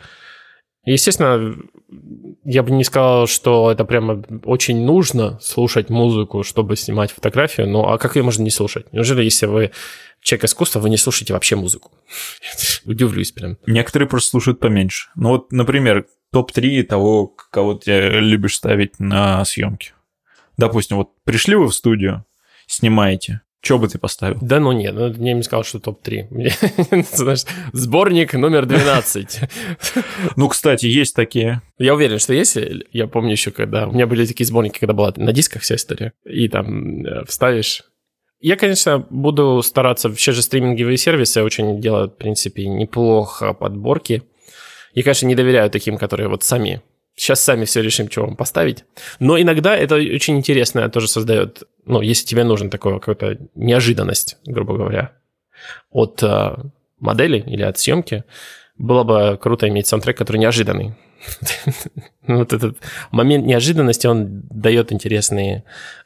естественно, 0.85 1.57
я 2.45 2.63
бы 2.63 2.71
не 2.71 2.85
сказал, 2.85 3.27
что 3.27 3.73
это 3.73 3.85
прямо 3.85 4.23
очень 4.45 4.85
нужно 4.85 5.39
слушать 5.41 5.91
музыку, 5.91 6.43
чтобы 6.43 6.77
снимать 6.77 7.13
фотографию, 7.13 7.69
но 7.69 7.91
а 7.91 7.99
как 7.99 8.17
ее 8.17 8.23
можно 8.23 8.43
не 8.43 8.51
слушать? 8.51 8.93
Неужели, 8.93 9.25
если 9.25 9.47
вы 9.47 9.71
человек 10.21 10.45
искусства, 10.45 10.81
вы 10.81 10.91
не 10.91 10.97
слушаете 10.99 11.33
вообще 11.33 11.57
музыку? 11.57 11.93
Удивлюсь 12.85 13.33
прям. 13.33 13.57
Некоторые 13.67 14.09
просто 14.09 14.31
слушают 14.31 14.61
поменьше. 14.61 15.09
Ну 15.15 15.31
вот, 15.31 15.51
например, 15.51 16.07
топ-3 16.31 16.83
того, 16.83 17.27
кого 17.27 17.75
ты 17.75 18.11
любишь 18.21 18.57
ставить 18.57 19.01
на 19.01 19.45
съемки 19.47 19.93
допустим, 20.59 20.99
вот 20.99 21.11
пришли 21.25 21.55
вы 21.55 21.69
в 21.69 21.75
студию, 21.75 22.27
снимаете, 22.67 23.41
что 23.61 23.79
бы 23.79 23.89
ты 23.89 23.99
поставил? 23.99 24.39
Да 24.41 24.61
ну 24.61 24.73
нет, 24.73 24.95
ну, 24.95 25.13
я 25.13 25.33
не 25.33 25.43
сказал, 25.43 25.65
что 25.65 25.81
топ-3. 25.81 27.07
Знаешь, 27.17 27.45
сборник 27.73 28.35
номер 28.35 28.67
12. 28.67 29.41
Ну, 30.37 30.49
кстати, 30.49 30.87
есть 30.87 31.17
такие. 31.17 31.63
Я 31.79 31.95
уверен, 31.95 32.19
что 32.19 32.35
есть. 32.35 32.57
Я 32.93 33.07
помню 33.09 33.33
еще, 33.33 33.51
когда... 33.51 33.89
У 33.89 33.93
меня 33.93 34.07
были 34.07 34.27
такие 34.27 34.47
сборники, 34.47 34.79
когда 34.79 34.93
была 34.93 35.13
на 35.17 35.33
дисках 35.33 35.63
вся 35.63 35.75
история. 35.75 36.13
И 36.25 36.49
там 36.49 37.05
э, 37.05 37.25
вставишь 37.25 37.83
я, 38.41 38.55
конечно, 38.55 39.05
буду 39.11 39.63
стараться, 39.63 40.13
все 40.13 40.31
же 40.31 40.43
стриминговые 40.43 40.97
сервисы 40.97 41.43
очень 41.43 41.81
делают, 41.81 42.15
в 42.15 42.17
принципе, 42.19 42.69
неплохо 42.69 43.53
подборки. 43.53 44.23
Я, 44.95 45.03
конечно, 45.03 45.27
не 45.27 45.35
доверяю 45.35 45.71
таким, 45.71 45.99
которые 45.99 46.29
вот 46.29 46.45
сами 46.45 46.81
сейчас 47.19 47.41
сами 47.41 47.65
все 47.65 47.83
решим, 47.83 48.11
что 48.11 48.23
вам 48.23 48.37
поставить. 48.37 48.85
Но 49.19 49.39
иногда 49.41 49.77
это 49.77 49.97
очень 49.97 50.39
интересно 50.39 50.89
тоже 50.89 51.09
создает, 51.09 51.65
ну, 51.85 52.01
если 52.01 52.27
тебе 52.27 52.45
нужен 52.45 52.71
такой 52.71 52.99
какая-то 53.01 53.39
неожиданность, 53.55 54.39
грубо 54.47 54.77
говоря, 54.77 55.13
от 55.91 56.23
э, 56.23 56.57
модели 57.01 57.39
или 57.47 57.63
от 57.63 57.79
съемки, 57.79 58.25
было 58.79 59.03
бы 59.03 59.37
круто 59.41 59.69
иметь 59.69 59.89
саундтрек, 59.89 60.17
который 60.17 60.39
неожиданный. 60.39 60.95
Вот 62.29 62.53
этот 62.53 62.77
момент 63.11 63.47
неожиданности, 63.47 64.07
он 64.07 64.43
дает 64.51 64.93
интересные 64.93 65.65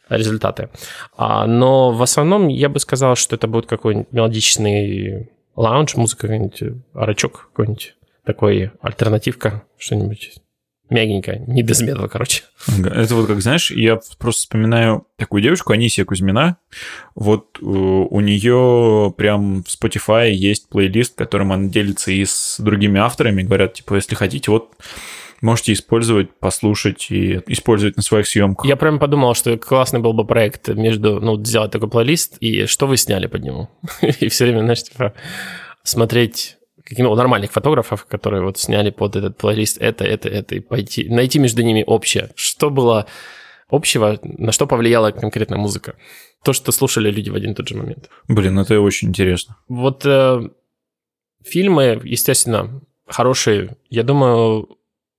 результаты. 0.08 0.68
А, 1.16 1.46
но 1.46 1.90
в 1.90 2.00
основном 2.00 2.46
я 2.48 2.68
бы 2.68 2.78
сказал, 2.78 3.16
что 3.16 3.34
это 3.34 3.48
будет 3.48 3.66
какой-нибудь 3.66 4.12
мелодичный 4.12 5.30
лаунж, 5.56 5.96
музыка 5.96 6.28
какой-нибудь, 6.28 6.62
арачок 6.94 7.48
какой-нибудь, 7.48 7.96
такой 8.24 8.70
альтернативка, 8.80 9.64
что-нибудь 9.76 10.42
мягенькая, 10.92 11.42
не 11.46 11.62
без 11.62 11.80
металла, 11.80 12.08
короче. 12.08 12.44
Это 12.68 13.14
вот 13.14 13.26
как, 13.26 13.40
знаешь, 13.40 13.70
я 13.70 13.98
просто 14.18 14.42
вспоминаю 14.42 15.06
такую 15.16 15.42
девушку, 15.42 15.72
Анисия 15.72 16.04
Кузьмина. 16.04 16.56
Вот 17.14 17.58
э, 17.60 17.64
у 17.64 18.20
нее 18.20 19.12
прям 19.16 19.64
в 19.64 19.66
Spotify 19.66 20.30
есть 20.30 20.68
плейлист, 20.68 21.16
которым 21.16 21.52
она 21.52 21.68
делится 21.68 22.12
и 22.12 22.24
с 22.24 22.56
другими 22.58 23.00
авторами. 23.00 23.42
Говорят, 23.42 23.74
типа, 23.74 23.94
если 23.94 24.14
хотите, 24.14 24.50
вот 24.50 24.70
можете 25.40 25.72
использовать, 25.72 26.30
послушать 26.38 27.10
и 27.10 27.40
использовать 27.48 27.96
на 27.96 28.02
своих 28.02 28.26
съемках. 28.26 28.66
Я 28.66 28.76
прям 28.76 28.98
подумал, 28.98 29.34
что 29.34 29.56
классный 29.58 30.00
был 30.00 30.12
бы 30.12 30.24
проект 30.24 30.68
между, 30.68 31.20
ну, 31.20 31.42
сделать 31.44 31.72
такой 31.72 31.90
плейлист, 31.90 32.36
и 32.38 32.66
что 32.66 32.86
вы 32.86 32.96
сняли 32.96 33.26
под 33.26 33.42
него. 33.42 33.70
и 34.00 34.28
все 34.28 34.44
время, 34.44 34.60
знаешь, 34.60 34.84
типа, 34.84 35.14
смотреть 35.82 36.56
ну, 36.90 37.14
нормальных 37.14 37.52
фотографов, 37.52 38.04
которые 38.06 38.42
вот 38.42 38.58
сняли 38.58 38.90
под 38.90 39.16
этот 39.16 39.36
плейлист 39.36 39.78
это, 39.80 40.04
это, 40.04 40.28
это, 40.28 40.54
и 40.54 40.60
пойти, 40.60 41.08
найти 41.08 41.38
между 41.38 41.62
ними 41.62 41.84
общее. 41.86 42.30
Что 42.34 42.70
было 42.70 43.06
общего, 43.68 44.18
на 44.22 44.52
что 44.52 44.66
повлияла 44.66 45.10
конкретно 45.10 45.56
музыка? 45.56 45.94
То, 46.44 46.52
что 46.52 46.72
слушали 46.72 47.10
люди 47.10 47.30
в 47.30 47.34
один 47.34 47.52
и 47.52 47.54
тот 47.54 47.68
же 47.68 47.76
момент. 47.76 48.10
Блин, 48.28 48.58
это 48.58 48.80
очень 48.80 49.08
интересно. 49.08 49.56
Вот 49.68 50.04
э, 50.04 50.50
фильмы, 51.44 52.00
естественно, 52.04 52.80
хорошие, 53.06 53.76
я 53.90 54.02
думаю, 54.02 54.68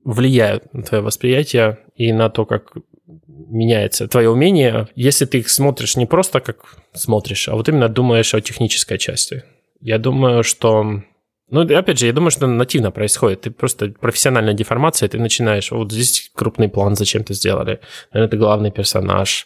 влияют 0.04 0.74
на 0.74 0.84
твое 0.84 1.02
восприятие 1.02 1.80
и 1.96 2.12
на 2.12 2.30
то, 2.30 2.46
как 2.46 2.74
меняется 3.28 4.08
твое 4.08 4.30
умение, 4.30 4.88
если 4.96 5.26
ты 5.26 5.40
их 5.40 5.50
смотришь 5.50 5.96
не 5.96 6.06
просто 6.06 6.40
как 6.40 6.78
смотришь, 6.94 7.48
а 7.48 7.56
вот 7.56 7.70
именно 7.70 7.90
думаешь 7.90 8.34
о 8.34 8.42
технической 8.42 8.98
части. 8.98 9.44
Я 9.80 9.98
думаю, 9.98 10.44
что 10.44 11.04
ну, 11.54 11.78
опять 11.78 12.00
же, 12.00 12.08
я 12.08 12.14
думаю, 12.14 12.32
что 12.32 12.48
нативно 12.48 12.92
происходит. 12.92 13.42
Ты 13.42 13.52
просто 13.52 13.90
профессиональная 13.90 14.54
деформация, 14.54 15.08
ты 15.08 15.20
начинаешь, 15.20 15.72
вот 15.72 15.92
здесь 15.92 16.32
крупный 16.36 16.68
план 16.68 16.96
зачем-то 16.96 17.34
сделали. 17.34 17.80
Наверное, 18.12 18.28
это 18.28 18.38
главный 18.38 18.72
персонаж. 18.72 19.46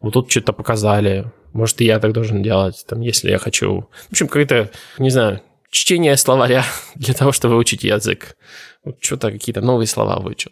Вот 0.00 0.14
тут 0.14 0.30
что-то 0.30 0.52
показали. 0.52 1.30
Может, 1.52 1.80
и 1.80 1.84
я 1.84 2.00
так 2.00 2.12
должен 2.12 2.42
делать, 2.42 2.84
там, 2.88 3.00
если 3.00 3.30
я 3.30 3.38
хочу. 3.38 3.88
В 4.08 4.12
общем, 4.12 4.26
какое-то, 4.26 4.70
не 4.98 5.10
знаю, 5.10 5.40
чтение 5.70 6.16
словаря 6.16 6.64
для 6.96 7.14
того, 7.14 7.30
чтобы 7.30 7.54
выучить 7.54 7.84
язык. 7.84 8.36
Вот 8.84 8.96
что-то, 9.00 9.30
какие-то 9.30 9.60
новые 9.60 9.86
слова 9.86 10.18
выучил. 10.18 10.50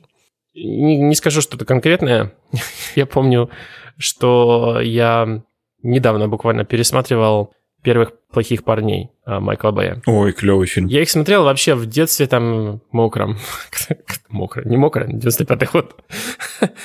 Не, 0.54 0.96
не 0.96 1.14
скажу 1.16 1.40
что-то 1.40 1.64
конкретное. 1.64 2.32
я 2.94 3.06
помню, 3.06 3.50
что 3.98 4.80
я 4.80 5.42
недавно 5.82 6.28
буквально 6.28 6.64
пересматривал 6.64 7.52
первых 7.86 8.14
плохих 8.32 8.64
парней 8.64 9.12
а, 9.24 9.38
Майкла 9.38 9.70
Бэя. 9.70 10.02
Ой, 10.06 10.32
клевый 10.32 10.66
фильм. 10.66 10.88
Я 10.88 11.02
их 11.02 11.08
смотрел 11.08 11.44
вообще 11.44 11.76
в 11.76 11.86
детстве 11.86 12.26
там 12.26 12.82
мокром. 12.90 13.38
мокро, 14.28 14.68
не 14.68 14.76
мокро, 14.76 15.06
95-й 15.06 15.68
год. 15.72 15.94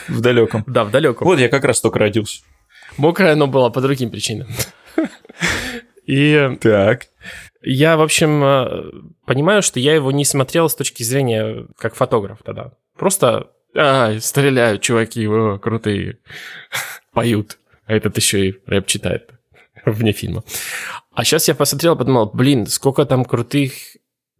В 0.07 0.22
далеком. 0.22 0.64
Да, 0.68 0.84
в 0.84 0.91
далеком. 0.91 1.26
Вот 1.26 1.40
я 1.40 1.49
как 1.49 1.65
раз 1.65 1.82
только 1.82 1.98
родился. 1.98 2.44
Мокрое 2.98 3.34
оно 3.34 3.48
было 3.48 3.72
по 3.72 3.82
другим 3.82 4.11
причинам. 4.11 4.48
И... 6.06 6.56
Так. 6.61 7.07
Я, 7.64 7.98
в 7.98 8.02
общем, 8.03 8.44
э, 8.44 8.91
понимаю, 9.26 9.64
что 9.64 9.80
я 9.80 9.95
его 9.95 10.11
не 10.11 10.23
смотрел 10.23 10.69
с 10.69 10.76
точки 10.76 11.02
зрения 11.02 11.65
как 11.80 11.95
фотограф 11.95 12.44
тогда. 12.44 12.73
Просто 12.95 13.49
а, 13.76 14.19
стреляют 14.19 14.84
чуваки, 14.84 15.28
о, 15.28 15.57
крутые, 15.57 16.19
поют. 17.11 17.57
А 17.88 17.94
этот 17.94 18.18
еще 18.18 18.49
и 18.49 18.56
рэп 18.68 18.86
читает. 18.86 19.32
вне 19.86 20.12
фильма. 20.12 20.44
А 21.14 21.24
сейчас 21.24 21.48
я 21.48 21.56
посмотрел, 21.56 21.95
подумал, 21.95 22.32
блин, 22.34 22.68
сколько 22.68 23.06
там 23.06 23.26
крутых 23.26 23.74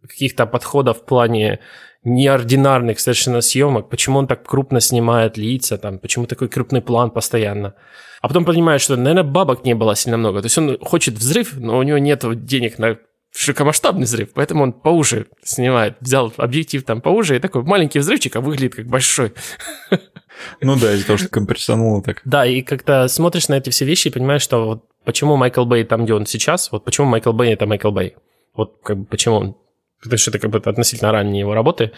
каких-то 0.02 0.46
подходов 0.46 0.98
в 0.98 1.04
плане 1.04 1.60
неординарных 2.04 2.98
совершенно 2.98 3.40
съемок, 3.40 3.88
почему 3.88 4.18
он 4.18 4.26
так 4.26 4.44
крупно 4.44 4.80
снимает 4.80 5.36
лица, 5.36 5.78
там, 5.78 5.98
почему 5.98 6.26
такой 6.26 6.48
крупный 6.48 6.82
план 6.82 7.10
постоянно. 7.10 7.74
А 8.20 8.28
потом 8.28 8.44
понимаешь, 8.44 8.82
что, 8.82 8.96
наверное, 8.96 9.22
бабок 9.22 9.64
не 9.64 9.74
было 9.74 9.94
сильно 9.94 10.16
много. 10.16 10.40
То 10.40 10.46
есть 10.46 10.58
он 10.58 10.78
хочет 10.80 11.14
взрыв, 11.14 11.56
но 11.56 11.78
у 11.78 11.82
него 11.82 11.98
нет 11.98 12.24
денег 12.44 12.78
на 12.78 12.98
широкомасштабный 13.34 14.04
взрыв, 14.04 14.30
поэтому 14.34 14.64
он 14.64 14.72
поуже 14.72 15.26
снимает. 15.42 15.96
Взял 16.00 16.32
объектив 16.36 16.84
там 16.84 17.00
поуже, 17.00 17.36
и 17.36 17.38
такой 17.38 17.62
маленький 17.62 17.98
взрывчик, 17.98 18.36
а 18.36 18.40
выглядит 18.40 18.74
как 18.74 18.86
большой. 18.86 19.32
Ну 20.60 20.76
да, 20.76 20.92
из-за 20.94 21.06
того, 21.06 21.18
что 21.18 21.28
компрессануло 21.28 22.02
так. 22.02 22.20
Да, 22.24 22.46
и 22.46 22.62
как-то 22.62 23.06
смотришь 23.08 23.48
на 23.48 23.54
эти 23.54 23.70
все 23.70 23.84
вещи 23.84 24.08
и 24.08 24.10
понимаешь, 24.10 24.42
что 24.42 24.64
вот 24.64 24.84
почему 25.04 25.36
Майкл 25.36 25.64
Бэй 25.64 25.84
там, 25.84 26.04
где 26.04 26.14
он 26.14 26.26
сейчас, 26.26 26.70
вот 26.72 26.84
почему 26.84 27.06
Майкл 27.06 27.32
Бэй 27.32 27.52
это 27.52 27.66
Майкл 27.66 27.90
Бэй. 27.90 28.16
Вот 28.54 28.78
как 28.82 28.98
бы 28.98 29.04
почему 29.06 29.36
он... 29.36 29.56
Потому 30.02 30.18
что 30.18 30.30
это 30.30 30.38
как 30.38 30.50
бы 30.50 30.58
относительно 30.58 31.12
ранние 31.12 31.40
его 31.40 31.54
работы. 31.54 31.92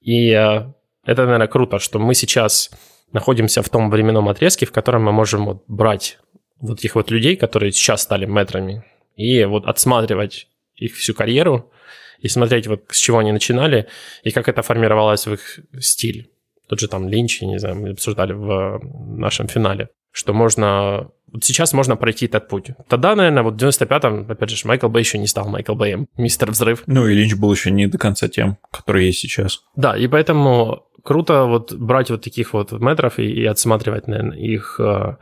И 0.00 0.30
э, 0.30 0.72
это, 1.04 1.24
наверное, 1.24 1.48
круто, 1.48 1.78
что 1.78 1.98
мы 1.98 2.14
сейчас 2.14 2.70
находимся 3.12 3.62
в 3.62 3.68
том 3.68 3.90
временном 3.90 4.28
отрезке, 4.28 4.66
в 4.66 4.72
котором 4.72 5.04
мы 5.04 5.12
можем 5.12 5.44
вот 5.46 5.64
брать 5.68 6.18
вот 6.60 6.78
этих 6.78 6.94
вот 6.94 7.10
людей, 7.10 7.36
которые 7.36 7.72
сейчас 7.72 8.02
стали 8.02 8.26
метрами, 8.26 8.84
и 9.14 9.44
вот 9.44 9.66
отсматривать 9.66 10.48
их 10.74 10.94
всю 10.94 11.14
карьеру 11.14 11.70
и 12.18 12.28
смотреть 12.28 12.66
вот 12.66 12.84
с 12.90 12.98
чего 12.98 13.18
они 13.18 13.32
начинали 13.32 13.86
и 14.22 14.30
как 14.30 14.48
это 14.48 14.62
формировалось 14.62 15.26
в 15.26 15.34
их 15.34 15.60
стиль. 15.80 16.30
Тот 16.68 16.80
же 16.80 16.88
там 16.88 17.08
Линч, 17.08 17.42
не 17.42 17.58
знаю, 17.58 17.76
мы 17.76 17.90
обсуждали 17.90 18.32
в 18.32 18.80
нашем 19.16 19.48
финале, 19.48 19.88
что 20.16 20.32
можно 20.32 21.10
вот 21.30 21.44
сейчас 21.44 21.74
можно 21.74 21.96
пройти 21.96 22.26
этот 22.26 22.48
путь. 22.48 22.70
Тогда, 22.88 23.14
наверное, 23.14 23.42
вот 23.42 23.60
в 23.60 23.64
95-м, 23.64 24.30
опять 24.30 24.50
же, 24.50 24.66
Майкл 24.66 24.88
Бэй 24.88 25.02
еще 25.02 25.18
не 25.18 25.26
стал 25.26 25.48
Майкл 25.48 25.74
Бэем. 25.74 26.06
Мистер 26.16 26.50
Взрыв. 26.50 26.84
Ну, 26.86 27.06
и 27.06 27.14
Линч 27.14 27.34
был 27.34 27.52
еще 27.52 27.70
не 27.70 27.86
до 27.86 27.98
конца 27.98 28.28
тем, 28.28 28.56
который 28.70 29.06
есть 29.06 29.18
сейчас. 29.18 29.60
Да, 29.74 29.96
и 29.96 30.06
поэтому 30.06 30.84
круто 31.02 31.44
вот 31.44 31.74
брать 31.74 32.10
вот 32.10 32.22
таких 32.22 32.54
вот 32.54 32.72
метров 32.72 33.18
и, 33.18 33.24
и 33.24 33.44
отсматривать, 33.44 34.06
наверное, 34.06 34.38
их 34.38 34.80
э, 34.80 35.16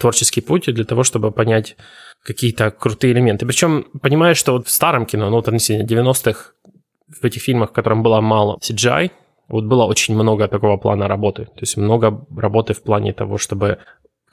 творческий 0.00 0.40
путь 0.40 0.64
для 0.66 0.84
того, 0.84 1.04
чтобы 1.04 1.30
понять 1.30 1.76
какие-то 2.24 2.72
крутые 2.72 3.12
элементы. 3.12 3.46
Причем 3.46 3.86
понимаешь, 4.02 4.38
что 4.38 4.52
вот 4.52 4.66
в 4.66 4.70
старом 4.70 5.06
кино, 5.06 5.30
ну, 5.30 5.36
вот 5.36 5.46
относительно 5.46 5.86
90-х, 5.86 6.52
в 7.20 7.24
этих 7.24 7.42
фильмах, 7.42 7.70
в 7.70 7.72
котором 7.72 8.02
было 8.02 8.20
мало 8.20 8.58
CGI, 8.58 9.12
вот 9.48 9.64
было 9.64 9.84
очень 9.84 10.14
много 10.14 10.48
такого 10.48 10.76
плана 10.76 11.06
работы. 11.06 11.44
То 11.44 11.60
есть 11.60 11.76
много 11.76 12.26
работы 12.36 12.74
в 12.74 12.82
плане 12.82 13.12
того, 13.12 13.38
чтобы 13.38 13.78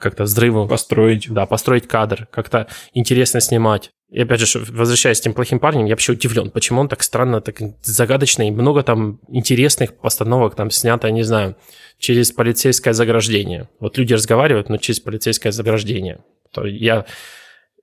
как-то 0.04 0.24
взрывом... 0.24 0.68
Построить. 0.68 1.28
Да, 1.30 1.46
построить 1.46 1.88
кадр, 1.88 2.28
как-то 2.30 2.68
интересно 2.92 3.40
снимать. 3.40 3.90
И 4.10 4.20
опять 4.20 4.40
же, 4.40 4.60
возвращаясь 4.68 5.20
к 5.20 5.24
тем 5.24 5.32
плохим 5.32 5.58
парнем, 5.58 5.86
я 5.86 5.94
вообще 5.94 6.12
удивлен, 6.12 6.50
почему 6.50 6.80
он 6.82 6.88
так 6.88 7.02
странно, 7.02 7.40
так 7.40 7.56
загадочно, 7.82 8.46
и 8.46 8.50
много 8.50 8.82
там 8.82 9.18
интересных 9.28 9.96
постановок 9.96 10.54
там 10.54 10.70
снято, 10.70 11.10
не 11.10 11.22
знаю, 11.22 11.56
через 11.98 12.30
полицейское 12.30 12.92
заграждение. 12.92 13.68
Вот 13.80 13.98
люди 13.98 14.12
разговаривают, 14.12 14.68
но 14.68 14.76
через 14.76 15.00
полицейское 15.00 15.52
заграждение. 15.52 16.18
То 16.52 16.66
я 16.66 17.06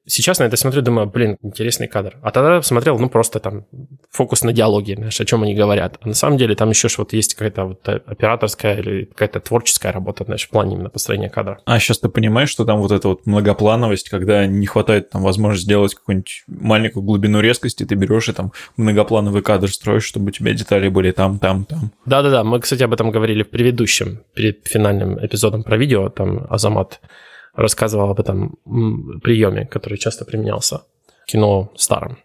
сейчас 0.06 0.40
на 0.40 0.44
это 0.44 0.58
смотрю, 0.58 0.82
думаю, 0.82 1.08
блин, 1.08 1.38
интересный 1.42 1.88
кадр. 1.88 2.18
А 2.22 2.32
тогда 2.32 2.62
смотрел, 2.62 2.98
ну, 3.00 3.10
просто 3.10 3.40
там 3.40 3.66
фокус 4.10 4.44
на 4.44 4.54
диалоге, 4.54 4.96
знаешь, 4.96 5.20
о 5.20 5.26
чем 5.26 5.44
они 5.44 5.54
говорят. 5.54 5.98
А 6.02 6.08
на 6.08 6.14
самом 6.14 6.38
деле 6.38 6.56
там 6.56 6.70
еще 6.70 6.88
вот 6.98 7.14
есть 7.14 7.36
какая-то 7.36 7.66
вот 7.66 7.88
операторская 7.88 8.80
или 8.80 9.06
какая-то 9.06 9.40
творческая 9.40 9.92
работа, 9.92 10.24
знаешь, 10.26 10.46
в 10.46 10.50
плане 10.50 10.76
именно 10.76 10.90
построения 10.90 11.30
кадра. 11.30 11.60
А 11.66 11.80
сейчас 11.80 12.00
ты 12.00 12.10
понимаешь, 12.10 12.50
что 12.50 12.66
там 12.66 12.80
вот 12.80 12.92
эта 12.92 13.08
вот 13.08 13.26
многоплановость, 13.26 14.10
когда 14.10 14.46
не 14.46 14.66
хватает 14.66 15.10
там 15.10 15.24
возможности 15.24 15.66
сделать 15.66 15.96
какую-нибудь 15.96 16.44
маленькую 16.48 17.04
глубину 17.04 17.40
резкости, 17.40 17.86
ты 17.86 17.96
берешь 17.96 18.30
и 18.30 18.34
там 18.34 18.52
многоплановый 18.78 19.42
кадр 19.42 19.72
строишь, 19.72 20.04
чтобы 20.04 20.28
у 20.28 20.32
тебя 20.32 20.54
детали 20.54 20.90
были 20.90 21.12
там, 21.12 21.40
там, 21.40 21.66
там. 21.66 21.92
Да-да-да, 22.06 22.44
мы, 22.44 22.60
кстати, 22.60 22.84
об 22.84 22.94
этом 22.94 23.12
говорили 23.12 23.44
в 23.44 23.50
предыдущем, 23.50 24.22
перед 24.34 24.68
финальным 24.68 25.24
эпизодом 25.24 25.64
про 25.64 25.78
видео, 25.78 26.10
там 26.10 26.48
Азамат 26.50 27.00
рассказывал 27.54 28.12
об 28.12 28.20
этом 28.20 28.58
приеме, 29.22 29.66
который 29.66 29.98
часто 29.98 30.26
применялся 30.26 30.84
в 31.24 31.32
кино 31.32 31.72
старом. 31.76 32.18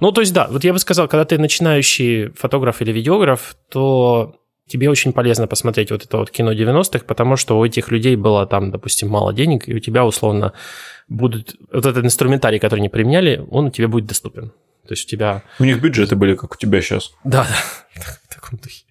Ну, 0.00 0.10
то 0.10 0.20
есть, 0.20 0.32
да, 0.32 0.48
вот 0.50 0.64
я 0.64 0.72
бы 0.72 0.78
сказал, 0.78 1.06
когда 1.08 1.24
ты 1.24 1.38
начинающий 1.38 2.30
фотограф 2.30 2.82
или 2.82 2.90
видеограф, 2.92 3.56
то 3.68 4.34
тебе 4.66 4.90
очень 4.90 5.12
полезно 5.12 5.46
посмотреть 5.46 5.90
вот 5.90 6.04
это 6.04 6.16
вот 6.16 6.30
кино 6.30 6.52
90-х, 6.52 7.04
потому 7.06 7.36
что 7.36 7.58
у 7.58 7.64
этих 7.64 7.90
людей 7.90 8.16
было 8.16 8.46
там, 8.46 8.70
допустим, 8.70 9.08
мало 9.08 9.32
денег, 9.32 9.68
и 9.68 9.74
у 9.74 9.78
тебя 9.78 10.04
условно 10.04 10.54
будут... 11.08 11.54
Вот 11.70 11.86
этот 11.86 12.04
инструментарий, 12.04 12.58
который 12.58 12.80
они 12.80 12.88
применяли, 12.88 13.44
он 13.50 13.66
у 13.66 13.70
тебя 13.70 13.88
будет 13.88 14.06
доступен. 14.06 14.48
То 14.86 14.92
есть 14.92 15.04
у 15.04 15.08
тебя... 15.08 15.42
У 15.58 15.64
них 15.64 15.80
бюджеты 15.80 16.16
были, 16.16 16.34
как 16.34 16.54
у 16.54 16.56
тебя 16.56 16.80
сейчас. 16.80 17.12
Да, 17.22 17.46
да, 17.46 18.02
в 18.28 18.34
таком 18.34 18.58
духе. 18.58 18.84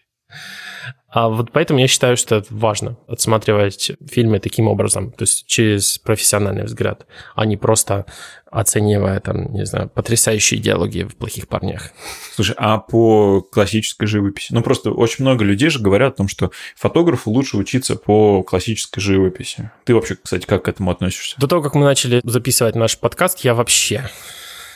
А 1.11 1.27
вот 1.27 1.51
поэтому 1.51 1.79
я 1.79 1.87
считаю, 1.87 2.15
что 2.15 2.37
это 2.37 2.47
важно 2.51 2.95
отсматривать 3.05 3.91
фильмы 4.09 4.39
таким 4.39 4.69
образом, 4.69 5.11
то 5.11 5.23
есть 5.23 5.45
через 5.45 5.97
профессиональный 5.97 6.63
взгляд, 6.63 7.05
а 7.35 7.45
не 7.45 7.57
просто 7.57 8.05
оценивая 8.49 9.19
там, 9.19 9.53
не 9.53 9.65
знаю, 9.65 9.89
потрясающие 9.89 10.59
диалоги 10.59 11.03
в 11.03 11.17
плохих 11.17 11.49
парнях. 11.49 11.91
Слушай, 12.35 12.55
а 12.57 12.77
по 12.77 13.41
классической 13.41 14.05
живописи? 14.07 14.53
Ну, 14.53 14.61
просто 14.61 14.91
очень 14.91 15.25
много 15.25 15.43
людей 15.43 15.69
же 15.69 15.79
говорят 15.79 16.13
о 16.13 16.17
том, 16.17 16.27
что 16.29 16.51
фотографу 16.77 17.29
лучше 17.29 17.57
учиться 17.57 17.97
по 17.97 18.41
классической 18.43 19.01
живописи. 19.01 19.69
Ты 19.83 19.93
вообще, 19.93 20.15
кстати, 20.15 20.45
как 20.45 20.63
к 20.63 20.69
этому 20.69 20.91
относишься? 20.91 21.35
До 21.39 21.47
того, 21.47 21.61
как 21.61 21.75
мы 21.75 21.83
начали 21.83 22.21
записывать 22.23 22.75
наш 22.75 22.97
подкаст, 22.97 23.39
я 23.39 23.53
вообще 23.53 24.09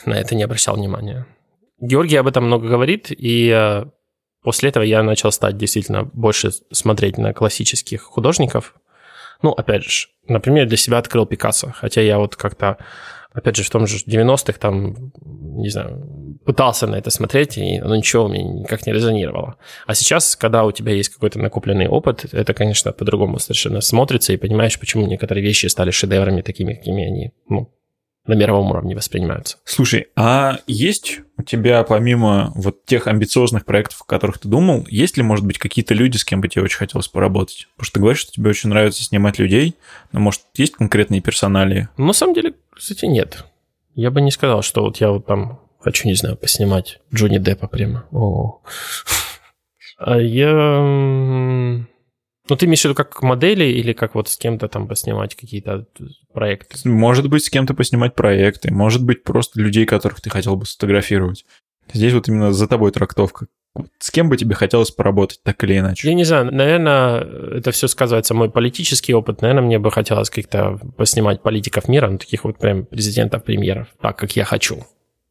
на 0.04 0.14
это 0.14 0.34
не 0.34 0.42
обращал 0.42 0.76
внимания. 0.76 1.26
Георгий 1.80 2.16
об 2.16 2.26
этом 2.26 2.44
много 2.44 2.68
говорит, 2.68 3.08
и 3.10 3.50
э, 3.54 3.84
После 4.46 4.68
этого 4.68 4.84
я 4.84 5.02
начал 5.02 5.32
стать 5.32 5.56
действительно 5.56 6.04
больше 6.04 6.52
смотреть 6.70 7.18
на 7.18 7.34
классических 7.34 8.00
художников. 8.00 8.76
Ну, 9.42 9.50
опять 9.50 9.82
же, 9.82 10.06
например, 10.28 10.68
для 10.68 10.76
себя 10.76 10.98
открыл 10.98 11.26
Пикассо, 11.26 11.72
хотя 11.74 12.00
я 12.00 12.18
вот 12.18 12.36
как-то, 12.36 12.78
опять 13.32 13.56
же, 13.56 13.64
в 13.64 13.70
том 13.70 13.88
же 13.88 13.98
90-х 14.06 14.60
там, 14.60 15.10
не 15.24 15.68
знаю, 15.68 16.38
пытался 16.44 16.86
на 16.86 16.94
это 16.94 17.10
смотреть, 17.10 17.58
и 17.58 17.78
оно 17.78 17.96
ничего 17.96 18.26
у 18.26 18.28
меня 18.28 18.44
никак 18.44 18.86
не 18.86 18.92
резонировало. 18.92 19.56
А 19.84 19.96
сейчас, 19.96 20.36
когда 20.36 20.62
у 20.62 20.70
тебя 20.70 20.92
есть 20.92 21.08
какой-то 21.08 21.40
накопленный 21.40 21.88
опыт, 21.88 22.26
это, 22.32 22.54
конечно, 22.54 22.92
по-другому 22.92 23.40
совершенно 23.40 23.80
смотрится, 23.80 24.32
и 24.32 24.36
понимаешь, 24.36 24.78
почему 24.78 25.08
некоторые 25.08 25.42
вещи 25.42 25.66
стали 25.66 25.90
шедеврами 25.90 26.42
такими, 26.42 26.74
какими 26.74 27.04
они 27.04 27.32
ну, 27.48 27.74
на 28.26 28.34
мировом 28.34 28.70
уровне 28.70 28.94
воспринимаются. 28.94 29.58
Слушай, 29.64 30.08
а 30.16 30.58
есть 30.66 31.20
у 31.38 31.42
тебя, 31.42 31.82
помимо 31.84 32.52
вот 32.54 32.84
тех 32.84 33.06
амбициозных 33.06 33.64
проектов, 33.64 34.02
о 34.02 34.04
которых 34.04 34.38
ты 34.38 34.48
думал, 34.48 34.86
есть 34.88 35.16
ли, 35.16 35.22
может 35.22 35.44
быть, 35.44 35.58
какие-то 35.58 35.94
люди, 35.94 36.16
с 36.16 36.24
кем 36.24 36.40
бы 36.40 36.48
тебе 36.48 36.64
очень 36.64 36.78
хотелось 36.78 37.08
поработать? 37.08 37.68
Потому 37.76 37.84
что 37.84 37.94
ты 37.94 38.00
говоришь, 38.00 38.20
что 38.20 38.32
тебе 38.32 38.50
очень 38.50 38.70
нравится 38.70 39.04
снимать 39.04 39.38
людей, 39.38 39.74
но, 40.12 40.20
может, 40.20 40.42
есть 40.54 40.74
конкретные 40.74 41.20
персонали? 41.20 41.88
Ну, 41.96 42.06
на 42.06 42.12
самом 42.12 42.34
деле, 42.34 42.54
кстати, 42.72 43.04
нет. 43.04 43.44
Я 43.94 44.10
бы 44.10 44.20
не 44.20 44.30
сказал, 44.30 44.62
что 44.62 44.82
вот 44.82 44.98
я 44.98 45.10
вот 45.10 45.26
там 45.26 45.60
хочу, 45.80 46.08
не 46.08 46.14
знаю, 46.14 46.36
поснимать 46.36 47.00
Джонни 47.14 47.38
Деппа 47.38 47.68
прямо. 47.68 48.04
О. 48.10 48.60
А 49.98 50.18
я 50.18 51.86
ну, 52.48 52.56
ты 52.56 52.66
имеешь 52.66 52.80
в 52.80 52.84
виду 52.84 52.94
как 52.94 53.22
модели 53.22 53.64
или 53.64 53.92
как 53.92 54.14
вот 54.14 54.28
с 54.28 54.36
кем-то 54.36 54.68
там 54.68 54.88
поснимать 54.88 55.34
какие-то 55.34 55.86
проекты? 56.32 56.88
Может 56.88 57.28
быть, 57.28 57.44
с 57.44 57.50
кем-то 57.50 57.74
поснимать 57.74 58.14
проекты, 58.14 58.72
может 58.72 59.04
быть, 59.04 59.24
просто 59.24 59.60
людей, 59.60 59.86
которых 59.86 60.20
ты 60.20 60.30
хотел 60.30 60.56
бы 60.56 60.66
сфотографировать. 60.66 61.44
Здесь 61.92 62.12
вот 62.12 62.28
именно 62.28 62.52
за 62.52 62.66
тобой 62.66 62.90
трактовка. 62.90 63.46
С 63.98 64.10
кем 64.10 64.28
бы 64.28 64.36
тебе 64.36 64.54
хотелось 64.54 64.90
поработать, 64.90 65.40
так 65.42 65.62
или 65.64 65.78
иначе? 65.78 66.08
Я 66.08 66.14
не 66.14 66.24
знаю, 66.24 66.52
наверное, 66.52 67.20
это 67.58 67.70
все 67.72 67.88
сказывается 67.88 68.34
мой 68.34 68.50
политический 68.50 69.14
опыт. 69.14 69.42
Наверное, 69.42 69.64
мне 69.64 69.78
бы 69.78 69.90
хотелось 69.90 70.30
как-то 70.30 70.80
поснимать 70.96 71.42
политиков 71.42 71.88
мира, 71.88 72.08
ну, 72.08 72.18
таких 72.18 72.44
вот 72.44 72.58
прям 72.58 72.86
президентов, 72.86 73.44
премьеров, 73.44 73.88
так, 74.00 74.16
как 74.16 74.34
я 74.34 74.44
хочу. 74.44 74.84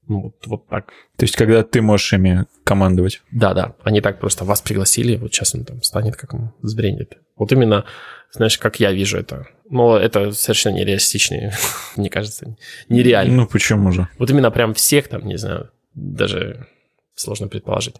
Ну, 0.07 0.21
вот, 0.21 0.35
вот 0.45 0.67
так. 0.67 0.87
То 1.17 1.23
есть, 1.23 1.35
когда 1.35 1.63
ты 1.63 1.81
можешь 1.81 2.13
ими 2.13 2.45
командовать? 2.63 3.21
Да, 3.31 3.53
да. 3.53 3.75
Они 3.83 4.01
так 4.01 4.19
просто 4.19 4.45
вас 4.45 4.61
пригласили, 4.61 5.17
вот 5.17 5.33
сейчас 5.33 5.55
он 5.55 5.65
там 5.65 5.81
станет, 5.81 6.15
как 6.15 6.33
он 6.33 6.53
сбрендит. 6.61 7.17
Вот 7.35 7.51
именно, 7.51 7.85
знаешь, 8.31 8.57
как 8.57 8.79
я 8.79 8.91
вижу 8.91 9.17
это. 9.17 9.47
Но 9.69 9.97
это 9.97 10.31
совершенно 10.31 10.75
нереалистично, 10.75 11.51
мне 11.95 12.09
кажется, 12.09 12.55
нереально. 12.89 13.33
Ну, 13.35 13.47
почему 13.47 13.91
же? 13.91 14.07
Вот 14.19 14.29
именно 14.29 14.51
прям 14.51 14.73
всех 14.73 15.07
там, 15.07 15.25
не 15.25 15.37
знаю, 15.37 15.71
даже 15.93 16.67
сложно 17.15 17.47
предположить. 17.47 17.95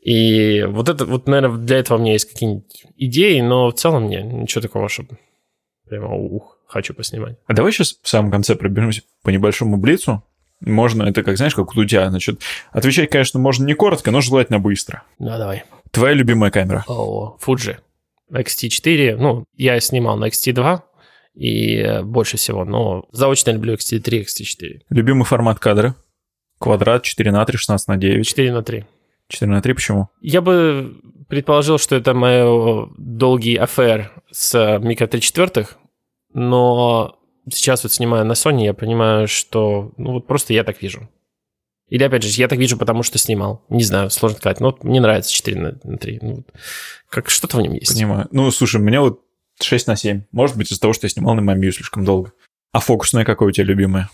И 0.00 0.62
вот 0.68 0.90
это, 0.90 1.06
вот, 1.06 1.26
наверное, 1.26 1.56
для 1.58 1.78
этого 1.78 1.96
у 1.96 2.00
меня 2.00 2.12
есть 2.12 2.30
какие-нибудь 2.30 2.84
идеи, 2.96 3.40
но 3.40 3.70
в 3.70 3.74
целом 3.74 4.04
мне 4.04 4.22
ничего 4.22 4.60
такого, 4.60 4.90
чтобы 4.90 5.18
прямо 5.88 6.14
ух, 6.14 6.58
хочу 6.66 6.92
поснимать. 6.92 7.38
А 7.46 7.54
давай 7.54 7.72
сейчас 7.72 7.98
в 8.02 8.08
самом 8.08 8.30
конце 8.30 8.54
пробежимся 8.54 9.02
по 9.22 9.30
небольшому 9.30 9.78
блицу, 9.78 10.22
можно, 10.64 11.04
это 11.04 11.22
как, 11.22 11.36
знаешь, 11.36 11.54
как 11.54 11.70
у 11.70 11.74
Дудя, 11.74 12.08
значит, 12.10 12.40
отвечать, 12.72 13.10
конечно, 13.10 13.38
можно 13.40 13.64
не 13.64 13.74
коротко, 13.74 14.10
но 14.10 14.20
желательно 14.20 14.58
быстро. 14.58 15.02
Да, 15.18 15.38
давай. 15.38 15.64
Твоя 15.90 16.14
любимая 16.14 16.50
камера? 16.50 16.84
О, 16.88 17.36
Fuji. 17.44 17.76
XT4, 18.32 19.16
ну, 19.16 19.44
я 19.56 19.78
снимал 19.80 20.16
на 20.16 20.28
XT2, 20.28 20.80
и 21.34 22.00
больше 22.02 22.36
всего, 22.36 22.64
но 22.64 23.06
заочно 23.12 23.50
люблю 23.50 23.74
XT3, 23.74 24.24
XT4. 24.24 24.80
Любимый 24.90 25.24
формат 25.24 25.58
кадра? 25.58 25.94
Квадрат, 26.58 27.02
4 27.02 27.32
на 27.32 27.44
3, 27.44 27.58
16 27.58 27.88
на 27.88 27.96
9? 27.96 28.26
4 28.26 28.52
на 28.52 28.62
3. 28.62 28.84
4 29.28 29.50
на 29.50 29.60
3, 29.60 29.72
почему? 29.74 30.08
Я 30.20 30.40
бы 30.40 30.96
предположил, 31.28 31.78
что 31.78 31.96
это 31.96 32.14
мой 32.14 32.88
долгий 32.96 33.56
афер 33.56 34.12
с 34.30 34.78
микро 34.80 35.06
3 35.06 35.20
четвертых, 35.20 35.76
но 36.32 37.18
сейчас 37.50 37.82
вот 37.82 37.92
снимаю 37.92 38.24
на 38.24 38.32
Sony, 38.32 38.64
я 38.64 38.74
понимаю, 38.74 39.28
что 39.28 39.92
ну 39.96 40.12
вот 40.12 40.26
просто 40.26 40.52
я 40.52 40.64
так 40.64 40.82
вижу. 40.82 41.08
Или, 41.88 42.02
опять 42.02 42.22
же, 42.22 42.40
я 42.40 42.48
так 42.48 42.58
вижу, 42.58 42.78
потому 42.78 43.02
что 43.02 43.18
снимал. 43.18 43.64
Не 43.68 43.84
знаю, 43.84 44.10
сложно 44.10 44.38
сказать. 44.38 44.58
Но 44.60 44.66
вот 44.66 44.84
мне 44.84 45.00
нравится 45.00 45.32
4 45.32 45.78
на 45.84 45.98
3. 45.98 46.18
Ну, 46.22 46.34
вот, 46.36 46.46
как 47.10 47.28
что-то 47.28 47.58
в 47.58 47.60
нем 47.60 47.74
есть. 47.74 47.92
Понимаю. 47.92 48.26
Ну, 48.30 48.50
слушай, 48.50 48.80
у 48.80 48.84
меня 48.84 49.00
вот 49.00 49.20
6 49.60 49.86
на 49.86 49.96
7. 49.96 50.22
Может 50.32 50.56
быть, 50.56 50.72
из-за 50.72 50.80
того, 50.80 50.92
что 50.92 51.04
я 51.04 51.10
снимал 51.10 51.34
на 51.34 51.42
мобию 51.42 51.72
слишком 51.72 52.04
долго. 52.04 52.32
А 52.72 52.80
фокусная 52.80 53.24
какое 53.24 53.48
у 53.48 53.52
тебя 53.52 53.66
любимое? 53.66 54.08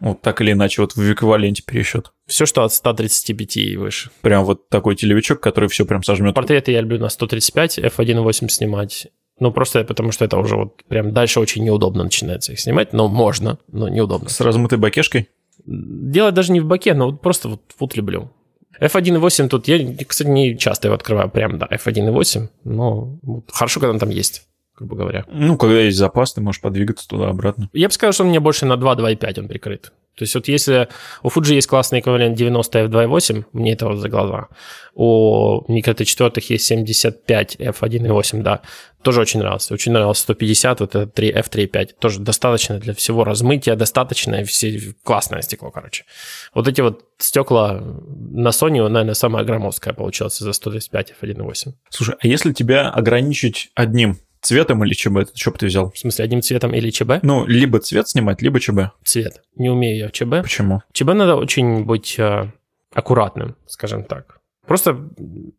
Вот 0.00 0.22
так 0.22 0.40
или 0.40 0.52
иначе, 0.52 0.80
вот 0.80 0.94
в 0.94 1.12
эквиваленте 1.12 1.62
пересчет. 1.62 2.12
Все, 2.26 2.46
что 2.46 2.64
от 2.64 2.72
135 2.72 3.56
и 3.56 3.76
выше. 3.76 4.10
Прям 4.22 4.44
вот 4.44 4.68
такой 4.68 4.96
телевичок, 4.96 5.40
который 5.40 5.68
все 5.68 5.84
прям 5.84 6.02
сожмет. 6.02 6.34
Портреты 6.34 6.72
я 6.72 6.80
люблю 6.80 6.98
на 6.98 7.08
135, 7.08 7.78
f1.8 7.80 8.48
снимать. 8.48 9.08
Ну, 9.40 9.50
просто 9.52 9.84
потому 9.84 10.12
что 10.12 10.24
это 10.24 10.36
уже 10.36 10.56
вот 10.56 10.84
прям 10.84 11.12
дальше 11.12 11.40
очень 11.40 11.64
неудобно 11.64 12.04
начинается 12.04 12.52
их 12.52 12.60
снимать, 12.60 12.92
но 12.92 13.08
можно, 13.08 13.58
но 13.68 13.88
неудобно. 13.88 14.28
С 14.28 14.40
размытой 14.40 14.78
бакешкой? 14.78 15.28
Делать 15.66 16.34
даже 16.34 16.52
не 16.52 16.60
в 16.60 16.66
баке, 16.66 16.94
но 16.94 17.10
вот 17.10 17.22
просто 17.22 17.48
вот, 17.48 17.62
вот 17.78 17.96
люблю. 17.96 18.30
F1.8 18.80 19.48
тут, 19.48 19.66
я, 19.68 19.78
кстати, 20.04 20.28
не 20.28 20.56
часто 20.56 20.88
его 20.88 20.94
открываю, 20.94 21.30
прям, 21.30 21.58
да, 21.58 21.66
F1.8, 21.70 22.48
но 22.64 23.18
хорошо, 23.50 23.80
когда 23.80 23.92
он 23.92 23.98
там 23.98 24.10
есть, 24.10 24.46
грубо 24.76 24.96
говоря. 24.96 25.24
Ну, 25.30 25.56
когда 25.56 25.80
есть 25.80 25.98
запас, 25.98 26.34
ты 26.34 26.40
можешь 26.40 26.60
подвигаться 26.60 27.08
туда-обратно. 27.08 27.68
Я 27.72 27.88
бы 27.88 27.94
сказал, 27.94 28.12
что 28.12 28.24
он 28.24 28.30
мне 28.30 28.40
больше 28.40 28.66
на 28.66 28.74
2-2.5 28.74 29.40
он 29.40 29.48
прикрыт. 29.48 29.92
То 30.20 30.24
есть 30.24 30.34
вот 30.34 30.48
если 30.48 30.88
у 31.22 31.28
Fuji 31.28 31.54
есть 31.54 31.66
классный 31.66 32.00
эквивалент 32.00 32.36
90 32.36 32.78
f2.8, 32.78 33.44
мне 33.54 33.72
это 33.72 33.86
вот 33.86 33.96
за 33.96 34.10
глаза. 34.10 34.48
У 34.92 35.64
Micro 35.66 35.94
T4 35.94 36.44
есть 36.46 36.66
75 36.66 37.56
f1.8, 37.56 38.42
да, 38.42 38.60
тоже 39.00 39.22
очень 39.22 39.40
нравился. 39.40 39.72
Очень 39.72 39.92
нравился 39.92 40.24
150, 40.24 40.80
вот 40.80 40.94
это 40.94 41.06
3 41.06 41.32
f3.5. 41.32 41.88
Тоже 41.98 42.20
достаточно 42.20 42.78
для 42.78 42.92
всего 42.92 43.24
размытия, 43.24 43.76
достаточно, 43.76 44.44
все, 44.44 44.92
классное 45.04 45.40
стекло, 45.40 45.70
короче. 45.70 46.04
Вот 46.52 46.68
эти 46.68 46.82
вот 46.82 47.02
стекла 47.16 47.80
на 47.80 48.50
Sony, 48.50 48.86
наверное, 48.86 49.14
самое 49.14 49.46
громоздкое 49.46 49.94
получилось 49.94 50.36
за 50.36 50.52
135 50.52 51.14
f1.8. 51.18 51.72
Слушай, 51.88 52.16
а 52.20 52.26
если 52.26 52.52
тебя 52.52 52.90
ограничить 52.90 53.70
одним 53.74 54.18
Цветом 54.40 54.84
или 54.84 54.94
ЧБ? 54.94 55.34
Что 55.34 55.50
бы 55.50 55.58
ты 55.58 55.66
взял? 55.66 55.90
В 55.90 55.98
смысле, 55.98 56.24
одним 56.24 56.42
цветом 56.42 56.74
или 56.74 56.90
ЧБ? 56.90 57.22
Ну, 57.22 57.46
либо 57.46 57.78
цвет 57.78 58.08
снимать, 58.08 58.40
либо 58.42 58.58
ЧБ. 58.58 58.92
Цвет. 59.04 59.42
Не 59.56 59.68
умею 59.68 59.98
я 59.98 60.08
ЧБ. 60.10 60.42
Почему? 60.42 60.82
ЧБ 60.92 61.08
надо 61.08 61.36
очень 61.36 61.84
быть 61.84 62.18
э, 62.18 62.50
аккуратным, 62.92 63.56
скажем 63.66 64.04
так. 64.04 64.40
Просто 64.66 64.96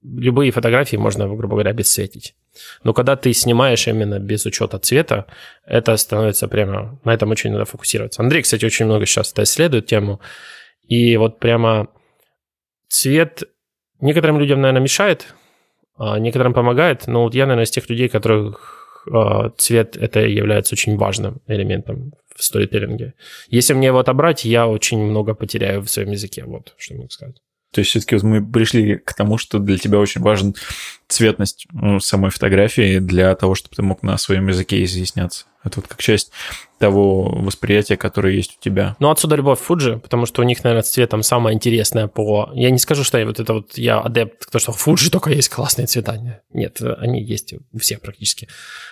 любые 0.03 0.51
фотографии 0.51 0.95
можно, 0.95 1.27
грубо 1.27 1.55
говоря, 1.55 1.71
обесцветить. 1.71 2.33
Но 2.83 2.93
когда 2.93 3.15
ты 3.15 3.33
снимаешь 3.33 3.87
именно 3.87 4.19
без 4.19 4.45
учета 4.45 4.79
цвета, 4.79 5.25
это 5.65 5.97
становится 5.97 6.47
прямо... 6.47 6.97
На 7.03 7.13
этом 7.13 7.29
очень 7.29 7.51
надо 7.51 7.65
фокусироваться. 7.65 8.21
Андрей, 8.21 8.41
кстати, 8.41 8.63
очень 8.63 8.85
много 8.85 9.05
сейчас 9.05 9.31
это 9.33 9.43
исследует 9.43 9.87
тему. 9.87 10.21
И 10.87 11.17
вот 11.17 11.39
прямо 11.39 11.89
цвет 12.87 13.43
некоторым 13.99 14.39
людям, 14.39 14.61
наверное, 14.61 14.81
мешает, 14.81 15.33
некоторым 15.97 16.53
помогает, 16.53 17.07
но 17.07 17.23
вот 17.23 17.35
я, 17.35 17.45
наверное, 17.45 17.65
из 17.65 17.72
тех 17.72 17.89
людей, 17.89 18.09
которых 18.09 18.81
а, 19.11 19.49
цвет 19.57 19.97
это 19.97 20.19
является 20.22 20.76
очень 20.76 20.97
важным 20.97 21.41
элементом 21.47 22.13
в 22.35 22.43
сторителлинге. 22.43 23.13
Если 23.49 23.73
мне 23.73 23.88
его 23.88 23.99
отобрать, 23.99 24.45
я 24.45 24.68
очень 24.68 24.99
много 24.99 25.34
потеряю 25.34 25.81
в 25.81 25.89
своем 25.89 26.11
языке, 26.11 26.43
вот 26.45 26.73
что 26.77 26.95
могу 26.95 27.09
сказать. 27.09 27.38
То 27.72 27.80
есть 27.80 27.91
все-таки 27.91 28.15
вот 28.15 28.23
мы 28.23 28.45
пришли 28.45 28.98
к 28.98 29.14
тому, 29.14 29.38
что 29.38 29.60
для 29.60 29.77
тебя 29.77 29.99
очень 29.99 30.22
важен 30.22 30.56
цветность 31.07 31.68
ну, 31.72 31.99
самой 31.99 32.30
фотографии 32.31 32.99
для 32.99 33.34
того, 33.35 33.56
чтобы 33.56 33.76
ты 33.76 33.81
мог 33.81 34.03
на 34.03 34.18
своем 34.18 34.48
языке 34.48 34.84
изъясняться. 34.84 35.45
Это 35.64 35.80
вот 35.80 35.88
как 35.88 36.02
часть 36.02 36.31
того 36.80 37.30
восприятия, 37.30 37.95
которое 37.95 38.34
есть 38.34 38.57
у 38.60 38.64
тебя. 38.64 38.95
Ну, 38.99 39.11
отсюда 39.11 39.35
любовь 39.35 39.60
Фуджи, 39.60 39.99
потому 39.99 40.26
что 40.26 40.41
у 40.41 40.45
них, 40.45 40.64
наверное, 40.64 40.84
с 40.84 40.89
цветом 40.89 41.22
самое 41.22 41.56
интересное 41.56 42.07
по... 42.07 42.49
Я 42.53 42.72
не 42.72 42.80
скажу, 42.80 43.03
что 43.03 43.19
я 43.19 43.26
вот 43.26 43.39
это 43.39 43.53
вот 43.53 43.77
я 43.77 43.99
адепт, 43.99 44.49
то, 44.52 44.57
что 44.57 44.72
Фуджи 44.72 45.11
только 45.11 45.30
есть 45.30 45.49
классные 45.49 45.85
цвета. 45.85 46.41
Нет, 46.52 46.81
они 46.98 47.22
есть 47.22 47.53
у 47.72 47.77
всех 47.77 48.02
практически. 48.02 48.48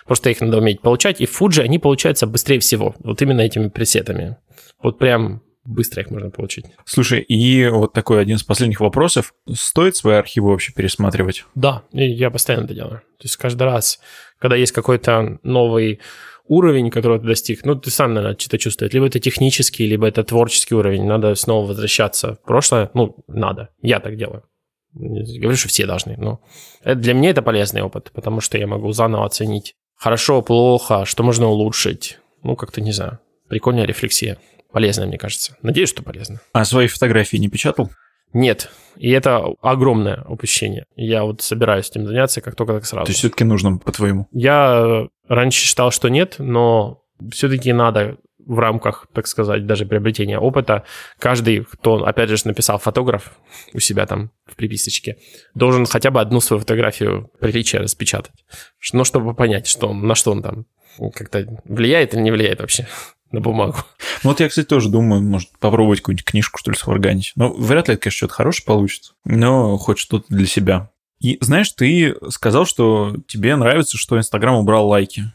Просто 0.06 0.30
их 0.30 0.40
надо 0.40 0.58
уметь 0.58 0.80
получать. 0.80 1.20
И 1.20 1.26
Фуджи, 1.26 1.62
они 1.62 1.78
получаются 1.78 2.26
быстрее 2.26 2.60
всего. 2.60 2.94
Вот 3.00 3.20
именно 3.20 3.40
этими 3.40 3.68
пресетами. 3.68 4.36
Вот 4.80 4.98
прям 4.98 5.42
быстро 5.64 6.02
их 6.02 6.10
можно 6.10 6.30
получить. 6.30 6.66
Слушай, 6.84 7.20
и 7.20 7.68
вот 7.68 7.92
такой 7.92 8.20
один 8.20 8.36
из 8.36 8.42
последних 8.42 8.80
вопросов. 8.80 9.34
Стоит 9.52 9.96
свои 9.96 10.16
архивы 10.16 10.50
вообще 10.50 10.72
пересматривать? 10.72 11.44
Да, 11.54 11.82
я 11.92 12.30
постоянно 12.30 12.64
это 12.64 12.74
делаю. 12.74 13.00
То 13.18 13.24
есть 13.24 13.36
каждый 13.36 13.64
раз, 13.64 14.00
когда 14.38 14.56
есть 14.56 14.72
какой-то 14.72 15.38
новый 15.42 16.00
уровень, 16.46 16.90
которого 16.90 17.20
ты 17.20 17.26
достиг, 17.26 17.64
ну, 17.64 17.76
ты 17.76 17.90
сам, 17.90 18.14
наверное, 18.14 18.36
что-то 18.38 18.58
чувствуешь. 18.58 18.92
Либо 18.92 19.06
это 19.06 19.20
технический, 19.20 19.86
либо 19.86 20.08
это 20.08 20.24
творческий 20.24 20.74
уровень. 20.74 21.04
Надо 21.04 21.34
снова 21.36 21.66
возвращаться 21.66 22.34
в 22.34 22.42
прошлое. 22.42 22.90
Ну, 22.94 23.16
надо. 23.28 23.68
Я 23.82 24.00
так 24.00 24.16
делаю. 24.16 24.44
Не 24.92 25.38
говорю, 25.38 25.56
что 25.56 25.68
все 25.68 25.86
должны, 25.86 26.16
но 26.16 26.40
это, 26.82 27.00
для 27.00 27.14
меня 27.14 27.30
это 27.30 27.42
полезный 27.42 27.80
опыт, 27.80 28.10
потому 28.12 28.40
что 28.40 28.58
я 28.58 28.66
могу 28.66 28.90
заново 28.90 29.24
оценить 29.24 29.76
хорошо, 29.94 30.42
плохо, 30.42 31.04
что 31.04 31.22
можно 31.22 31.46
улучшить. 31.46 32.18
Ну, 32.42 32.56
как-то, 32.56 32.80
не 32.80 32.90
знаю, 32.90 33.20
прикольная 33.48 33.84
рефлексия. 33.84 34.38
Полезная, 34.72 35.06
мне 35.06 35.18
кажется. 35.18 35.56
Надеюсь, 35.62 35.88
что 35.88 36.02
полезно. 36.02 36.40
А 36.52 36.64
свои 36.64 36.86
фотографии 36.86 37.36
не 37.36 37.48
печатал? 37.48 37.90
Нет. 38.32 38.70
И 38.96 39.10
это 39.10 39.44
огромное 39.60 40.22
упущение. 40.28 40.86
Я 40.94 41.24
вот 41.24 41.42
собираюсь 41.42 41.90
этим 41.90 42.06
заняться 42.06 42.40
как 42.40 42.54
только 42.54 42.74
так 42.74 42.86
сразу. 42.86 43.06
То 43.06 43.10
есть 43.10 43.20
все-таки 43.20 43.44
нужно, 43.44 43.78
по-твоему? 43.78 44.28
Я 44.32 45.08
раньше 45.28 45.60
считал, 45.60 45.90
что 45.90 46.08
нет, 46.08 46.36
но 46.38 47.02
все-таки 47.32 47.72
надо 47.72 48.18
в 48.46 48.58
рамках, 48.58 49.06
так 49.12 49.26
сказать, 49.26 49.66
даже 49.66 49.86
приобретения 49.86 50.38
опыта, 50.38 50.84
каждый, 51.18 51.64
кто, 51.64 52.04
опять 52.04 52.30
же, 52.30 52.36
написал 52.44 52.78
фотограф 52.78 53.34
у 53.74 53.80
себя 53.80 54.06
там 54.06 54.30
в 54.46 54.56
приписочке, 54.56 55.18
должен 55.54 55.86
хотя 55.86 56.10
бы 56.10 56.20
одну 56.20 56.40
свою 56.40 56.60
фотографию 56.60 57.30
приличия 57.38 57.78
распечатать. 57.78 58.44
Ну, 58.92 59.04
чтобы 59.04 59.34
понять, 59.34 59.66
что 59.66 59.88
он, 59.88 60.06
на 60.06 60.14
что 60.14 60.32
он 60.32 60.42
там 60.42 60.66
как-то 61.14 61.46
влияет 61.64 62.14
или 62.14 62.22
не 62.22 62.30
влияет 62.30 62.60
вообще 62.60 62.88
на 63.32 63.40
бумагу. 63.40 63.78
Ну, 64.22 64.30
вот 64.30 64.40
я, 64.40 64.48
кстати, 64.48 64.66
тоже 64.66 64.88
думаю, 64.88 65.22
может, 65.22 65.50
попробовать 65.58 66.00
какую-нибудь 66.00 66.24
книжку, 66.24 66.58
что 66.58 66.70
ли, 66.70 66.76
сварганить. 66.76 67.32
Ну, 67.36 67.52
вряд 67.54 67.88
ли 67.88 67.94
это, 67.94 68.02
конечно, 68.02 68.16
что-то 68.18 68.34
хорошее 68.34 68.66
получится, 68.66 69.12
но 69.24 69.76
хоть 69.78 69.98
что-то 69.98 70.26
для 70.28 70.46
себя. 70.46 70.90
И 71.20 71.38
знаешь, 71.40 71.70
ты 71.72 72.16
сказал, 72.30 72.64
что 72.64 73.16
тебе 73.28 73.54
нравится, 73.56 73.98
что 73.98 74.18
Инстаграм 74.18 74.56
убрал 74.56 74.88
лайки. 74.88 75.32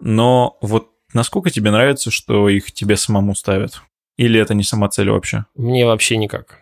Но 0.00 0.56
вот 0.62 0.88
насколько 1.12 1.50
тебе 1.50 1.70
нравится, 1.70 2.10
что 2.10 2.48
их 2.48 2.72
тебе 2.72 2.96
самому 2.96 3.34
ставят? 3.34 3.82
Или 4.16 4.40
это 4.40 4.54
не 4.54 4.64
сама 4.64 4.88
цель 4.88 5.10
вообще? 5.10 5.44
Мне 5.54 5.86
вообще 5.86 6.16
никак. 6.16 6.58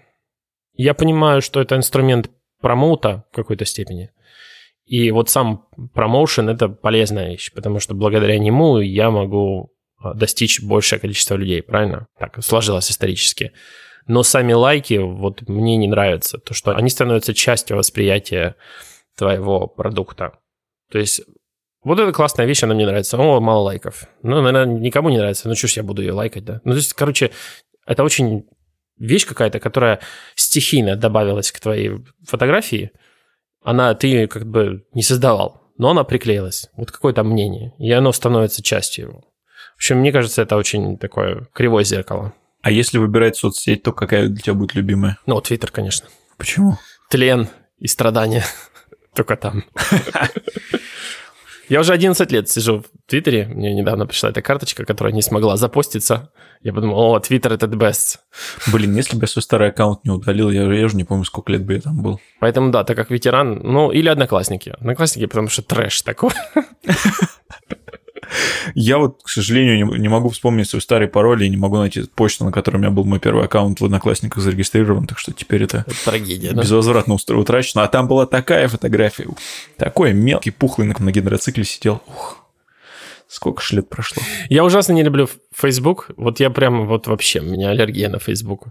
Я 0.74 0.94
понимаю, 0.94 1.40
что 1.40 1.60
это 1.60 1.76
инструмент 1.76 2.30
промоута 2.60 3.24
в 3.32 3.36
какой-то 3.36 3.64
степени. 3.64 4.10
И 4.84 5.10
вот 5.10 5.30
сам 5.30 5.66
промоушен– 5.94 6.48
это 6.50 6.68
полезная 6.68 7.30
вещь, 7.30 7.52
потому 7.52 7.80
что 7.80 7.94
благодаря 7.94 8.38
нему 8.38 8.78
я 8.78 9.10
могу 9.10 9.72
достичь 10.14 10.62
большее 10.62 10.98
количество 11.00 11.34
людей, 11.34 11.62
правильно? 11.62 12.06
Так 12.18 12.42
сложилось 12.42 12.90
исторически. 12.90 13.52
Но 14.06 14.22
сами 14.22 14.52
лайки 14.52 14.94
вот 14.94 15.48
мне 15.48 15.76
не 15.76 15.88
нравятся, 15.88 16.38
то 16.38 16.54
что 16.54 16.76
они 16.76 16.90
становятся 16.90 17.34
частью 17.34 17.76
восприятия 17.76 18.54
твоего 19.16 19.66
продукта. 19.66 20.38
То 20.90 20.98
есть 20.98 21.22
вот 21.82 22.00
эта 22.00 22.12
классная 22.12 22.46
вещь, 22.46 22.64
она 22.64 22.74
мне 22.74 22.84
нравится. 22.84 23.16
О, 23.16 23.40
мало 23.40 23.62
лайков. 23.62 24.08
Ну, 24.22 24.42
наверное, 24.42 24.78
никому 24.80 25.08
не 25.08 25.18
нравится. 25.18 25.48
Ну, 25.48 25.54
что 25.54 25.68
ж 25.68 25.72
я 25.74 25.82
буду 25.84 26.02
ее 26.02 26.12
лайкать, 26.12 26.44
да? 26.44 26.60
Ну, 26.64 26.72
то 26.72 26.78
есть, 26.78 26.92
короче, 26.94 27.30
это 27.86 28.02
очень 28.02 28.44
вещь 28.98 29.24
какая-то, 29.24 29.60
которая 29.60 30.00
стихийно 30.34 30.96
добавилась 30.96 31.52
к 31.52 31.60
твоей 31.60 32.04
фотографии. 32.24 32.90
Она, 33.62 33.94
ты 33.94 34.08
ее 34.08 34.26
как 34.26 34.46
бы 34.46 34.84
не 34.94 35.02
создавал, 35.02 35.62
но 35.78 35.90
она 35.90 36.02
приклеилась. 36.02 36.70
Вот 36.76 36.90
какое-то 36.90 37.22
мнение. 37.22 37.72
И 37.78 37.92
оно 37.92 38.10
становится 38.10 38.64
частью 38.64 39.04
его. 39.06 39.24
В 39.76 39.78
общем, 39.78 39.98
мне 39.98 40.10
кажется, 40.10 40.42
это 40.42 40.56
очень 40.56 40.96
такое 40.96 41.46
кривое 41.52 41.84
зеркало. 41.84 42.32
А 42.62 42.70
если 42.70 42.98
выбирать 42.98 43.36
соцсеть, 43.36 43.82
то 43.82 43.92
какая 43.92 44.28
для 44.28 44.42
тебя 44.42 44.54
будет 44.54 44.74
любимая? 44.74 45.18
Ну, 45.26 45.40
Твиттер, 45.40 45.70
конечно. 45.70 46.08
Почему? 46.38 46.78
Тлен 47.10 47.48
и 47.78 47.86
страдания. 47.86 48.44
Только 49.14 49.36
там. 49.36 49.64
Я 51.68 51.80
уже 51.80 51.92
11 51.92 52.32
лет 52.32 52.48
сижу 52.48 52.80
в 52.80 52.84
Твиттере. 53.06 53.46
Мне 53.46 53.74
недавно 53.74 54.06
пришла 54.06 54.30
эта 54.30 54.40
карточка, 54.40 54.84
которая 54.84 55.12
не 55.12 55.22
смогла 55.22 55.56
запоститься. 55.56 56.30
Я 56.62 56.72
подумал, 56.72 56.98
о, 56.98 57.20
Твиттер 57.20 57.52
это 57.52 57.66
the 57.66 57.76
best. 57.76 58.18
Блин, 58.72 58.96
если 58.96 59.16
бы 59.16 59.24
я 59.24 59.28
свой 59.28 59.42
старый 59.42 59.68
аккаунт 59.68 60.04
не 60.04 60.10
удалил, 60.10 60.50
я, 60.50 60.62
я 60.72 60.86
уже 60.86 60.96
не 60.96 61.04
помню, 61.04 61.24
сколько 61.24 61.52
лет 61.52 61.64
бы 61.64 61.74
я 61.74 61.80
там 61.80 62.02
был. 62.02 62.20
Поэтому 62.40 62.70
да, 62.70 62.84
так 62.84 62.96
как 62.96 63.10
ветеран, 63.10 63.60
ну, 63.62 63.90
или 63.90 64.08
одноклассники. 64.08 64.70
Одноклассники, 64.70 65.26
потому 65.26 65.48
что 65.48 65.62
трэш 65.62 66.02
такой. 66.02 66.30
Я 68.74 68.98
вот, 68.98 69.22
к 69.22 69.28
сожалению, 69.28 69.86
не, 69.86 69.98
не 69.98 70.08
могу 70.08 70.28
вспомнить 70.30 70.68
свой 70.68 70.82
старый 70.82 71.08
пароль 71.08 71.44
и 71.44 71.48
не 71.48 71.56
могу 71.56 71.76
найти 71.76 72.02
почту, 72.02 72.44
на 72.44 72.52
которой 72.52 72.76
у 72.76 72.78
меня 72.80 72.90
был 72.90 73.04
мой 73.04 73.20
первый 73.20 73.44
аккаунт 73.44 73.80
в 73.80 73.84
Одноклассниках 73.84 74.42
зарегистрирован, 74.42 75.06
так 75.06 75.18
что 75.18 75.32
теперь 75.32 75.64
это, 75.64 75.84
это 75.86 76.04
трагедия, 76.04 76.52
безвозвратно 76.52 77.16
да? 77.26 77.34
утрачено. 77.34 77.82
А 77.84 77.88
там 77.88 78.08
была 78.08 78.26
такая 78.26 78.68
фотография, 78.68 79.26
такой 79.76 80.12
мелкий, 80.12 80.50
пухлый 80.50 80.88
на 80.88 81.12
гидроцикле 81.12 81.64
сидел. 81.64 82.02
Ух. 82.06 82.42
Сколько 83.28 83.60
ж 83.60 83.72
лет 83.72 83.88
прошло? 83.88 84.22
Я 84.48 84.64
ужасно 84.64 84.92
не 84.92 85.02
люблю 85.02 85.28
Facebook. 85.54 86.10
Вот 86.16 86.38
я 86.38 86.48
прям 86.50 86.86
вот 86.86 87.06
вообще, 87.08 87.40
у 87.40 87.44
меня 87.44 87.70
аллергия 87.70 88.08
на 88.08 88.18
Facebook. 88.18 88.68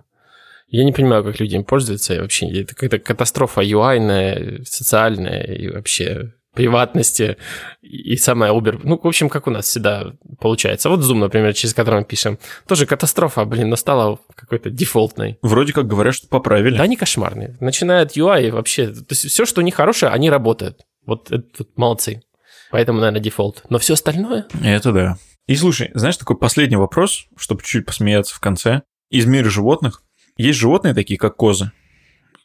Я 0.67 0.83
не 0.83 0.93
понимаю, 0.93 1.23
как 1.23 1.39
люди 1.39 1.55
им 1.55 1.63
пользуются. 1.63 2.15
И 2.15 2.19
вообще, 2.19 2.47
это 2.61 2.73
какая-то 2.73 2.99
катастрофа 2.99 3.61
UI, 3.61 4.63
социальная 4.65 5.43
и 5.43 5.69
вообще 5.69 6.33
приватности 6.55 7.37
и 7.81 8.15
самое 8.17 8.53
Uber. 8.53 8.79
Ну, 8.83 8.99
в 9.01 9.07
общем, 9.07 9.29
как 9.29 9.47
у 9.47 9.51
нас 9.51 9.65
всегда 9.65 10.13
получается. 10.39 10.89
Вот 10.89 11.01
Zoom, 11.01 11.19
например, 11.19 11.53
через 11.53 11.73
который 11.73 11.99
мы 11.99 12.05
пишем. 12.05 12.39
Тоже 12.67 12.85
катастрофа, 12.85 13.45
блин, 13.45 13.69
но 13.69 13.75
стала 13.75 14.19
какой-то 14.33 14.69
дефолтной. 14.69 15.37
Вроде 15.41 15.73
как 15.73 15.87
говорят, 15.87 16.15
что 16.15 16.27
поправили. 16.27 16.77
Да, 16.77 16.83
они 16.83 16.95
кошмарные. 16.95 17.55
Начиная 17.59 18.03
от 18.03 18.17
UI 18.17 18.51
вообще. 18.51 18.87
То 18.87 19.05
есть 19.09 19.29
все, 19.29 19.45
что 19.45 19.61
у 19.61 19.63
них 19.63 19.75
хорошее, 19.75 20.11
они 20.11 20.29
работают. 20.29 20.81
Вот 21.05 21.31
это 21.31 21.45
вот 21.59 21.69
молодцы. 21.75 22.23
Поэтому, 22.71 22.99
наверное, 22.99 23.21
дефолт. 23.21 23.63
Но 23.69 23.77
все 23.77 23.93
остальное... 23.93 24.47
Это 24.63 24.91
да. 24.91 25.17
И 25.47 25.55
слушай, 25.55 25.91
знаешь, 25.93 26.17
такой 26.17 26.37
последний 26.37 26.77
вопрос, 26.77 27.27
чтобы 27.37 27.61
чуть-чуть 27.61 27.85
посмеяться 27.85 28.33
в 28.33 28.39
конце. 28.39 28.81
Из 29.11 29.25
мира 29.27 29.49
животных 29.49 30.01
есть 30.37 30.59
животные 30.59 30.93
такие, 30.93 31.19
как 31.19 31.35
козы, 31.35 31.71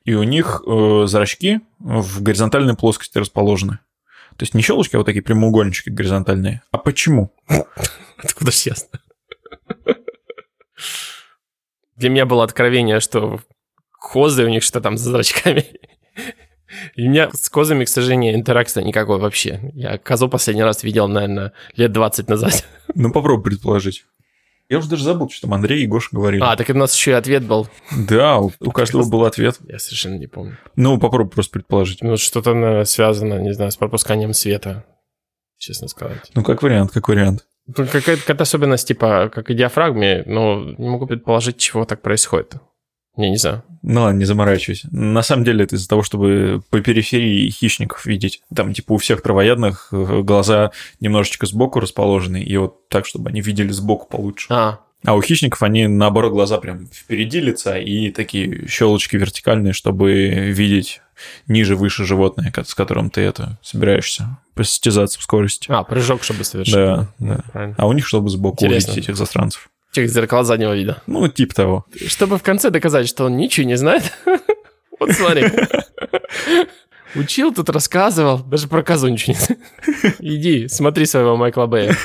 и 0.04 0.14
у 0.14 0.22
них 0.22 0.62
э, 0.66 1.04
зрачки 1.06 1.60
в 1.78 2.22
горизонтальной 2.22 2.76
плоскости 2.76 3.18
расположены. 3.18 3.80
То 4.40 4.44
есть 4.44 4.54
не 4.54 4.62
щелочки, 4.62 4.96
а 4.96 5.00
вот 5.00 5.04
такие 5.04 5.20
прямоугольнички 5.20 5.90
горизонтальные. 5.90 6.62
А 6.70 6.78
почему? 6.78 7.30
Откуда 8.16 8.50
ж 8.50 8.54
ясно? 8.62 8.98
Для 11.96 12.08
меня 12.08 12.24
было 12.24 12.42
откровение, 12.42 13.00
что 13.00 13.40
козы 13.90 14.46
у 14.46 14.48
них 14.48 14.62
что 14.62 14.80
там 14.80 14.96
за 14.96 15.10
зрачками. 15.10 15.66
И 16.94 17.06
у 17.06 17.10
меня 17.10 17.28
с 17.34 17.50
козами, 17.50 17.84
к 17.84 17.90
сожалению, 17.90 18.34
интеракции 18.34 18.82
никакой 18.82 19.18
вообще. 19.18 19.60
Я 19.74 19.98
козу 19.98 20.26
последний 20.30 20.62
раз 20.62 20.84
видел, 20.84 21.06
наверное, 21.06 21.52
лет 21.76 21.92
20 21.92 22.30
назад. 22.30 22.66
Ну, 22.94 23.12
попробуй 23.12 23.44
предположить. 23.44 24.06
Я 24.70 24.78
уже 24.78 24.88
даже 24.88 25.02
забыл, 25.02 25.28
что 25.28 25.42
там 25.42 25.54
Андрей 25.54 25.82
и 25.82 25.86
Гоша 25.88 26.10
говорили. 26.12 26.40
А, 26.44 26.54
так 26.56 26.68
у 26.70 26.74
нас 26.74 26.94
еще 26.94 27.10
и 27.10 27.14
ответ 27.14 27.44
был. 27.44 27.68
Да, 27.90 28.38
у, 28.38 28.52
у 28.60 28.70
каждого 28.70 29.04
был 29.04 29.24
ответ. 29.24 29.58
Я 29.66 29.80
совершенно 29.80 30.14
не 30.14 30.28
помню. 30.28 30.58
Ну, 30.76 30.96
попробуй 30.98 31.32
просто 31.32 31.54
предположить. 31.54 32.02
Ну, 32.02 32.16
что-то 32.16 32.54
наверное, 32.54 32.84
связано, 32.84 33.40
не 33.40 33.52
знаю, 33.52 33.72
с 33.72 33.76
пропусканием 33.76 34.32
света, 34.32 34.84
честно 35.58 35.88
сказать. 35.88 36.30
Ну, 36.36 36.44
как 36.44 36.62
вариант, 36.62 36.92
как 36.92 37.08
вариант. 37.08 37.46
Какая-то, 37.74 38.18
какая 38.24 38.42
особенность, 38.42 38.86
типа, 38.86 39.28
как 39.34 39.50
и 39.50 39.54
диафрагме, 39.54 40.22
но 40.26 40.62
не 40.78 40.88
могу 40.88 41.06
предположить, 41.06 41.56
чего 41.56 41.84
так 41.84 42.00
происходит. 42.00 42.54
Я 43.20 43.30
не 43.30 43.36
знаю. 43.36 43.62
Ну 43.82 44.02
ладно, 44.02 44.18
не 44.18 44.24
заморачивайся. 44.24 44.88
На 44.92 45.22
самом 45.22 45.44
деле 45.44 45.64
это 45.64 45.76
из-за 45.76 45.88
того, 45.88 46.02
чтобы 46.02 46.62
по 46.70 46.80
периферии 46.80 47.50
хищников 47.50 48.06
видеть. 48.06 48.42
Там 48.54 48.74
типа 48.74 48.92
у 48.92 48.96
всех 48.98 49.22
травоядных 49.22 49.88
э, 49.92 50.20
глаза 50.22 50.72
немножечко 51.00 51.46
сбоку 51.46 51.80
расположены, 51.80 52.42
и 52.42 52.56
вот 52.56 52.88
так, 52.88 53.06
чтобы 53.06 53.30
они 53.30 53.40
видели 53.40 53.70
сбоку 53.70 54.06
получше. 54.06 54.46
А, 54.50 54.80
а 55.04 55.14
у 55.14 55.22
хищников 55.22 55.62
они, 55.62 55.86
наоборот, 55.86 56.32
глаза 56.32 56.58
прям 56.58 56.86
впереди 56.86 57.40
лица 57.40 57.78
и 57.78 58.10
такие 58.10 58.66
щелочки 58.68 59.16
вертикальные, 59.16 59.72
чтобы 59.72 60.12
видеть 60.12 61.00
ниже, 61.46 61.76
выше 61.76 62.04
животное, 62.04 62.52
с 62.64 62.74
которым 62.74 63.10
ты 63.10 63.22
это 63.22 63.58
собираешься 63.62 64.38
посостязаться 64.54 65.18
в 65.18 65.22
скорости. 65.22 65.68
А, 65.70 65.84
прыжок, 65.84 66.22
чтобы 66.22 66.44
совершить. 66.44 66.74
Да, 66.74 67.08
да. 67.18 67.40
Правильно. 67.52 67.74
А 67.78 67.86
у 67.86 67.92
них, 67.92 68.06
чтобы 68.06 68.28
сбоку 68.28 68.64
Интересно. 68.64 68.92
увидеть 68.92 69.08
этих 69.08 69.16
засранцев. 69.16 69.70
Через 69.92 70.12
зеркала 70.12 70.44
заднего 70.44 70.74
вида. 70.74 71.02
Ну, 71.06 71.26
типа 71.28 71.54
того. 71.54 71.86
Чтобы 72.06 72.38
в 72.38 72.42
конце 72.42 72.70
доказать, 72.70 73.08
что 73.08 73.24
он 73.24 73.36
ничего 73.36 73.66
не 73.66 73.76
знает. 73.76 74.12
Вот 74.98 75.12
смотри. 75.12 75.46
Учил, 77.14 77.54
тут 77.54 77.70
рассказывал, 77.70 78.40
даже 78.40 78.68
про 78.68 78.82
козу 78.82 79.08
ничего 79.08 79.34
нет. 79.34 80.16
Иди, 80.18 80.68
смотри 80.68 81.06
своего 81.06 81.36
Майкла 81.36 81.64
Бэя. 81.64 81.96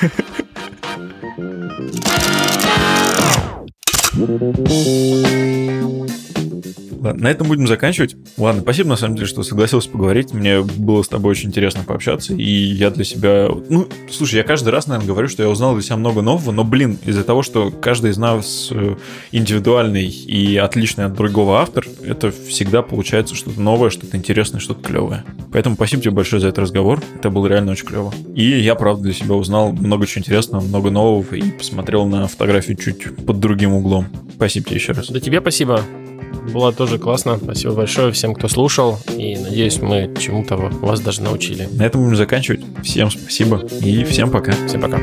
Ладно, 7.05 7.21
на 7.21 7.27
этом 7.27 7.47
будем 7.47 7.67
заканчивать. 7.67 8.15
Ладно, 8.35 8.63
спасибо, 8.63 8.89
на 8.89 8.95
самом 8.95 9.15
деле, 9.15 9.27
что 9.27 9.43
согласился 9.43 9.91
поговорить. 9.91 10.33
Мне 10.33 10.61
было 10.61 11.03
с 11.03 11.07
тобой 11.07 11.31
очень 11.31 11.49
интересно 11.49 11.83
пообщаться, 11.85 12.33
и 12.33 12.43
я 12.43 12.89
для 12.89 13.03
себя... 13.03 13.47
Ну, 13.69 13.87
слушай, 14.09 14.37
я 14.37 14.43
каждый 14.43 14.69
раз, 14.69 14.87
наверное, 14.87 15.09
говорю, 15.09 15.27
что 15.27 15.43
я 15.43 15.49
узнал 15.49 15.75
для 15.75 15.83
себя 15.83 15.97
много 15.97 16.23
нового, 16.23 16.51
но, 16.51 16.63
блин, 16.63 16.97
из-за 17.05 17.23
того, 17.23 17.43
что 17.43 17.69
каждый 17.69 18.09
из 18.09 18.17
нас 18.17 18.69
э, 18.71 18.95
индивидуальный 19.31 20.07
и 20.07 20.57
отличный 20.57 21.05
от 21.05 21.13
другого 21.13 21.61
автор, 21.61 21.85
это 22.03 22.31
всегда 22.31 22.81
получается 22.81 23.35
что-то 23.35 23.61
новое, 23.61 23.91
что-то 23.91 24.17
интересное, 24.17 24.59
что-то 24.59 24.81
клевое. 24.81 25.23
Поэтому 25.51 25.75
спасибо 25.75 26.01
тебе 26.01 26.11
большое 26.11 26.41
за 26.41 26.47
этот 26.47 26.57
разговор. 26.57 27.03
Это 27.19 27.29
было 27.29 27.45
реально 27.45 27.73
очень 27.73 27.85
клево. 27.85 28.11
И 28.33 28.45
я, 28.45 28.73
правда, 28.73 29.03
для 29.03 29.13
себя 29.13 29.35
узнал 29.35 29.73
много 29.73 30.07
чего 30.07 30.21
интересного, 30.21 30.63
много 30.63 30.89
нового, 30.89 31.35
и 31.35 31.51
посмотрел 31.51 32.07
на 32.07 32.27
фотографию 32.27 32.77
чуть 32.77 33.15
под 33.15 33.39
другим 33.39 33.73
углом. 33.73 34.07
Спасибо 34.35 34.65
тебе 34.65 34.77
еще 34.77 34.93
раз. 34.93 35.09
Да 35.09 35.19
тебе 35.19 35.39
спасибо. 35.39 35.83
Было 36.53 36.71
тоже 36.71 36.97
классно. 36.97 37.37
Спасибо 37.37 37.73
большое 37.73 38.11
всем, 38.11 38.33
кто 38.33 38.47
слушал. 38.47 38.99
И 39.17 39.35
надеюсь, 39.37 39.81
мы 39.81 40.13
чему-то 40.19 40.55
вас 40.57 41.01
даже 41.01 41.21
научили. 41.21 41.67
На 41.71 41.83
этом 41.83 42.03
будем 42.03 42.15
заканчивать. 42.15 42.61
Всем 42.83 43.09
спасибо 43.11 43.65
и 43.81 44.03
всем 44.03 44.31
пока. 44.31 44.53
Всем 44.67 44.81
пока. 44.81 44.99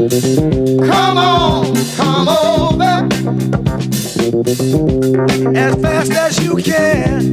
Come 0.00 1.18
on, 1.18 1.76
come 1.96 2.28
over 2.28 3.08
as 5.56 5.74
fast 5.82 6.12
as 6.12 6.38
you 6.44 6.56
can. 6.56 7.32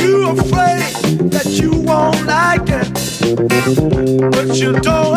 You 0.00 0.30
afraid 0.30 1.30
that 1.30 1.46
you 1.60 1.72
won't 1.72 2.24
like 2.24 2.68
it, 2.68 2.90
but 4.30 4.56
you 4.56 4.72
don't 4.80 5.12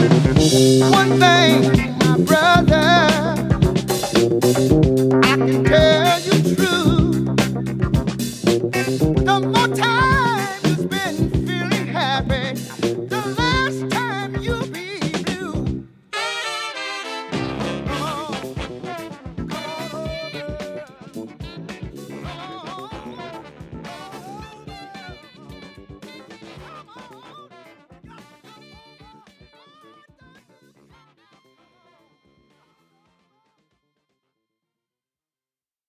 One 0.00 1.20
thing, 1.20 1.98
my 1.98 2.16
brother. 2.18 3.29